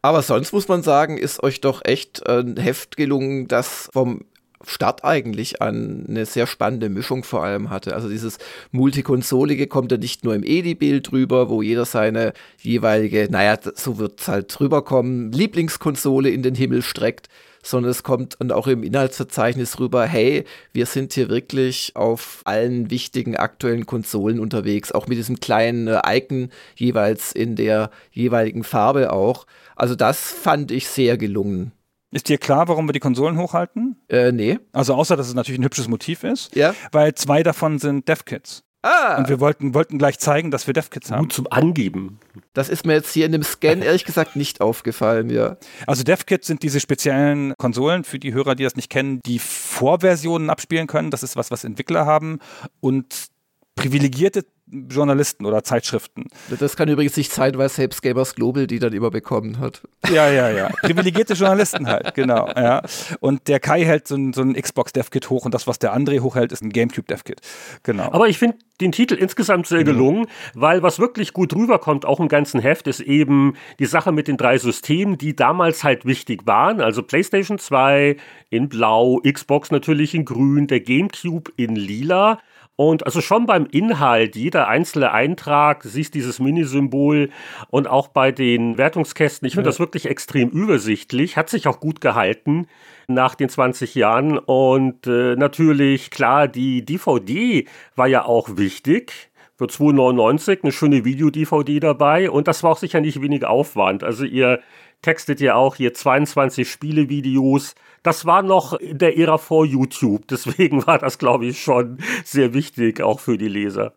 Aber 0.02 0.20
sonst 0.20 0.52
muss 0.52 0.68
man 0.68 0.82
sagen, 0.82 1.16
ist 1.16 1.42
euch 1.42 1.62
doch 1.62 1.82
echt 1.82 2.28
ein 2.28 2.58
Heft 2.58 2.98
gelungen, 2.98 3.48
das 3.48 3.88
vom 3.90 4.20
Start 4.66 5.04
eigentlich 5.04 5.60
an 5.62 6.06
eine 6.08 6.26
sehr 6.26 6.46
spannende 6.46 6.88
Mischung 6.88 7.24
vor 7.24 7.44
allem 7.44 7.70
hatte. 7.70 7.94
Also 7.94 8.08
dieses 8.08 8.38
Multikonsolige 8.72 9.66
kommt 9.66 9.92
ja 9.92 9.98
nicht 9.98 10.24
nur 10.24 10.34
im 10.34 10.42
EDI-Bild 10.42 11.10
drüber, 11.10 11.48
wo 11.48 11.62
jeder 11.62 11.84
seine 11.84 12.32
jeweilige, 12.60 13.28
naja, 13.30 13.58
so 13.74 13.98
wird 13.98 14.20
es 14.20 14.28
halt 14.28 14.58
drüberkommen, 14.58 15.32
Lieblingskonsole 15.32 16.30
in 16.30 16.42
den 16.42 16.54
Himmel 16.54 16.82
streckt, 16.82 17.28
sondern 17.64 17.90
es 17.90 18.02
kommt 18.02 18.36
dann 18.38 18.52
auch 18.52 18.66
im 18.66 18.82
Inhaltsverzeichnis 18.82 19.80
rüber, 19.80 20.04
hey, 20.06 20.44
wir 20.72 20.86
sind 20.86 21.14
hier 21.14 21.28
wirklich 21.28 21.92
auf 21.94 22.42
allen 22.44 22.90
wichtigen 22.90 23.36
aktuellen 23.36 23.86
Konsolen 23.86 24.38
unterwegs, 24.38 24.92
auch 24.92 25.06
mit 25.06 25.18
diesem 25.18 25.40
kleinen 25.40 25.88
äh, 25.88 26.00
Icon 26.06 26.50
jeweils 26.76 27.32
in 27.32 27.56
der 27.56 27.90
jeweiligen 28.12 28.64
Farbe 28.64 29.12
auch. 29.12 29.46
Also 29.76 29.94
das 29.94 30.20
fand 30.20 30.70
ich 30.70 30.88
sehr 30.88 31.16
gelungen. 31.16 31.72
Ist 32.14 32.28
dir 32.28 32.38
klar, 32.38 32.68
warum 32.68 32.88
wir 32.88 32.92
die 32.92 33.00
Konsolen 33.00 33.36
hochhalten? 33.38 33.96
Äh, 34.08 34.30
nee. 34.30 34.60
Also 34.72 34.94
außer, 34.94 35.16
dass 35.16 35.26
es 35.26 35.34
natürlich 35.34 35.58
ein 35.58 35.64
hübsches 35.64 35.88
Motiv 35.88 36.22
ist. 36.22 36.54
Ja. 36.54 36.72
Weil 36.92 37.14
zwei 37.14 37.42
davon 37.42 37.80
sind 37.80 38.08
DevKits. 38.08 38.62
Ah. 38.82 39.16
Und 39.16 39.28
wir 39.28 39.40
wollten, 39.40 39.74
wollten 39.74 39.98
gleich 39.98 40.20
zeigen, 40.20 40.52
dass 40.52 40.68
wir 40.68 40.74
DevKits 40.74 41.10
haben. 41.10 41.22
Gut 41.22 41.32
zum 41.32 41.48
Angeben. 41.50 42.20
Das 42.52 42.68
ist 42.68 42.86
mir 42.86 42.92
jetzt 42.92 43.12
hier 43.12 43.26
in 43.26 43.32
dem 43.32 43.42
Scan 43.42 43.82
ehrlich 43.82 44.04
gesagt 44.04 44.36
nicht 44.36 44.60
aufgefallen, 44.60 45.28
ja. 45.28 45.56
Also 45.88 46.04
DevKits 46.04 46.46
sind 46.46 46.62
diese 46.62 46.78
speziellen 46.78 47.54
Konsolen 47.58 48.04
für 48.04 48.20
die 48.20 48.32
Hörer, 48.32 48.54
die 48.54 48.62
das 48.62 48.76
nicht 48.76 48.90
kennen, 48.90 49.18
die 49.26 49.40
Vorversionen 49.40 50.50
abspielen 50.50 50.86
können. 50.86 51.10
Das 51.10 51.24
ist 51.24 51.34
was, 51.34 51.50
was 51.50 51.64
Entwickler 51.64 52.06
haben. 52.06 52.38
Und 52.78 53.26
privilegierte 53.74 54.44
Journalisten 54.66 55.44
oder 55.44 55.62
Zeitschriften. 55.62 56.24
Das 56.58 56.76
kann 56.76 56.88
übrigens 56.88 57.16
nicht 57.16 57.30
sein, 57.30 57.56
weil 57.58 57.68
selbst 57.68 58.02
Gamers 58.02 58.34
Global 58.34 58.66
die 58.66 58.78
dann 58.78 58.92
immer 58.92 59.10
bekommen 59.10 59.58
hat. 59.58 59.82
Ja, 60.10 60.30
ja, 60.30 60.48
ja. 60.50 60.68
Privilegierte 60.82 61.34
Journalisten 61.34 61.86
halt, 61.86 62.14
genau. 62.14 62.48
Ja. 62.48 62.82
Und 63.20 63.46
der 63.48 63.60
Kai 63.60 63.84
hält 63.84 64.08
so 64.08 64.16
ein, 64.16 64.32
so 64.32 64.40
ein 64.40 64.54
Xbox 64.54 64.92
DevKit 64.92 65.28
hoch 65.28 65.44
und 65.44 65.52
das, 65.52 65.66
was 65.66 65.78
der 65.78 65.94
André 65.94 66.20
hochhält, 66.20 66.52
ist 66.52 66.62
ein 66.62 66.70
GameCube 66.70 67.06
DevKit. 67.06 67.40
Genau. 67.82 68.10
Aber 68.12 68.28
ich 68.28 68.38
finde 68.38 68.56
den 68.80 68.92
Titel 68.92 69.14
insgesamt 69.14 69.66
sehr 69.66 69.80
mhm. 69.80 69.84
gelungen, 69.84 70.20
mhm. 70.20 70.26
weil 70.54 70.82
was 70.82 70.98
wirklich 70.98 71.32
gut 71.32 71.54
rüberkommt, 71.54 72.06
auch 72.06 72.20
im 72.20 72.28
ganzen 72.28 72.60
Heft, 72.60 72.86
ist 72.86 73.00
eben 73.00 73.54
die 73.78 73.86
Sache 73.86 74.12
mit 74.12 74.28
den 74.28 74.36
drei 74.36 74.58
Systemen, 74.58 75.18
die 75.18 75.36
damals 75.36 75.84
halt 75.84 76.06
wichtig 76.06 76.46
waren. 76.46 76.80
Also 76.80 77.02
PlayStation 77.02 77.58
2 77.58 78.16
in 78.50 78.68
Blau, 78.68 79.20
Xbox 79.20 79.70
natürlich 79.70 80.14
in 80.14 80.24
Grün, 80.24 80.66
der 80.66 80.80
GameCube 80.80 81.52
in 81.56 81.76
Lila. 81.76 82.38
Und 82.76 83.06
also 83.06 83.20
schon 83.20 83.46
beim 83.46 83.66
Inhalt, 83.66 84.34
jeder 84.34 84.66
einzelne 84.66 85.12
Eintrag, 85.12 85.84
siehst 85.84 86.14
dieses 86.14 86.40
Minisymbol 86.40 87.30
und 87.68 87.86
auch 87.86 88.08
bei 88.08 88.32
den 88.32 88.78
Wertungskästen, 88.78 89.46
ich 89.46 89.54
finde 89.54 89.68
ja. 89.68 89.70
das 89.70 89.78
wirklich 89.78 90.06
extrem 90.06 90.50
übersichtlich, 90.50 91.36
hat 91.36 91.48
sich 91.50 91.68
auch 91.68 91.78
gut 91.78 92.00
gehalten 92.00 92.66
nach 93.06 93.36
den 93.36 93.48
20 93.48 93.94
Jahren. 93.94 94.38
Und 94.38 95.06
äh, 95.06 95.36
natürlich, 95.36 96.10
klar, 96.10 96.48
die 96.48 96.84
DVD 96.84 97.66
war 97.94 98.08
ja 98.08 98.24
auch 98.24 98.56
wichtig 98.56 99.30
für 99.56 99.66
2,99 99.66 100.62
eine 100.62 100.72
schöne 100.72 101.04
Video-DVD 101.04 101.78
dabei 101.78 102.28
und 102.28 102.48
das 102.48 102.64
war 102.64 102.72
auch 102.72 102.78
sicher 102.78 103.00
nicht 103.00 103.22
wenig 103.22 103.44
Aufwand. 103.44 104.02
Also 104.02 104.24
ihr 104.24 104.60
textet 105.02 105.40
ja 105.40 105.54
auch 105.54 105.76
hier 105.76 105.94
22 105.94 106.68
Spielevideos. 106.68 107.74
Das 108.04 108.26
war 108.26 108.42
noch 108.42 108.74
in 108.74 108.98
der 108.98 109.18
Ära 109.18 109.38
vor 109.38 109.66
YouTube. 109.66 110.28
Deswegen 110.30 110.86
war 110.86 110.98
das, 110.98 111.18
glaube 111.18 111.46
ich, 111.46 111.60
schon 111.60 111.98
sehr 112.24 112.54
wichtig, 112.54 113.00
auch 113.00 113.18
für 113.18 113.36
die 113.36 113.48
Leser. 113.48 113.94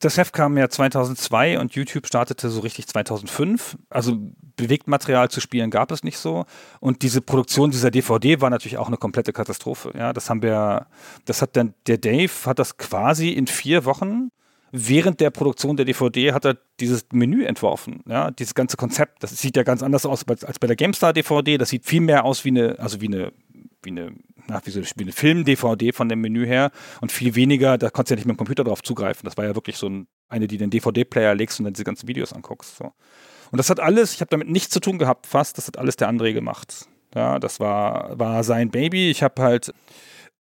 Das 0.00 0.16
Heft 0.16 0.32
kam 0.32 0.58
ja 0.58 0.68
2002 0.68 1.60
und 1.60 1.76
YouTube 1.76 2.08
startete 2.08 2.48
so 2.48 2.60
richtig 2.60 2.88
2005. 2.88 3.78
Also 3.88 4.18
Bewegtmaterial 4.56 5.30
zu 5.30 5.40
spielen 5.40 5.70
gab 5.70 5.92
es 5.92 6.02
nicht 6.02 6.18
so. 6.18 6.44
Und 6.80 7.02
diese 7.02 7.20
Produktion 7.20 7.70
dieser 7.70 7.92
DVD 7.92 8.40
war 8.40 8.50
natürlich 8.50 8.78
auch 8.78 8.88
eine 8.88 8.96
komplette 8.96 9.32
Katastrophe. 9.32 9.92
Ja, 9.96 10.12
das 10.12 10.28
haben 10.28 10.42
wir, 10.42 10.86
das 11.26 11.40
hat 11.40 11.56
dann, 11.56 11.74
der 11.86 11.98
Dave 11.98 12.32
hat 12.46 12.58
das 12.58 12.78
quasi 12.78 13.28
in 13.28 13.46
vier 13.46 13.84
Wochen 13.84 14.30
während 14.72 15.20
der 15.20 15.30
Produktion 15.30 15.76
der 15.76 15.86
DVD 15.86 16.32
hat 16.32 16.44
er 16.44 16.56
dieses 16.80 17.06
Menü 17.12 17.44
entworfen, 17.44 18.02
ja, 18.08 18.30
dieses 18.30 18.54
ganze 18.54 18.76
Konzept. 18.76 19.22
Das 19.22 19.36
sieht 19.36 19.56
ja 19.56 19.62
ganz 19.62 19.82
anders 19.82 20.06
aus 20.06 20.26
als, 20.26 20.58
bei 20.58 20.66
der 20.66 20.76
GameStar 20.76 21.12
DVD. 21.12 21.58
Das 21.58 21.68
sieht 21.68 21.84
viel 21.84 22.00
mehr 22.00 22.24
aus 22.24 22.44
wie 22.44 22.48
eine, 22.48 22.78
also 22.78 23.00
wie 23.00 23.06
eine 23.06 23.32
wie 23.84 23.90
eine, 23.90 24.12
na, 24.46 24.60
wie, 24.64 24.70
so, 24.70 24.80
wie 24.80 25.02
eine 25.02 25.12
Film-DVD 25.12 25.92
von 25.92 26.08
dem 26.08 26.20
Menü 26.20 26.46
her 26.46 26.70
und 27.00 27.12
viel 27.12 27.34
weniger, 27.34 27.78
da 27.78 27.90
konntest 27.90 28.10
du 28.10 28.14
ja 28.14 28.16
nicht 28.16 28.26
mit 28.26 28.34
dem 28.34 28.38
Computer 28.38 28.64
drauf 28.64 28.82
zugreifen. 28.82 29.24
Das 29.24 29.36
war 29.36 29.44
ja 29.44 29.54
wirklich 29.54 29.76
so 29.76 29.88
ein, 29.88 30.06
eine, 30.28 30.46
die 30.46 30.58
den 30.58 30.70
DVD-Player 30.70 31.34
legst 31.34 31.58
und 31.58 31.64
dann 31.64 31.74
diese 31.74 31.84
ganzen 31.84 32.08
Videos 32.08 32.32
anguckst. 32.32 32.76
So. 32.76 32.92
Und 33.50 33.58
das 33.58 33.70
hat 33.70 33.80
alles, 33.80 34.14
ich 34.14 34.20
habe 34.20 34.30
damit 34.30 34.48
nichts 34.48 34.72
zu 34.72 34.80
tun 34.80 34.98
gehabt, 34.98 35.26
fast, 35.26 35.58
das 35.58 35.66
hat 35.66 35.78
alles 35.78 35.96
der 35.96 36.08
André 36.08 36.32
gemacht. 36.32 36.86
Ja, 37.14 37.38
das 37.38 37.60
war, 37.60 38.18
war 38.18 38.42
sein 38.44 38.70
Baby. 38.70 39.10
Ich 39.10 39.22
habe 39.22 39.42
halt 39.42 39.74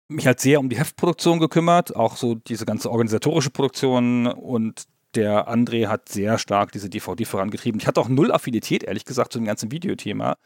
mich 0.09 0.27
halt 0.27 0.41
sehr 0.41 0.61
um 0.61 0.69
die 0.69 0.79
Heftproduktion 0.79 1.41
gekümmert, 1.41 1.97
auch 1.97 2.17
so 2.17 2.35
diese 2.35 2.67
ganze 2.67 2.91
organisatorische 2.91 3.51
Produktion 3.51 4.27
und 4.27 4.85
der 5.15 5.49
André 5.49 5.89
hat 5.89 6.09
sehr 6.09 6.39
stark 6.39 6.73
diese 6.73 6.91
DVD 6.91 7.25
vorangetrieben. 7.25 7.81
Ich 7.81 7.87
hatte 7.87 8.01
auch 8.01 8.09
null 8.09 8.31
Affinität, 8.33 8.85
ehrlich 8.85 9.05
gesagt, 9.05 9.33
zu 9.33 9.39
dem 9.39 9.47
ganzen 9.47 9.73
Videothema. 9.73 10.37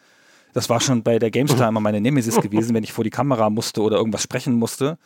Das 0.53 0.69
war 0.69 0.81
schon 0.81 1.03
bei 1.03 1.19
der 1.19 1.31
GameStar 1.31 1.69
immer 1.69 1.81
meine 1.81 2.01
Nemesis 2.01 2.41
gewesen, 2.41 2.75
wenn 2.75 2.85
ich 2.85 2.93
vor 2.93 3.05
die 3.05 3.11
Kamera 3.11 3.51
musste 3.51 3.83
oder 3.83 3.97
irgendwas 3.97 4.23
sprechen 4.23 4.55
musste. 4.55 4.99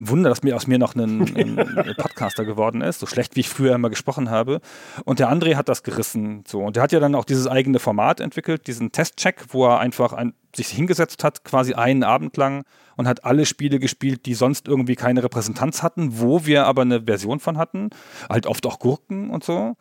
Wunder, 0.00 0.28
dass 0.28 0.44
mir 0.44 0.54
aus 0.54 0.68
mir 0.68 0.78
noch 0.78 0.94
ein, 0.94 1.22
ein, 1.36 1.56
Podcaster 1.96 2.44
geworden 2.44 2.82
ist, 2.82 3.00
so 3.00 3.06
schlecht 3.06 3.34
wie 3.34 3.40
ich 3.40 3.48
früher 3.48 3.74
immer 3.74 3.90
gesprochen 3.90 4.30
habe. 4.30 4.60
Und 5.04 5.18
der 5.18 5.28
André 5.28 5.56
hat 5.56 5.68
das 5.68 5.82
gerissen. 5.82 6.44
So. 6.46 6.60
Und 6.60 6.76
der 6.76 6.84
hat 6.84 6.92
ja 6.92 7.00
dann 7.00 7.16
auch 7.16 7.24
dieses 7.24 7.48
eigene 7.48 7.80
Format 7.80 8.20
entwickelt, 8.20 8.68
diesen 8.68 8.92
Testcheck, 8.92 9.46
wo 9.48 9.66
er 9.66 9.80
einfach 9.80 10.12
ein, 10.12 10.34
sich 10.54 10.68
hingesetzt 10.68 11.24
hat, 11.24 11.42
quasi 11.42 11.74
einen 11.74 12.04
Abend 12.04 12.36
lang 12.36 12.64
und 12.96 13.08
hat 13.08 13.24
alle 13.24 13.44
Spiele 13.44 13.80
gespielt, 13.80 14.26
die 14.26 14.34
sonst 14.34 14.68
irgendwie 14.68 14.94
keine 14.94 15.24
Repräsentanz 15.24 15.82
hatten, 15.82 16.20
wo 16.20 16.46
wir 16.46 16.66
aber 16.66 16.82
eine 16.82 17.02
Version 17.02 17.40
von 17.40 17.58
hatten. 17.58 17.90
Halt 18.28 18.46
oft 18.46 18.66
auch 18.66 18.78
Gurken 18.78 19.30
und 19.30 19.42
so. 19.42 19.76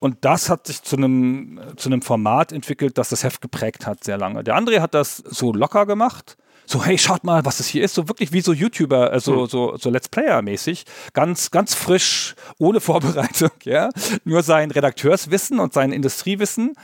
Und 0.00 0.16
das 0.22 0.50
hat 0.50 0.66
sich 0.66 0.82
zu 0.82 0.96
einem, 0.96 1.60
zu 1.76 1.88
einem 1.88 2.02
Format 2.02 2.52
entwickelt, 2.52 2.98
das 2.98 3.10
das 3.10 3.22
Heft 3.22 3.40
geprägt 3.40 3.86
hat 3.86 4.02
sehr 4.02 4.18
lange. 4.18 4.42
Der 4.42 4.56
André 4.56 4.80
hat 4.80 4.94
das 4.94 5.18
so 5.18 5.52
locker 5.52 5.86
gemacht 5.86 6.36
so, 6.70 6.84
hey, 6.84 6.96
schaut 6.98 7.24
mal, 7.24 7.44
was 7.44 7.58
das 7.58 7.66
hier 7.66 7.82
ist. 7.82 7.94
So 7.94 8.08
wirklich 8.08 8.32
wie 8.32 8.40
so 8.40 8.52
YouTuber, 8.52 9.10
also 9.10 9.46
so, 9.46 9.76
so 9.76 9.90
Let's 9.90 10.08
Player-mäßig. 10.08 10.84
Ganz, 11.12 11.50
ganz 11.50 11.74
frisch, 11.74 12.36
ohne 12.58 12.80
Vorbereitung, 12.80 13.50
ja. 13.64 13.90
Nur 14.24 14.44
sein 14.44 14.70
Redakteurswissen 14.70 15.58
und 15.58 15.72
sein 15.72 15.90
Industriewissen 15.90 16.74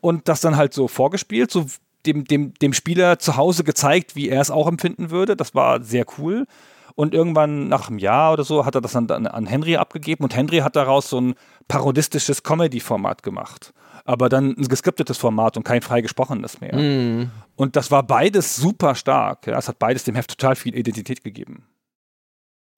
und 0.00 0.28
das 0.28 0.40
dann 0.40 0.56
halt 0.56 0.72
so 0.72 0.86
vorgespielt, 0.86 1.50
so 1.50 1.66
dem, 2.06 2.24
dem, 2.24 2.54
dem 2.54 2.72
Spieler 2.72 3.18
zu 3.18 3.36
Hause 3.36 3.64
gezeigt, 3.64 4.14
wie 4.14 4.28
er 4.28 4.40
es 4.40 4.50
auch 4.52 4.68
empfinden 4.68 5.10
würde. 5.10 5.34
Das 5.34 5.56
war 5.56 5.82
sehr 5.82 6.04
cool. 6.18 6.46
Und 6.94 7.14
irgendwann 7.14 7.68
nach 7.68 7.88
einem 7.88 7.98
Jahr 7.98 8.32
oder 8.32 8.44
so 8.44 8.66
hat 8.66 8.74
er 8.74 8.80
das 8.80 8.92
dann 8.92 9.10
an 9.10 9.46
Henry 9.46 9.76
abgegeben 9.76 10.24
und 10.24 10.36
Henry 10.36 10.58
hat 10.58 10.76
daraus 10.76 11.08
so 11.08 11.20
ein 11.20 11.34
parodistisches 11.68 12.42
Comedy-Format 12.42 13.22
gemacht 13.22 13.72
aber 14.04 14.28
dann 14.28 14.56
ein 14.56 14.68
geskriptetes 14.68 15.18
Format 15.18 15.56
und 15.56 15.64
kein 15.64 15.82
frei 15.82 16.00
gesprochenes 16.00 16.60
mehr. 16.60 16.76
Mm. 16.76 17.30
Und 17.56 17.76
das 17.76 17.90
war 17.90 18.02
beides 18.02 18.56
super 18.56 18.94
stark. 18.94 19.46
Ja. 19.46 19.58
Es 19.58 19.68
hat 19.68 19.78
beides 19.78 20.04
dem 20.04 20.14
Heft 20.14 20.30
total 20.30 20.56
viel 20.56 20.74
Identität 20.74 21.22
gegeben. 21.22 21.64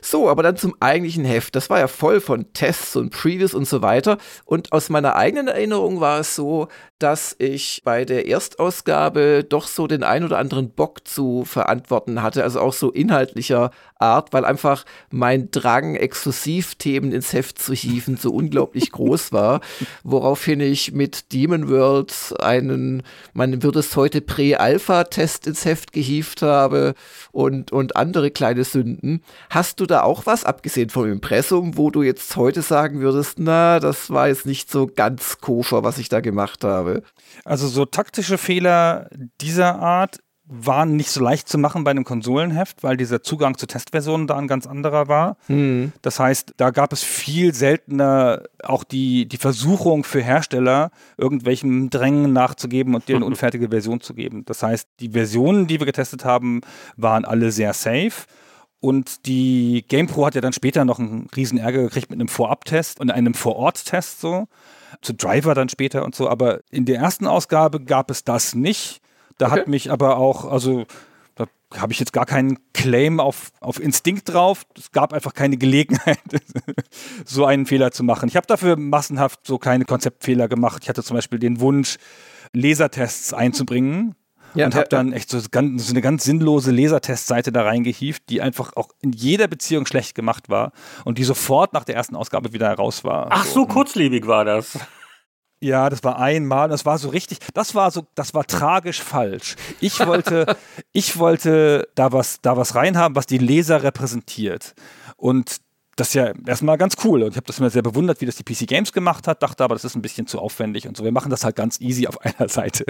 So, 0.07 0.29
aber 0.29 0.43
dann 0.43 0.59
zum 0.59 0.77
eigentlichen 0.81 1.25
Heft. 1.25 1.57
Das 1.57 1.71
war 1.71 1.79
ja 1.79 1.89
voll 1.89 2.21
von 2.21 2.53
Tests 2.53 2.95
und 2.95 3.09
Previews 3.09 3.55
und 3.55 3.67
so 3.67 3.81
weiter. 3.81 4.19
Und 4.45 4.71
aus 4.71 4.91
meiner 4.91 5.17
eigenen 5.17 5.49
Erinnerung 5.49 5.99
war 5.99 6.21
es 6.21 6.37
so, 6.37 6.69
dass 6.99 7.35
ich 7.39 7.81
bei 7.85 8.05
der 8.05 8.27
Erstausgabe 8.27 9.45
doch 9.45 9.67
so 9.67 9.87
den 9.87 10.03
ein 10.03 10.25
oder 10.25 10.39
anderen 10.39 10.71
Bock 10.71 11.07
zu 11.09 11.45
verantworten 11.45 12.23
hatte, 12.23 12.43
also 12.43 12.61
auch 12.61 12.73
so 12.73 12.91
inhaltlicher 12.91 13.71
Art, 13.99 14.33
weil 14.33 14.45
einfach 14.45 14.85
mein 15.11 15.51
Drang, 15.51 15.97
Exklusivthemen 15.97 17.13
ins 17.13 17.33
Heft 17.33 17.59
zu 17.59 17.75
hieven, 17.75 18.17
so 18.17 18.31
unglaublich 18.31 18.93
groß 18.93 19.33
war, 19.33 19.61
woraufhin 20.03 20.61
ich 20.61 20.93
mit 20.93 21.33
Demon 21.33 21.69
World 21.69 22.35
einen, 22.41 23.03
man 23.33 23.63
würde 23.63 23.81
es 23.81 23.97
heute 23.97 24.21
Prä-Alpha-Test 24.21 25.47
ins 25.47 25.65
Heft 25.65 25.93
gehievt 25.93 26.43
habe 26.43 26.95
und, 27.33 27.73
und 27.73 27.97
andere 27.97 28.31
kleine 28.31 28.65
Sünden. 28.65 29.23
Hast 29.51 29.81
du 29.81 29.87
da 29.87 29.94
auch 30.03 30.27
was, 30.27 30.45
abgesehen 30.45 30.91
vom 30.91 31.11
Impressum, 31.11 31.77
wo 31.77 31.91
du 31.91 32.03
jetzt 32.03 32.37
heute 32.37 32.63
sagen 32.63 33.01
würdest, 33.01 33.39
na, 33.39 33.81
das 33.81 34.11
war 34.11 34.29
jetzt 34.29 34.47
nicht 34.47 34.71
so 34.71 34.87
ganz 34.87 35.39
koscher, 35.39 35.85
was 35.85 35.99
ich 35.99 36.09
da 36.09 36.21
gemacht 36.21 36.65
habe? 36.65 37.03
Also 37.45 37.69
so 37.69 37.85
taktische 37.85 38.39
Fehler 38.39 39.09
dieser 39.41 39.79
Art 39.79 40.19
waren 40.47 40.97
nicht 40.97 41.11
so 41.11 41.23
leicht 41.23 41.49
zu 41.49 41.57
machen 41.57 41.85
bei 41.85 41.91
einem 41.91 42.05
Konsolenheft, 42.05 42.83
weil 42.83 42.97
dieser 42.97 43.23
Zugang 43.23 43.57
zu 43.57 43.67
Testversionen 43.67 44.27
da 44.27 44.37
ein 44.37 44.47
ganz 44.47 44.67
anderer 44.67 45.09
war. 45.09 45.39
Mhm. 45.49 45.93
Das 46.03 46.21
heißt, 46.21 46.55
da 46.59 46.71
gab 46.71 46.93
es 46.93 47.03
viel 47.03 47.55
seltener 47.55 48.43
auch 48.63 48.85
die, 48.85 49.27
die 49.27 49.39
Versuchung 49.39 50.05
für 50.05 50.21
Hersteller, 50.21 50.91
irgendwelchen 51.17 51.89
Drängen 51.89 52.33
nachzugeben 52.35 52.95
und 52.95 53.09
dir 53.09 53.17
eine 53.17 53.25
unfertige 53.25 53.71
Version 53.71 54.01
zu 54.01 54.13
geben. 54.13 54.45
Das 54.45 54.63
heißt, 54.63 54.89
die 55.01 55.11
Versionen, 55.11 55.67
die 55.67 55.81
wir 55.81 55.87
getestet 55.87 56.25
haben, 56.27 56.61
waren 56.97 57.25
alle 57.25 57.51
sehr 57.51 57.73
safe. 57.73 58.27
Und 58.85 59.25
die 59.25 59.83
GamePro 59.89 60.27
hat 60.27 60.35
ja 60.35 60.43
dann 60.43 60.53
später 60.53 60.85
noch 60.85 60.99
einen 60.99 61.31
riesen 61.35 61.57
Ärger 61.57 61.85
gekriegt 61.85 62.11
mit 62.11 62.21
einem 62.21 62.29
Vorabtest 62.29 63.01
und 63.01 63.11
einem 63.11 63.33
Vorort-Test 63.33 64.21
so. 64.21 64.47
Zu 65.01 65.15
Driver 65.15 65.55
dann 65.55 65.71
später 65.71 66.05
und 66.05 66.15
so. 66.15 66.29
Aber 66.29 66.61
in 66.71 66.85
der 66.85 66.99
ersten 66.99 67.27
Ausgabe 67.27 67.81
gab 67.81 68.11
es 68.11 68.25
das 68.25 68.55
nicht. 68.55 69.01
Da 69.39 69.47
okay. 69.47 69.61
hat 69.61 69.69
mich 69.69 69.91
aber 69.91 70.19
auch, 70.19 70.45
also 70.45 70.85
da 71.35 71.47
habe 71.79 71.95
ich 71.95 71.99
jetzt 71.99 72.13
gar 72.13 72.27
keinen 72.27 72.59
Claim 72.75 73.21
auf, 73.21 73.53
auf 73.61 73.81
Instinkt 73.81 74.29
drauf. 74.29 74.67
Es 74.77 74.93
gab 74.93 75.15
einfach 75.15 75.33
keine 75.33 75.57
Gelegenheit, 75.57 76.21
so 77.25 77.47
einen 77.47 77.65
Fehler 77.65 77.91
zu 77.91 78.05
machen. 78.05 78.29
Ich 78.29 78.37
habe 78.37 78.47
dafür 78.47 78.77
massenhaft 78.77 79.47
so 79.47 79.57
keine 79.57 79.87
Konzeptfehler 79.87 80.47
gemacht. 80.47 80.83
Ich 80.83 80.91
hatte 80.91 81.03
zum 81.03 81.17
Beispiel 81.17 81.39
den 81.39 81.59
Wunsch, 81.61 81.97
Lasertests 82.53 83.33
einzubringen. 83.33 84.15
Ja, 84.55 84.67
und 84.67 84.75
habe 84.75 84.89
dann 84.89 85.13
echt 85.13 85.31
so, 85.31 85.41
ganz, 85.51 85.89
so, 85.89 85.93
eine 85.93 86.01
ganz 86.01 86.25
sinnlose 86.25 86.71
Lasertestseite 86.71 87.51
da 87.51 87.63
reingehieft, 87.63 88.29
die 88.29 88.41
einfach 88.41 88.77
auch 88.77 88.91
in 89.01 89.13
jeder 89.13 89.49
Beziehung 89.49 89.87
schlecht 89.87 90.15
gemacht 90.15 90.49
war 90.49 90.73
und 91.05 91.19
die 91.19 91.25
sofort 91.25 91.73
nach 91.73 91.85
der 91.85 91.97
ersten 91.97 92.15
Ausgabe 92.15 92.53
wieder 92.53 92.69
heraus 92.69 93.05
war. 93.05 93.29
Ach, 93.31 93.45
so, 93.45 93.61
so 93.61 93.67
kurzlebig 93.67 94.27
war 94.27 94.45
das. 94.45 94.79
Ja, 95.61 95.89
das 95.89 96.05
war 96.05 96.19
einmal, 96.19 96.69
das 96.69 96.85
war 96.85 96.99
so 96.99 97.09
richtig, 97.09 97.39
das 97.55 97.75
war 97.75 97.91
so, 97.91 98.07
das 98.15 98.35
war 98.35 98.47
tragisch 98.47 99.03
falsch. 99.03 99.57
Ich 99.81 100.05
wollte, 100.07 100.57
ich 100.93 101.19
wollte 101.19 101.89
da 101.95 102.13
was, 102.13 102.41
da 102.43 102.57
was 102.57 102.75
reinhaben, 102.75 103.17
was 103.17 103.27
die 103.27 103.39
Leser 103.39 103.83
repräsentiert. 103.83 104.75
Und 105.17 105.61
das 105.97 106.09
ist 106.09 106.15
ja 106.15 106.33
erstmal 106.47 106.77
ganz 106.79 106.97
cool. 107.05 107.23
Und 107.23 107.31
ich 107.31 107.37
habe 107.37 107.47
das 107.47 107.59
immer 107.59 107.71
sehr 107.71 107.83
bewundert, 107.83 108.21
wie 108.21 108.27
das 108.27 108.37
die 108.37 108.43
PC 108.43 108.67
Games 108.67 108.93
gemacht 108.93 109.29
hat, 109.29 109.43
dachte 109.43 109.65
aber, 109.65 109.75
das 109.75 109.85
ist 109.85 109.95
ein 109.95 110.03
bisschen 110.03 110.27
zu 110.27 110.39
aufwendig 110.39 110.89
und 110.89 110.97
so. 110.97 111.05
Wir 111.05 111.13
machen 111.13 111.31
das 111.31 111.45
halt 111.45 111.57
ganz 111.57 111.81
easy 111.81 112.07
auf 112.07 112.21
einer 112.25 112.49
Seite. 112.49 112.85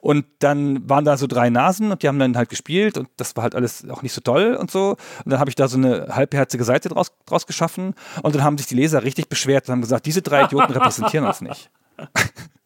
Und 0.00 0.26
dann 0.38 0.88
waren 0.88 1.04
da 1.04 1.16
so 1.16 1.26
drei 1.26 1.50
Nasen 1.50 1.90
und 1.90 2.02
die 2.02 2.08
haben 2.08 2.18
dann 2.18 2.36
halt 2.36 2.48
gespielt 2.48 2.98
und 2.98 3.08
das 3.16 3.36
war 3.36 3.42
halt 3.42 3.54
alles 3.54 3.88
auch 3.88 4.02
nicht 4.02 4.12
so 4.12 4.20
toll 4.20 4.54
und 4.54 4.70
so. 4.70 4.96
Und 5.24 5.32
dann 5.32 5.40
habe 5.40 5.50
ich 5.50 5.56
da 5.56 5.68
so 5.68 5.76
eine 5.76 6.08
halbherzige 6.10 6.64
Seite 6.64 6.88
draus, 6.88 7.12
draus 7.26 7.46
geschaffen 7.46 7.94
und 8.22 8.34
dann 8.34 8.42
haben 8.42 8.58
sich 8.58 8.66
die 8.66 8.74
Leser 8.74 9.02
richtig 9.02 9.28
beschwert 9.28 9.68
und 9.68 9.72
haben 9.72 9.80
gesagt, 9.80 10.06
diese 10.06 10.22
drei 10.22 10.44
Idioten 10.44 10.72
repräsentieren 10.72 11.26
uns 11.26 11.40
nicht. 11.40 11.70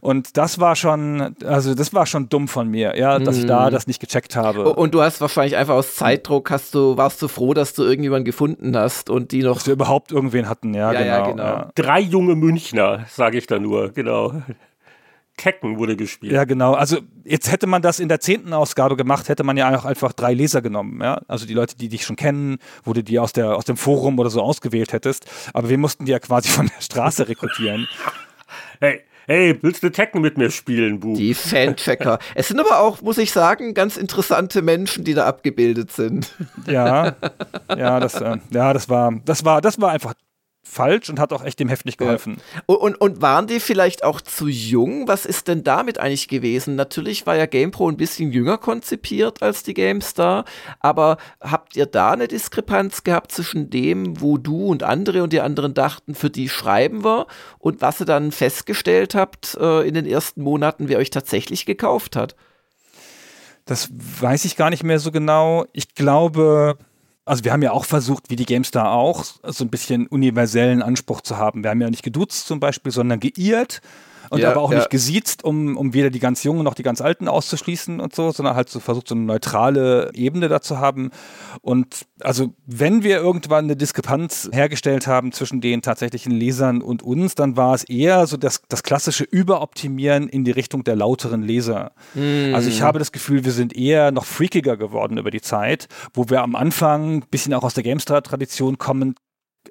Und 0.00 0.36
das 0.36 0.58
war 0.60 0.76
schon, 0.76 1.36
also 1.44 1.74
das 1.74 1.92
war 1.92 2.06
schon 2.06 2.28
dumm 2.28 2.48
von 2.48 2.68
mir, 2.68 2.96
ja, 2.96 3.18
dass 3.18 3.36
ich 3.38 3.46
da 3.46 3.66
mhm. 3.66 3.72
das 3.72 3.86
nicht 3.86 4.00
gecheckt 4.00 4.36
habe. 4.36 4.72
Und 4.74 4.94
du 4.94 5.02
hast 5.02 5.20
wahrscheinlich 5.20 5.56
einfach 5.56 5.74
aus 5.74 5.96
Zeitdruck 5.96 6.50
hast 6.50 6.74
du, 6.74 6.96
warst 6.96 7.20
du 7.22 7.28
froh, 7.28 7.54
dass 7.54 7.74
du 7.74 7.82
irgendjemanden 7.82 8.24
gefunden 8.24 8.76
hast 8.76 9.10
und 9.10 9.32
die 9.32 9.42
noch. 9.42 9.54
Dass 9.54 9.66
wir 9.66 9.74
überhaupt 9.74 10.12
irgendwen 10.12 10.48
hatten, 10.48 10.74
ja, 10.74 10.92
ja 10.92 11.00
genau. 11.00 11.12
Ja, 11.12 11.30
genau. 11.30 11.42
Ja. 11.42 11.70
Drei 11.74 12.00
junge 12.00 12.34
Münchner, 12.34 13.06
sage 13.08 13.38
ich 13.38 13.46
da 13.46 13.58
nur, 13.58 13.90
genau. 13.90 14.32
Kecken 15.36 15.78
wurde 15.78 15.96
gespielt. 15.96 16.32
Ja, 16.32 16.44
genau. 16.44 16.74
Also 16.74 16.98
jetzt 17.24 17.50
hätte 17.50 17.66
man 17.66 17.82
das 17.82 18.00
in 18.00 18.08
der 18.08 18.20
zehnten 18.20 18.52
Ausgabe 18.52 18.96
gemacht, 18.96 19.28
hätte 19.28 19.44
man 19.44 19.56
ja 19.56 19.76
auch 19.76 19.84
einfach 19.84 20.12
drei 20.12 20.34
Leser 20.34 20.60
genommen. 20.60 21.00
Ja? 21.02 21.22
Also 21.26 21.46
die 21.46 21.54
Leute, 21.54 21.76
die 21.76 21.88
dich 21.88 22.04
schon 22.04 22.16
kennen, 22.16 22.58
wo 22.84 22.92
du 22.92 23.02
die 23.02 23.18
aus, 23.18 23.32
der, 23.32 23.56
aus 23.56 23.64
dem 23.64 23.76
Forum 23.76 24.18
oder 24.18 24.30
so 24.30 24.42
ausgewählt 24.42 24.92
hättest. 24.92 25.24
Aber 25.54 25.68
wir 25.68 25.78
mussten 25.78 26.04
die 26.04 26.12
ja 26.12 26.18
quasi 26.18 26.48
von 26.48 26.66
der 26.66 26.80
Straße 26.80 27.28
rekrutieren. 27.28 27.88
hey, 28.80 29.00
hey, 29.32 29.58
willst 29.62 29.82
du 29.82 29.90
Tekken 29.90 30.20
mit 30.20 30.36
mir 30.36 30.50
spielen, 30.50 31.00
Bu? 31.00 31.14
Die 31.14 31.32
Fanchecker. 31.32 32.18
es 32.34 32.48
sind 32.48 32.60
aber 32.60 32.80
auch, 32.80 33.00
muss 33.00 33.18
ich 33.18 33.32
sagen, 33.32 33.72
ganz 33.72 33.96
interessante 33.96 34.60
Menschen, 34.60 35.04
die 35.04 35.14
da 35.14 35.26
abgebildet 35.26 35.90
sind. 35.90 36.34
Ja, 36.66 37.16
ja, 37.76 37.98
das, 37.98 38.14
äh, 38.20 38.36
ja, 38.50 38.72
das 38.72 38.88
war, 38.88 39.12
das 39.24 39.44
war, 39.44 39.60
das 39.60 39.80
war 39.80 39.90
einfach 39.90 40.14
falsch 40.62 41.10
und 41.10 41.18
hat 41.18 41.32
auch 41.32 41.44
echt 41.44 41.58
dem 41.58 41.68
Heft 41.68 41.84
nicht 41.84 41.98
geholfen. 41.98 42.38
Ja. 42.54 42.62
Und, 42.66 42.76
und, 42.76 43.00
und, 43.00 43.22
waren 43.22 43.46
die 43.46 43.60
vielleicht 43.60 44.04
auch 44.04 44.20
zu 44.20 44.46
jung? 44.46 45.08
Was 45.08 45.26
ist 45.26 45.48
denn 45.48 45.64
damit 45.64 45.98
eigentlich 45.98 46.28
gewesen? 46.28 46.76
Natürlich 46.76 47.26
war 47.26 47.36
ja 47.36 47.46
GamePro 47.46 47.88
ein 47.88 47.96
bisschen 47.96 48.32
jünger 48.32 48.58
konzipiert 48.58 49.42
als 49.42 49.64
die 49.64 49.74
GameStar, 49.74 50.44
aber 50.80 51.18
habt 51.40 51.76
ihr 51.76 51.86
da 51.86 52.12
eine 52.12 52.28
Diskrepanz 52.28 53.02
gehabt 53.02 53.32
zwischen 53.32 53.70
dem, 53.70 54.20
wo 54.20 54.38
du 54.38 54.66
und 54.66 54.82
andere 54.82 55.22
und 55.22 55.32
die 55.32 55.40
anderen 55.40 55.74
dachten, 55.74 56.14
für 56.14 56.30
die 56.30 56.48
schreiben 56.48 57.04
wir 57.04 57.26
und 57.58 57.80
was 57.80 58.00
ihr 58.00 58.06
dann 58.06 58.32
festgestellt 58.32 59.14
habt 59.14 59.56
äh, 59.60 59.86
in 59.86 59.94
den 59.94 60.06
ersten 60.06 60.42
Monaten, 60.42 60.88
wer 60.88 60.98
euch 60.98 61.10
tatsächlich 61.10 61.66
gekauft 61.66 62.16
hat? 62.16 62.36
Das 63.64 63.90
weiß 63.92 64.44
ich 64.44 64.56
gar 64.56 64.70
nicht 64.70 64.84
mehr 64.84 64.98
so 64.98 65.12
genau. 65.12 65.66
Ich 65.72 65.94
glaube, 65.94 66.76
also 67.24 67.44
wir 67.44 67.52
haben 67.52 67.62
ja 67.62 67.72
auch 67.72 67.84
versucht, 67.84 68.30
wie 68.30 68.36
die 68.36 68.46
GameStar 68.46 68.92
auch, 68.92 69.24
so 69.24 69.64
ein 69.64 69.70
bisschen 69.70 70.06
universellen 70.06 70.82
Anspruch 70.82 71.20
zu 71.20 71.36
haben. 71.36 71.62
Wir 71.62 71.70
haben 71.70 71.80
ja 71.80 71.90
nicht 71.90 72.02
geduzt 72.02 72.46
zum 72.46 72.60
Beispiel, 72.60 72.92
sondern 72.92 73.20
geirrt. 73.20 73.80
Und 74.30 74.40
Ja, 74.40 74.50
aber 74.50 74.60
auch 74.60 74.72
ja. 74.72 74.78
nicht 74.78 74.90
gesiezt, 74.90 75.44
um, 75.44 75.76
um 75.76 75.94
weder 75.94 76.10
die 76.10 76.18
ganz 76.18 76.42
Jungen 76.42 76.64
noch 76.64 76.74
die 76.74 76.82
ganz 76.82 77.00
Alten 77.00 77.28
auszuschließen 77.28 78.00
und 78.00 78.14
so, 78.14 78.30
sondern 78.30 78.54
halt 78.54 78.68
so 78.68 78.80
versucht, 78.80 79.08
so 79.08 79.14
eine 79.14 79.24
neutrale 79.24 80.10
Ebene 80.14 80.48
da 80.48 80.60
zu 80.60 80.78
haben. 80.78 81.10
Und 81.60 82.06
also, 82.20 82.54
wenn 82.66 83.02
wir 83.02 83.18
irgendwann 83.18 83.64
eine 83.64 83.76
Diskrepanz 83.76 84.48
hergestellt 84.52 85.06
haben 85.06 85.32
zwischen 85.32 85.60
den 85.60 85.82
tatsächlichen 85.82 86.32
Lesern 86.32 86.82
und 86.82 87.02
uns, 87.02 87.34
dann 87.34 87.56
war 87.56 87.74
es 87.74 87.84
eher 87.84 88.26
so 88.26 88.36
das, 88.36 88.62
das 88.68 88.82
klassische 88.82 89.24
Überoptimieren 89.24 90.28
in 90.28 90.44
die 90.44 90.50
Richtung 90.50 90.84
der 90.84 90.96
lauteren 90.96 91.42
Leser. 91.42 91.92
Also 92.54 92.68
ich 92.68 92.82
habe 92.82 92.98
das 92.98 93.12
Gefühl, 93.12 93.44
wir 93.44 93.52
sind 93.52 93.74
eher 93.76 94.10
noch 94.10 94.24
freakiger 94.24 94.76
geworden 94.76 95.18
über 95.18 95.30
die 95.30 95.40
Zeit, 95.40 95.88
wo 96.14 96.28
wir 96.28 96.42
am 96.42 96.54
Anfang, 96.54 97.16
ein 97.16 97.24
bisschen 97.30 97.54
auch 97.54 97.64
aus 97.64 97.74
der 97.74 97.82
GameStar-Tradition 97.82 98.78
kommend, 98.78 99.18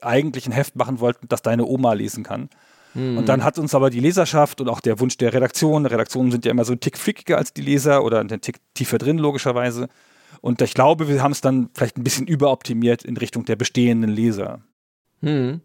eigentlich 0.01 0.45
ein 0.47 0.51
Heft 0.51 0.75
machen 0.75 0.99
wollten, 0.99 1.27
das 1.27 1.41
deine 1.41 1.65
Oma 1.65 1.93
lesen 1.93 2.23
kann. 2.23 2.49
Und 2.93 3.29
dann 3.29 3.43
hat 3.43 3.57
uns 3.57 3.73
aber 3.73 3.89
die 3.89 3.99
Leserschaft 3.99 4.59
und 4.59 4.69
auch 4.69 4.81
der 4.81 4.99
Wunsch 4.99 5.17
der 5.17 5.33
Redaktion, 5.33 5.85
Redaktionen 5.85 6.31
sind 6.31 6.45
ja 6.45 6.51
immer 6.51 6.65
so 6.65 6.73
ein 6.73 6.79
Tick 6.79 6.97
freakiger 6.97 7.37
als 7.37 7.53
die 7.53 7.61
Leser 7.61 8.03
oder 8.03 8.19
einen 8.19 8.41
Tick 8.41 8.57
tiefer 8.73 8.97
drin, 8.97 9.17
logischerweise. 9.17 9.87
Und 10.41 10.61
ich 10.61 10.73
glaube, 10.73 11.07
wir 11.07 11.21
haben 11.21 11.31
es 11.31 11.41
dann 11.41 11.69
vielleicht 11.73 11.97
ein 11.97 12.03
bisschen 12.03 12.27
überoptimiert 12.27 13.03
in 13.03 13.15
Richtung 13.17 13.45
der 13.45 13.55
bestehenden 13.55 14.09
Leser. 14.09 14.61
Hm. 15.21 15.61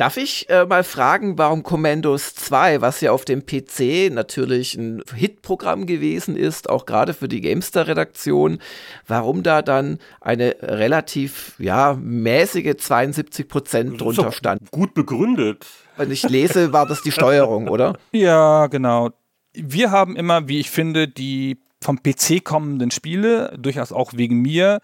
Darf 0.00 0.16
ich 0.16 0.48
äh, 0.48 0.64
mal 0.64 0.82
fragen, 0.82 1.36
warum 1.36 1.62
Commandos 1.62 2.34
2, 2.34 2.80
was 2.80 3.02
ja 3.02 3.12
auf 3.12 3.26
dem 3.26 3.44
PC 3.44 4.10
natürlich 4.10 4.74
ein 4.74 5.02
Hitprogramm 5.14 5.84
gewesen 5.84 6.36
ist, 6.36 6.70
auch 6.70 6.86
gerade 6.86 7.12
für 7.12 7.28
die 7.28 7.42
Gamestar-Redaktion, 7.42 8.60
warum 9.06 9.42
da 9.42 9.60
dann 9.60 9.98
eine 10.22 10.56
relativ, 10.62 11.54
ja, 11.58 11.98
mäßige 12.00 12.76
72 12.78 13.46
Prozent 13.46 13.88
Das 13.88 13.94
ist 13.94 14.00
drunter 14.00 14.22
doch 14.22 14.32
stand? 14.32 14.70
Gut 14.70 14.94
begründet. 14.94 15.66
Wenn 15.96 16.10
ich 16.10 16.22
lese, 16.28 16.72
war 16.72 16.86
das 16.86 17.02
die 17.02 17.12
Steuerung, 17.12 17.68
oder? 17.68 17.96
Ja, 18.12 18.66
genau. 18.68 19.10
Wir 19.52 19.90
haben 19.90 20.16
immer, 20.16 20.48
wie 20.48 20.60
ich 20.60 20.70
finde, 20.70 21.08
die 21.08 21.58
vom 21.82 22.02
PC 22.02 22.44
kommenden 22.44 22.90
Spiele, 22.90 23.56
durchaus 23.58 23.92
auch 23.92 24.12
wegen 24.14 24.40
mir, 24.40 24.80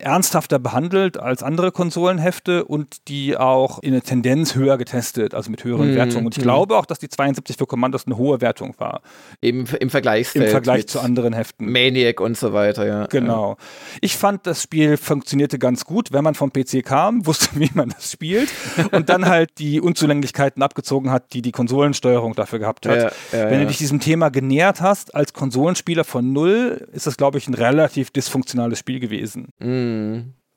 ernsthafter 0.00 0.58
behandelt 0.58 1.18
als 1.18 1.42
andere 1.42 1.72
Konsolenhefte 1.72 2.64
und 2.64 3.08
die 3.08 3.36
auch 3.36 3.78
in 3.80 3.92
der 3.92 4.02
Tendenz 4.02 4.54
höher 4.54 4.78
getestet, 4.78 5.34
also 5.34 5.50
mit 5.50 5.64
höheren 5.64 5.90
Mhm, 5.90 5.96
Wertungen. 5.96 6.26
Und 6.26 6.36
ich 6.36 6.38
mhm. 6.38 6.48
glaube 6.48 6.76
auch, 6.76 6.86
dass 6.86 6.98
die 6.98 7.08
72 7.08 7.56
für 7.56 7.66
Commandos 7.66 8.06
eine 8.06 8.16
hohe 8.16 8.40
Wertung 8.40 8.74
war 8.78 9.02
Im, 9.40 9.66
im 9.80 9.90
Vergleichsfeld 9.90 10.46
im 10.46 10.50
Vergleich 10.50 10.86
zu 10.86 11.00
anderen 11.00 11.32
Heften. 11.32 11.70
Maniac 11.70 12.20
und 12.20 12.36
so 12.36 12.52
weiter, 12.52 12.86
ja. 12.86 13.06
Genau. 13.06 13.56
Ich 14.00 14.16
fand, 14.16 14.46
das 14.46 14.62
Spiel 14.62 14.96
funktionierte 14.96 15.58
ganz 15.58 15.84
gut, 15.84 16.12
wenn 16.12 16.24
man 16.24 16.34
vom 16.34 16.52
PC 16.52 16.84
kam, 16.84 17.26
wusste, 17.26 17.48
wie 17.54 17.70
man 17.74 17.90
das 17.90 18.12
spielt 18.12 18.48
und 18.92 19.08
dann 19.08 19.26
halt 19.26 19.50
die 19.58 19.80
Unzulänglichkeiten 19.80 20.62
abgezogen 20.62 21.10
hat, 21.10 21.32
die 21.32 21.42
die 21.42 21.52
Konsolensteuerung 21.52 22.34
dafür 22.34 22.58
gehabt 22.58 22.86
hat. 22.86 23.12
Ja, 23.32 23.38
ja, 23.38 23.50
wenn 23.50 23.60
du 23.60 23.66
dich 23.66 23.78
diesem 23.78 24.00
Thema 24.00 24.28
genähert 24.28 24.80
hast, 24.80 25.14
als 25.14 25.32
Konsolenspieler 25.32 26.04
von 26.04 26.32
null, 26.32 26.86
ist 26.92 27.06
das, 27.06 27.16
glaube 27.16 27.38
ich, 27.38 27.48
ein 27.48 27.54
relativ 27.54 28.10
dysfunktionales 28.10 28.78
Spiel 28.78 29.00
gewesen. 29.00 29.48
Mhm. 29.58 29.87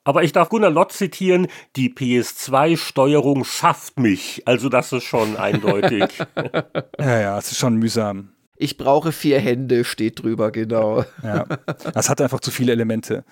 Aber 0.04 0.24
ich 0.24 0.32
darf 0.32 0.50
Gunnar 0.50 0.72
Lott 0.72 0.92
zitieren, 0.92 1.48
die 1.76 1.94
PS2-Steuerung 1.94 3.44
schafft 3.44 4.00
mich. 4.00 4.42
Also 4.46 4.70
das 4.70 4.92
ist 4.92 5.04
schon 5.04 5.38
eindeutig. 5.38 6.08
Ja, 7.00 7.20
ja, 7.20 7.38
es 7.38 7.52
ist 7.52 7.60
schon 7.60 7.76
mühsam. 7.76 8.30
Ich 8.58 8.78
brauche 8.78 9.12
vier 9.12 9.40
Hände, 9.40 9.84
steht 9.84 10.22
drüber, 10.22 10.52
genau. 10.52 11.04
Ja. 11.24 11.46
Das 11.94 12.10
hat 12.10 12.22
einfach 12.22 12.42
zu 12.42 12.52
viele 12.52 12.72
Elemente. 12.72 13.26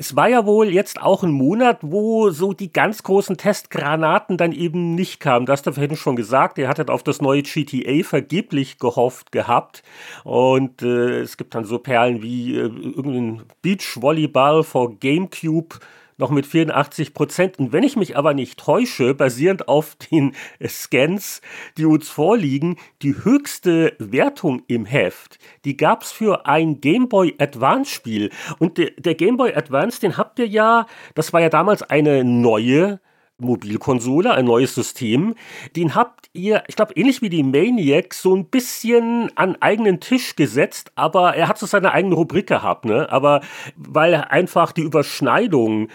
Es 0.00 0.16
war 0.16 0.30
ja 0.30 0.46
wohl 0.46 0.70
jetzt 0.70 1.02
auch 1.02 1.22
ein 1.24 1.30
Monat, 1.30 1.80
wo 1.82 2.30
so 2.30 2.54
die 2.54 2.72
ganz 2.72 3.02
großen 3.02 3.36
Testgranaten 3.36 4.38
dann 4.38 4.52
eben 4.52 4.94
nicht 4.94 5.20
kamen. 5.20 5.44
Das 5.44 5.66
hat 5.66 5.74
vorhin 5.74 5.94
schon 5.94 6.16
gesagt, 6.16 6.56
ihr 6.56 6.68
hattet 6.68 6.88
auf 6.88 7.02
das 7.02 7.20
neue 7.20 7.42
GTA 7.42 8.02
vergeblich 8.02 8.78
gehofft 8.78 9.30
gehabt. 9.30 9.82
Und 10.24 10.80
äh, 10.80 11.20
es 11.20 11.36
gibt 11.36 11.54
dann 11.54 11.66
so 11.66 11.78
Perlen 11.78 12.22
wie 12.22 12.56
äh, 12.56 12.60
irgendein 12.60 13.42
Beachvolleyball 13.60 14.62
vor 14.62 14.98
GameCube 14.98 15.78
noch 16.20 16.30
mit 16.30 16.46
84 16.46 17.14
Prozent. 17.14 17.58
Und 17.58 17.72
wenn 17.72 17.82
ich 17.82 17.96
mich 17.96 18.16
aber 18.16 18.34
nicht 18.34 18.58
täusche, 18.58 19.14
basierend 19.14 19.68
auf 19.68 19.96
den 19.96 20.34
Scans, 20.66 21.40
die 21.76 21.86
uns 21.86 22.08
vorliegen, 22.08 22.76
die 23.02 23.14
höchste 23.24 23.94
Wertung 23.98 24.62
im 24.68 24.84
Heft, 24.84 25.38
die 25.64 25.76
gab 25.76 26.02
es 26.02 26.12
für 26.12 26.46
ein 26.46 26.80
Game 26.80 27.08
Boy 27.08 27.34
Advance 27.38 27.90
Spiel. 27.90 28.30
Und 28.58 28.78
der, 28.78 28.90
der 28.98 29.14
Game 29.14 29.36
Boy 29.36 29.54
Advance, 29.54 30.00
den 30.00 30.16
habt 30.16 30.38
ihr 30.38 30.46
ja, 30.46 30.86
das 31.14 31.32
war 31.32 31.40
ja 31.40 31.48
damals 31.48 31.82
eine 31.82 32.24
neue 32.24 33.00
Mobilkonsole, 33.40 34.32
ein 34.32 34.44
neues 34.44 34.74
System. 34.74 35.34
Den 35.76 35.94
habt 35.94 36.30
ihr, 36.32 36.62
ich 36.68 36.76
glaube, 36.76 36.94
ähnlich 36.94 37.22
wie 37.22 37.28
die 37.28 37.42
Maniac, 37.42 38.14
so 38.14 38.34
ein 38.34 38.46
bisschen 38.46 39.30
an 39.36 39.56
eigenen 39.60 40.00
Tisch 40.00 40.36
gesetzt, 40.36 40.92
aber 40.94 41.34
er 41.34 41.48
hat 41.48 41.58
so 41.58 41.66
seine 41.66 41.92
eigene 41.92 42.14
Rubrik 42.14 42.46
gehabt, 42.46 42.84
ne? 42.84 43.10
Aber 43.10 43.40
weil 43.76 44.14
einfach 44.14 44.72
die 44.72 44.82
Überschneidung 44.82 45.88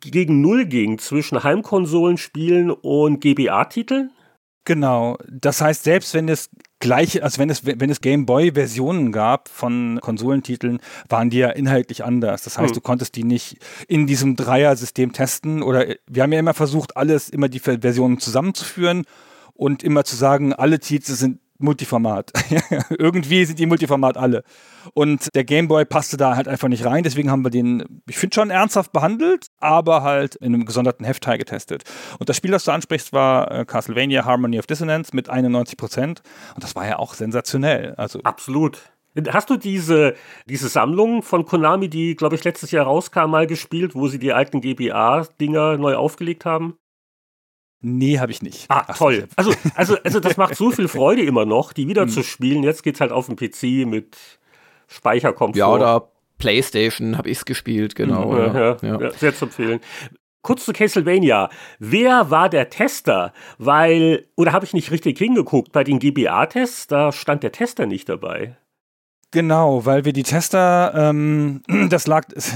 gegen 0.00 0.40
Null 0.40 0.66
ging 0.66 0.98
zwischen 0.98 1.42
Heimkonsolenspielen 1.42 2.70
und 2.70 3.20
GBA-Titeln. 3.20 4.10
Genau. 4.66 5.16
Das 5.30 5.60
heißt, 5.62 5.84
selbst 5.84 6.12
wenn 6.12 6.28
es 6.28 6.50
gleiche, 6.80 7.22
also 7.22 7.38
wenn 7.38 7.48
es, 7.48 7.64
wenn 7.64 7.88
es 7.88 8.00
Game 8.02 8.26
Boy-Versionen 8.26 9.12
gab 9.12 9.48
von 9.48 9.98
Konsolentiteln, 10.02 10.80
waren 11.08 11.30
die 11.30 11.38
ja 11.38 11.48
inhaltlich 11.50 12.04
anders. 12.04 12.42
Das 12.42 12.58
heißt, 12.58 12.70
Hm. 12.70 12.74
du 12.74 12.80
konntest 12.82 13.14
die 13.16 13.24
nicht 13.24 13.58
in 13.88 14.06
diesem 14.06 14.36
Dreier-System 14.36 15.12
testen 15.12 15.62
oder 15.62 15.86
wir 16.06 16.22
haben 16.22 16.32
ja 16.32 16.40
immer 16.40 16.52
versucht, 16.52 16.96
alles, 16.96 17.30
immer 17.30 17.48
die 17.48 17.60
Versionen 17.60 18.18
zusammenzuführen 18.18 19.04
und 19.54 19.82
immer 19.82 20.04
zu 20.04 20.16
sagen, 20.16 20.52
alle 20.52 20.80
Titel 20.80 21.12
sind 21.12 21.40
Multiformat. 21.58 22.32
Irgendwie 22.98 23.44
sind 23.44 23.58
die 23.58 23.66
Multiformat 23.66 24.16
alle. 24.16 24.44
Und 24.94 25.34
der 25.34 25.44
Game 25.44 25.68
Boy 25.68 25.84
passte 25.84 26.16
da 26.16 26.36
halt 26.36 26.48
einfach 26.48 26.68
nicht 26.68 26.84
rein. 26.84 27.02
Deswegen 27.02 27.30
haben 27.30 27.44
wir 27.44 27.50
den, 27.50 28.02
ich 28.08 28.18
finde 28.18 28.34
schon 28.34 28.50
ernsthaft 28.50 28.92
behandelt, 28.92 29.46
aber 29.58 30.02
halt 30.02 30.36
in 30.36 30.54
einem 30.54 30.64
gesonderten 30.64 31.04
Heftteil 31.04 31.38
getestet. 31.38 31.84
Und 32.18 32.28
das 32.28 32.36
Spiel, 32.36 32.50
das 32.50 32.64
du 32.64 32.70
ansprichst, 32.70 33.12
war 33.12 33.50
äh, 33.50 33.64
Castlevania 33.64 34.24
Harmony 34.24 34.58
of 34.58 34.66
Dissonance 34.66 35.14
mit 35.14 35.28
91 35.28 35.76
Prozent. 35.76 36.22
Und 36.54 36.62
das 36.62 36.76
war 36.76 36.86
ja 36.86 36.98
auch 36.98 37.14
sensationell. 37.14 37.94
Also 37.96 38.20
Absolut. 38.22 38.80
Hast 39.28 39.48
du 39.48 39.56
diese, 39.56 40.14
diese 40.46 40.68
Sammlung 40.68 41.22
von 41.22 41.46
Konami, 41.46 41.88
die, 41.88 42.16
glaube 42.16 42.34
ich, 42.34 42.44
letztes 42.44 42.70
Jahr 42.70 42.84
rauskam, 42.84 43.30
mal 43.30 43.46
gespielt, 43.46 43.94
wo 43.94 44.08
sie 44.08 44.18
die 44.18 44.34
alten 44.34 44.60
GBA-Dinger 44.60 45.78
neu 45.78 45.94
aufgelegt 45.94 46.44
haben? 46.44 46.76
Nee, 47.80 48.18
habe 48.18 48.32
ich 48.32 48.42
nicht. 48.42 48.66
Ah, 48.68 48.84
Ach, 48.88 48.96
toll. 48.96 49.28
Also, 49.36 49.52
also, 49.74 49.96
also 50.02 50.20
das 50.20 50.36
macht 50.36 50.56
so 50.56 50.70
viel 50.70 50.88
Freude 50.88 51.22
immer 51.22 51.44
noch, 51.44 51.72
die 51.72 51.82
Hm. 51.82 51.88
wieder 51.88 52.06
zu 52.08 52.22
spielen. 52.22 52.62
Jetzt 52.62 52.82
geht's 52.82 53.00
halt 53.00 53.12
auf 53.12 53.26
dem 53.26 53.36
PC 53.36 53.86
mit 53.86 54.16
Speicherkomfort. 54.88 55.56
Ja, 55.58 55.68
oder 55.68 56.10
Playstation 56.38 57.16
habe 57.16 57.30
ich 57.30 57.38
es 57.38 57.44
gespielt, 57.44 57.94
genau. 57.94 58.32
Mhm, 58.32 58.38
ja, 58.38 58.54
ja, 58.54 58.76
ja. 58.82 59.00
ja, 59.00 59.10
sehr 59.12 59.34
zu 59.34 59.46
empfehlen. 59.46 59.80
Kurz 60.42 60.64
zu 60.64 60.72
Castlevania. 60.72 61.48
Wer 61.80 62.30
war 62.30 62.48
der 62.48 62.68
Tester? 62.70 63.32
Weil, 63.58 64.26
oder 64.36 64.52
habe 64.52 64.64
ich 64.64 64.74
nicht 64.74 64.90
richtig 64.92 65.18
hingeguckt? 65.18 65.72
Bei 65.72 65.82
den 65.82 65.98
GBA-Tests, 65.98 66.86
da 66.86 67.10
stand 67.10 67.42
der 67.42 67.50
Tester 67.52 67.86
nicht 67.86 68.08
dabei. 68.08 68.56
Genau, 69.32 69.84
weil 69.84 70.04
wir 70.04 70.12
die 70.12 70.22
Tester, 70.22 70.92
ähm, 70.94 71.60
das 71.90 72.06
lag, 72.06 72.24
es 72.34 72.54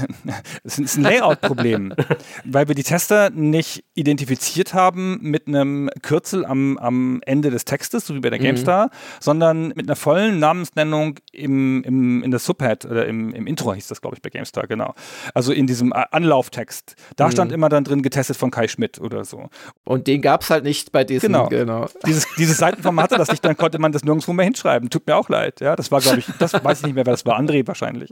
ist 0.79 0.97
ein 0.97 1.03
Layout-Problem, 1.03 1.93
weil 2.45 2.67
wir 2.67 2.75
die 2.75 2.83
Tester 2.83 3.29
nicht 3.29 3.83
identifiziert 3.93 4.73
haben 4.73 5.19
mit 5.21 5.47
einem 5.47 5.89
Kürzel 6.01 6.45
am, 6.45 6.77
am 6.77 7.21
Ende 7.25 7.51
des 7.51 7.65
Textes, 7.65 8.05
so 8.07 8.15
wie 8.15 8.19
bei 8.19 8.29
der 8.29 8.39
GameStar, 8.39 8.89
sondern 9.19 9.69
mit 9.69 9.87
einer 9.87 9.95
vollen 9.95 10.39
Namensnennung 10.39 11.19
im, 11.33 11.83
im, 11.83 12.23
in 12.23 12.31
der 12.31 12.39
Subhead 12.39 12.85
oder 12.85 13.05
im, 13.05 13.33
im 13.33 13.47
Intro 13.47 13.73
hieß 13.73 13.87
das, 13.87 14.01
glaube 14.01 14.15
ich, 14.15 14.21
bei 14.21 14.29
GameStar, 14.29 14.65
genau. 14.67 14.95
Also 15.33 15.51
in 15.51 15.67
diesem 15.67 15.93
A- 15.93 16.03
Anlauftext. 16.11 16.95
Da 17.15 17.29
stand 17.31 17.51
immer 17.51 17.69
dann 17.69 17.83
drin 17.83 18.01
getestet 18.01 18.37
von 18.37 18.49
Kai 18.49 18.67
Schmidt 18.67 18.99
oder 18.99 19.23
so. 19.25 19.49
Und 19.83 20.07
den 20.07 20.21
gab 20.21 20.41
es 20.41 20.49
halt 20.49 20.63
nicht 20.63 20.91
bei 20.91 21.03
diesem, 21.03 21.27
Genau. 21.33 21.47
genau. 21.49 21.85
Dieses, 22.07 22.25
dieses 22.37 22.57
Seitenformat 22.57 23.05
hatte 23.11 23.17
das 23.17 23.29
nicht, 23.29 23.43
dann 23.45 23.57
konnte 23.57 23.77
man 23.77 23.91
das 23.91 24.03
nirgendwo 24.03 24.33
mehr 24.33 24.45
hinschreiben. 24.45 24.89
Tut 24.89 25.05
mir 25.05 25.15
auch 25.15 25.29
leid. 25.29 25.59
Ja, 25.61 25.75
das 25.75 25.91
war, 25.91 25.99
glaube 26.01 26.19
ich, 26.19 26.25
das 26.39 26.60
weiß 26.63 26.79
ich 26.79 26.85
nicht 26.85 26.95
mehr, 26.95 27.05
wer 27.05 27.13
das 27.13 27.25
war. 27.25 27.39
André 27.39 27.65
wahrscheinlich. 27.67 28.11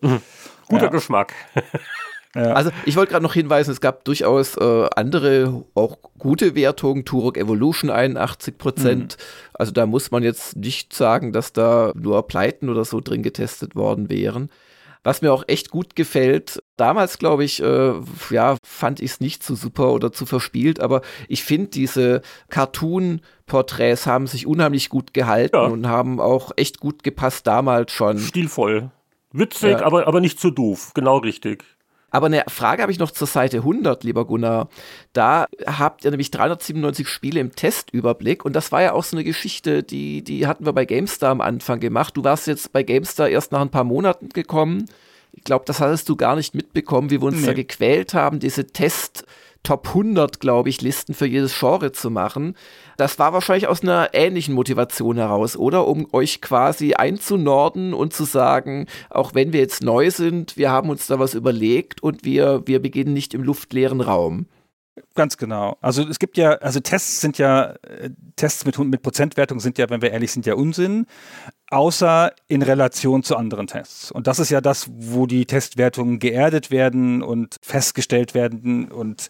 Guter 0.68 0.84
Ja. 0.84 0.90
Geschmack. 0.90 1.34
Also 2.36 2.70
ich 2.86 2.96
wollte 2.96 3.12
gerade 3.14 3.24
noch 3.24 3.34
hinweisen, 3.34 3.72
es 3.72 3.82
gab 3.82 4.06
durchaus 4.06 4.56
äh, 4.56 4.88
andere, 4.96 5.64
auch 5.74 5.98
gute 6.20 6.54
Wertungen, 6.54 7.04
Turok 7.04 7.38
Evolution 7.38 7.90
81 7.90 8.56
Prozent. 8.58 9.18
Also 9.54 9.72
da 9.72 9.88
muss 9.88 10.12
man 10.12 10.22
jetzt 10.22 10.56
nicht 10.56 10.94
sagen, 10.94 11.32
dass 11.34 11.54
da 11.54 11.92
nur 11.96 12.28
Pleiten 12.28 12.70
oder 12.70 12.86
so 12.86 13.02
drin 13.02 13.24
getestet 13.24 13.76
worden 13.76 14.10
wären. 14.12 14.52
Was 15.04 15.22
mir 15.22 15.34
auch 15.34 15.46
echt 15.48 15.72
gut 15.72 15.96
gefällt, 15.96 16.62
damals 16.78 17.18
glaube 17.18 17.46
ich, 17.46 17.64
äh, 17.64 17.94
ja, 18.30 18.58
fand 18.64 19.00
ich 19.00 19.12
es 19.12 19.20
nicht 19.22 19.42
zu 19.42 19.56
super 19.56 19.94
oder 19.94 20.12
zu 20.12 20.26
verspielt, 20.26 20.82
aber 20.82 21.02
ich 21.30 21.44
finde, 21.44 21.70
diese 21.70 22.22
Cartoon-Porträts 23.50 24.06
haben 24.06 24.28
sich 24.28 24.48
unheimlich 24.48 24.90
gut 24.90 25.14
gehalten 25.14 25.56
Ja. 25.56 25.64
und 25.64 25.88
haben 25.88 26.20
auch 26.20 26.52
echt 26.56 26.80
gut 26.80 27.04
gepasst 27.04 27.48
damals 27.48 27.92
schon. 27.92 28.18
Stilvoll. 28.20 28.92
Witzig, 29.32 29.72
Ja. 29.72 29.84
aber, 29.86 30.08
aber 30.08 30.22
nicht 30.22 30.40
zu 30.40 30.52
doof. 30.52 30.92
Genau 30.94 31.18
richtig. 31.18 31.64
Aber 32.12 32.26
eine 32.26 32.44
Frage 32.48 32.82
habe 32.82 32.92
ich 32.92 32.98
noch 32.98 33.12
zur 33.12 33.28
Seite 33.28 33.58
100, 33.58 34.04
lieber 34.04 34.26
Gunnar. 34.26 34.70
Da 35.14 35.46
habt 35.68 36.04
ihr 36.06 36.10
nämlich 36.10 36.32
397 36.32 37.08
Spiele 37.08 37.40
im 37.40 37.52
Testüberblick 37.56 38.46
und 38.46 38.54
das 38.56 38.72
war 38.72 38.82
ja 38.82 38.94
auch 38.94 39.04
so 39.04 39.16
eine 39.16 39.24
Geschichte, 39.24 39.84
die, 39.84 40.24
die 40.24 40.48
hatten 40.48 40.66
wir 40.66 40.74
bei 40.74 40.86
GameStar 40.86 41.30
am 41.30 41.42
Anfang 41.42 41.80
gemacht. 41.80 42.18
Du 42.18 42.24
warst 42.24 42.48
jetzt 42.48 42.74
bei 42.74 42.82
GameStar 42.82 43.30
erst 43.30 43.52
nach 43.52 43.62
ein 43.62 43.70
paar 43.70 43.84
Monaten 43.84 44.30
gekommen. 44.30 44.86
Ich 45.34 45.44
glaube, 45.44 45.66
das 45.68 45.80
hattest 45.80 46.10
du 46.10 46.16
gar 46.16 46.36
nicht 46.36 46.56
mitbekommen, 46.56 47.12
wie 47.12 47.22
wir 47.22 47.28
uns 47.28 47.42
nee. 47.42 47.46
da 47.46 47.54
gequält 47.54 48.16
haben, 48.16 48.40
diese 48.40 48.66
Test- 48.66 49.26
Top 49.64 49.90
100, 49.90 50.40
glaube 50.40 50.70
ich, 50.70 50.82
Listen 50.82 51.14
für 51.14 51.26
jedes 51.26 51.58
Genre 51.60 51.92
zu 51.92 52.10
machen. 52.10 52.56
Das 52.98 53.20
war 53.20 53.34
wahrscheinlich 53.34 53.68
aus 53.68 53.84
einer 53.84 54.10
ähnlichen 54.14 54.54
Motivation 54.54 55.18
heraus, 55.18 55.58
oder? 55.58 55.88
Um 55.88 56.08
euch 56.14 56.42
quasi 56.42 56.94
einzunorden 56.94 57.94
und 57.94 58.14
zu 58.14 58.24
sagen, 58.24 58.88
auch 59.10 59.34
wenn 59.36 59.54
wir 59.54 59.60
jetzt 59.60 59.84
neu 59.84 60.12
sind, 60.12 60.58
wir 60.58 60.72
haben 60.72 60.90
uns 60.90 61.08
da 61.08 61.20
was 61.20 61.34
überlegt 61.34 62.02
und 62.02 62.24
wir, 62.24 62.64
wir 62.66 62.82
beginnen 62.82 63.14
nicht 63.14 63.34
im 63.34 63.44
luftleeren 63.44 64.02
Raum. 64.02 64.48
Ganz 65.16 65.38
genau. 65.38 65.78
Also 65.82 66.08
es 66.08 66.20
gibt 66.20 66.38
ja, 66.38 66.52
also 66.54 66.80
Tests 66.80 67.22
sind 67.22 67.38
ja, 67.38 67.76
äh, 67.84 68.10
Tests 68.36 68.66
mit, 68.66 68.78
mit 68.78 69.02
Prozentwertung 69.02 69.60
sind 69.60 69.78
ja, 69.78 69.90
wenn 69.90 70.02
wir 70.02 70.12
ehrlich 70.12 70.32
sind, 70.32 70.46
ja 70.46 70.56
Unsinn 70.56 71.06
außer 71.72 72.34
in 72.48 72.62
Relation 72.62 73.24
zu 73.24 73.36
anderen 73.38 73.68
Tests. 73.68 74.12
Und 74.12 74.28
das 74.28 74.40
ist 74.40 74.50
ja 74.50 74.60
das, 74.60 74.88
wo 74.90 75.28
die 75.28 75.46
Testwertungen 75.46 76.20
geerdet 76.20 76.72
werden 76.72 77.22
und 77.22 77.58
festgestellt 77.62 78.34
werden. 78.34 78.92
Und 78.92 79.28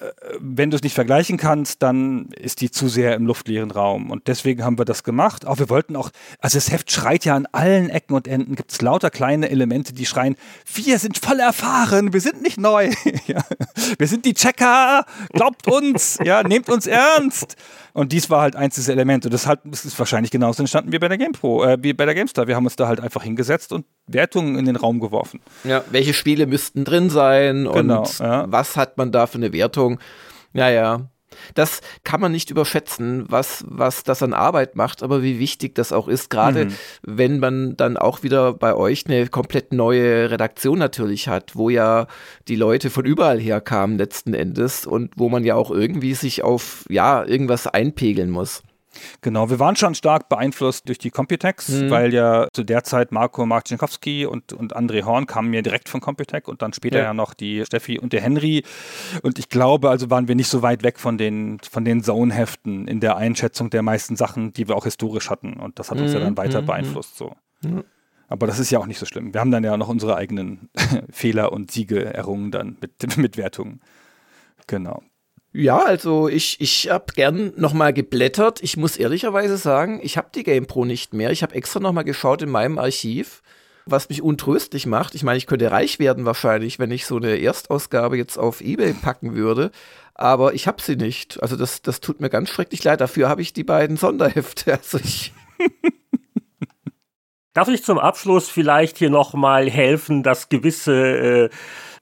äh, 0.00 0.10
wenn 0.40 0.70
du 0.70 0.76
es 0.76 0.82
nicht 0.82 0.94
vergleichen 0.94 1.36
kannst, 1.36 1.82
dann 1.82 2.26
ist 2.30 2.62
die 2.62 2.70
zu 2.70 2.88
sehr 2.88 3.14
im 3.14 3.26
luftleeren 3.26 3.70
Raum. 3.70 4.10
Und 4.10 4.26
deswegen 4.26 4.64
haben 4.64 4.78
wir 4.78 4.86
das 4.86 5.04
gemacht. 5.04 5.46
Auch 5.46 5.58
wir 5.58 5.68
wollten 5.68 5.96
auch, 5.96 6.10
also 6.40 6.56
das 6.56 6.70
Heft 6.70 6.90
schreit 6.90 7.24
ja 7.26 7.36
an 7.36 7.46
allen 7.52 7.90
Ecken 7.90 8.14
und 8.14 8.26
Enden, 8.26 8.56
gibt 8.56 8.72
es 8.72 8.80
lauter 8.80 9.10
kleine 9.10 9.50
Elemente, 9.50 9.92
die 9.92 10.06
schreien, 10.06 10.36
wir 10.74 10.98
sind 10.98 11.18
voll 11.18 11.40
erfahren, 11.40 12.14
wir 12.14 12.20
sind 12.20 12.40
nicht 12.42 12.58
neu. 12.58 12.90
ja. 13.26 13.44
Wir 13.98 14.08
sind 14.08 14.24
die 14.24 14.34
Checker, 14.34 15.04
glaubt 15.32 15.68
uns, 15.68 16.18
ja, 16.24 16.42
nehmt 16.42 16.70
uns 16.70 16.86
ernst. 16.86 17.56
Und 17.96 18.12
dies 18.12 18.28
war 18.28 18.42
halt 18.42 18.56
eins 18.56 18.74
dieser 18.74 18.92
Elemente. 18.92 19.30
Deshalb 19.30 19.64
ist 19.72 19.86
es 19.86 19.98
wahrscheinlich 19.98 20.30
genauso 20.30 20.62
entstanden 20.62 20.92
wie 20.92 20.98
bei 20.98 21.08
der 21.08 21.16
GamePro, 21.16 21.64
äh, 21.64 21.78
wie 21.80 21.94
bei 21.94 22.04
der 22.04 22.14
GameStar. 22.14 22.46
Wir 22.46 22.54
haben 22.54 22.66
uns 22.66 22.76
da 22.76 22.88
halt 22.88 23.00
einfach 23.00 23.22
hingesetzt 23.22 23.72
und 23.72 23.86
Wertungen 24.06 24.58
in 24.58 24.66
den 24.66 24.76
Raum 24.76 25.00
geworfen. 25.00 25.40
Ja, 25.64 25.82
welche 25.90 26.12
Spiele 26.12 26.46
müssten 26.46 26.84
drin 26.84 27.08
sein 27.08 27.64
genau, 27.64 28.00
und 28.00 28.18
ja. 28.18 28.44
was 28.52 28.76
hat 28.76 28.98
man 28.98 29.12
da 29.12 29.26
für 29.26 29.38
eine 29.38 29.54
Wertung? 29.54 29.98
Ja, 30.52 30.68
ja. 30.68 31.08
Das 31.54 31.80
kann 32.04 32.20
man 32.20 32.32
nicht 32.32 32.50
überschätzen, 32.50 33.24
was, 33.28 33.64
was 33.68 34.02
das 34.04 34.22
an 34.22 34.32
Arbeit 34.32 34.76
macht, 34.76 35.02
aber 35.02 35.22
wie 35.22 35.38
wichtig 35.38 35.74
das 35.74 35.92
auch 35.92 36.08
ist, 36.08 36.30
gerade 36.30 36.66
mhm. 36.66 36.74
wenn 37.02 37.38
man 37.38 37.76
dann 37.76 37.96
auch 37.96 38.22
wieder 38.22 38.52
bei 38.52 38.74
euch 38.74 39.06
eine 39.06 39.26
komplett 39.28 39.72
neue 39.72 40.30
Redaktion 40.30 40.78
natürlich 40.78 41.28
hat, 41.28 41.56
wo 41.56 41.68
ja 41.68 42.06
die 42.48 42.56
Leute 42.56 42.90
von 42.90 43.04
überall 43.04 43.40
her 43.40 43.60
kamen 43.60 43.98
letzten 43.98 44.34
Endes 44.34 44.86
und 44.86 45.12
wo 45.16 45.28
man 45.28 45.44
ja 45.44 45.54
auch 45.56 45.70
irgendwie 45.70 46.14
sich 46.14 46.42
auf, 46.42 46.84
ja, 46.88 47.24
irgendwas 47.24 47.66
einpegeln 47.66 48.30
muss. 48.30 48.62
Genau, 49.20 49.50
wir 49.50 49.58
waren 49.58 49.76
schon 49.76 49.94
stark 49.94 50.28
beeinflusst 50.28 50.88
durch 50.88 50.98
die 50.98 51.10
Computex, 51.10 51.68
mhm. 51.68 51.90
weil 51.90 52.14
ja 52.14 52.48
zu 52.52 52.64
der 52.64 52.84
Zeit 52.84 53.12
Marco 53.12 53.44
Marcinkowski 53.46 54.26
und, 54.26 54.52
und 54.52 54.76
André 54.76 55.04
Horn 55.04 55.26
kamen 55.26 55.52
ja 55.52 55.62
direkt 55.62 55.88
von 55.88 56.00
Computec 56.00 56.48
und 56.48 56.62
dann 56.62 56.72
später 56.72 56.98
ja. 56.98 57.04
ja. 57.04 57.14
noch 57.14 57.34
die 57.34 57.64
Steffi 57.64 57.98
und 57.98 58.12
der 58.12 58.20
Henry. 58.20 58.62
Und 59.22 59.38
ich 59.38 59.48
glaube, 59.48 59.90
also 59.90 60.10
waren 60.10 60.28
wir 60.28 60.34
nicht 60.34 60.48
so 60.48 60.62
weit 60.62 60.82
weg 60.82 60.98
von 60.98 61.18
den, 61.18 61.58
von 61.60 61.84
den 61.84 62.02
Zone-Heften 62.02 62.88
in 62.88 63.00
der 63.00 63.16
Einschätzung 63.16 63.70
der 63.70 63.82
meisten 63.82 64.16
Sachen, 64.16 64.52
die 64.52 64.68
wir 64.68 64.76
auch 64.76 64.84
historisch 64.84 65.30
hatten. 65.30 65.54
Und 65.54 65.78
das 65.78 65.90
hat 65.90 65.98
uns 65.98 66.10
mhm. 66.10 66.18
ja 66.18 66.24
dann 66.24 66.36
weiter 66.36 66.62
mhm. 66.62 66.66
beeinflusst. 66.66 67.16
So. 67.16 67.34
Mhm. 67.62 67.84
Aber 68.28 68.46
das 68.46 68.58
ist 68.58 68.70
ja 68.70 68.78
auch 68.78 68.86
nicht 68.86 68.98
so 68.98 69.06
schlimm. 69.06 69.32
Wir 69.32 69.40
haben 69.40 69.50
dann 69.50 69.64
ja 69.64 69.76
noch 69.76 69.88
unsere 69.88 70.16
eigenen 70.16 70.68
Fehler 71.10 71.52
und 71.52 71.70
Siege 71.70 72.04
errungen 72.04 72.50
dann 72.50 72.76
mit, 72.80 73.16
mit 73.16 73.36
Wertungen. 73.36 73.80
Genau. 74.66 75.02
Ja, 75.58 75.78
also 75.78 76.28
ich, 76.28 76.60
ich 76.60 76.90
habe 76.90 77.14
gern 77.14 77.54
nochmal 77.56 77.94
geblättert. 77.94 78.62
Ich 78.62 78.76
muss 78.76 78.98
ehrlicherweise 78.98 79.56
sagen, 79.56 80.00
ich 80.02 80.18
habe 80.18 80.28
die 80.34 80.42
GamePro 80.42 80.84
nicht 80.84 81.14
mehr. 81.14 81.30
Ich 81.30 81.42
habe 81.42 81.54
extra 81.54 81.80
nochmal 81.80 82.04
geschaut 82.04 82.42
in 82.42 82.50
meinem 82.50 82.78
Archiv, 82.78 83.42
was 83.86 84.10
mich 84.10 84.20
untröstlich 84.20 84.84
macht. 84.84 85.14
Ich 85.14 85.22
meine, 85.22 85.38
ich 85.38 85.46
könnte 85.46 85.70
reich 85.70 85.98
werden 85.98 86.26
wahrscheinlich, 86.26 86.78
wenn 86.78 86.90
ich 86.90 87.06
so 87.06 87.16
eine 87.16 87.40
Erstausgabe 87.40 88.18
jetzt 88.18 88.36
auf 88.38 88.60
Ebay 88.60 88.92
packen 88.92 89.34
würde. 89.34 89.70
Aber 90.14 90.52
ich 90.52 90.66
habe 90.66 90.82
sie 90.82 90.96
nicht. 90.96 91.42
Also 91.42 91.56
das, 91.56 91.80
das 91.80 92.00
tut 92.00 92.20
mir 92.20 92.28
ganz 92.28 92.50
schrecklich 92.50 92.84
leid. 92.84 93.00
Dafür 93.00 93.30
habe 93.30 93.40
ich 93.40 93.54
die 93.54 93.64
beiden 93.64 93.96
Sonderhefte. 93.96 94.78
Also 94.78 94.98
ich 94.98 95.32
Darf 97.54 97.68
ich 97.68 97.82
zum 97.82 97.98
Abschluss 97.98 98.50
vielleicht 98.50 98.98
hier 98.98 99.08
nochmal 99.08 99.70
helfen, 99.70 100.22
dass 100.22 100.50
gewisse 100.50 100.92
äh, 100.92 101.50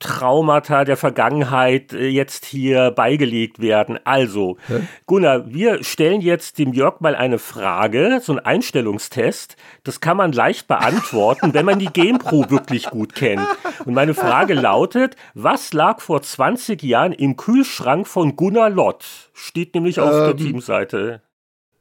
Traumata 0.05 0.85
der 0.85 0.99
Vergangenheit 0.99 1.95
äh, 1.95 2.09
jetzt 2.09 2.45
hier 2.45 2.91
beigelegt 2.91 3.59
werden. 3.59 3.99
Also, 4.05 4.59
Hä? 4.69 4.81
Gunnar, 5.07 5.51
wir 5.51 5.83
stellen 5.83 6.21
jetzt 6.21 6.59
dem 6.59 6.75
Jörg 6.75 7.01
mal 7.01 7.17
eine 7.17 7.39
Frage, 7.39 8.21
so 8.23 8.35
ein 8.35 8.39
Einstellungstest. 8.39 9.57
Das 9.83 10.01
kann 10.01 10.19
man 10.19 10.33
leicht 10.33 10.69
beantworten, 10.69 11.55
wenn 11.55 11.65
man 11.65 11.79
die 11.79 11.87
GamePro 11.87 12.51
wirklich 12.51 12.91
gut 12.91 13.15
kennt. 13.15 13.47
Und 13.87 13.95
meine 13.95 14.13
Frage 14.13 14.53
lautet, 14.53 15.17
was 15.33 15.73
lag 15.73 16.01
vor 16.01 16.21
20 16.21 16.83
Jahren 16.83 17.13
im 17.13 17.37
Kühlschrank 17.37 18.07
von 18.07 18.37
Gunnar 18.37 18.69
Lott? 18.69 19.31
Steht 19.33 19.75
nämlich 19.75 20.01
auf 20.01 20.13
ähm, 20.13 20.25
der 20.25 20.37
Teamseite. 20.37 21.23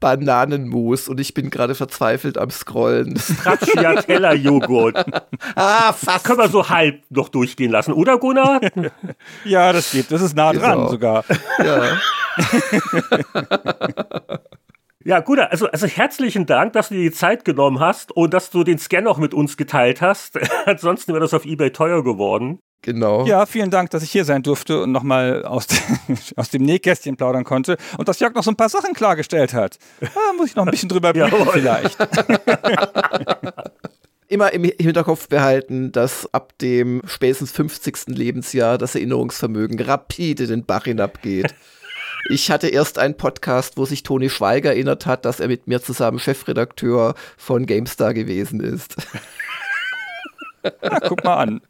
Bananenmus 0.04 1.08
und 1.08 1.22
ich 1.22 1.34
bin 1.34 1.50
gerade 1.50 1.76
verzweifelt 1.76 2.38
am 2.38 2.50
Scrollen. 2.50 3.16
Stracciatella-Joghurt. 3.18 4.98
ah, 5.56 5.94
fast. 5.94 6.26
Können 6.26 6.40
wir 6.40 6.50
so 6.50 6.68
halb 6.68 7.04
noch 7.10 7.30
durchgehen 7.30 7.72
lassen, 7.72 7.94
oder 7.94 8.18
Gunnar? 8.18 8.60
ja, 9.46 9.72
das 9.72 9.92
geht. 9.92 10.12
Das 10.12 10.22
ist 10.22 10.36
nah 10.36 10.52
dran 10.52 10.80
genau. 10.80 10.90
sogar. 10.90 11.24
Ja. 11.58 11.98
Ja, 15.06 15.20
gut, 15.20 15.40
also, 15.40 15.68
also 15.68 15.86
herzlichen 15.86 16.46
Dank, 16.46 16.74
dass 16.74 16.90
du 16.90 16.96
dir 16.96 17.02
die 17.02 17.12
Zeit 17.12 17.44
genommen 17.44 17.80
hast 17.80 18.12
und 18.14 18.34
dass 18.34 18.50
du 18.52 18.64
den 18.64 18.80
Scan 18.80 19.06
auch 19.08 19.18
mit 19.18 19.34
uns 19.34 19.58
geteilt 19.58 20.02
hast. 20.02 20.40
Ansonsten 20.66 21.12
wäre 21.12 21.22
das 21.22 21.34
auf 21.34 21.46
Ebay 21.46 21.72
teuer 21.72 22.04
geworden. 22.04 22.60
Genau. 22.84 23.26
Ja, 23.26 23.46
vielen 23.46 23.70
Dank, 23.70 23.90
dass 23.92 24.04
ich 24.04 24.12
hier 24.12 24.26
sein 24.26 24.44
durfte 24.44 24.84
und 24.84 24.92
nochmal 24.92 25.46
aus, 25.46 25.68
de 25.68 25.78
aus 26.36 26.50
dem 26.50 26.64
Nähkästchen 26.64 27.18
plaudern 27.18 27.44
konnte 27.44 27.78
und 27.98 28.08
dass 28.08 28.20
Jörg 28.20 28.34
noch 28.34 28.44
so 28.44 28.52
ein 28.52 28.58
paar 28.58 28.70
Sachen 28.70 28.94
klargestellt 28.94 29.54
hat. 29.54 29.78
Da 30.00 30.08
muss 30.38 30.50
ich 30.50 30.56
noch 30.56 30.66
ein 30.66 30.72
bisschen 30.72 30.90
drüber 30.90 31.14
blicken 31.14 31.48
vielleicht. 31.52 31.98
Immer 34.28 34.54
im 34.54 34.64
Hinterkopf 34.64 35.28
behalten, 35.28 35.92
dass 35.92 36.34
ab 36.34 36.54
dem 36.60 37.02
spätestens 37.06 37.52
50. 37.52 38.08
Lebensjahr 38.08 38.78
das 38.78 38.96
Erinnerungsvermögen 38.96 39.80
rapide 39.80 40.48
den 40.48 40.66
Bach 40.66 40.86
hinabgeht. 40.86 41.54
Ich 42.30 42.50
hatte 42.50 42.68
erst 42.68 43.00
einen 43.00 43.18
Podcast, 43.18 43.78
wo 43.78 43.86
sich 43.86 44.04
Toni 44.04 44.30
Schweiger 44.30 44.72
erinnert 44.72 45.06
hat, 45.06 45.26
dass 45.26 45.40
er 45.40 45.48
mit 45.48 45.68
mir 45.68 45.82
zusammen 45.82 46.20
Chefredakteur 46.20 47.16
von 47.38 47.66
GameStar 47.66 48.14
gewesen 48.14 48.60
ist. 48.62 48.96
Ja, 50.82 51.00
guck 51.02 51.24
mal 51.24 51.36
an. 51.36 51.62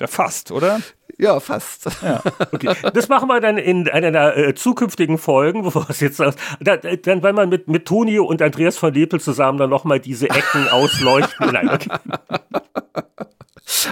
ja, 0.00 0.06
fast, 0.06 0.50
oder? 0.50 0.80
Ja, 1.18 1.40
fast. 1.40 1.86
Ja. 2.02 2.22
Okay. 2.52 2.74
Das 2.94 3.08
machen 3.08 3.28
wir 3.28 3.40
dann 3.40 3.58
in 3.58 3.88
einer 3.88 4.12
der 4.12 4.36
äh, 4.36 4.54
zukünftigen 4.54 5.18
Folgen, 5.18 5.64
wo 5.74 5.84
es 5.88 6.00
jetzt 6.00 6.20
da, 6.20 6.76
dann, 6.76 7.22
wenn 7.22 7.34
man 7.34 7.48
mit, 7.48 7.68
mit 7.68 7.86
Tonio 7.86 8.24
und 8.24 8.40
Andreas 8.40 8.78
von 8.78 8.94
Lepel 8.94 9.20
zusammen 9.20 9.58
dann 9.58 9.68
nochmal 9.68 10.00
diese 10.00 10.30
Ecken 10.30 10.68
ausleuchten. 10.70 11.50
Nein, 11.52 11.68
okay. 11.68 11.90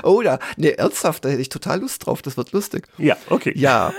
Oh 0.03 0.23
ja, 0.23 0.39
ne, 0.57 0.79
ernsthaft, 0.79 1.25
da 1.25 1.29
hätte 1.29 1.43
ich 1.43 1.49
total 1.49 1.81
Lust 1.81 2.07
drauf, 2.07 2.23
das 2.23 2.37
wird 2.37 2.53
lustig. 2.53 2.87
Ja, 2.97 3.17
okay. 3.29 3.53
Ja, 3.57 3.93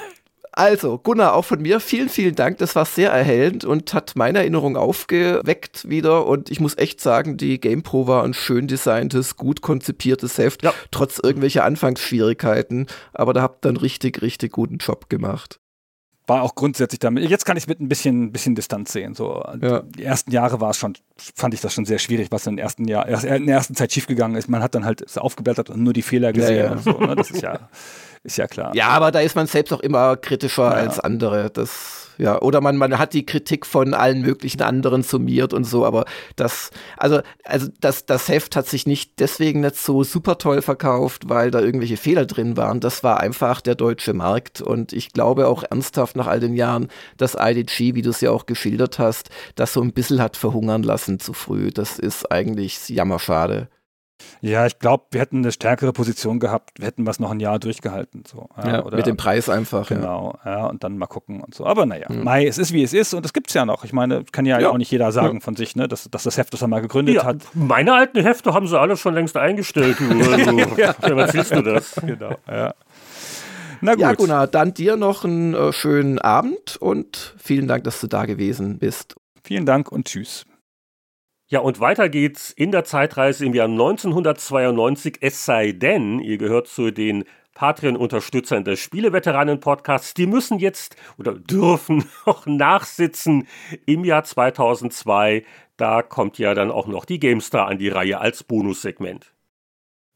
also, 0.57 0.97
Gunnar, 0.97 1.35
auch 1.35 1.45
von 1.45 1.61
mir 1.61 1.79
vielen, 1.79 2.09
vielen 2.09 2.35
Dank. 2.35 2.57
Das 2.57 2.75
war 2.75 2.85
sehr 2.85 3.11
erhellend 3.11 3.63
und 3.63 3.93
hat 3.93 4.13
meine 4.15 4.39
Erinnerung 4.39 4.75
aufgeweckt 4.75 5.88
wieder. 5.88 6.25
Und 6.25 6.49
ich 6.49 6.59
muss 6.59 6.77
echt 6.77 6.99
sagen, 6.99 7.38
die 7.38 7.59
GamePro 7.59 8.07
war 8.07 8.23
ein 8.23 8.34
schön 8.34 8.67
designtes, 8.67 9.38
gut 9.38 9.61
konzipiertes 9.61 10.38
Heft, 10.38 10.63
ja. 10.63 10.73
trotz 10.89 11.19
irgendwelcher 11.19 11.63
Anfangsschwierigkeiten. 11.63 12.88
Aber 13.13 13.34
da 13.34 13.43
habt 13.43 13.65
ihr 13.65 13.69
einen 13.69 13.77
richtig, 13.77 14.21
richtig 14.21 14.51
guten 14.51 14.77
Job 14.77 15.09
gemacht 15.09 15.59
war 16.27 16.43
auch 16.43 16.55
grundsätzlich 16.55 16.99
damit. 16.99 17.27
Jetzt 17.29 17.45
kann 17.45 17.55
ich 17.55 17.63
es 17.63 17.67
mit 17.67 17.79
ein 17.79 17.88
bisschen, 17.88 18.34
bisschen 18.34 18.53
Distanz 18.53 18.91
sehen. 18.91 19.15
So, 19.15 19.41
ja. 19.61 19.79
Die 19.81 20.03
ersten 20.03 20.31
Jahre 20.31 20.59
war 20.59 20.71
es 20.71 20.77
schon, 20.77 20.93
fand 21.15 21.53
ich 21.53 21.61
das 21.61 21.73
schon 21.73 21.85
sehr 21.85 21.99
schwierig, 21.99 22.27
was 22.31 22.45
in, 22.45 22.57
ersten 22.57 22.85
Jahr, 22.85 23.07
in 23.07 23.45
der 23.45 23.55
ersten 23.55 23.75
Zeit 23.75 23.93
schiefgegangen 23.93 24.35
ist. 24.38 24.49
Man 24.49 24.61
hat 24.61 24.75
dann 24.75 24.84
halt 24.84 25.17
aufgeblättert 25.17 25.69
und 25.69 25.81
nur 25.81 25.93
die 25.93 26.01
Fehler 26.01 26.34
gesehen. 26.34 26.57
Ja, 26.57 26.75
ja. 26.75 26.77
So, 26.79 26.99
ne? 26.99 27.15
Das 27.15 27.31
ist 27.31 27.41
ja 27.41 27.69
Ist 28.28 28.36
ja 28.38 28.45
klar. 28.45 28.76
Ja, 28.76 28.90
aber 28.90 29.12
da 29.12 29.22
ist 29.22 29.38
man 29.38 29.48
selbst 29.48 29.72
auch 29.72 29.80
immer 29.80 30.18
kritischer 30.18 30.64
ja. 30.64 30.72
als 30.72 30.99
andere. 30.99 31.49
Das, 31.49 32.10
ja, 32.18 32.41
oder 32.41 32.60
man, 32.60 32.76
man 32.76 32.99
hat 32.99 33.14
die 33.14 33.26
Kritik 33.26 33.66
von 33.66 33.94
allen 33.94 34.22
möglichen 34.22 34.62
anderen 34.64 35.02
summiert 35.02 35.54
und 35.54 35.64
so, 35.64 35.86
aber 35.86 36.04
das, 36.36 36.72
also, 36.98 37.22
also 37.45 37.70
das, 37.80 38.06
das 38.06 38.28
Heft 38.28 38.58
hat 38.58 38.68
sich 38.68 38.86
nicht 38.86 39.22
deswegen 39.22 39.62
nicht 39.62 39.78
so 39.78 40.04
super 40.04 40.38
toll 40.38 40.62
verkauft, 40.62 41.30
weil 41.30 41.52
da 41.52 41.62
irgendwelche 41.62 41.95
Fehler 41.95 42.26
drin 42.26 42.58
waren. 42.58 42.82
Das 42.82 43.02
war 43.02 43.22
einfach 43.22 43.62
der 43.62 43.76
deutsche 43.76 44.12
Markt 44.12 44.60
und 44.60 44.91
ich 44.91 45.14
glaube 45.14 45.48
auch 45.48 45.64
ernsthaft 45.64 46.18
nach 46.18 46.28
all 46.28 46.41
den 46.41 46.54
Jahren, 46.54 46.90
dass 47.16 47.38
IDG, 47.40 47.95
wie 47.95 48.02
du 48.02 48.10
es 48.10 48.20
ja 48.20 48.32
auch 48.32 48.45
geschildert 48.45 48.99
hast, 48.99 49.30
das 49.56 49.72
so 49.72 49.82
ein 49.82 49.94
bisschen 49.94 50.22
hat 50.22 50.36
verhungern 50.36 50.84
lassen 50.84 51.22
zu 51.22 51.32
früh. 51.32 51.72
Das 51.72 51.98
ist 51.98 52.30
eigentlich 52.30 52.90
jammerschade. 52.90 53.70
Ja, 54.41 54.65
ich 54.65 54.80
glaube, 54.80 55.06
wir 55.11 55.22
hätten 55.22 55.38
eine 55.38 55.52
stärkere 55.52 55.94
Position 55.94 56.39
gehabt, 56.39 56.80
wir 56.80 56.88
hätten 56.88 57.06
was 57.06 57.19
noch 57.19 57.31
ein 57.31 57.39
Jahr 57.39 57.60
durchgehalten. 57.60 58.23
So. 58.27 58.49
Ja, 58.57 58.68
ja 58.68 58.85
oder, 58.85 58.98
mit 58.98 59.06
dem 59.06 59.18
Preis 59.18 59.49
einfach. 59.49 59.88
Genau, 59.88 60.38
ja. 60.45 60.60
ja. 60.60 60.65
und 60.68 60.84
dann 60.84 60.98
mal 60.98 61.07
gucken 61.07 61.41
und 61.41 61.56
so. 61.56 61.65
Aber 61.65 61.85
naja, 61.85 62.07
mhm. 62.10 62.23
Mai, 62.23 62.45
es 62.48 62.57
ist 62.57 62.73
wie 62.73 62.84
es 62.84 62.94
ist 62.94 63.14
und 63.14 63.26
es 63.26 63.34
gibt 63.34 63.48
es 63.48 63.53
ja 63.53 63.65
noch. 63.65 63.84
Ich 63.84 63.94
meine, 63.94 64.23
kann 64.31 64.45
ja, 64.45 64.60
ja, 64.60 64.69
auch 64.69 64.77
nicht 64.77 64.91
jeder 64.91 65.11
sagen 65.11 65.41
von 65.41 65.56
sich, 65.56 65.76
ne, 65.76 65.88
dass, 65.88 66.10
dass 66.10 66.23
das 66.23 66.38
Heft, 66.38 66.53
das 66.53 66.61
er 66.61 66.68
mal 66.68 66.81
gegründet 66.81 67.23
hat. 67.23 67.38
Meine 67.53 67.94
alten 67.94 68.22
Hefte 68.22 68.53
haben 68.53 68.68
sie 68.68 68.80
alle 68.80 68.98
schon 68.98 69.14
längst 69.14 69.38
eingestellt. 69.38 69.98
Also, 70.27 70.60
ja. 70.77 70.94
erzählst 71.02 71.52
du 71.52 71.61
das? 71.61 71.95
Genau, 72.06 72.35
ja. 72.48 72.73
Na 73.81 73.94
gut. 73.94 74.02
Ja, 74.02 74.14
Gunnar, 74.14 74.48
dann 74.48 74.73
dir 74.73 74.95
noch 74.95 75.23
einen 75.23 75.53
äh, 75.53 75.72
schönen 75.73 76.19
Abend 76.19 76.77
und 76.77 77.35
vielen 77.38 77.68
Dank, 77.68 77.84
dass 77.84 78.02
du 78.02 78.07
da 78.07 78.26
gewesen 78.26 78.80
bist. 78.80 79.15
Vielen 79.44 79.65
Dank 79.65 79.91
und 79.91 80.07
tschüss. 80.07 80.45
Ja, 81.49 81.61
und 81.61 81.80
weiter 81.80 82.10
geht's 82.10 82.52
in 82.52 82.74
der 82.74 82.84
Zeitreise 82.84 83.45
im 83.45 83.53
Jahr 83.53 83.69
1992, 83.69 85.19
es 85.22 85.45
sei 85.45 85.72
denn, 85.72 86.19
ihr 86.19 86.38
gehört 86.38 86.68
zu 86.68 86.91
den 86.91 87.24
Patreon-Unterstützern 87.53 88.65
des 88.65 88.82
Spieleveteranen-Podcasts, 88.82 90.14
die 90.14 90.28
müssen 90.28 90.60
jetzt 90.60 90.98
oder 91.18 91.32
dürfen 91.32 92.03
auch 92.26 92.45
nachsitzen 92.45 93.48
im 93.86 94.03
Jahr 94.03 94.26
2002. 94.26 95.45
Da 95.78 96.02
kommt 96.02 96.38
ja 96.38 96.53
dann 96.53 96.69
auch 96.69 96.88
noch 96.88 97.06
die 97.06 97.18
GameStar 97.18 97.68
an 97.68 97.78
die 97.78 97.88
Reihe 97.88 98.19
als 98.19 98.44
Bonussegment. 98.44 99.34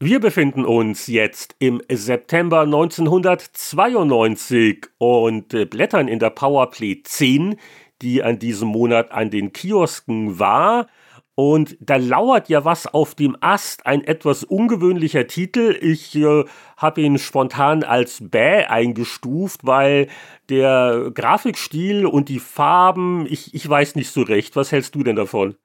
Wir 0.00 0.20
befinden 0.20 0.66
uns 0.66 1.06
jetzt 1.06 1.56
im 1.60 1.80
September 1.90 2.60
1992 2.60 4.88
und 4.98 5.48
blättern 5.70 6.08
in 6.08 6.18
der 6.18 6.28
Powerplay 6.28 7.02
10, 7.02 7.56
die 8.02 8.22
an 8.22 8.38
diesem 8.38 8.68
Monat 8.68 9.12
an 9.12 9.30
den 9.30 9.54
Kiosken 9.54 10.38
war. 10.38 10.88
Und 11.34 11.78
da 11.80 11.96
lauert 11.96 12.50
ja 12.50 12.64
was 12.64 12.86
auf 12.86 13.14
dem 13.14 13.36
Ast, 13.40 13.86
ein 13.86 14.04
etwas 14.04 14.44
ungewöhnlicher 14.44 15.26
Titel. 15.26 15.76
Ich 15.80 16.14
äh, 16.14 16.44
habe 16.76 17.00
ihn 17.00 17.18
spontan 17.18 17.84
als 17.84 18.18
Bäh 18.20 18.64
eingestuft, 18.66 19.64
weil 19.64 20.08
der 20.50 21.10
Grafikstil 21.14 22.04
und 22.04 22.28
die 22.28 22.38
Farben, 22.38 23.26
ich, 23.26 23.54
ich 23.54 23.66
weiß 23.66 23.94
nicht 23.94 24.10
so 24.10 24.22
recht. 24.22 24.56
Was 24.56 24.72
hältst 24.72 24.94
du 24.94 25.02
denn 25.02 25.16
davon? 25.16 25.56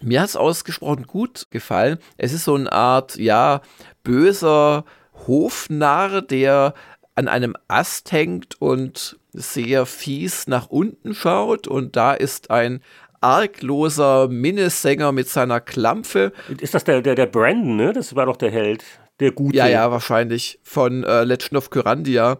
Mir 0.00 0.20
hat 0.20 0.30
es 0.30 0.36
ausgesprochen 0.36 1.06
gut 1.06 1.46
gefallen. 1.50 1.98
Es 2.16 2.32
ist 2.32 2.44
so 2.44 2.56
eine 2.56 2.72
Art, 2.72 3.16
ja, 3.16 3.60
böser 4.02 4.84
Hofnarr, 5.28 6.22
der 6.22 6.74
an 7.14 7.28
einem 7.28 7.54
Ast 7.68 8.10
hängt 8.10 8.60
und 8.60 9.18
sehr 9.32 9.86
fies 9.86 10.46
nach 10.46 10.68
unten 10.68 11.14
schaut 11.14 11.66
und 11.66 11.96
da 11.96 12.12
ist 12.12 12.50
ein 12.50 12.82
argloser 13.22 14.28
Minnesänger 14.28 15.12
mit 15.12 15.28
seiner 15.28 15.60
Klampfe. 15.60 16.32
Ist 16.60 16.74
das 16.74 16.84
der, 16.84 17.02
der, 17.02 17.14
der 17.14 17.26
Brandon, 17.26 17.76
ne? 17.76 17.92
Das 17.92 18.14
war 18.14 18.26
doch 18.26 18.36
der 18.36 18.50
Held, 18.50 18.84
der 19.20 19.32
Gute. 19.32 19.56
Ja, 19.56 19.66
ja, 19.66 19.90
wahrscheinlich 19.90 20.58
von 20.62 21.04
äh, 21.04 21.24
Legend 21.24 21.56
of 21.56 21.70
Kyrandia. 21.70 22.38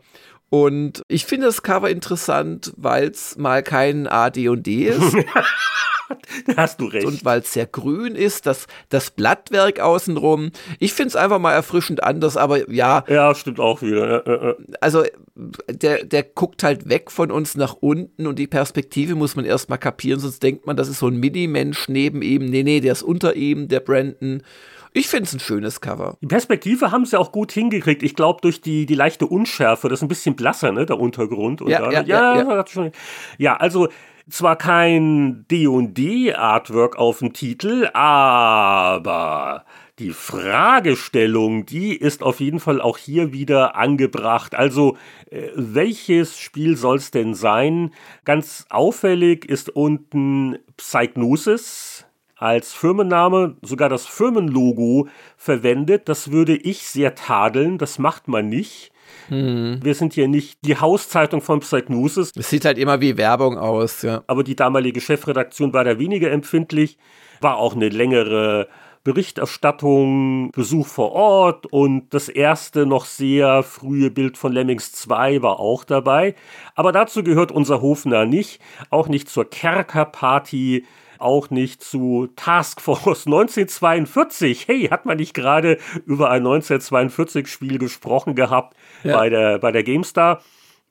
Und 0.50 1.02
ich 1.08 1.24
finde 1.24 1.46
das 1.46 1.62
Cover 1.62 1.88
interessant, 1.88 2.74
weil 2.76 3.08
es 3.08 3.38
mal 3.38 3.62
kein 3.62 4.06
AD&D 4.06 4.88
ist. 4.88 5.16
da 6.46 6.56
hast 6.56 6.80
du 6.80 6.86
recht. 6.86 7.06
Und 7.06 7.24
weil 7.24 7.40
es 7.40 7.52
sehr 7.52 7.66
grün 7.66 8.14
ist, 8.14 8.46
das, 8.46 8.66
das 8.88 9.10
Blattwerk 9.10 9.80
außenrum. 9.80 10.50
Ich 10.78 10.92
finde 10.92 11.08
es 11.08 11.16
einfach 11.16 11.38
mal 11.38 11.52
erfrischend 11.52 12.02
anders, 12.02 12.36
aber 12.36 12.70
ja. 12.70 13.04
Ja, 13.08 13.34
stimmt 13.34 13.60
auch 13.60 13.82
wieder. 13.82 14.56
Also 14.80 15.04
der, 15.34 16.04
der 16.04 16.22
guckt 16.22 16.62
halt 16.62 16.88
weg 16.88 17.10
von 17.10 17.30
uns 17.30 17.56
nach 17.56 17.74
unten 17.74 18.26
und 18.26 18.38
die 18.38 18.46
Perspektive 18.46 19.14
muss 19.14 19.36
man 19.36 19.44
erstmal 19.44 19.78
kapieren, 19.78 20.20
sonst 20.20 20.42
denkt 20.42 20.66
man, 20.66 20.76
das 20.76 20.88
ist 20.88 20.98
so 20.98 21.08
ein 21.08 21.16
Mini-Mensch 21.16 21.88
neben 21.88 22.22
ihm. 22.22 22.46
Nee, 22.46 22.62
nee, 22.62 22.80
der 22.80 22.92
ist 22.92 23.02
unter 23.02 23.34
ihm, 23.36 23.68
der 23.68 23.80
Brandon. 23.80 24.42
Ich 24.94 25.08
finde 25.08 25.24
es 25.24 25.32
ein 25.32 25.40
schönes 25.40 25.80
Cover. 25.80 26.18
Die 26.20 26.26
Perspektive 26.26 26.90
haben 26.90 27.06
sie 27.06 27.18
auch 27.18 27.32
gut 27.32 27.50
hingekriegt. 27.52 28.02
Ich 28.02 28.14
glaube, 28.14 28.40
durch 28.42 28.60
die, 28.60 28.84
die 28.84 28.94
leichte 28.94 29.26
Unschärfe, 29.26 29.88
das 29.88 30.00
ist 30.00 30.02
ein 30.02 30.08
bisschen 30.08 30.36
blasser, 30.36 30.70
ne, 30.70 30.84
der 30.84 30.98
Untergrund. 30.98 31.62
Und 31.62 31.70
ja, 31.70 31.80
da, 31.80 31.90
ja, 31.90 32.02
ja, 32.02 32.36
ja. 32.36 32.64
Ja, 32.76 32.90
ja, 33.38 33.56
also 33.56 33.88
zwar 34.30 34.56
kein 34.56 35.44
D&D-Artwork 35.50 36.96
auf 36.96 37.18
dem 37.18 37.32
Titel, 37.32 37.88
aber 37.92 39.64
die 39.98 40.10
Fragestellung, 40.10 41.66
die 41.66 41.94
ist 41.94 42.22
auf 42.22 42.40
jeden 42.40 42.60
Fall 42.60 42.80
auch 42.80 42.98
hier 42.98 43.32
wieder 43.32 43.76
angebracht. 43.76 44.54
Also, 44.54 44.96
äh, 45.30 45.48
welches 45.54 46.38
Spiel 46.38 46.76
soll 46.76 46.96
es 46.96 47.10
denn 47.10 47.34
sein? 47.34 47.92
Ganz 48.24 48.66
auffällig 48.70 49.44
ist 49.44 49.70
unten 49.70 50.58
Psychnosis 50.76 52.06
als 52.36 52.72
Firmenname, 52.72 53.56
sogar 53.62 53.88
das 53.88 54.06
Firmenlogo 54.06 55.08
verwendet. 55.36 56.08
Das 56.08 56.32
würde 56.32 56.56
ich 56.56 56.88
sehr 56.88 57.14
tadeln, 57.14 57.78
das 57.78 57.98
macht 57.98 58.28
man 58.28 58.48
nicht. 58.48 58.91
Hm. 59.32 59.80
Wir 59.82 59.94
sind 59.94 60.12
hier 60.12 60.28
nicht 60.28 60.58
die 60.62 60.76
Hauszeitung 60.76 61.40
von 61.40 61.60
Psychnosis. 61.60 62.32
Es 62.36 62.50
sieht 62.50 62.66
halt 62.66 62.76
immer 62.76 63.00
wie 63.00 63.16
Werbung 63.16 63.56
aus, 63.56 64.02
ja. 64.02 64.22
Aber 64.26 64.44
die 64.44 64.54
damalige 64.54 65.00
Chefredaktion 65.00 65.72
war 65.72 65.84
da 65.84 65.98
weniger 65.98 66.30
empfindlich, 66.30 66.98
war 67.40 67.56
auch 67.56 67.74
eine 67.74 67.88
längere 67.88 68.68
Berichterstattung, 69.04 70.50
Besuch 70.52 70.86
vor 70.86 71.12
Ort 71.12 71.64
und 71.64 72.12
das 72.12 72.28
erste 72.28 72.84
noch 72.84 73.06
sehr 73.06 73.62
frühe 73.62 74.10
Bild 74.10 74.36
von 74.36 74.52
Lemmings 74.52 74.92
2 74.92 75.40
war 75.40 75.58
auch 75.58 75.84
dabei. 75.84 76.34
Aber 76.74 76.92
dazu 76.92 77.24
gehört 77.24 77.52
unser 77.52 77.80
Hofner 77.80 78.26
nicht, 78.26 78.60
auch 78.90 79.08
nicht 79.08 79.30
zur 79.30 79.48
Kerkerparty 79.48 80.84
auch 81.22 81.50
nicht 81.50 81.82
zu 81.82 82.28
Task 82.36 82.80
Force 82.80 83.26
1942. 83.26 84.68
Hey, 84.68 84.88
hat 84.88 85.06
man 85.06 85.16
nicht 85.16 85.34
gerade 85.34 85.78
über 86.06 86.30
ein 86.30 86.44
1942-Spiel 86.44 87.78
gesprochen 87.78 88.34
gehabt 88.34 88.76
ja. 89.04 89.16
bei, 89.16 89.30
der, 89.30 89.58
bei 89.58 89.72
der 89.72 89.82
GameStar? 89.82 90.42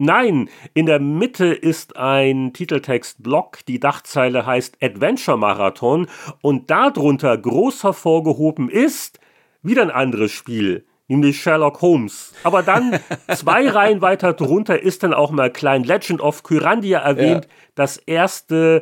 Nein, 0.03 0.49
in 0.73 0.87
der 0.87 0.99
Mitte 0.99 1.45
ist 1.45 1.95
ein 1.95 2.53
Titeltextblock, 2.53 3.59
die 3.67 3.79
Dachzeile 3.79 4.47
heißt 4.47 4.77
Adventure 4.81 5.37
Marathon 5.37 6.07
und 6.41 6.71
darunter 6.71 7.37
groß 7.37 7.83
hervorgehoben 7.83 8.67
ist 8.67 9.19
wieder 9.61 9.83
ein 9.83 9.91
anderes 9.91 10.31
Spiel, 10.31 10.85
nämlich 11.07 11.39
Sherlock 11.39 11.83
Holmes. 11.83 12.33
Aber 12.43 12.63
dann 12.63 12.99
zwei 13.35 13.69
Reihen 13.69 14.01
weiter 14.01 14.33
drunter 14.33 14.81
ist 14.81 15.03
dann 15.03 15.13
auch 15.13 15.29
mal 15.29 15.51
klein 15.51 15.83
Legend 15.83 16.19
of 16.19 16.41
Kyrandia 16.41 16.97
erwähnt, 16.97 17.45
ja. 17.45 17.51
das 17.75 17.97
erste 17.97 18.81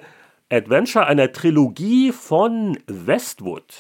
Adventure 0.52 1.06
einer 1.06 1.32
Trilogie 1.32 2.12
von 2.12 2.78
Westwood. 2.88 3.76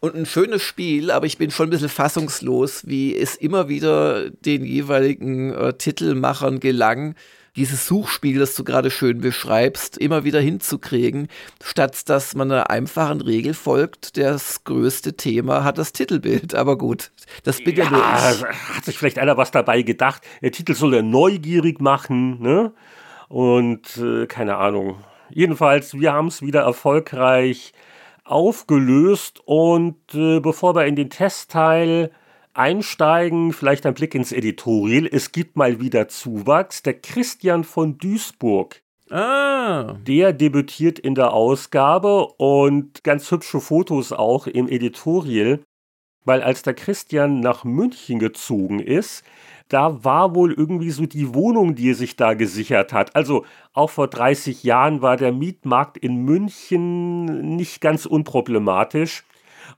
Und 0.00 0.14
ein 0.14 0.26
schönes 0.26 0.62
Spiel, 0.62 1.10
aber 1.10 1.26
ich 1.26 1.38
bin 1.38 1.50
schon 1.50 1.68
ein 1.68 1.70
bisschen 1.70 1.88
fassungslos, 1.88 2.86
wie 2.86 3.16
es 3.16 3.36
immer 3.36 3.68
wieder 3.68 4.30
den 4.30 4.64
jeweiligen 4.64 5.52
äh, 5.52 5.74
Titelmachern 5.74 6.58
gelang, 6.60 7.14
dieses 7.56 7.86
Suchspiel, 7.86 8.40
das 8.40 8.56
du 8.56 8.64
gerade 8.64 8.90
schön 8.90 9.20
beschreibst, 9.20 9.96
immer 9.98 10.24
wieder 10.24 10.40
hinzukriegen, 10.40 11.28
statt 11.62 12.08
dass 12.08 12.34
man 12.34 12.50
einer 12.50 12.70
einfachen 12.70 13.20
Regel 13.20 13.54
folgt, 13.54 14.16
das 14.16 14.64
größte 14.64 15.16
Thema 15.16 15.62
hat 15.62 15.78
das 15.78 15.92
Titelbild. 15.92 16.54
Aber 16.56 16.76
gut, 16.76 17.12
das 17.44 17.62
bin 17.62 17.76
ja, 17.76 17.84
ja 17.84 17.90
nur 17.90 18.00
ich. 18.00 18.74
Hat 18.76 18.84
sich 18.84 18.98
vielleicht 18.98 19.18
einer 19.18 19.36
was 19.36 19.52
dabei 19.52 19.82
gedacht, 19.82 20.22
der 20.42 20.50
Titel 20.50 20.74
soll 20.74 20.94
ja 20.94 21.02
neugierig 21.02 21.80
machen, 21.80 22.40
ne? 22.40 22.72
Und 23.28 23.96
äh, 23.98 24.26
keine 24.26 24.56
Ahnung. 24.56 24.98
Jedenfalls, 25.34 25.98
wir 25.98 26.12
haben 26.12 26.28
es 26.28 26.42
wieder 26.42 26.60
erfolgreich 26.60 27.72
aufgelöst 28.22 29.40
und 29.44 29.96
äh, 30.14 30.38
bevor 30.38 30.76
wir 30.76 30.86
in 30.86 30.94
den 30.94 31.10
Testteil 31.10 32.12
einsteigen, 32.52 33.52
vielleicht 33.52 33.84
ein 33.84 33.94
Blick 33.94 34.14
ins 34.14 34.30
Editorial. 34.30 35.08
Es 35.10 35.32
gibt 35.32 35.56
mal 35.56 35.80
wieder 35.80 36.06
Zuwachs. 36.06 36.84
Der 36.84 36.94
Christian 36.94 37.64
von 37.64 37.98
Duisburg. 37.98 38.80
Ah. 39.10 39.96
Der 40.06 40.32
debütiert 40.32 41.00
in 41.00 41.16
der 41.16 41.32
Ausgabe 41.32 42.26
und 42.36 43.02
ganz 43.02 43.28
hübsche 43.32 43.60
Fotos 43.60 44.12
auch 44.12 44.46
im 44.46 44.68
Editorial, 44.68 45.64
weil 46.24 46.42
als 46.42 46.62
der 46.62 46.74
Christian 46.74 47.40
nach 47.40 47.64
München 47.64 48.20
gezogen 48.20 48.78
ist, 48.78 49.24
da 49.74 50.04
war 50.04 50.36
wohl 50.36 50.52
irgendwie 50.52 50.90
so 50.90 51.04
die 51.04 51.34
Wohnung, 51.34 51.74
die 51.74 51.90
er 51.90 51.96
sich 51.96 52.14
da 52.14 52.34
gesichert 52.34 52.92
hat. 52.92 53.16
Also 53.16 53.44
auch 53.72 53.90
vor 53.90 54.06
30 54.06 54.62
Jahren 54.62 55.02
war 55.02 55.16
der 55.16 55.32
Mietmarkt 55.32 55.98
in 55.98 56.24
München 56.24 57.56
nicht 57.56 57.80
ganz 57.80 58.06
unproblematisch. 58.06 59.24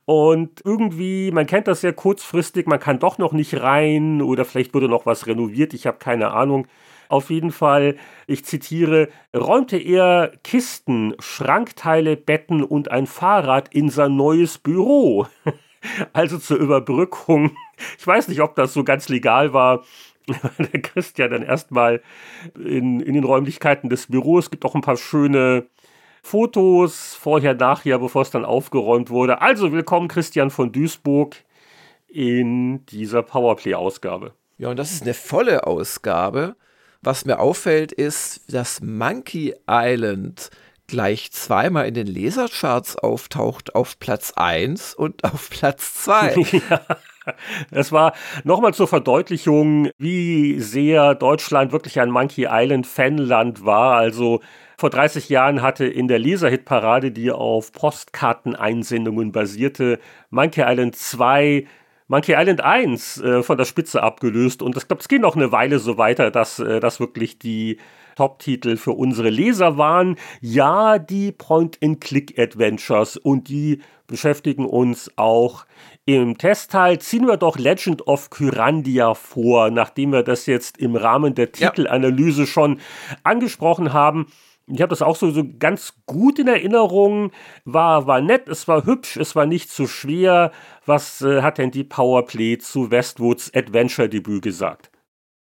Und 0.05 0.61
irgendwie, 0.67 1.31
man 1.31 1.47
kennt 1.47 1.67
das 1.67 1.81
sehr 1.81 1.95
kurzfristig, 1.95 2.67
man 2.67 2.79
kann 2.79 2.99
doch 2.99 3.17
noch 3.17 3.33
nicht 3.33 3.63
rein 3.63 4.21
oder 4.21 4.45
vielleicht 4.45 4.75
wurde 4.75 4.89
noch 4.89 5.07
was 5.07 5.27
renoviert, 5.27 5.73
ich 5.73 5.87
habe 5.87 5.97
keine 5.97 6.33
Ahnung. 6.33 6.67
Auf 7.09 7.31
jeden 7.31 7.51
Fall, 7.51 7.97
ich 8.27 8.45
zitiere, 8.45 9.09
räumte 9.35 9.79
er 9.79 10.33
Kisten, 10.45 11.15
Schrankteile, 11.21 12.19
Betten 12.19 12.63
und 12.63 12.91
ein 12.91 13.07
Fahrrad 13.07 13.73
in 13.73 13.89
sein 13.89 14.15
neues 14.15 14.59
Büro. 14.59 15.27
Also 16.13 16.39
zur 16.39 16.57
Überbrückung. 16.57 17.57
Ich 17.99 18.07
weiß 18.07 18.29
nicht, 18.29 18.41
ob 18.41 18.55
das 18.55 18.73
so 18.73 18.85
ganz 18.85 19.09
legal 19.09 19.53
war. 19.53 19.85
Der 20.59 20.81
Christian 20.83 21.31
dann 21.31 21.43
erstmal 21.43 22.03
in, 22.57 23.01
in 23.01 23.15
den 23.15 23.25
Räumlichkeiten 23.25 23.89
des 23.89 24.09
Büros. 24.09 24.47
Es 24.47 24.51
gibt 24.51 24.65
auch 24.65 24.75
ein 24.75 24.81
paar 24.81 24.97
schöne 24.97 25.67
Fotos, 26.23 27.15
vorher, 27.15 27.55
nachher, 27.55 28.01
bevor 28.01 28.23
es 28.23 28.31
dann 28.31 28.45
aufgeräumt 28.45 29.11
wurde. 29.11 29.41
Also 29.41 29.71
willkommen 29.71 30.09
Christian 30.09 30.51
von 30.51 30.73
Duisburg 30.73 31.37
in 32.09 32.85
dieser 32.87 33.23
Powerplay-Ausgabe. 33.23 34.33
Ja, 34.59 34.71
und 34.71 34.79
das 34.79 34.91
ist 34.91 35.03
eine 35.03 35.15
volle 35.15 35.67
Ausgabe. 35.67 36.57
Was 37.03 37.25
mir 37.25 37.39
auffällt, 37.39 37.93
ist, 37.93 38.53
dass 38.53 38.81
Monkey 38.81 39.55
Island 39.71 40.51
gleich 40.89 41.31
zweimal 41.31 41.87
in 41.87 41.95
den 41.95 42.07
Lesercharts 42.07 42.97
auftaucht, 42.97 43.75
auf 43.75 43.99
Platz 43.99 44.33
1 44.35 44.95
und 44.95 45.23
auf 45.25 45.51
Platz 45.51 45.95
2. 46.05 46.35
ja. 46.71 46.81
Es 47.71 47.93
war 47.93 48.13
nochmal 48.45 48.75
zur 48.75 48.89
Verdeutlichung, 48.89 49.91
wie 49.99 50.61
sehr 50.61 51.15
Deutschland 51.15 51.73
wirklich 51.73 52.01
ein 52.01 52.11
Monkey 52.11 52.47
Island 52.51 52.87
Fanland 52.87 53.65
war. 53.65 53.97
Also 53.97 54.41
vor 54.79 54.91
30 54.91 55.29
Jahren 55.29 55.63
hatte 55.63 55.87
in 55.87 56.09
der 56.09 56.19
Leserhitparade, 56.19 57.11
die 57.11 57.31
auf 57.31 57.73
Postkarteneinsendungen 57.73 59.33
basierte, 59.33 59.99
Monkey 60.31 60.63
Island 60.67 60.97
2 60.97 61.67
Monkey 62.09 62.35
Island 62.37 62.61
1 62.61 63.21
äh, 63.21 63.43
von 63.43 63.59
der 63.59 63.65
Spitze 63.65 64.03
abgelöst. 64.03 64.63
Und 64.63 64.77
ich 64.77 64.87
glaube, 64.87 65.01
es 65.01 65.09
geht 65.09 65.23
noch 65.23 65.35
eine 65.35 65.51
Weile 65.51 65.81
so 65.81 65.99
weiter, 65.99 66.31
dass 66.31 66.61
äh, 66.61 66.79
das 66.79 67.01
wirklich 67.01 67.41
die 67.41 67.79
Top-Titel 68.15 68.77
für 68.77 68.93
unsere 68.93 69.29
Leser 69.29 69.77
waren. 69.77 70.17
Ja, 70.41 70.99
die 70.99 71.33
Point-and-Click-Adventures 71.33 73.17
und 73.17 73.49
die 73.49 73.81
beschäftigen 74.07 74.67
uns 74.67 75.11
auch 75.17 75.67
im 76.07 76.39
Testteil. 76.39 76.99
Ziehen 77.01 77.27
wir 77.27 77.37
doch 77.37 77.59
Legend 77.59 78.07
of 78.07 78.31
Kyrandia 78.31 79.15
vor, 79.15 79.71
nachdem 79.71 80.13
wir 80.13 80.23
das 80.23 80.47
jetzt 80.47 80.79
im 80.79 80.97
Rahmen 80.97 81.35
der 81.35 81.53
Titelanalyse 81.53 82.43
ja. 82.43 82.47
schon 82.47 82.81
angesprochen 83.25 83.93
haben. 83.93 84.29
Ich 84.69 84.81
habe 84.81 84.91
das 84.91 85.03
auch 85.03 85.15
so, 85.15 85.31
so 85.31 85.45
ganz 85.59 85.95
gut 86.07 86.39
in 86.39 86.49
Erinnerung. 86.49 87.31
War, 87.65 88.07
war 88.07 88.21
nett, 88.21 88.49
es 88.49 88.67
war 88.67 88.85
hübsch, 88.85 89.17
es 89.17 89.37
war 89.37 89.47
nicht 89.47 89.71
zu 89.71 89.87
schwer. 89.87 90.51
Was 90.87 91.23
äh, 91.23 91.43
hat 91.43 91.59
denn 91.59 91.71
die 91.71 91.85
Powerplay 91.85 92.59
zu 92.59 92.91
Westwoods 92.91 93.53
Adventure-Debüt 93.55 94.43
gesagt? 94.43 94.91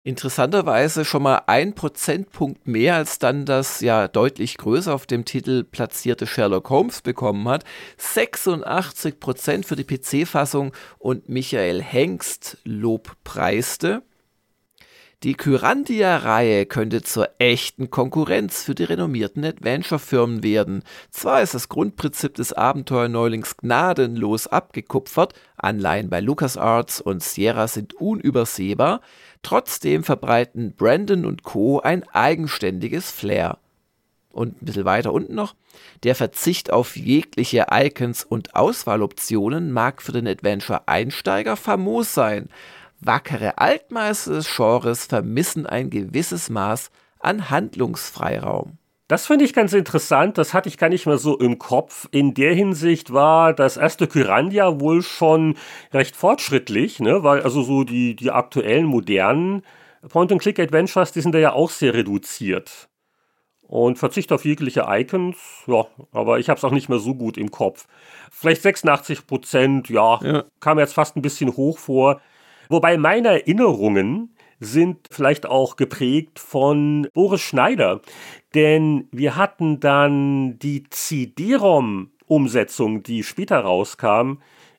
Interessanterweise 0.02 1.04
schon 1.04 1.24
mal 1.24 1.42
ein 1.46 1.74
Prozentpunkt 1.74 2.66
mehr 2.66 2.94
als 2.94 3.18
dann 3.18 3.44
das 3.44 3.82
ja 3.82 4.08
deutlich 4.08 4.56
größer 4.56 4.94
auf 4.94 5.04
dem 5.06 5.26
Titel 5.26 5.62
platzierte 5.62 6.26
Sherlock 6.26 6.70
Holmes 6.70 7.02
bekommen 7.02 7.46
hat. 7.46 7.64
86 7.98 9.20
Prozent 9.20 9.66
für 9.66 9.76
die 9.76 9.84
PC-Fassung 9.84 10.72
und 10.98 11.28
Michael 11.28 11.82
Hengst 11.82 12.56
lobpreiste. 12.64 14.02
Die 15.22 15.34
Kyrandia-Reihe 15.34 16.64
könnte 16.64 17.02
zur 17.02 17.28
echten 17.38 17.90
Konkurrenz 17.90 18.62
für 18.62 18.74
die 18.74 18.84
renommierten 18.84 19.44
Adventure-Firmen 19.44 20.42
werden. 20.42 20.82
Zwar 21.10 21.42
ist 21.42 21.52
das 21.52 21.68
Grundprinzip 21.68 22.36
des 22.36 22.54
Abenteuerneulings 22.54 23.58
gnadenlos 23.58 24.46
abgekupfert, 24.46 25.34
Anleihen 25.58 26.08
bei 26.08 26.20
LucasArts 26.20 27.02
und 27.02 27.22
Sierra 27.22 27.68
sind 27.68 27.92
unübersehbar, 27.92 29.02
trotzdem 29.42 30.04
verbreiten 30.04 30.72
Brandon 30.74 31.26
und 31.26 31.42
Co. 31.42 31.80
ein 31.80 32.08
eigenständiges 32.08 33.10
Flair. 33.10 33.58
Und 34.32 34.62
ein 34.62 34.64
bisschen 34.64 34.84
weiter 34.86 35.12
unten 35.12 35.34
noch. 35.34 35.54
Der 36.02 36.14
Verzicht 36.14 36.72
auf 36.72 36.96
jegliche 36.96 37.66
Icons 37.70 38.24
und 38.24 38.54
Auswahloptionen 38.54 39.70
mag 39.70 40.00
für 40.00 40.12
den 40.12 40.26
Adventure-Einsteiger 40.26 41.56
famos 41.56 42.14
sein. 42.14 42.48
Wackere 43.00 43.58
Altmeister 43.58 44.32
des 44.34 44.54
Genres 44.54 45.06
vermissen 45.06 45.66
ein 45.66 45.90
gewisses 45.90 46.50
Maß 46.50 46.90
an 47.18 47.50
Handlungsfreiraum. 47.50 48.78
Das 49.08 49.26
finde 49.26 49.44
ich 49.44 49.54
ganz 49.54 49.72
interessant, 49.72 50.38
das 50.38 50.54
hatte 50.54 50.68
ich 50.68 50.78
gar 50.78 50.88
nicht 50.88 51.06
mehr 51.06 51.18
so 51.18 51.36
im 51.36 51.58
Kopf. 51.58 52.06
In 52.12 52.32
der 52.32 52.54
Hinsicht 52.54 53.12
war 53.12 53.52
das 53.52 53.76
erste 53.76 54.06
Kyrandia 54.06 54.78
wohl 54.80 55.02
schon 55.02 55.56
recht 55.92 56.14
fortschrittlich, 56.14 57.00
ne? 57.00 57.24
weil 57.24 57.42
also 57.42 57.62
so 57.62 57.82
die, 57.82 58.14
die 58.14 58.30
aktuellen 58.30 58.84
modernen 58.84 59.62
Point-and-Click-Adventures, 60.08 61.10
die 61.10 61.22
sind 61.22 61.34
da 61.34 61.38
ja 61.38 61.52
auch 61.54 61.70
sehr 61.70 61.92
reduziert. 61.92 62.88
Und 63.62 63.98
Verzicht 63.98 64.32
auf 64.32 64.44
jegliche 64.44 64.86
Icons, 64.88 65.36
ja, 65.66 65.86
aber 66.12 66.38
ich 66.38 66.48
habe 66.48 66.58
es 66.58 66.64
auch 66.64 66.72
nicht 66.72 66.88
mehr 66.88 66.98
so 66.98 67.14
gut 67.14 67.36
im 67.36 67.50
Kopf. 67.50 67.86
Vielleicht 68.30 68.62
86 68.62 69.26
Prozent, 69.26 69.88
ja, 69.88 70.20
ja, 70.22 70.44
kam 70.60 70.78
jetzt 70.78 70.94
fast 70.94 71.16
ein 71.16 71.22
bisschen 71.22 71.56
hoch 71.56 71.78
vor. 71.78 72.20
Wobei 72.70 72.96
meine 72.98 73.28
Erinnerungen 73.30 74.34
sind 74.60 75.08
vielleicht 75.10 75.44
auch 75.44 75.74
geprägt 75.74 76.38
von 76.38 77.08
Boris 77.12 77.40
Schneider, 77.40 78.00
denn 78.54 79.08
wir 79.10 79.34
hatten 79.34 79.80
dann 79.80 80.56
die 80.60 80.84
CD-ROM-Umsetzung, 80.88 83.02
die 83.02 83.24
später 83.24 83.58
rauskam, 83.58 84.34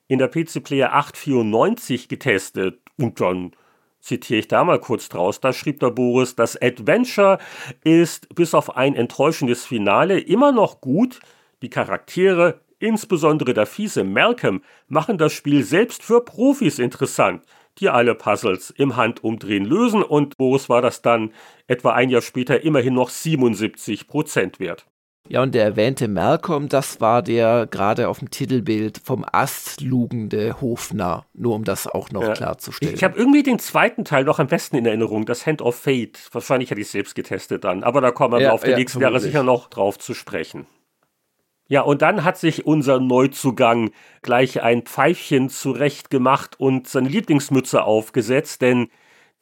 in 0.08 0.18
der 0.18 0.28
PC 0.28 0.64
Player 0.64 0.94
894 0.94 2.08
getestet. 2.08 2.80
Und 2.96 3.20
dann 3.20 3.52
zitiere 4.00 4.40
ich 4.40 4.48
da 4.48 4.64
mal 4.64 4.80
kurz 4.80 5.10
draus, 5.10 5.40
da 5.40 5.52
schrieb 5.52 5.80
der 5.80 5.90
Boris, 5.90 6.34
das 6.34 6.56
Adventure 6.62 7.36
ist 7.84 8.34
bis 8.34 8.54
auf 8.54 8.74
ein 8.74 8.94
enttäuschendes 8.94 9.66
Finale 9.66 10.18
immer 10.18 10.50
noch 10.50 10.80
gut, 10.80 11.20
die 11.60 11.68
Charaktere, 11.68 12.62
insbesondere 12.78 13.52
der 13.52 13.66
fiese 13.66 14.02
Malcolm, 14.02 14.62
machen 14.88 15.18
das 15.18 15.34
Spiel 15.34 15.62
selbst 15.62 16.02
für 16.02 16.24
Profis 16.24 16.78
interessant 16.78 17.42
die 17.78 17.88
alle 17.88 18.14
Puzzles 18.14 18.70
im 18.70 18.96
Handumdrehen 18.96 19.64
lösen 19.64 20.02
und 20.02 20.36
Boris 20.36 20.68
war 20.68 20.82
das 20.82 21.02
dann 21.02 21.32
etwa 21.66 21.92
ein 21.92 22.10
Jahr 22.10 22.22
später 22.22 22.62
immerhin 22.62 22.94
noch 22.94 23.08
77 23.08 24.06
Prozent 24.08 24.60
wert. 24.60 24.86
Ja, 25.28 25.42
und 25.42 25.54
der 25.54 25.64
erwähnte 25.64 26.08
Malcolm, 26.08 26.68
das 26.68 27.00
war 27.00 27.22
der 27.22 27.66
gerade 27.66 28.08
auf 28.08 28.18
dem 28.18 28.30
Titelbild 28.30 29.00
vom 29.04 29.24
Ast 29.30 29.80
lugende 29.80 30.60
Hofnarr, 30.60 31.26
nur 31.32 31.54
um 31.54 31.64
das 31.64 31.86
auch 31.86 32.10
noch 32.10 32.22
ja. 32.22 32.32
klarzustellen. 32.32 32.94
Ich 32.94 33.04
habe 33.04 33.16
irgendwie 33.16 33.44
den 33.44 33.58
zweiten 33.60 34.04
Teil 34.04 34.24
noch 34.24 34.40
am 34.40 34.48
besten 34.48 34.76
in 34.76 34.84
Erinnerung, 34.84 35.24
das 35.24 35.46
Hand 35.46 35.62
of 35.62 35.76
Fate. 35.76 36.18
Wahrscheinlich 36.32 36.70
hätte 36.70 36.80
ich 36.80 36.88
es 36.88 36.92
selbst 36.92 37.14
getestet 37.14 37.64
dann, 37.64 37.84
aber 37.84 38.00
da 38.00 38.10
kommen 38.10 38.34
wir 38.34 38.42
ja, 38.42 38.52
auf 38.52 38.64
die 38.64 38.70
ja, 38.70 38.76
nächsten 38.76 39.00
Jahre 39.00 39.20
sicher 39.20 39.44
noch 39.44 39.68
drauf 39.68 39.98
zu 39.98 40.12
sprechen. 40.12 40.66
Ja, 41.72 41.80
und 41.80 42.02
dann 42.02 42.22
hat 42.22 42.36
sich 42.36 42.66
unser 42.66 43.00
Neuzugang 43.00 43.92
gleich 44.20 44.62
ein 44.62 44.82
Pfeifchen 44.82 45.48
zurecht 45.48 46.10
gemacht 46.10 46.60
und 46.60 46.86
seine 46.86 47.08
Lieblingsmütze 47.08 47.84
aufgesetzt, 47.84 48.60
denn 48.60 48.88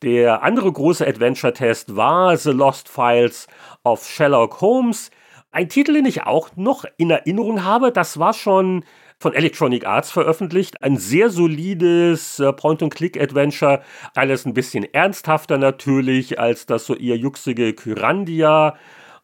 der 0.03 0.45
andere 0.45 0.71
große 0.71 1.05
Adventure-Test 1.05 1.97
war 1.97 2.37
The 2.37 2.53
Lost 2.53 2.89
Files 2.89 3.49
of 3.83 4.07
Sherlock 4.09 4.61
Holmes. 4.61 5.11
Ein 5.51 5.69
Titel, 5.69 5.95
den 5.95 6.07
ich 6.07 6.23
auch 6.23 6.51
noch 6.55 6.85
in 6.99 7.11
Erinnerung 7.11 7.65
habe, 7.65 7.91
das 7.91 8.21
war 8.21 8.33
schon 8.33 8.85
von 9.19 9.33
Electronic 9.35 9.85
Arts 9.85 10.13
veröffentlicht. 10.13 10.85
Ein 10.85 10.99
sehr 10.99 11.31
solides 11.31 12.39
äh, 12.39 12.53
Point-and-Click-Adventure. 12.53 13.83
Alles 14.15 14.47
ein 14.47 14.55
bisschen 14.55 14.85
ernsthafter 14.95 15.59
natürlich 15.59 16.39
als 16.39 16.65
das 16.65 16.87
so 16.87 16.95
eher 16.95 17.17
juxige 17.17 17.73
Kyrandia. 17.73 18.77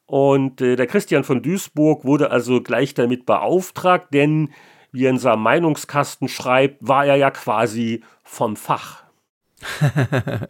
Und 0.06 0.60
äh, 0.60 0.76
der 0.76 0.86
Christian 0.86 1.24
von 1.24 1.42
Duisburg 1.42 2.04
wurde 2.04 2.30
also 2.30 2.62
gleich 2.62 2.94
damit 2.94 3.26
beauftragt, 3.26 4.14
denn 4.14 4.50
wie 4.92 5.04
er 5.04 5.10
in 5.10 5.18
seinem 5.18 5.42
Meinungskasten 5.42 6.28
schreibt, 6.28 6.76
war 6.80 7.04
er 7.04 7.16
ja 7.16 7.30
quasi 7.30 8.02
vom 8.22 8.56
Fach. 8.56 9.02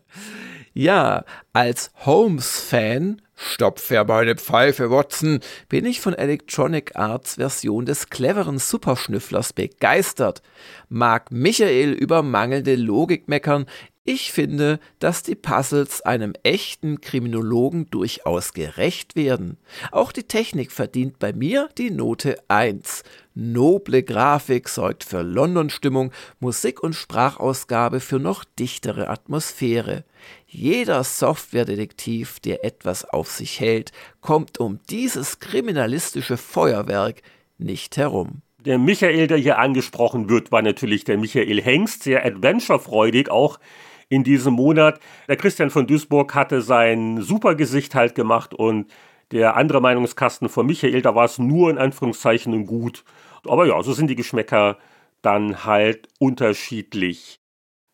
ja, 0.74 1.24
als 1.52 1.90
Holmes-Fan, 2.04 3.22
stopf 3.34 3.90
meine 3.90 4.36
Pfeife, 4.36 4.90
Watson, 4.90 5.40
bin 5.68 5.86
ich 5.86 6.00
von 6.00 6.14
Electronic 6.14 6.96
Arts 6.96 7.36
Version 7.36 7.86
des 7.86 8.10
cleveren 8.10 8.58
Superschnüfflers 8.58 9.52
begeistert. 9.52 10.42
Mag 10.88 11.32
Michael 11.32 11.92
über 11.92 12.22
mangelnde 12.22 12.76
Logik 12.76 13.28
meckern, 13.28 13.66
ich 14.06 14.32
finde, 14.32 14.78
dass 15.00 15.22
die 15.22 15.34
Puzzles 15.34 16.00
einem 16.00 16.32
echten 16.42 17.00
Kriminologen 17.00 17.90
durchaus 17.90 18.52
gerecht 18.52 19.16
werden. 19.16 19.58
Auch 19.90 20.12
die 20.12 20.22
Technik 20.22 20.72
verdient 20.72 21.18
bei 21.18 21.32
mir 21.32 21.68
die 21.76 21.90
Note 21.90 22.36
1. 22.48 23.02
Noble 23.34 24.02
Grafik 24.02 24.68
sorgt 24.68 25.04
für 25.04 25.22
London-Stimmung, 25.22 26.12
Musik 26.40 26.82
und 26.82 26.94
Sprachausgabe 26.94 28.00
für 28.00 28.18
noch 28.18 28.44
dichtere 28.44 29.10
Atmosphäre. 29.10 30.04
Jeder 30.46 31.04
Softwaredetektiv, 31.04 32.40
der 32.40 32.64
etwas 32.64 33.04
auf 33.04 33.30
sich 33.30 33.60
hält, 33.60 33.92
kommt 34.20 34.58
um 34.58 34.80
dieses 34.88 35.40
kriminalistische 35.40 36.36
Feuerwerk 36.36 37.22
nicht 37.58 37.96
herum. 37.96 38.42
Der 38.66 38.78
Michael, 38.78 39.26
der 39.26 39.36
hier 39.36 39.58
angesprochen 39.58 40.28
wird, 40.28 40.50
war 40.50 40.62
natürlich 40.62 41.04
der 41.04 41.18
Michael 41.18 41.62
Hengst, 41.62 42.02
sehr 42.02 42.24
adventurefreudig, 42.24 43.30
auch 43.30 43.60
in 44.08 44.24
diesem 44.24 44.54
Monat. 44.54 45.00
Der 45.28 45.36
Christian 45.36 45.70
von 45.70 45.86
Duisburg 45.86 46.34
hatte 46.34 46.62
sein 46.62 47.20
Supergesicht 47.20 47.94
halt 47.94 48.14
gemacht 48.14 48.54
und 48.54 48.90
der 49.32 49.56
andere 49.56 49.80
Meinungskasten 49.80 50.48
von 50.48 50.66
Michael, 50.66 51.02
da 51.02 51.14
war 51.14 51.24
es 51.24 51.38
nur 51.38 51.70
in 51.70 51.78
Anführungszeichen 51.78 52.66
gut. 52.66 53.04
Aber 53.44 53.66
ja, 53.66 53.82
so 53.82 53.92
sind 53.92 54.08
die 54.08 54.14
Geschmäcker 54.14 54.78
dann 55.22 55.64
halt 55.64 56.08
unterschiedlich. 56.18 57.40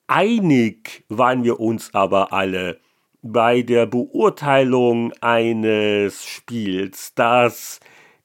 Einig 0.06 1.04
waren 1.08 1.44
wir 1.44 1.58
uns 1.60 1.94
aber 1.94 2.32
alle 2.32 2.80
bei 3.22 3.62
der 3.62 3.86
Beurteilung 3.86 5.12
eines 5.20 6.26
Spiels, 6.26 7.14
dass 7.14 7.80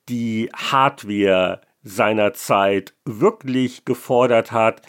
die 0.10 0.50
Hardware 0.54 1.62
seiner 1.84 2.34
Zeit 2.34 2.94
wirklich 3.06 3.86
gefordert 3.86 4.52
hat. 4.52 4.82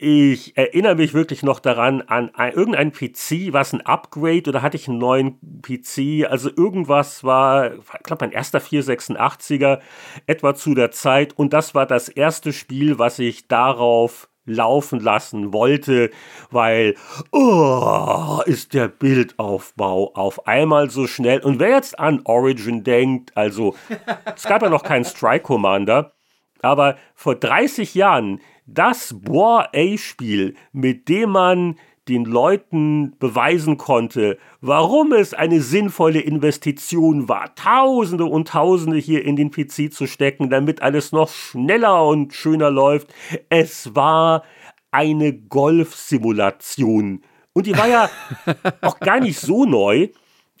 Ich 0.00 0.56
erinnere 0.56 0.94
mich 0.94 1.12
wirklich 1.12 1.42
noch 1.42 1.58
daran 1.58 2.02
an 2.02 2.32
ein, 2.32 2.52
irgendein 2.52 2.92
PC, 2.92 3.52
was 3.52 3.72
ein 3.72 3.80
Upgrade 3.80 4.48
oder 4.48 4.62
hatte 4.62 4.76
ich 4.76 4.86
einen 4.86 4.98
neuen 4.98 5.40
PC? 5.60 6.24
Also 6.30 6.50
irgendwas 6.56 7.24
war, 7.24 7.74
ich 7.74 8.04
glaube, 8.04 8.24
mein 8.24 8.30
erster 8.30 8.60
486er, 8.60 9.80
etwa 10.28 10.54
zu 10.54 10.74
der 10.74 10.92
Zeit. 10.92 11.36
Und 11.36 11.52
das 11.52 11.74
war 11.74 11.84
das 11.84 12.08
erste 12.08 12.52
Spiel, 12.52 13.00
was 13.00 13.18
ich 13.18 13.48
darauf 13.48 14.28
laufen 14.44 15.00
lassen 15.00 15.52
wollte, 15.52 16.10
weil 16.52 16.94
oh, 17.32 18.40
ist 18.46 18.74
der 18.74 18.86
Bildaufbau 18.86 20.14
auf 20.14 20.46
einmal 20.46 20.90
so 20.90 21.08
schnell. 21.08 21.40
Und 21.40 21.58
wer 21.58 21.70
jetzt 21.70 21.98
an 21.98 22.20
Origin 22.22 22.84
denkt, 22.84 23.36
also 23.36 23.74
es 24.36 24.44
gab 24.44 24.62
ja 24.62 24.70
noch 24.70 24.84
keinen 24.84 25.04
Strike 25.04 25.42
Commander, 25.42 26.12
aber 26.62 26.96
vor 27.14 27.34
30 27.34 27.96
Jahren 27.96 28.40
das 28.68 29.16
War 29.26 29.70
A-Spiel, 29.74 30.54
mit 30.72 31.08
dem 31.08 31.30
man 31.30 31.76
den 32.08 32.24
Leuten 32.24 33.16
beweisen 33.18 33.76
konnte, 33.76 34.38
warum 34.60 35.12
es 35.12 35.34
eine 35.34 35.60
sinnvolle 35.60 36.20
Investition 36.20 37.28
war, 37.28 37.54
Tausende 37.54 38.24
und 38.24 38.48
Tausende 38.48 38.98
hier 38.98 39.24
in 39.24 39.36
den 39.36 39.50
PC 39.50 39.92
zu 39.92 40.06
stecken, 40.06 40.50
damit 40.50 40.82
alles 40.82 41.12
noch 41.12 41.28
schneller 41.28 42.06
und 42.06 42.32
schöner 42.32 42.70
läuft. 42.70 43.14
Es 43.48 43.94
war 43.94 44.42
eine 44.90 45.34
Golfsimulation. 45.34 47.22
Und 47.52 47.66
die 47.66 47.76
war 47.76 47.88
ja 47.88 48.10
auch 48.80 49.00
gar 49.00 49.20
nicht 49.20 49.38
so 49.38 49.64
neu, 49.64 50.08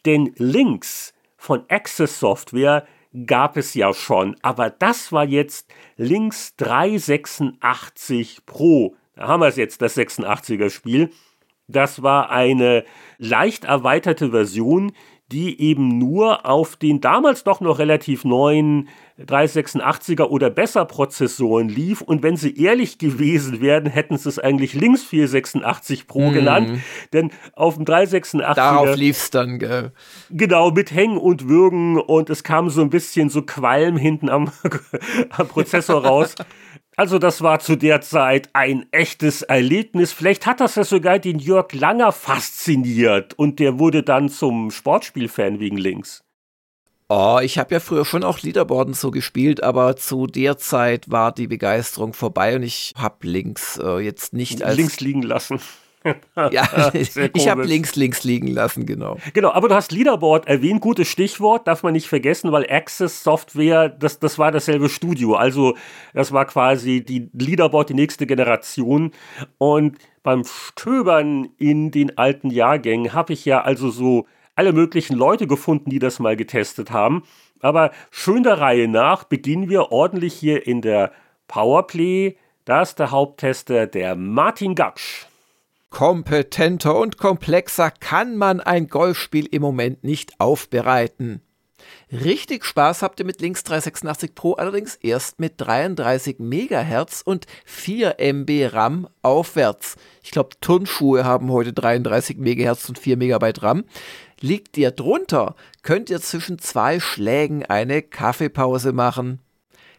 denn 0.04 0.32
Links 0.36 1.14
von 1.36 1.64
Access 1.68 2.20
Software 2.20 2.86
gab 3.26 3.56
es 3.56 3.74
ja 3.74 3.92
schon, 3.94 4.36
aber 4.42 4.70
das 4.70 5.12
war 5.12 5.24
jetzt 5.24 5.72
Links 5.96 6.56
386 6.56 8.44
Pro. 8.46 8.96
Da 9.14 9.28
haben 9.28 9.40
wir 9.40 9.48
es 9.48 9.56
jetzt, 9.56 9.82
das 9.82 9.96
86er 9.96 10.70
Spiel. 10.70 11.10
Das 11.66 12.02
war 12.02 12.30
eine 12.30 12.84
leicht 13.18 13.64
erweiterte 13.64 14.30
Version, 14.30 14.92
die 15.30 15.60
eben 15.60 15.98
nur 15.98 16.46
auf 16.46 16.76
den 16.76 17.00
damals 17.00 17.44
doch 17.44 17.60
noch 17.60 17.78
relativ 17.78 18.24
neuen 18.24 18.88
386er 19.18 20.24
oder 20.24 20.50
besser 20.50 20.84
Prozessoren 20.84 21.68
lief. 21.68 22.00
Und 22.00 22.22
wenn 22.22 22.36
sie 22.36 22.56
ehrlich 22.56 22.98
gewesen 22.98 23.60
wären, 23.60 23.86
hätten 23.86 24.16
sie 24.16 24.28
es 24.28 24.38
eigentlich 24.38 24.74
links 24.74 25.02
486 25.02 26.06
Pro 26.06 26.30
mm. 26.30 26.32
genannt. 26.32 26.80
Denn 27.12 27.30
auf 27.54 27.76
dem 27.76 27.84
386er. 27.84 28.54
Darauf 28.54 28.96
lief 28.96 29.16
es 29.16 29.30
dann, 29.30 29.58
gell? 29.58 29.92
Genau, 30.30 30.70
mit 30.70 30.92
Hängen 30.92 31.18
und 31.18 31.48
Würgen. 31.48 31.98
Und 31.98 32.30
es 32.30 32.44
kam 32.44 32.70
so 32.70 32.80
ein 32.80 32.90
bisschen 32.90 33.28
so 33.28 33.42
Qualm 33.42 33.96
hinten 33.96 34.28
am, 34.28 34.50
am 35.30 35.48
Prozessor 35.48 36.04
raus. 36.04 36.34
Also 36.98 37.20
das 37.20 37.42
war 37.42 37.60
zu 37.60 37.76
der 37.76 38.00
Zeit 38.00 38.50
ein 38.54 38.86
echtes 38.90 39.42
Erlebnis. 39.42 40.12
Vielleicht 40.12 40.46
hat 40.46 40.60
das 40.60 40.74
ja 40.74 40.82
sogar 40.82 41.20
den 41.20 41.38
Jörg 41.38 41.72
Langer 41.72 42.10
fasziniert 42.10 43.34
und 43.34 43.60
der 43.60 43.78
wurde 43.78 44.02
dann 44.02 44.28
zum 44.28 44.72
Sportspielfan 44.72 45.60
wegen 45.60 45.76
Links. 45.76 46.24
Oh, 47.10 47.38
ich 47.42 47.56
habe 47.56 47.72
ja 47.74 47.80
früher 47.80 48.04
schon 48.04 48.22
auch 48.22 48.40
Leaderboarden 48.40 48.92
so 48.92 49.10
gespielt, 49.10 49.62
aber 49.62 49.96
zu 49.96 50.26
der 50.26 50.58
Zeit 50.58 51.10
war 51.10 51.32
die 51.32 51.46
Begeisterung 51.46 52.12
vorbei 52.12 52.56
und 52.56 52.62
ich 52.62 52.92
habe 52.98 53.26
Links 53.26 53.78
äh, 53.82 53.98
jetzt 54.00 54.34
nicht 54.34 54.62
als 54.62 54.76
links 54.76 55.00
liegen 55.00 55.22
lassen. 55.22 55.58
ja, 56.50 56.92
ich 56.92 57.48
habe 57.48 57.64
links, 57.64 57.96
links 57.96 58.24
liegen 58.24 58.48
lassen, 58.48 58.84
genau. 58.84 59.16
Genau, 59.32 59.52
aber 59.52 59.68
du 59.68 59.74
hast 59.74 59.90
Leaderboard 59.90 60.46
erwähnt, 60.46 60.82
gutes 60.82 61.08
Stichwort, 61.08 61.66
darf 61.66 61.82
man 61.82 61.94
nicht 61.94 62.08
vergessen, 62.08 62.52
weil 62.52 62.70
Access 62.70 63.22
Software, 63.22 63.88
das, 63.88 64.18
das 64.18 64.38
war 64.38 64.52
dasselbe 64.52 64.90
Studio. 64.90 65.34
Also, 65.34 65.76
das 66.12 66.32
war 66.32 66.44
quasi 66.44 67.02
die 67.02 67.30
Leaderboard, 67.32 67.88
die 67.88 67.94
nächste 67.94 68.26
Generation. 68.26 69.12
Und 69.56 69.96
beim 70.22 70.44
Stöbern 70.44 71.48
in 71.56 71.90
den 71.90 72.18
alten 72.18 72.50
Jahrgängen 72.50 73.14
habe 73.14 73.32
ich 73.32 73.46
ja 73.46 73.62
also 73.62 73.88
so 73.90 74.26
alle 74.58 74.72
möglichen 74.72 75.16
Leute 75.16 75.46
gefunden, 75.46 75.88
die 75.88 76.00
das 76.00 76.18
mal 76.18 76.36
getestet 76.36 76.90
haben. 76.90 77.22
Aber 77.60 77.92
schön 78.10 78.42
der 78.42 78.58
Reihe 78.58 78.88
nach 78.88 79.22
beginnen 79.22 79.68
wir 79.68 79.92
ordentlich 79.92 80.34
hier 80.34 80.66
in 80.66 80.82
der 80.82 81.12
Powerplay. 81.46 82.36
Da 82.64 82.82
ist 82.82 82.98
der 82.98 83.12
Haupttester, 83.12 83.86
der 83.86 84.16
Martin 84.16 84.74
Gatsch. 84.74 85.26
Kompetenter 85.90 86.98
und 86.98 87.18
komplexer 87.18 87.92
kann 87.92 88.36
man 88.36 88.60
ein 88.60 88.88
Golfspiel 88.88 89.46
im 89.46 89.62
Moment 89.62 90.02
nicht 90.02 90.38
aufbereiten. 90.40 91.40
Richtig 92.10 92.64
Spaß 92.64 93.02
habt 93.02 93.20
ihr 93.20 93.26
mit 93.26 93.40
Links 93.40 93.64
386 93.64 94.34
Pro 94.34 94.54
allerdings 94.54 94.96
erst 94.96 95.40
mit 95.40 95.54
33 95.58 96.38
MHz 96.38 97.22
und 97.24 97.46
4 97.64 98.18
MB 98.18 98.72
RAM 98.72 99.08
aufwärts. 99.22 99.96
Ich 100.22 100.30
glaube, 100.30 100.50
Turnschuhe 100.60 101.24
haben 101.24 101.50
heute 101.50 101.72
33 101.72 102.38
MHz 102.38 102.88
und 102.88 102.98
4 102.98 103.16
MB 103.16 103.62
RAM. 103.62 103.84
Liegt 104.40 104.76
ihr 104.76 104.92
drunter, 104.92 105.56
könnt 105.82 106.10
ihr 106.10 106.20
zwischen 106.20 106.58
zwei 106.58 107.00
Schlägen 107.00 107.66
eine 107.66 108.02
Kaffeepause 108.02 108.92
machen. 108.92 109.40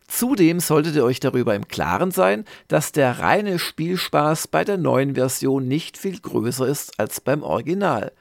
Zudem 0.07 0.59
solltet 0.59 0.95
ihr 0.95 1.03
euch 1.03 1.19
darüber 1.19 1.53
im 1.55 1.67
Klaren 1.67 2.11
sein, 2.11 2.45
dass 2.67 2.91
der 2.91 3.19
reine 3.19 3.59
Spielspaß 3.59 4.47
bei 4.47 4.63
der 4.63 4.77
neuen 4.77 5.15
Version 5.15 5.67
nicht 5.67 5.97
viel 5.97 6.19
größer 6.19 6.65
ist 6.67 6.99
als 6.99 7.21
beim 7.21 7.43
Original. 7.43 8.11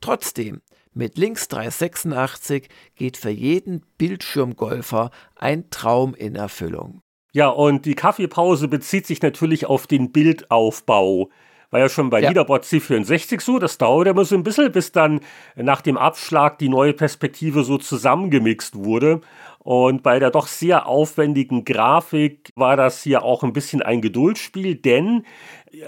Trotzdem, 0.00 0.60
mit 0.92 1.18
Links 1.18 1.48
386 1.48 2.68
geht 2.96 3.16
für 3.18 3.30
jeden 3.30 3.82
Bildschirmgolfer 3.98 5.10
ein 5.36 5.68
Traum 5.70 6.14
in 6.14 6.34
Erfüllung. 6.36 7.02
Ja, 7.32 7.48
und 7.48 7.84
die 7.84 7.94
Kaffeepause 7.94 8.66
bezieht 8.66 9.06
sich 9.06 9.20
natürlich 9.20 9.66
auf 9.66 9.86
den 9.86 10.10
Bildaufbau. 10.10 11.28
War 11.70 11.80
ja 11.80 11.88
schon 11.88 12.10
bei 12.10 12.20
ja. 12.20 12.28
Leaderboard 12.28 12.64
C64 12.64 13.40
so, 13.40 13.58
das 13.58 13.78
dauert 13.78 14.06
immer 14.06 14.24
so 14.24 14.34
ein 14.34 14.42
bisschen, 14.42 14.70
bis 14.72 14.92
dann 14.92 15.20
nach 15.56 15.80
dem 15.80 15.96
Abschlag 15.96 16.58
die 16.58 16.68
neue 16.68 16.92
Perspektive 16.92 17.64
so 17.64 17.78
zusammengemixt 17.78 18.76
wurde. 18.76 19.20
Und 19.58 20.04
bei 20.04 20.20
der 20.20 20.30
doch 20.30 20.46
sehr 20.46 20.86
aufwendigen 20.86 21.64
Grafik 21.64 22.52
war 22.54 22.76
das 22.76 23.02
hier 23.02 23.24
auch 23.24 23.42
ein 23.42 23.52
bisschen 23.52 23.82
ein 23.82 24.00
Geduldsspiel, 24.00 24.76
denn 24.76 25.24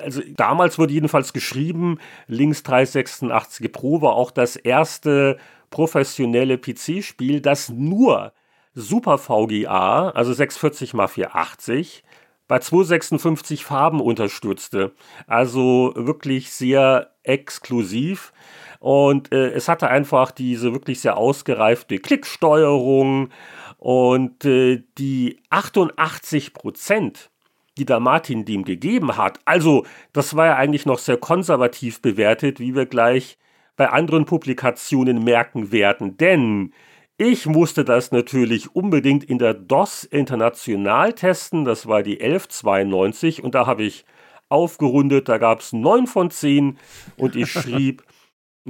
also 0.02 0.20
damals 0.34 0.78
wurde 0.78 0.92
jedenfalls 0.92 1.32
geschrieben, 1.32 1.98
Links 2.26 2.64
386 2.64 3.70
Pro 3.70 4.02
war 4.02 4.14
auch 4.14 4.32
das 4.32 4.56
erste 4.56 5.38
professionelle 5.70 6.58
PC-Spiel, 6.58 7.40
das 7.40 7.68
nur 7.68 8.32
Super 8.74 9.18
VGA, 9.18 10.10
also 10.10 10.32
640 10.32 10.94
x 10.94 11.12
480, 11.12 12.04
bei 12.48 12.58
256 12.58 13.64
Farben 13.64 14.00
unterstützte. 14.00 14.92
Also 15.26 15.92
wirklich 15.94 16.50
sehr 16.50 17.10
exklusiv. 17.22 18.32
Und 18.80 19.32
äh, 19.32 19.50
es 19.50 19.68
hatte 19.68 19.88
einfach 19.88 20.30
diese 20.30 20.72
wirklich 20.72 21.00
sehr 21.00 21.16
ausgereifte 21.16 21.98
Klicksteuerung 21.98 23.30
und 23.76 24.44
äh, 24.44 24.82
die 24.98 25.40
88 25.50 26.54
Prozent, 26.54 27.30
die 27.76 27.84
da 27.84 28.00
Martin 28.00 28.44
dem 28.44 28.64
gegeben 28.64 29.16
hat, 29.16 29.40
also 29.44 29.84
das 30.12 30.34
war 30.34 30.46
ja 30.46 30.56
eigentlich 30.56 30.86
noch 30.86 30.98
sehr 30.98 31.16
konservativ 31.16 32.00
bewertet, 32.00 32.60
wie 32.60 32.74
wir 32.74 32.86
gleich 32.86 33.38
bei 33.76 33.90
anderen 33.90 34.24
Publikationen 34.24 35.22
merken 35.22 35.70
werden. 35.70 36.16
Denn 36.16 36.72
ich 37.20 37.46
musste 37.46 37.84
das 37.84 38.12
natürlich 38.12 38.76
unbedingt 38.76 39.24
in 39.24 39.38
der 39.38 39.52
DOS 39.52 40.04
International 40.04 41.12
testen. 41.12 41.64
Das 41.64 41.88
war 41.88 42.04
die 42.04 42.20
1192 42.20 43.42
und 43.42 43.56
da 43.56 43.66
habe 43.66 43.82
ich 43.82 44.04
aufgerundet, 44.48 45.28
da 45.28 45.38
gab 45.38 45.58
es 45.58 45.72
9 45.72 46.06
von 46.06 46.30
10 46.30 46.78
und 47.16 47.34
ich 47.34 47.50
schrieb 47.52 48.04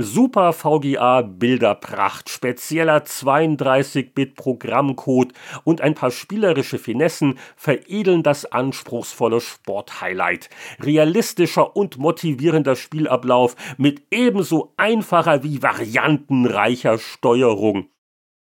Super 0.00 0.54
VGA 0.54 1.22
Bilderpracht, 1.22 2.30
spezieller 2.30 3.00
32-Bit 3.00 4.36
Programmcode 4.36 5.34
und 5.64 5.82
ein 5.82 5.94
paar 5.94 6.10
spielerische 6.10 6.78
Finessen 6.78 7.38
veredeln 7.54 8.22
das 8.22 8.46
anspruchsvolle 8.46 9.42
Sporthighlight. 9.42 10.48
Realistischer 10.80 11.76
und 11.76 11.98
motivierender 11.98 12.76
Spielablauf 12.76 13.56
mit 13.76 14.04
ebenso 14.10 14.72
einfacher 14.78 15.42
wie 15.42 15.62
variantenreicher 15.62 16.98
Steuerung. 16.98 17.90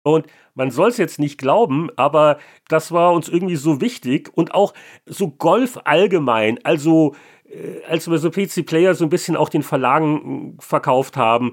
Und 0.02 0.26
man 0.54 0.70
soll 0.70 0.88
es 0.88 0.96
jetzt 0.96 1.18
nicht 1.18 1.38
glauben, 1.38 1.88
aber 1.96 2.38
das 2.68 2.92
war 2.92 3.12
uns 3.12 3.28
irgendwie 3.28 3.56
so 3.56 3.80
wichtig 3.80 4.30
und 4.34 4.54
auch 4.54 4.74
so 5.06 5.28
Golf 5.28 5.78
allgemein, 5.84 6.58
also 6.64 7.14
äh, 7.44 7.82
als 7.88 8.10
wir 8.10 8.18
so 8.18 8.30
PC 8.30 8.66
Player 8.66 8.94
so 8.94 9.04
ein 9.04 9.10
bisschen 9.10 9.36
auch 9.36 9.48
den 9.48 9.62
Verlagen 9.62 10.56
äh, 10.58 10.62
verkauft 10.62 11.16
haben, 11.16 11.52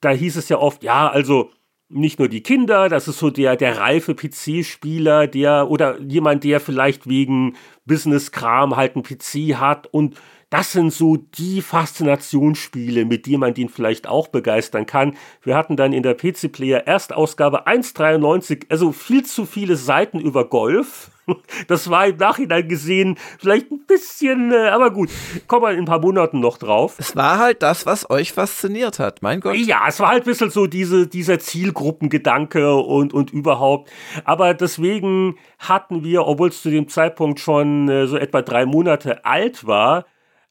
da 0.00 0.10
hieß 0.10 0.36
es 0.36 0.48
ja 0.48 0.58
oft, 0.58 0.82
ja, 0.82 1.08
also 1.08 1.50
nicht 1.88 2.18
nur 2.18 2.28
die 2.28 2.42
Kinder, 2.42 2.88
das 2.88 3.08
ist 3.08 3.18
so 3.18 3.30
der, 3.30 3.56
der 3.56 3.78
reife 3.78 4.14
PC-Spieler, 4.14 5.26
der 5.26 5.70
oder 5.70 6.00
jemand, 6.00 6.42
der 6.44 6.60
vielleicht 6.60 7.08
wegen 7.08 7.56
Business-Kram 7.84 8.76
halt 8.76 8.96
einen 8.96 9.04
PC 9.04 9.56
hat 9.60 9.86
und 9.86 10.16
das 10.54 10.70
sind 10.70 10.92
so 10.92 11.16
die 11.16 11.62
Faszinationsspiele, 11.62 13.06
mit 13.06 13.26
denen 13.26 13.40
man 13.40 13.54
den 13.54 13.68
vielleicht 13.68 14.06
auch 14.06 14.28
begeistern 14.28 14.86
kann. 14.86 15.16
Wir 15.42 15.56
hatten 15.56 15.76
dann 15.76 15.92
in 15.92 16.04
der 16.04 16.14
PC 16.14 16.52
Player 16.52 16.86
Erstausgabe 16.86 17.66
1.93, 17.66 18.66
also 18.70 18.92
viel 18.92 19.24
zu 19.24 19.46
viele 19.46 19.74
Seiten 19.74 20.20
über 20.20 20.48
Golf. 20.48 21.10
Das 21.68 21.88
war 21.88 22.06
im 22.06 22.18
Nachhinein 22.18 22.68
gesehen 22.68 23.16
vielleicht 23.38 23.70
ein 23.70 23.86
bisschen, 23.86 24.52
äh, 24.52 24.68
aber 24.68 24.90
gut, 24.90 25.08
kommen 25.46 25.62
wir 25.62 25.70
in 25.72 25.78
ein 25.78 25.84
paar 25.86 26.00
Monaten 26.00 26.38
noch 26.38 26.58
drauf. 26.58 26.96
Es 26.98 27.16
war 27.16 27.38
halt 27.38 27.62
das, 27.62 27.86
was 27.86 28.10
euch 28.10 28.32
fasziniert 28.32 28.98
hat, 28.98 29.22
mein 29.22 29.40
Gott. 29.40 29.56
Ja, 29.56 29.84
es 29.88 30.00
war 30.00 30.10
halt 30.10 30.24
ein 30.24 30.26
bisschen 30.26 30.50
so 30.50 30.66
diese, 30.66 31.06
dieser 31.06 31.38
Zielgruppengedanke 31.38 32.74
und, 32.74 33.14
und 33.14 33.32
überhaupt. 33.32 33.90
Aber 34.24 34.52
deswegen 34.52 35.38
hatten 35.58 36.04
wir, 36.04 36.26
obwohl 36.26 36.50
es 36.50 36.60
zu 36.60 36.70
dem 36.70 36.88
Zeitpunkt 36.88 37.40
schon 37.40 37.88
äh, 37.88 38.06
so 38.06 38.18
etwa 38.18 38.42
drei 38.42 38.66
Monate 38.66 39.24
alt 39.24 39.66
war, 39.66 40.04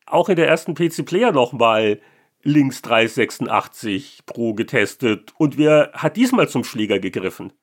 auch 0.05 0.29
in 0.29 0.35
der 0.35 0.47
ersten 0.47 0.73
PC 0.73 1.05
Player 1.05 1.31
nochmal 1.31 1.99
Links 2.43 2.81
386 2.81 4.23
Pro 4.25 4.53
getestet 4.53 5.33
und 5.37 5.57
wer 5.57 5.91
hat 5.93 6.17
diesmal 6.17 6.49
zum 6.49 6.63
Schläger 6.63 6.99
gegriffen? 6.99 7.53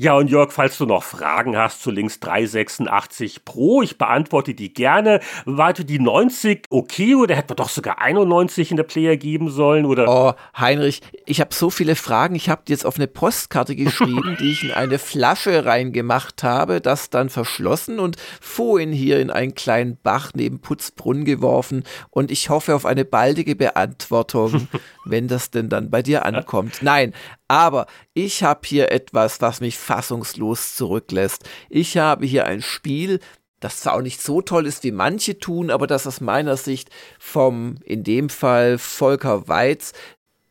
Ja, 0.00 0.14
und 0.14 0.30
Jörg, 0.30 0.50
falls 0.50 0.78
du 0.78 0.86
noch 0.86 1.02
Fragen 1.02 1.58
hast 1.58 1.82
zu 1.82 1.90
Links 1.90 2.20
386 2.20 3.44
Pro, 3.44 3.82
ich 3.82 3.98
beantworte 3.98 4.54
die 4.54 4.72
gerne. 4.72 5.20
War 5.44 5.74
die 5.74 5.98
90 5.98 6.68
okay 6.70 7.14
oder 7.16 7.36
hätte 7.36 7.50
man 7.50 7.56
doch 7.56 7.68
sogar 7.68 8.00
91 8.00 8.70
in 8.70 8.78
der 8.78 8.84
Player 8.84 9.18
geben 9.18 9.50
sollen? 9.50 9.84
Oder? 9.84 10.08
Oh, 10.08 10.32
Heinrich, 10.58 11.02
ich 11.26 11.42
habe 11.42 11.52
so 11.52 11.68
viele 11.68 11.96
Fragen. 11.96 12.34
Ich 12.34 12.48
habe 12.48 12.62
jetzt 12.68 12.86
auf 12.86 12.96
eine 12.96 13.08
Postkarte 13.08 13.76
geschrieben, 13.76 14.36
die 14.40 14.52
ich 14.52 14.64
in 14.64 14.72
eine 14.72 14.98
Flasche 14.98 15.66
reingemacht 15.66 16.42
habe, 16.44 16.80
das 16.80 17.10
dann 17.10 17.28
verschlossen 17.28 17.98
und 17.98 18.16
vorhin 18.40 18.92
hier 18.92 19.20
in 19.20 19.30
einen 19.30 19.54
kleinen 19.54 19.98
Bach 20.02 20.30
neben 20.34 20.60
Putzbrunn 20.60 21.26
geworfen. 21.26 21.84
Und 22.08 22.30
ich 22.30 22.48
hoffe 22.48 22.74
auf 22.74 22.86
eine 22.86 23.04
baldige 23.04 23.54
Beantwortung, 23.54 24.66
wenn 25.04 25.28
das 25.28 25.50
denn 25.50 25.68
dann 25.68 25.90
bei 25.90 26.00
dir 26.00 26.24
ankommt. 26.24 26.78
Nein, 26.80 27.12
aber 27.50 27.86
ich 28.14 28.44
habe 28.44 28.60
hier 28.64 28.92
etwas, 28.92 29.40
was 29.40 29.60
mich 29.60 29.76
fassungslos 29.76 30.76
zurücklässt. 30.76 31.50
Ich 31.68 31.98
habe 31.98 32.24
hier 32.24 32.46
ein 32.46 32.62
Spiel, 32.62 33.18
das 33.58 33.80
zwar 33.80 33.94
auch 33.94 34.02
nicht 34.02 34.22
so 34.22 34.40
toll 34.40 34.66
ist, 34.66 34.84
wie 34.84 34.92
manche 34.92 35.36
tun, 35.40 35.72
aber 35.72 35.88
das 35.88 36.06
aus 36.06 36.20
meiner 36.20 36.56
Sicht 36.56 36.90
vom, 37.18 37.78
in 37.84 38.04
dem 38.04 38.28
Fall 38.28 38.78
Volker 38.78 39.48
Weiz, 39.48 39.94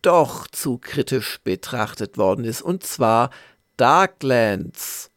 doch 0.01 0.45
zu 0.47 0.77
kritisch 0.77 1.39
betrachtet 1.41 2.17
worden 2.17 2.43
ist. 2.43 2.61
Und 2.61 2.83
zwar 2.83 3.29
Darklands. 3.77 5.09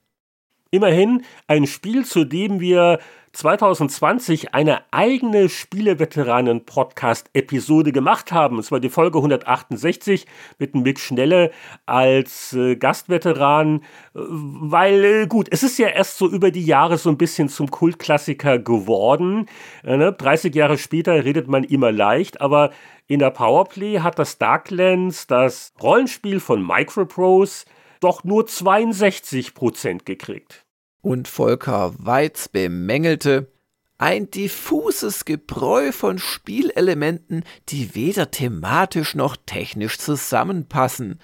Immerhin 0.70 1.24
ein 1.48 1.66
Spiel, 1.66 2.06
zu 2.06 2.22
dem 2.22 2.60
wir 2.60 3.00
2020 3.32 4.54
eine 4.54 4.82
eigene 4.92 5.48
Spieleveteranen-Podcast-Episode 5.48 7.90
gemacht 7.90 8.30
haben. 8.30 8.58
Es 8.58 8.70
war 8.70 8.78
die 8.78 8.90
Folge 8.90 9.16
168 9.18 10.26
mit 10.58 10.74
Mick 10.74 11.00
Schnelle 11.00 11.50
als 11.86 12.52
äh, 12.52 12.76
Gastveteran, 12.76 13.84
äh, 14.14 14.16
weil 14.18 15.04
äh, 15.04 15.26
gut, 15.26 15.48
es 15.50 15.62
ist 15.62 15.78
ja 15.78 15.88
erst 15.88 16.18
so 16.18 16.28
über 16.28 16.50
die 16.50 16.66
Jahre 16.66 16.98
so 16.98 17.08
ein 17.08 17.16
bisschen 17.16 17.48
zum 17.48 17.70
Kultklassiker 17.70 18.58
geworden. 18.58 19.46
Äh, 19.82 19.96
ne? 19.96 20.12
30 20.12 20.54
Jahre 20.54 20.76
später 20.76 21.24
redet 21.24 21.48
man 21.48 21.64
immer 21.64 21.90
leicht, 21.90 22.42
aber 22.42 22.70
in 23.06 23.18
der 23.18 23.30
Powerplay 23.30 24.00
hat 24.00 24.18
das 24.18 24.36
Darklands, 24.36 25.26
das 25.26 25.72
Rollenspiel 25.82 26.38
von 26.38 26.66
Microprose, 26.66 27.64
doch 28.00 28.24
nur 28.24 28.46
62 28.46 29.54
Prozent 29.54 30.04
gekriegt 30.04 30.66
und 31.02 31.28
Volker 31.28 31.94
Weiz 31.98 32.48
bemängelte, 32.48 33.52
ein 33.98 34.30
diffuses 34.30 35.24
Gebräu 35.24 35.92
von 35.92 36.18
Spielelementen, 36.18 37.44
die 37.68 37.94
weder 37.94 38.30
thematisch 38.30 39.14
noch 39.14 39.36
technisch 39.46 39.98
zusammenpassen. 39.98 41.20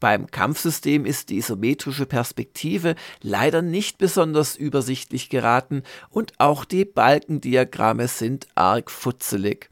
Beim 0.00 0.30
Kampfsystem 0.30 1.06
ist 1.06 1.30
die 1.30 1.38
isometrische 1.38 2.06
Perspektive 2.06 2.94
leider 3.22 3.62
nicht 3.62 3.98
besonders 3.98 4.56
übersichtlich 4.56 5.28
geraten 5.28 5.82
und 6.10 6.34
auch 6.38 6.64
die 6.64 6.84
Balkendiagramme 6.84 8.08
sind 8.08 8.46
arg 8.54 8.90
futzelig. 8.90 9.70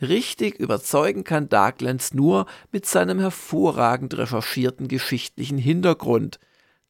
Richtig 0.00 0.58
überzeugen 0.58 1.24
kann 1.24 1.50
Darklands 1.50 2.14
nur 2.14 2.46
mit 2.72 2.86
seinem 2.86 3.20
hervorragend 3.20 4.16
recherchierten 4.16 4.88
geschichtlichen 4.88 5.58
Hintergrund, 5.58 6.40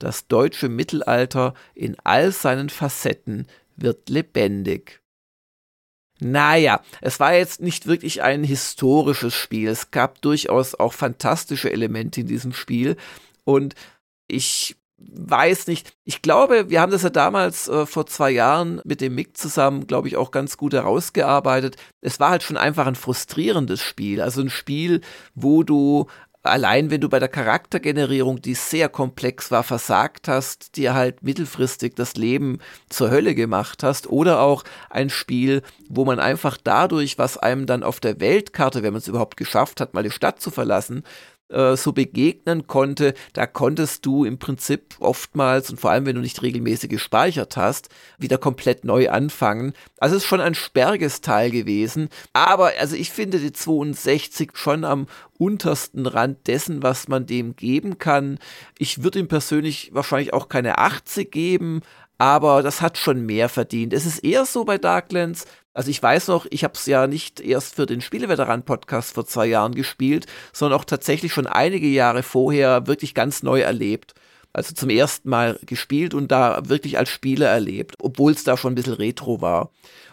das 0.01 0.27
deutsche 0.27 0.69
Mittelalter 0.69 1.55
in 1.75 1.97
all 2.03 2.33
seinen 2.33 2.71
Facetten 2.71 3.47
wird 3.77 4.09
lebendig. 4.09 5.01
Naja, 6.21 6.83
es 7.01 7.19
war 7.21 7.35
jetzt 7.35 7.61
nicht 7.61 7.87
wirklich 7.87 8.23
ein 8.23 8.45
historisches 8.45 9.35
Spiel. 9.35 9.69
Es 9.69 9.91
gab 9.91 10.21
durchaus 10.21 10.75
auch 10.75 10.93
fantastische 10.93 11.73
Elemente 11.73 12.21
in 12.21 12.27
diesem 12.27 12.53
Spiel. 12.53 12.97
Und 13.45 13.75
ich 14.27 14.77
weiß 14.99 15.67
nicht, 15.67 15.95
ich 16.05 16.21
glaube, 16.21 16.69
wir 16.69 16.81
haben 16.83 16.93
das 16.93 17.03
ja 17.03 17.11
damals 17.11 17.69
äh, 17.69 17.87
vor 17.87 18.07
zwei 18.07 18.31
Jahren 18.31 18.83
mit 18.85 19.01
dem 19.01 19.15
Mick 19.15 19.37
zusammen, 19.37 19.87
glaube 19.87 20.09
ich, 20.09 20.17
auch 20.17 20.31
ganz 20.31 20.59
gut 20.59 20.75
herausgearbeitet. 20.75 21.77
Es 22.03 22.21
war 22.21 22.31
halt 22.31 22.43
schon 22.43 22.59
einfach 22.59 22.87
ein 22.87 22.97
frustrierendes 22.97 23.81
Spiel. 23.81 24.21
Also 24.21 24.43
ein 24.43 24.51
Spiel, 24.51 25.01
wo 25.35 25.63
du 25.63 26.07
allein 26.43 26.91
wenn 26.91 27.01
du 27.01 27.09
bei 27.09 27.19
der 27.19 27.29
Charaktergenerierung, 27.29 28.41
die 28.41 28.55
sehr 28.55 28.89
komplex 28.89 29.51
war, 29.51 29.63
versagt 29.63 30.29
hast, 30.29 30.77
dir 30.77 30.95
halt 30.95 31.23
mittelfristig 31.23 31.95
das 31.95 32.15
Leben 32.17 32.59
zur 32.89 33.11
Hölle 33.11 33.35
gemacht 33.35 33.83
hast 33.83 34.09
oder 34.09 34.41
auch 34.41 34.65
ein 34.89 35.11
Spiel, 35.11 35.63
wo 35.89 36.05
man 36.05 36.19
einfach 36.19 36.57
dadurch, 36.63 37.19
was 37.19 37.37
einem 37.37 37.67
dann 37.67 37.83
auf 37.83 38.01
der 38.01 38.21
Weltkarte, 38.21 38.83
wenn 38.83 38.93
man 38.93 39.01
es 39.01 39.09
überhaupt 39.09 39.37
geschafft 39.37 39.81
hat, 39.81 39.95
mal 39.95 40.03
die 40.03 40.11
Stadt 40.11 40.41
zu 40.41 40.51
verlassen, 40.51 41.05
äh, 41.51 41.77
so 41.77 41.93
begegnen 41.93 42.67
konnte, 42.67 43.15
da 43.33 43.47
konntest 43.47 44.07
du 44.07 44.25
im 44.25 44.39
Prinzip 44.39 44.97
oftmals 45.01 45.71
und 45.71 45.81
vor 45.81 45.91
allem, 45.91 46.07
wenn 46.07 46.17
du 46.17 46.23
nicht 46.23 46.43
regelmäßig 46.43 46.91
gespeichert 46.91 47.57
hast, 47.57 47.89
wieder 48.19 48.39
komplett 48.39 48.85
neu 48.85 49.11
anfangen. 49.11 49.73
Also 49.99 50.17
es 50.17 50.23
ist 50.23 50.29
schon 50.29 50.41
ein 50.41 50.55
sperriges 50.55 51.21
Teil 51.21 51.51
gewesen. 51.51 52.09
Aber 52.33 52.73
also 52.79 52.97
ich 52.97 53.11
finde 53.11 53.39
die 53.39 53.53
62 53.53 54.51
schon 54.55 54.85
am 54.85 55.07
untersten 55.39 56.07
Rand 56.07 56.47
dessen, 56.47 56.83
was 56.83 57.09
man 57.09 57.27
dem 57.27 57.57
geben 57.57 57.99
kann. 57.99 58.39
Ich 58.79 59.03
würde 59.03 59.19
ihm 59.19 59.29
persönlich 59.29 59.91
wahrscheinlich 59.93 60.33
auch 60.35 60.49
keine 60.49 60.79
80 60.79 61.31
geben, 61.31 61.81
aber 62.21 62.63
das 62.63 62.83
hat 62.83 62.99
schon 62.99 63.25
mehr 63.25 63.49
verdient. 63.49 63.95
Es 63.95 64.05
ist 64.05 64.19
eher 64.19 64.45
so 64.45 64.67
bei 64.67 64.77
Darklands, 64.77 65.47
also 65.73 65.89
ich 65.89 66.03
weiß 66.03 66.29
noch, 66.29 66.47
ich 66.51 66.65
habe 66.65 66.75
es 66.75 66.85
ja 66.85 67.07
nicht 67.07 67.41
erst 67.41 67.77
für 67.77 67.87
den 67.87 68.03
Spieleveteran-Podcast 68.03 69.15
vor 69.15 69.25
zwei 69.25 69.47
Jahren 69.47 69.75
gespielt, 69.75 70.27
sondern 70.53 70.79
auch 70.79 70.85
tatsächlich 70.85 71.33
schon 71.33 71.47
einige 71.47 71.87
Jahre 71.87 72.23
vorher 72.23 72.87
wirklich 72.87 73.15
ganz 73.15 73.43
neu 73.43 73.61
erlebt. 73.61 74.13
Also 74.53 74.75
zum 74.75 74.91
ersten 74.91 75.31
Mal 75.31 75.59
gespielt 75.65 76.13
und 76.13 76.31
da 76.31 76.61
wirklich 76.69 76.99
als 76.99 77.09
Spieler 77.09 77.49
erlebt, 77.49 77.95
obwohl 78.01 78.33
es 78.33 78.45
da 78.45 78.59
schon 78.59 78.73
ein 78.73 78.75
bisschen 78.75 78.93
retro 78.93 79.41
war. 79.41 79.71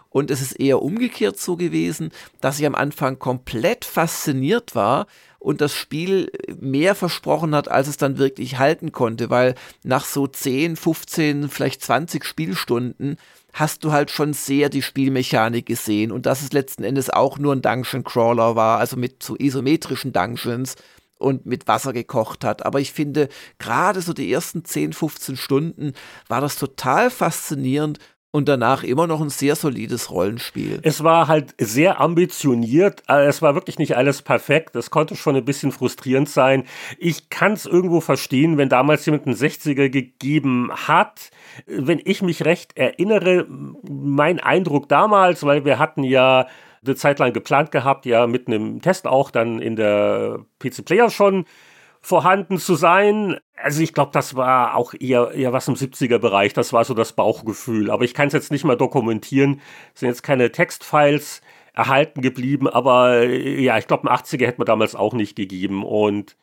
Und 0.10 0.32
es 0.32 0.42
ist 0.42 0.54
eher 0.54 0.82
umgekehrt 0.82 1.38
so 1.38 1.58
gewesen, 1.58 2.12
dass 2.40 2.58
ich 2.58 2.66
am 2.66 2.76
Anfang 2.76 3.20
komplett 3.20 3.84
fasziniert 3.84 4.76
war 4.76 5.08
und 5.40 5.62
das 5.62 5.74
Spiel 5.74 6.32
mehr 6.60 6.96
versprochen 6.96 7.54
hat, 7.56 7.70
als 7.70 7.88
es 7.88 7.98
dann 7.98 8.18
wirklich 8.18 8.58
halten 8.58 8.92
konnte, 8.92 9.30
weil 9.30 9.56
nach 9.84 10.06
so 10.06 10.28
10, 10.28 10.76
15, 10.76 11.50
vielleicht 11.50 11.82
20 11.82 12.26
Spielstunden 12.26 13.18
hast 13.54 13.84
du 13.84 13.92
halt 13.92 14.12
schon 14.12 14.34
sehr 14.34 14.70
die 14.70 14.82
Spielmechanik 14.82 15.66
gesehen 15.66 16.12
und 16.12 16.26
dass 16.26 16.42
es 16.42 16.54
letzten 16.54 16.84
Endes 16.84 17.10
auch 17.10 17.38
nur 17.38 17.54
ein 17.54 17.62
Dungeon 17.62 18.04
Crawler 18.04 18.56
war, 18.56 18.80
also 18.80 18.98
mit 18.98 19.24
so 19.24 19.36
isometrischen 19.36 20.14
Dungeons 20.14 20.76
und 21.18 21.46
mit 21.46 21.68
Wasser 21.68 21.94
gekocht 21.94 22.44
hat. 22.44 22.66
Aber 22.66 22.80
ich 22.80 22.92
finde, 22.92 23.30
gerade 23.58 24.02
so 24.02 24.14
die 24.14 24.32
ersten 24.32 24.64
10, 24.64 24.94
15 24.94 25.38
Stunden 25.38 25.94
war 26.28 26.42
das 26.42 26.58
total 26.58 27.10
faszinierend 27.10 28.00
und 28.32 28.50
danach 28.50 28.84
immer 28.84 29.08
noch 29.08 29.22
ein 29.22 29.30
sehr 29.30 29.56
solides 29.56 30.12
Rollenspiel. 30.12 30.80
Es 30.84 31.04
war 31.04 31.28
halt 31.28 31.56
sehr 31.60 32.02
ambitioniert. 32.02 33.04
Äh, 33.08 33.26
es 33.26 33.42
war 33.42 33.56
wirklich 33.56 33.80
nicht 33.80 33.96
alles 33.96 34.22
perfekt. 34.22 34.76
Es 34.76 34.90
konnte 34.90 35.16
schon 35.16 35.36
ein 35.36 35.46
bisschen 35.46 35.72
frustrierend 35.72 36.30
sein. 36.30 36.66
Ich 36.98 37.30
kann 37.30 37.54
es 37.54 37.66
irgendwo 37.66 38.02
verstehen, 38.02 38.58
wenn 38.58 38.70
damals 38.70 39.06
jemand 39.06 39.28
einen 39.28 39.36
60er 39.36 39.90
gegeben 39.90 40.70
hat. 40.74 41.32
Wenn 41.66 42.02
ich 42.04 42.22
mich 42.22 42.44
recht 42.44 42.76
erinnere, 42.78 43.48
mein 43.50 44.40
Eindruck 44.40 44.90
damals, 44.90 45.44
weil 45.44 45.64
wir 45.64 45.80
hatten 45.80 46.04
ja 46.04 46.48
eine 46.86 46.96
Zeit 46.96 47.20
lang 47.20 47.34
geplant 47.34 47.72
gehabt, 47.72 48.06
ja 48.06 48.28
mit 48.28 48.48
einem 48.48 48.82
Test 48.82 49.08
auch 49.08 49.32
dann 49.32 49.60
in 49.60 49.76
der 49.76 50.46
PC 50.60 50.86
Player 50.86 51.10
schon 51.10 51.46
vorhanden 52.08 52.58
zu 52.58 52.76
sein. 52.76 53.38
Also 53.58 53.82
ich 53.82 53.94
glaube, 53.94 54.12
das 54.14 54.36
war 54.36 54.76
auch 54.76 54.94
eher, 54.98 55.32
eher 55.32 55.52
was 55.52 55.68
im 55.68 55.76
70er-Bereich, 55.76 56.54
das 56.54 56.72
war 56.72 56.86
so 56.86 56.94
das 56.94 57.12
Bauchgefühl. 57.12 57.92
Aber 57.92 58.06
ich 58.06 58.14
kann 58.14 58.28
es 58.28 58.34
jetzt 58.34 58.50
nicht 58.50 58.64
mal 58.64 58.78
dokumentieren, 58.78 59.60
es 59.94 60.00
sind 60.00 60.10
jetzt 60.10 60.24
keine 60.24 60.52
Textfiles 60.54 61.42
erhalten 61.74 62.22
geblieben, 62.22 62.70
aber 62.70 63.26
ja, 63.26 63.78
ich 63.78 63.88
glaube, 63.88 64.10
ein 64.10 64.18
80er 64.18 64.46
hätte 64.46 64.60
man 64.60 64.68
damals 64.68 64.96
auch 64.96 65.14
nicht 65.14 65.36
gegeben 65.36 65.84
und 65.84 66.38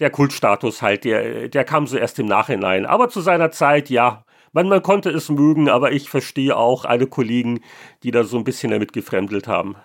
der 0.00 0.10
Kultstatus 0.10 0.82
halt, 0.82 1.04
der, 1.04 1.48
der 1.48 1.64
kam 1.64 1.86
so 1.86 1.96
erst 1.96 2.18
im 2.18 2.26
Nachhinein. 2.26 2.84
Aber 2.84 3.08
zu 3.08 3.22
seiner 3.22 3.50
Zeit, 3.50 3.88
ja, 3.88 4.24
Man, 4.52 4.68
man 4.68 4.82
konnte 4.82 5.10
es 5.10 5.28
mögen, 5.30 5.68
aber 5.68 5.92
ich 5.92 6.08
verstehe 6.10 6.56
auch 6.56 6.84
alle 6.84 7.06
Kollegen, 7.06 7.60
die 8.02 8.10
da 8.10 8.24
so 8.24 8.36
ein 8.38 8.44
bisschen 8.44 8.70
damit 8.70 8.92
gefremdelt 8.92 9.48
haben. 9.48 9.76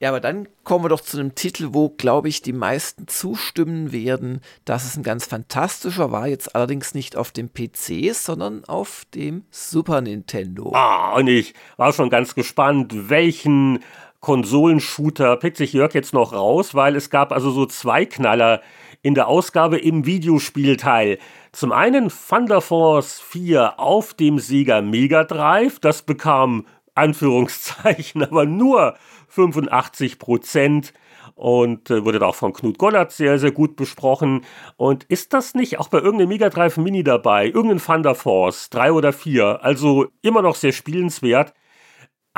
Ja, 0.00 0.10
aber 0.10 0.20
dann 0.20 0.46
kommen 0.62 0.84
wir 0.84 0.90
doch 0.90 1.00
zu 1.00 1.18
einem 1.18 1.34
Titel, 1.34 1.70
wo, 1.72 1.88
glaube 1.88 2.28
ich, 2.28 2.40
die 2.40 2.52
meisten 2.52 3.08
zustimmen 3.08 3.90
werden, 3.90 4.42
dass 4.64 4.84
es 4.84 4.96
ein 4.96 5.02
ganz 5.02 5.26
fantastischer 5.26 6.12
war, 6.12 6.28
jetzt 6.28 6.54
allerdings 6.54 6.94
nicht 6.94 7.16
auf 7.16 7.32
dem 7.32 7.52
PC, 7.52 8.14
sondern 8.14 8.64
auf 8.64 9.02
dem 9.12 9.44
Super 9.50 10.00
Nintendo. 10.00 10.72
Ah, 10.72 11.16
und 11.16 11.26
ich 11.26 11.52
war 11.76 11.92
schon 11.92 12.10
ganz 12.10 12.36
gespannt, 12.36 13.10
welchen 13.10 13.80
Konsolenshooter 14.20 15.36
pickt 15.36 15.56
sich 15.56 15.72
Jörg 15.72 15.92
jetzt 15.94 16.14
noch 16.14 16.32
raus, 16.32 16.76
weil 16.76 16.94
es 16.94 17.10
gab 17.10 17.32
also 17.32 17.50
so 17.50 17.66
zwei 17.66 18.06
Knaller 18.06 18.62
in 19.02 19.14
der 19.14 19.26
Ausgabe 19.26 19.78
im 19.78 20.06
Videospielteil. 20.06 21.18
Zum 21.50 21.72
einen 21.72 22.08
Thunder 22.28 22.60
Force 22.60 23.20
4 23.20 23.80
auf 23.80 24.14
dem 24.14 24.38
Sega 24.38 24.80
Mega 24.80 25.24
Drive, 25.24 25.80
das 25.80 26.02
bekam 26.02 26.66
Anführungszeichen, 26.94 28.22
aber 28.30 28.44
nur 28.44 28.96
85 29.28 30.18
Prozent 30.18 30.92
und 31.34 31.90
äh, 31.90 32.04
wurde 32.04 32.18
da 32.18 32.26
auch 32.26 32.34
von 32.34 32.52
Knut 32.52 32.78
Gollert 32.78 33.12
sehr, 33.12 33.38
sehr 33.38 33.52
gut 33.52 33.76
besprochen. 33.76 34.44
Und 34.76 35.04
ist 35.04 35.32
das 35.32 35.54
nicht 35.54 35.78
auch 35.78 35.88
bei 35.88 35.98
irgendeinem 35.98 36.30
Mega 36.30 36.48
Drive 36.50 36.76
Mini 36.76 37.04
dabei? 37.04 37.46
Irgendein 37.46 37.78
Thunder 37.78 38.14
Force, 38.14 38.70
drei 38.70 38.92
oder 38.92 39.12
vier? 39.12 39.60
Also 39.62 40.06
immer 40.20 40.42
noch 40.42 40.56
sehr 40.56 40.72
spielenswert. 40.72 41.54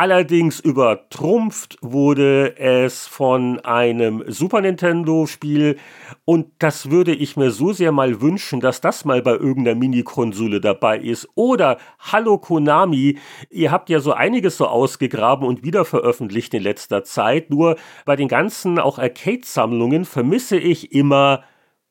Allerdings 0.00 0.60
übertrumpft 0.60 1.76
wurde 1.82 2.56
es 2.56 3.06
von 3.06 3.60
einem 3.60 4.24
Super 4.28 4.62
Nintendo-Spiel 4.62 5.76
und 6.24 6.46
das 6.58 6.90
würde 6.90 7.14
ich 7.14 7.36
mir 7.36 7.50
so 7.50 7.74
sehr 7.74 7.92
mal 7.92 8.22
wünschen, 8.22 8.60
dass 8.60 8.80
das 8.80 9.04
mal 9.04 9.20
bei 9.20 9.32
irgendeiner 9.32 9.78
Mini-Konsole 9.78 10.62
dabei 10.62 10.98
ist. 10.98 11.28
Oder 11.34 11.76
Hallo 11.98 12.38
Konami, 12.38 13.18
ihr 13.50 13.70
habt 13.70 13.90
ja 13.90 14.00
so 14.00 14.14
einiges 14.14 14.56
so 14.56 14.68
ausgegraben 14.68 15.46
und 15.46 15.64
wieder 15.64 15.84
veröffentlicht 15.84 16.54
in 16.54 16.62
letzter 16.62 17.04
Zeit, 17.04 17.50
nur 17.50 17.76
bei 18.06 18.16
den 18.16 18.28
ganzen 18.28 18.78
auch 18.78 18.98
Arcade-Sammlungen 18.98 20.06
vermisse 20.06 20.56
ich 20.56 20.92
immer 20.92 21.44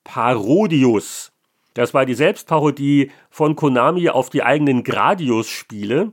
Parodius. 0.04 1.32
Das 1.76 1.94
war 1.94 2.08
die 2.08 2.16
Selbstparodie 2.16 3.12
von 3.30 3.56
Konami 3.56 4.10
auf 4.10 4.32
die 4.32 4.42
eigenen 4.42 4.84
Gradius-Spiele. 4.84 6.12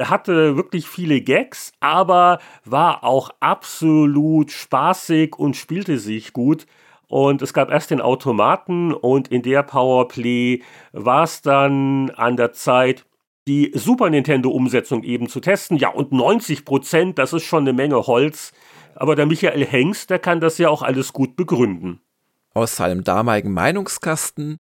Hatte 0.00 0.56
wirklich 0.56 0.88
viele 0.88 1.20
Gags, 1.20 1.72
aber 1.80 2.38
war 2.64 3.04
auch 3.04 3.30
absolut 3.40 4.50
spaßig 4.50 5.36
und 5.36 5.56
spielte 5.56 5.98
sich 5.98 6.32
gut. 6.32 6.66
Und 7.08 7.42
es 7.42 7.52
gab 7.52 7.70
erst 7.70 7.90
den 7.90 8.00
Automaten 8.00 8.92
und 8.92 9.28
in 9.28 9.42
der 9.42 9.62
Powerplay 9.62 10.62
war 10.92 11.24
es 11.24 11.42
dann 11.42 12.10
an 12.10 12.36
der 12.36 12.52
Zeit, 12.52 13.04
die 13.46 13.72
Super 13.74 14.10
Nintendo-Umsetzung 14.10 15.02
eben 15.02 15.28
zu 15.28 15.40
testen. 15.40 15.76
Ja, 15.76 15.90
und 15.90 16.12
90 16.12 16.64
Prozent, 16.64 17.18
das 17.18 17.32
ist 17.32 17.44
schon 17.44 17.64
eine 17.64 17.72
Menge 17.72 18.06
Holz. 18.06 18.52
Aber 18.96 19.16
der 19.16 19.26
Michael 19.26 19.64
Hengst, 19.66 20.10
der 20.10 20.18
kann 20.18 20.40
das 20.40 20.58
ja 20.58 20.68
auch 20.68 20.82
alles 20.82 21.12
gut 21.12 21.36
begründen. 21.36 22.00
Aus 22.54 22.76
seinem 22.76 23.04
damaligen 23.04 23.52
Meinungskasten 23.52 24.56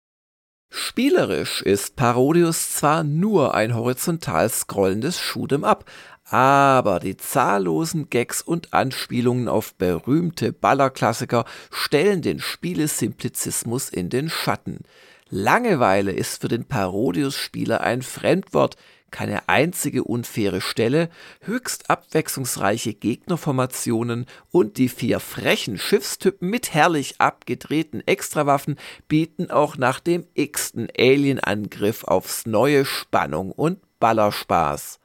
Spielerisch 0.73 1.61
ist 1.61 1.97
Parodius 1.97 2.71
zwar 2.71 3.03
nur 3.03 3.53
ein 3.53 3.75
horizontal 3.75 4.49
scrollendes 4.49 5.19
Shoot'em 5.19 5.65
Up, 5.65 5.83
aber 6.23 7.01
die 7.01 7.17
zahllosen 7.17 8.09
Gags 8.09 8.41
und 8.41 8.73
Anspielungen 8.73 9.49
auf 9.49 9.73
berühmte 9.73 10.53
Ballerklassiker 10.53 11.43
stellen 11.71 12.21
den 12.21 12.39
Spielesimplizismus 12.39 13.89
in 13.89 14.09
den 14.09 14.29
Schatten. 14.29 14.85
Langeweile 15.29 16.13
ist 16.13 16.39
für 16.39 16.47
den 16.47 16.63
Parodius-Spieler 16.63 17.81
ein 17.81 18.01
Fremdwort, 18.01 18.77
keine 19.11 19.47
einzige 19.49 20.03
unfaire 20.03 20.61
Stelle, 20.61 21.09
höchst 21.41 21.89
abwechslungsreiche 21.89 22.93
Gegnerformationen 22.93 24.25
und 24.49 24.77
die 24.77 24.89
vier 24.89 25.19
frechen 25.19 25.77
Schiffstypen 25.77 26.49
mit 26.49 26.73
herrlich 26.73 27.15
abgedrehten 27.19 28.05
Extrawaffen 28.07 28.77
bieten 29.07 29.51
auch 29.51 29.77
nach 29.77 29.99
dem 29.99 30.25
x-ten 30.33 30.87
Alien-Angriff 30.97 32.05
aufs 32.05 32.45
neue 32.45 32.85
Spannung 32.85 33.51
und 33.51 33.79
Ballerspaß. 33.99 34.99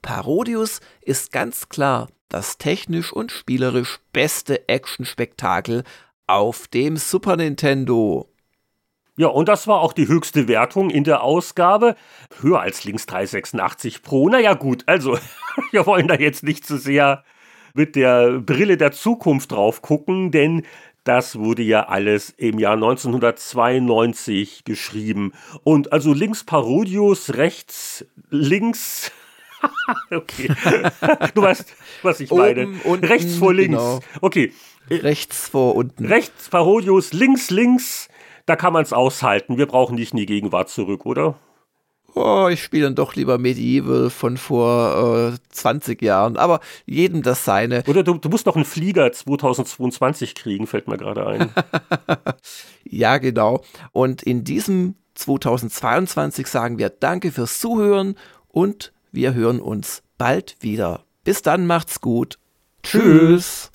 Parodius 0.00 0.80
ist 1.02 1.32
ganz 1.32 1.68
klar 1.68 2.08
das 2.28 2.58
technisch 2.58 3.12
und 3.12 3.32
spielerisch 3.32 4.00
beste 4.12 4.68
Actionspektakel 4.68 5.82
auf 6.26 6.68
dem 6.68 6.96
Super 6.96 7.36
Nintendo. 7.36 8.28
Ja, 9.18 9.26
und 9.26 9.48
das 9.48 9.66
war 9.66 9.80
auch 9.80 9.92
die 9.92 10.06
höchste 10.06 10.46
Wertung 10.46 10.90
in 10.90 11.02
der 11.02 11.24
Ausgabe. 11.24 11.96
Höher 12.40 12.60
als 12.60 12.84
Links 12.84 13.04
386 13.06 14.02
Pro. 14.02 14.28
Naja, 14.28 14.54
gut, 14.54 14.84
also 14.86 15.18
wir 15.72 15.86
wollen 15.86 16.06
da 16.06 16.14
jetzt 16.14 16.44
nicht 16.44 16.64
zu 16.64 16.76
so 16.76 16.82
sehr 16.84 17.24
mit 17.74 17.96
der 17.96 18.38
Brille 18.38 18.76
der 18.76 18.92
Zukunft 18.92 19.50
drauf 19.50 19.82
gucken, 19.82 20.30
denn 20.30 20.62
das 21.02 21.36
wurde 21.36 21.62
ja 21.62 21.88
alles 21.88 22.30
im 22.30 22.60
Jahr 22.60 22.74
1992 22.74 24.62
geschrieben. 24.64 25.32
Und 25.64 25.92
also 25.92 26.12
links 26.14 26.44
Parodius, 26.44 27.34
rechts 27.34 28.04
links. 28.30 29.10
okay. 30.12 30.48
du 31.34 31.42
weißt, 31.42 31.74
was 32.02 32.20
ich 32.20 32.30
meine. 32.30 32.68
Oben, 32.68 32.80
unten, 32.84 33.04
rechts 33.04 33.34
vor 33.34 33.52
links. 33.52 33.78
Genau. 33.78 34.00
Okay. 34.20 34.52
Rechts 34.88 35.48
vor 35.48 35.74
unten. 35.74 36.06
Rechts 36.06 36.48
Parodius, 36.50 37.12
links 37.12 37.50
links 37.50 38.08
da 38.48 38.56
kann 38.56 38.72
man 38.72 38.82
es 38.82 38.92
aushalten. 38.92 39.58
Wir 39.58 39.66
brauchen 39.66 39.96
nicht 39.96 40.12
in 40.12 40.18
die 40.18 40.26
Gegenwart 40.26 40.68
zurück, 40.68 41.04
oder? 41.06 41.34
Oh, 42.14 42.48
ich 42.50 42.62
spiele 42.62 42.84
dann 42.84 42.94
doch 42.94 43.14
lieber 43.14 43.38
Medieval 43.38 44.08
von 44.10 44.38
vor 44.38 45.32
äh, 45.34 45.38
20 45.50 46.00
Jahren, 46.00 46.36
aber 46.36 46.60
jedem 46.86 47.22
das 47.22 47.44
seine. 47.44 47.84
Oder 47.86 48.02
du, 48.02 48.14
du 48.14 48.28
musst 48.28 48.46
noch 48.46 48.56
einen 48.56 48.64
Flieger 48.64 49.12
2022 49.12 50.34
kriegen, 50.34 50.66
fällt 50.66 50.88
mir 50.88 50.96
gerade 50.96 51.26
ein. 51.26 51.50
ja, 52.84 53.18
genau. 53.18 53.62
Und 53.92 54.22
in 54.22 54.42
diesem 54.42 54.94
2022 55.14 56.46
sagen 56.46 56.78
wir 56.78 56.88
Danke 56.88 57.30
fürs 57.30 57.60
Zuhören 57.60 58.16
und 58.48 58.92
wir 59.12 59.34
hören 59.34 59.60
uns 59.60 60.02
bald 60.16 60.56
wieder. 60.60 61.04
Bis 61.24 61.42
dann, 61.42 61.66
macht's 61.66 62.00
gut. 62.00 62.38
Tschüss. 62.82 63.70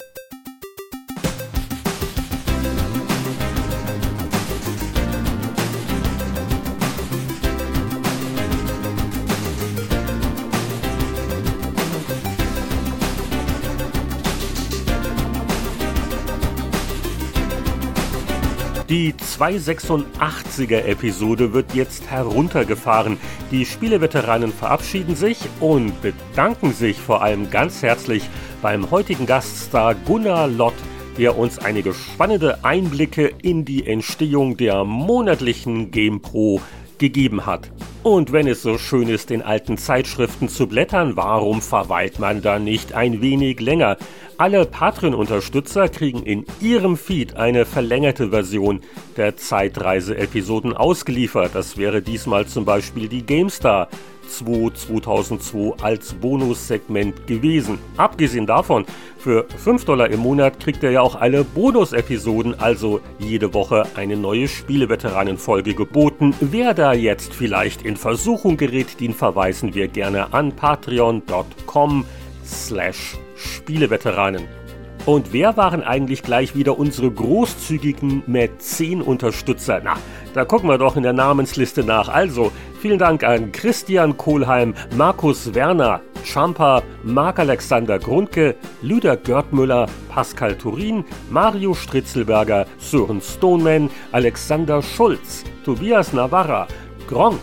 Die 18.94 19.12
286er 19.12 20.84
Episode 20.84 21.52
wird 21.52 21.74
jetzt 21.74 22.12
heruntergefahren. 22.12 23.18
Die 23.50 23.66
Spieleveteranen 23.66 24.54
verabschieden 24.54 25.16
sich 25.16 25.40
und 25.60 26.00
bedanken 26.04 26.74
sich 26.74 27.00
vor 27.00 27.24
allem 27.24 27.50
ganz 27.50 27.82
herzlich 27.82 28.22
beim 28.62 28.92
heutigen 28.92 29.26
Gaststar 29.26 29.96
Gunnar 29.96 30.48
Lott, 30.48 30.76
der 31.18 31.40
uns 31.40 31.58
einige 31.58 31.96
spannende 31.96 32.64
Einblicke 32.64 33.32
in 33.42 33.66
die 33.66 33.88
Entstehung 33.88 34.58
der 34.58 34.84
monatlichen 34.84 35.90
GamePro 35.90 36.62
gegeben 37.04 37.46
hat. 37.46 37.70
Und 38.02 38.32
wenn 38.32 38.48
es 38.48 38.62
so 38.62 38.78
schön 38.78 39.10
ist, 39.10 39.30
in 39.30 39.42
alten 39.42 39.78
Zeitschriften 39.78 40.48
zu 40.48 40.68
blättern, 40.68 41.18
warum 41.18 41.62
verweilt 41.62 42.18
man 42.18 42.42
da 42.42 42.60
nicht 42.60 42.94
ein 42.94 43.22
wenig 43.22 43.60
länger? 43.60 43.98
Alle 44.38 44.66
Patreon-Unterstützer 44.66 45.90
kriegen 45.90 46.24
in 46.24 46.46
ihrem 46.62 46.96
Feed 46.96 47.36
eine 47.36 47.66
verlängerte 47.66 48.30
Version 48.30 48.80
der 49.18 49.36
Zeitreise-Episoden 49.36 50.72
ausgeliefert. 50.72 51.52
Das 51.56 51.78
wäre 51.78 52.02
diesmal 52.02 52.48
zum 52.48 52.64
Beispiel 52.64 53.10
die 53.10 53.26
GameStar 53.26 53.90
2 54.28 54.72
2002 54.74 55.84
als 55.84 56.14
Bonussegment 56.14 57.28
gewesen. 57.28 57.80
Abgesehen 57.98 58.46
davon, 58.46 58.86
für 59.18 59.46
5 59.58 59.86
Dollar 59.86 60.10
im 60.10 60.20
Monat 60.20 60.60
kriegt 60.60 60.84
ihr 60.84 60.92
ja 60.92 61.02
auch 61.02 61.16
alle 61.16 61.44
Bonus-Episoden, 61.44 62.60
also 62.60 63.00
jede 63.20 63.54
Woche 63.54 63.86
eine 63.96 64.18
neue 64.18 64.48
Spieleveteranen-Folge 64.48 65.74
geboten. 65.74 66.34
Wer 66.40 66.74
da 66.74 66.94
jetzt 66.94 67.34
vielleicht 67.34 67.84
in 67.84 67.96
Versuchung 67.96 68.58
gerät, 68.58 69.00
den 69.00 69.14
verweisen 69.14 69.74
wir 69.74 69.88
gerne 69.88 70.34
an 70.34 70.52
patreon.com 70.54 72.06
slash 72.46 73.18
Spieleveteranen. 73.36 74.63
Und 75.06 75.34
wer 75.34 75.58
waren 75.58 75.84
eigentlich 75.84 76.24
gleich 76.24 76.56
wieder 76.56 76.80
unsere 76.80 77.12
großzügigen 77.12 78.24
Mäzen-Unterstützer? 78.26 79.82
Na, 79.84 79.96
da 80.34 80.46
gucken 80.46 80.70
wir 80.70 80.78
doch 80.78 80.96
in 80.96 81.04
der 81.04 81.12
Namensliste 81.12 81.84
nach. 81.84 82.08
Also, 82.08 82.54
vielen 82.80 83.00
Dank 83.00 83.26
an 83.26 83.52
Christian 83.52 84.16
Kohlheim, 84.16 84.74
Markus 84.96 85.54
Werner, 85.54 86.00
Champa, 86.24 86.84
Marc-Alexander 87.04 88.00
Grundke, 88.00 88.56
Lüder 88.82 89.18
Görtmüller, 89.18 89.88
Pascal 90.08 90.56
Turin, 90.56 91.04
Mario 91.30 91.74
Stritzelberger, 91.74 92.66
Sören 92.78 93.20
Stoneman, 93.20 93.90
Alexander 94.14 94.82
Schulz, 94.82 95.44
Tobias 95.66 96.14
Navarra, 96.14 96.66
Gronk, 97.10 97.42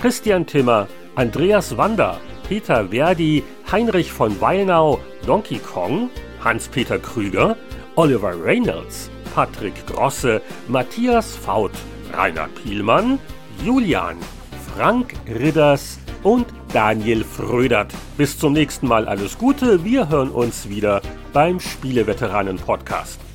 Christian 0.00 0.44
Timmer, 0.44 0.88
Andreas 1.14 1.76
Wander, 1.76 2.18
Peter 2.48 2.88
Verdi, 2.88 3.44
Heinrich 3.70 4.10
von 4.10 4.40
Weilnau, 4.40 4.98
Donkey 5.24 5.58
Kong, 5.58 6.10
Hans-Peter 6.46 7.00
Krüger, 7.00 7.56
Oliver 7.96 8.32
Reynolds, 8.40 9.10
Patrick 9.34 9.74
Grosse, 9.88 10.40
Matthias 10.68 11.34
Faut, 11.34 11.72
Rainer 12.12 12.48
Pielmann, 12.62 13.18
Julian, 13.64 14.16
Frank 14.72 15.14
Ridders 15.26 15.98
und 16.22 16.46
Daniel 16.72 17.24
Frödert. 17.24 17.92
Bis 18.16 18.38
zum 18.38 18.52
nächsten 18.52 18.86
Mal 18.86 19.08
alles 19.08 19.36
Gute. 19.36 19.84
Wir 19.84 20.08
hören 20.08 20.30
uns 20.30 20.68
wieder 20.68 21.02
beim 21.32 21.58
Spieleveteranen 21.58 22.58
Podcast. 22.58 23.25